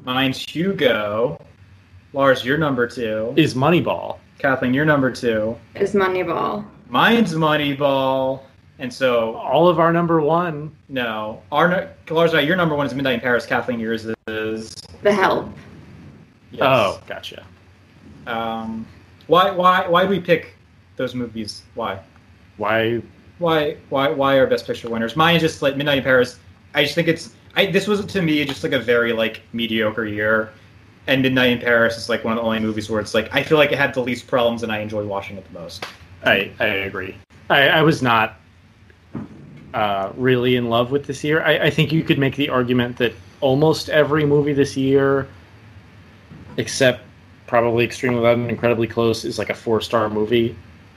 Mine's 0.03 0.39
Hugo. 0.43 1.39
Lars, 2.13 2.43
your 2.43 2.57
number 2.57 2.87
two. 2.87 3.33
is 3.35 3.53
Moneyball. 3.53 4.17
Kathleen, 4.39 4.73
your 4.73 4.85
number 4.85 5.11
two. 5.11 5.55
Is 5.75 5.93
Moneyball. 5.93 6.65
Mine's 6.95 7.33
Moneyball. 7.33 8.39
And 8.79 8.91
so, 8.93 9.35
All 9.35 9.67
of 9.67 9.79
our 9.81 9.91
number 9.91 10.21
one. 10.21 10.73
no. 10.87 11.41
Our, 11.51 11.67
nu- 11.67 12.13
Lars, 12.15 12.33
uh, 12.33 12.37
your 12.39 12.55
number 12.55 12.73
one 12.73 12.87
is 12.87 12.93
Midnight 12.95 13.15
in 13.15 13.19
Paris. 13.19 13.45
Kathleen, 13.45 13.81
yours 13.81 14.05
is. 14.29 14.73
The 15.01 15.11
Help. 15.13 15.49
Yes. 16.51 16.61
Oh, 16.63 17.01
gotcha. 17.05 17.45
Um, 18.27 18.87
why, 19.27 19.51
why, 19.51 19.85
why 19.89 20.03
do 20.03 20.09
we 20.09 20.21
pick 20.21 20.55
those 20.95 21.13
movies? 21.13 21.63
Why? 21.73 21.99
Why? 22.55 23.01
Why, 23.39 23.75
why, 23.89 24.09
why 24.11 24.35
are 24.35 24.47
Best 24.47 24.65
Picture 24.65 24.89
winners? 24.89 25.17
Mine 25.17 25.35
is 25.35 25.41
just 25.41 25.61
like 25.61 25.75
Midnight 25.75 25.97
in 25.97 26.03
Paris. 26.05 26.39
I 26.73 26.83
just 26.83 26.95
think 26.95 27.09
it's. 27.09 27.35
I, 27.57 27.65
this 27.65 27.87
was 27.87 28.05
to 28.05 28.21
me 28.21 28.43
just 28.45 28.63
like 28.63 28.71
a 28.71 28.79
very 28.79 29.11
like 29.11 29.41
mediocre 29.51 30.05
year, 30.05 30.51
and 31.07 31.21
Midnight 31.21 31.51
in 31.51 31.59
Paris 31.59 31.97
is 31.97 32.07
like 32.07 32.23
one 32.23 32.31
of 32.33 32.37
the 32.37 32.43
only 32.43 32.59
movies 32.59 32.89
where 32.89 33.01
it's 33.01 33.13
like 33.13 33.33
I 33.35 33.43
feel 33.43 33.57
like 33.57 33.73
it 33.73 33.77
had 33.77 33.93
the 33.93 34.01
least 34.01 34.27
problems 34.27 34.63
and 34.63 34.71
I 34.71 34.79
enjoy 34.79 35.05
watching 35.05 35.35
it 35.37 35.45
the 35.51 35.59
most. 35.59 35.85
I 36.25 36.51
I 36.59 36.65
agree. 36.65 37.15
I, 37.49 37.69
I 37.69 37.81
was 37.83 38.01
not 38.01 38.37
uh, 39.73 40.11
really 40.15 40.55
in 40.55 40.69
love 40.69 40.91
with 40.91 41.05
this 41.05 41.23
year. 41.23 41.43
I, 41.43 41.65
I 41.65 41.69
think 41.69 41.91
you 41.91 42.03
could 42.03 42.17
make 42.17 42.35
the 42.35 42.49
argument 42.49 42.97
that 42.97 43.13
almost 43.41 43.89
every 43.89 44.25
movie 44.25 44.53
this 44.53 44.75
year, 44.75 45.27
except 46.57 47.01
probably 47.45 47.83
Extremely 47.83 48.21
Loud 48.21 48.37
and 48.37 48.49
Incredibly 48.49 48.87
Close, 48.87 49.25
is 49.25 49.37
like 49.37 49.49
a 49.49 49.53
four 49.53 49.81
star 49.81 50.09
movie. 50.09 50.55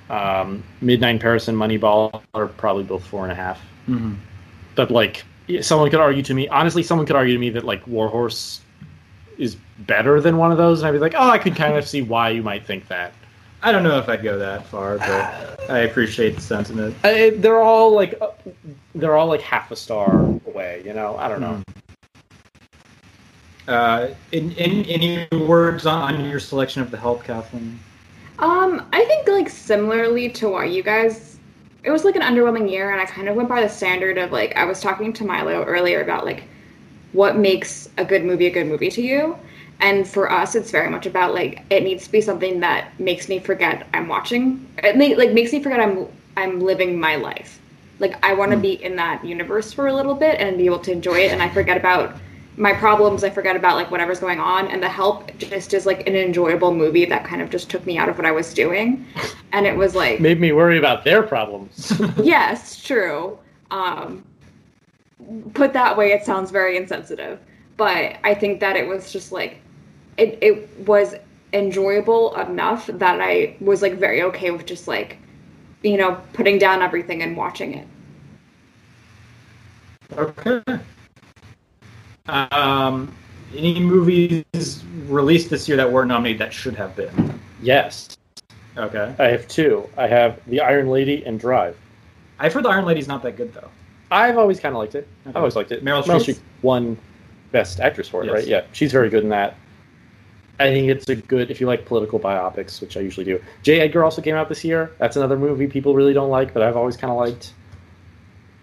Um, 0.08 0.64
Midnight 0.80 1.16
in 1.16 1.18
Paris 1.18 1.48
and 1.48 1.58
Moneyball 1.58 2.22
are 2.32 2.46
probably 2.46 2.84
both 2.84 3.04
four 3.04 3.24
and 3.24 3.32
a 3.32 3.34
half. 3.34 3.60
Mm-hmm. 3.88 4.14
But 4.74 4.90
like, 4.90 5.24
someone 5.60 5.90
could 5.90 6.00
argue 6.00 6.22
to 6.22 6.34
me, 6.34 6.48
honestly, 6.48 6.82
someone 6.82 7.06
could 7.06 7.16
argue 7.16 7.34
to 7.34 7.40
me 7.40 7.50
that 7.50 7.64
like 7.64 7.86
Warhorse 7.86 8.60
is 9.36 9.56
better 9.80 10.20
than 10.20 10.36
one 10.36 10.50
of 10.50 10.56
those, 10.56 10.80
and 10.80 10.88
I'd 10.88 10.92
be 10.92 10.98
like, 10.98 11.14
oh, 11.16 11.28
I 11.28 11.38
could 11.38 11.56
kind 11.56 11.76
of 11.76 11.86
see 11.86 12.00
why 12.00 12.30
you 12.30 12.42
might 12.42 12.64
think 12.64 12.88
that. 12.88 13.12
I 13.62 13.72
don't 13.72 13.82
know 13.82 13.98
if 13.98 14.08
I'd 14.08 14.22
go 14.22 14.38
that 14.38 14.66
far, 14.66 14.98
but 14.98 15.70
I 15.70 15.80
appreciate 15.80 16.36
the 16.36 16.40
sentiment. 16.40 16.94
I, 17.02 17.30
they're 17.30 17.60
all 17.60 17.92
like, 17.92 18.16
uh, 18.20 18.30
they're 18.94 19.16
all 19.16 19.26
like 19.26 19.40
half 19.40 19.72
a 19.72 19.76
star 19.76 20.20
away. 20.46 20.82
You 20.84 20.94
know, 20.94 21.16
I 21.16 21.28
don't 21.28 21.40
know. 21.40 21.62
Uh, 23.66 24.14
in, 24.32 24.52
in, 24.52 24.84
any 24.86 25.28
words 25.44 25.86
on, 25.86 26.14
on 26.14 26.24
your 26.24 26.40
selection 26.40 26.82
of 26.82 26.90
the 26.90 26.96
help, 26.96 27.24
Kathleen? 27.24 27.78
Um, 28.38 28.88
I 28.92 29.04
think 29.04 29.28
like 29.28 29.50
similarly 29.50 30.30
to 30.30 30.48
why 30.48 30.64
you 30.64 30.82
guys, 30.82 31.38
it 31.82 31.90
was 31.90 32.04
like 32.04 32.16
an 32.16 32.22
underwhelming 32.22 32.70
year, 32.70 32.92
and 32.92 33.00
I 33.00 33.04
kind 33.04 33.28
of 33.28 33.36
went 33.36 33.48
by 33.48 33.60
the 33.60 33.68
standard 33.68 34.16
of 34.16 34.32
like 34.32 34.56
I 34.56 34.64
was 34.64 34.80
talking 34.80 35.12
to 35.14 35.24
Milo 35.24 35.64
earlier 35.64 36.00
about 36.00 36.24
like 36.24 36.44
what 37.12 37.36
makes 37.36 37.90
a 37.98 38.04
good 38.04 38.24
movie 38.24 38.46
a 38.46 38.50
good 38.50 38.68
movie 38.68 38.90
to 38.90 39.02
you, 39.02 39.36
and 39.80 40.08
for 40.08 40.30
us, 40.30 40.54
it's 40.54 40.70
very 40.70 40.90
much 40.90 41.06
about 41.06 41.34
like 41.34 41.62
it 41.70 41.82
needs 41.82 42.04
to 42.04 42.12
be 42.12 42.20
something 42.20 42.60
that 42.60 42.98
makes 42.98 43.28
me 43.28 43.38
forget 43.38 43.86
I'm 43.94 44.08
watching. 44.08 44.66
It 44.78 44.96
may, 44.96 45.14
like 45.14 45.32
makes 45.32 45.52
me 45.52 45.62
forget 45.62 45.80
I'm 45.80 46.08
I'm 46.36 46.60
living 46.60 46.98
my 46.98 47.16
life. 47.16 47.60
Like 48.00 48.24
I 48.24 48.34
want 48.34 48.50
to 48.52 48.56
be 48.56 48.82
in 48.82 48.96
that 48.96 49.24
universe 49.24 49.72
for 49.72 49.86
a 49.86 49.94
little 49.94 50.14
bit 50.14 50.40
and 50.40 50.58
be 50.58 50.66
able 50.66 50.80
to 50.80 50.92
enjoy 50.92 51.20
it, 51.20 51.32
and 51.32 51.42
I 51.42 51.48
forget 51.48 51.76
about 51.76 52.16
my 52.56 52.72
problems. 52.72 53.22
I 53.22 53.30
forget 53.30 53.54
about 53.54 53.76
like 53.76 53.90
whatever's 53.90 54.18
going 54.18 54.40
on, 54.40 54.66
and 54.66 54.82
The 54.82 54.88
Help 54.88 55.36
just 55.38 55.72
is 55.74 55.86
like 55.86 56.08
an 56.08 56.16
enjoyable 56.16 56.74
movie 56.74 57.04
that 57.04 57.24
kind 57.24 57.40
of 57.40 57.48
just 57.48 57.70
took 57.70 57.86
me 57.86 57.98
out 57.98 58.08
of 58.08 58.16
what 58.16 58.26
I 58.26 58.32
was 58.32 58.52
doing, 58.52 59.06
and 59.52 59.64
it 59.64 59.76
was 59.76 59.94
like 59.94 60.18
Made 60.20 60.40
me 60.40 60.50
worry 60.50 60.78
about 60.78 61.04
their 61.04 61.22
problems. 61.22 61.92
yes, 62.22 62.82
true. 62.82 63.38
Um, 63.70 64.24
put 65.54 65.72
that 65.72 65.96
way, 65.96 66.10
it 66.12 66.24
sounds 66.24 66.50
very 66.50 66.76
insensitive, 66.76 67.38
but 67.76 68.16
I 68.24 68.34
think 68.34 68.58
that 68.58 68.74
it 68.74 68.88
was 68.88 69.12
just 69.12 69.30
like 69.30 69.60
it. 70.18 70.38
It 70.42 70.68
was 70.86 71.14
enjoyable 71.54 72.34
enough 72.36 72.88
that 72.88 73.20
I 73.22 73.56
was 73.60 73.80
like 73.80 73.94
very 73.94 74.22
okay 74.24 74.50
with 74.50 74.66
just 74.66 74.86
like 74.86 75.16
you 75.82 75.96
know 75.96 76.20
putting 76.34 76.58
down 76.58 76.82
everything 76.82 77.22
and 77.22 77.36
watching 77.36 77.74
it. 77.74 77.86
Okay. 80.16 80.62
Um, 82.28 83.14
any 83.56 83.80
movies 83.80 84.44
released 85.06 85.48
this 85.50 85.68
year 85.68 85.76
that 85.78 85.90
were 85.90 86.04
nominated 86.04 86.40
that 86.40 86.52
should 86.52 86.74
have 86.76 86.94
been? 86.96 87.40
yes, 87.62 88.16
Okay. 88.76 89.12
I 89.18 89.24
have 89.24 89.48
two. 89.48 89.88
I 89.96 90.06
have 90.06 90.40
The 90.46 90.60
Iron 90.60 90.88
Lady 90.88 91.24
and 91.26 91.40
Drive. 91.40 91.76
I've 92.38 92.52
heard 92.52 92.64
the 92.64 92.68
Iron 92.68 92.84
Lady's 92.84 93.08
not 93.08 93.22
that 93.24 93.36
good 93.36 93.52
though. 93.52 93.68
I've 94.10 94.38
always 94.38 94.60
kind 94.60 94.74
of 94.74 94.78
liked 94.78 94.94
it. 94.94 95.08
Okay. 95.26 95.34
I 95.36 95.38
always 95.40 95.56
liked 95.56 95.72
it. 95.72 95.84
Meryl 95.84 96.02
Meryl 96.04 96.20
Streep? 96.20 96.36
Streep 96.36 96.40
won 96.62 96.96
Best 97.50 97.80
Actress 97.80 98.08
for 98.08 98.22
it, 98.22 98.26
Yes. 98.26 98.34
right? 98.34 98.46
Yeah, 98.46 98.62
she's 98.72 98.92
very 98.92 99.08
good 99.10 99.24
in 99.24 99.30
that. 99.30 99.56
I 100.60 100.72
think 100.72 100.88
it's 100.88 101.08
a 101.08 101.16
good 101.16 101.50
if 101.50 101.60
you 101.60 101.66
like 101.66 101.84
political 101.86 102.18
biopics, 102.18 102.80
which 102.80 102.96
I 102.96 103.00
usually 103.00 103.24
do. 103.24 103.40
J. 103.62 103.80
Edgar 103.80 104.02
also 104.04 104.20
came 104.20 104.34
out 104.34 104.48
this 104.48 104.64
year. 104.64 104.90
That's 104.98 105.16
another 105.16 105.36
movie 105.38 105.66
people 105.68 105.94
really 105.94 106.12
don't 106.12 106.30
like, 106.30 106.52
but 106.52 106.62
I've 106.62 106.76
always 106.76 106.96
kind 106.96 107.10
of 107.12 107.16
liked. 107.18 107.52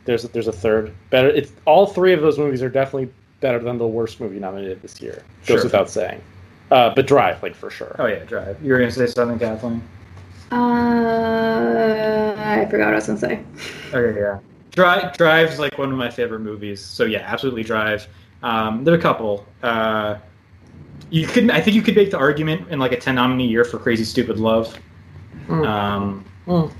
There's 0.05 0.23
a, 0.25 0.27
there's 0.27 0.47
a 0.47 0.51
third 0.51 0.93
better. 1.09 1.29
It's 1.29 1.51
all 1.65 1.87
three 1.87 2.13
of 2.13 2.21
those 2.21 2.37
movies 2.37 2.61
are 2.61 2.69
definitely 2.69 3.11
better 3.39 3.59
than 3.59 3.77
the 3.77 3.87
worst 3.87 4.19
movie 4.19 4.39
nominated 4.39 4.81
this 4.81 5.01
year. 5.01 5.23
Goes 5.45 5.57
Sure. 5.59 5.63
without 5.63 5.89
saying. 5.89 6.21
Uh, 6.69 6.93
but 6.95 7.07
Drive, 7.07 7.41
like 7.41 7.55
for 7.55 7.69
sure. 7.69 7.95
Oh 7.99 8.05
yeah, 8.07 8.23
Drive. 8.25 8.61
You 8.61 8.73
were 8.73 8.79
gonna 8.79 8.91
say 8.91 9.07
something, 9.07 9.39
Kathleen? 9.39 9.81
Uh, 10.51 12.35
I 12.37 12.65
forgot 12.69 12.85
what 12.85 12.93
I 12.93 12.95
was 12.95 13.07
gonna 13.07 13.19
say. 13.19 13.39
Okay, 13.93 14.19
yeah. 14.19 14.39
Drive 14.71 15.15
Drive's 15.17 15.57
like 15.59 15.77
one 15.77 15.91
of 15.91 15.97
my 15.97 16.09
favorite 16.09 16.39
movies. 16.41 16.81
So 16.81 17.05
yeah, 17.05 17.19
absolutely 17.19 17.63
Drive. 17.63 18.07
Um, 18.43 18.83
there 18.83 18.93
are 18.93 18.97
a 18.97 19.01
couple. 19.01 19.45
Uh, 19.63 20.17
you 21.09 21.27
could, 21.27 21.49
I 21.51 21.61
think, 21.61 21.75
you 21.75 21.81
could 21.81 21.95
make 21.95 22.11
the 22.11 22.17
argument 22.17 22.69
in 22.69 22.79
like 22.79 22.91
a 22.91 22.97
ten 22.97 23.15
nominee 23.15 23.47
year 23.47 23.63
for 23.63 23.77
Crazy 23.79 24.03
Stupid 24.03 24.39
Love. 24.39 24.77
Mm. 25.47 25.67
Um, 25.67 26.25
Mm. 26.47 26.71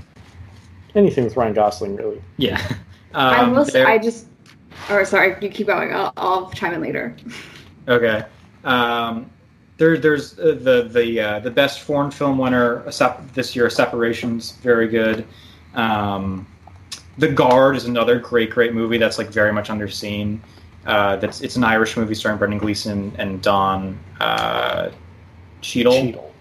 Anything 0.93 1.23
with 1.25 1.35
Ryan 1.35 1.53
Gosling, 1.53 1.95
really. 1.95 2.21
yeah. 2.37 2.61
I 3.13 3.39
Um, 3.41 3.51
will. 3.51 3.65
Say, 3.65 3.83
I 3.83 3.97
just. 3.97 4.27
Or 4.89 5.03
sorry, 5.05 5.35
you 5.41 5.49
keep 5.49 5.67
going. 5.67 5.91
I'll, 5.93 6.13
I'll 6.17 6.49
chime 6.51 6.73
in 6.73 6.81
later. 6.81 7.15
Okay. 7.87 8.23
Um, 8.63 9.29
there, 9.77 9.95
there's 9.97 10.39
uh, 10.39 10.57
the 10.59 10.89
the 10.91 11.19
uh, 11.19 11.39
the 11.41 11.51
best 11.51 11.81
foreign 11.81 12.09
film 12.09 12.39
winner 12.39 12.83
this 13.35 13.55
year. 13.55 13.69
Separations, 13.69 14.53
very 14.63 14.87
good. 14.87 15.23
Um, 15.75 16.47
the 17.19 17.27
Guard 17.27 17.75
is 17.75 17.85
another 17.85 18.17
great, 18.17 18.49
great 18.49 18.73
movie 18.73 18.97
that's 18.97 19.19
like 19.19 19.27
very 19.27 19.53
much 19.53 19.69
underseen. 19.69 20.39
Uh, 20.85 21.15
that's 21.15 21.41
it's 21.41 21.55
an 21.55 21.63
Irish 21.63 21.97
movie 21.97 22.13
starring 22.13 22.37
Brendan 22.37 22.59
Gleeson 22.59 23.11
and 23.17 23.41
Don 23.41 23.97
uh, 24.19 24.89
Cheadle. 25.61 25.93
Cheadle. 25.93 26.33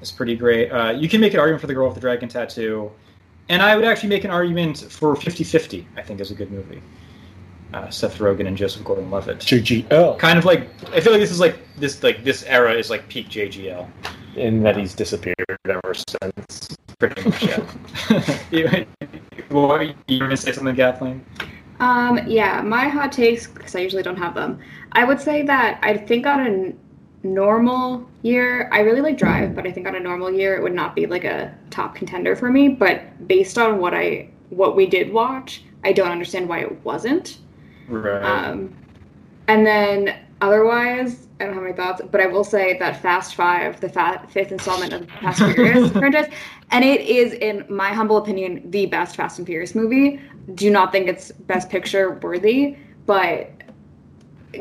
It's 0.00 0.12
pretty 0.12 0.36
great. 0.36 0.70
Uh, 0.70 0.90
you 0.90 1.08
can 1.08 1.20
make 1.20 1.32
an 1.34 1.40
argument 1.40 1.62
for 1.62 1.66
The 1.66 1.74
Girl 1.74 1.86
with 1.86 1.94
the 1.94 2.00
Dragon 2.00 2.28
Tattoo, 2.28 2.90
and 3.48 3.62
I 3.62 3.74
would 3.74 3.84
actually 3.84 4.10
make 4.10 4.24
an 4.24 4.30
argument 4.30 4.78
for 4.90 5.14
50-50, 5.14 5.86
I 5.96 6.02
think 6.02 6.20
is 6.20 6.30
a 6.30 6.34
good 6.34 6.50
movie. 6.50 6.82
Uh, 7.72 7.88
Seth 7.90 8.18
Rogen 8.18 8.46
and 8.46 8.56
Joseph 8.56 8.84
Gordon-Levitt 8.84 9.38
JGL. 9.38 10.18
kind 10.18 10.38
of 10.38 10.44
like 10.44 10.68
I 10.92 11.00
feel 11.00 11.12
like 11.12 11.20
this 11.20 11.32
is 11.32 11.40
like 11.40 11.58
this 11.76 12.02
like 12.02 12.22
this 12.22 12.44
era 12.44 12.72
is 12.72 12.90
like 12.90 13.08
peak 13.08 13.28
JGL 13.28 13.88
In 14.36 14.62
that 14.62 14.76
he's 14.76 14.94
disappeared 14.94 15.34
ever 15.68 15.92
since. 15.94 16.76
pretty 16.98 17.28
much. 17.28 17.42
Yeah. 17.42 17.64
you, 18.52 18.86
what, 19.48 19.80
you 20.06 20.18
were 20.20 20.26
gonna 20.26 20.36
say 20.36 20.52
something, 20.52 20.76
Kathleen? 20.76 21.24
Um, 21.80 22.20
yeah, 22.26 22.62
my 22.62 22.88
hot 22.88 23.12
takes 23.12 23.46
because 23.46 23.74
I 23.74 23.80
usually 23.80 24.02
don't 24.02 24.16
have 24.16 24.34
them. 24.34 24.58
I 24.92 25.04
would 25.04 25.20
say 25.20 25.42
that 25.42 25.78
I 25.82 25.96
think 25.96 26.26
on 26.26 26.46
a 26.46 27.26
normal 27.26 28.08
year, 28.22 28.70
I 28.72 28.80
really 28.80 29.00
like 29.00 29.18
Drive, 29.18 29.54
but 29.54 29.66
I 29.66 29.72
think 29.72 29.86
on 29.86 29.94
a 29.94 30.00
normal 30.00 30.32
year 30.32 30.56
it 30.56 30.62
would 30.62 30.74
not 30.74 30.94
be 30.94 31.06
like 31.06 31.24
a 31.24 31.54
top 31.70 31.94
contender 31.94 32.34
for 32.36 32.50
me. 32.50 32.68
But 32.68 33.28
based 33.28 33.58
on 33.58 33.78
what 33.78 33.94
I 33.94 34.30
what 34.50 34.76
we 34.76 34.86
did 34.86 35.12
watch, 35.12 35.64
I 35.84 35.92
don't 35.92 36.10
understand 36.10 36.48
why 36.48 36.60
it 36.60 36.84
wasn't. 36.84 37.38
Right. 37.88 38.22
Um, 38.22 38.74
and 39.48 39.66
then 39.66 40.18
otherwise, 40.40 41.28
I 41.40 41.44
don't 41.44 41.54
have 41.54 41.64
any 41.64 41.72
thoughts, 41.72 42.02
but 42.10 42.20
I 42.20 42.26
will 42.26 42.44
say 42.44 42.78
that 42.78 43.02
Fast 43.02 43.34
Five, 43.34 43.80
the 43.80 43.88
fa- 43.88 44.26
fifth 44.28 44.52
installment 44.52 44.92
of 44.92 45.02
the 45.02 45.12
Fast 45.20 45.40
and 45.40 45.54
Furious 45.54 45.90
franchise, 45.92 46.32
and 46.70 46.84
it 46.84 47.02
is, 47.02 47.34
in 47.34 47.64
my 47.68 47.92
humble 47.92 48.16
opinion, 48.16 48.70
the 48.70 48.86
best 48.86 49.16
Fast 49.16 49.38
and 49.38 49.46
Furious 49.46 49.74
movie. 49.74 50.20
Do 50.54 50.70
not 50.70 50.92
think 50.92 51.08
it's 51.08 51.32
Best 51.32 51.68
Picture 51.68 52.12
worthy, 52.22 52.76
but 53.04 53.50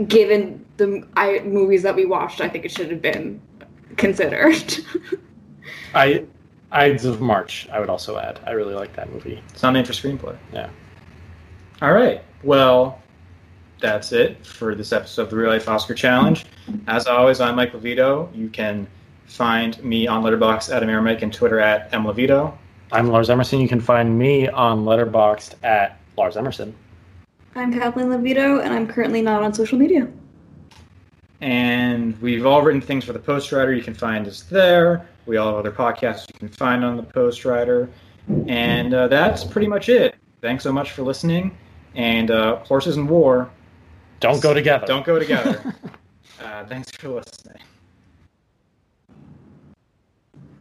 given 0.08 0.66
the 0.78 1.08
I, 1.16 1.40
movies 1.40 1.84
that 1.84 1.96
we 1.96 2.06
watched, 2.06 2.42
I 2.42 2.50
think 2.50 2.66
it 2.66 2.72
should 2.72 2.90
have 2.92 3.02
been 3.02 3.42
considered. 3.98 4.78
I 5.94 6.26
Ides 6.72 7.06
of 7.06 7.22
March, 7.22 7.70
I 7.72 7.80
would 7.80 7.90
also 7.90 8.18
add. 8.18 8.40
I 8.46 8.52
really 8.52 8.74
like 8.74 8.94
that 8.96 9.10
movie. 9.12 9.42
it's 9.50 9.64
nominated 9.64 9.96
for 9.96 10.08
screenplay. 10.08 10.38
Yeah. 10.52 10.70
All 11.82 11.94
right. 11.94 12.22
Well, 12.44 13.02
that's 13.80 14.12
it 14.12 14.46
for 14.46 14.76
this 14.76 14.92
episode 14.92 15.24
of 15.24 15.30
the 15.30 15.38
Real 15.38 15.50
Life 15.50 15.70
Oscar 15.70 15.94
Challenge. 15.94 16.46
As 16.88 17.08
always, 17.08 17.40
I'm 17.40 17.56
Mike 17.56 17.72
Levito. 17.74 18.36
You 18.36 18.50
can 18.50 18.88
find 19.26 19.82
me 19.84 20.08
on 20.08 20.24
Letterboxd 20.24 20.74
at 20.76 20.84
Amerimike 20.84 21.22
and 21.22 21.34
Twitter 21.34 21.60
at 21.60 21.92
mlevito. 21.92 22.58
I'm 22.96 23.10
Lars 23.10 23.30
Emerson. 23.30 23.60
You 23.60 23.68
can 23.68 23.82
find 23.82 24.18
me 24.18 24.48
on 24.48 24.86
Letterboxd 24.86 25.56
at 25.66 26.00
Lars 26.16 26.38
Emerson. 26.38 26.74
I'm 27.54 27.74
Kathleen 27.74 28.08
Levito, 28.08 28.64
and 28.64 28.74
I'm 28.74 28.88
currently 28.88 29.22
not 29.22 29.44
on 29.44 29.54
social 29.54 29.78
media. 29.78 30.08
And 31.42 32.18
we've 32.22 32.46
all 32.46 32.62
written 32.62 32.80
things 32.80 33.04
for 33.04 33.12
the 33.12 33.20
Post 33.20 33.52
Rider. 33.52 33.74
You 33.74 33.84
can 33.84 33.96
find 33.96 34.26
us 34.26 34.44
there. 34.44 35.06
We 35.26 35.36
all 35.36 35.48
have 35.48 35.58
other 35.58 35.74
podcasts 35.74 36.30
you 36.34 36.40
can 36.40 36.48
find 36.48 36.86
on 36.86 36.96
the 36.96 37.04
Post 37.04 37.44
Rider. 37.44 37.90
And 38.48 38.94
uh, 38.94 39.10
that's 39.10 39.44
pretty 39.44 39.68
much 39.68 39.90
it. 39.90 40.16
Thanks 40.40 40.64
so 40.64 40.72
much 40.72 40.92
for 40.92 41.04
listening. 41.04 41.58
And 41.96 42.32
uh, 42.32 42.64
Horses 42.64 42.96
and 42.96 43.10
War 43.10 43.50
Don't 44.22 44.42
go 44.42 44.54
together. 44.54 44.88
don't 44.88 45.06
go 45.06 45.20
together. 45.20 45.76
uh, 46.42 46.66
thanks 46.68 46.92
for 46.92 47.10
listening. 47.10 47.62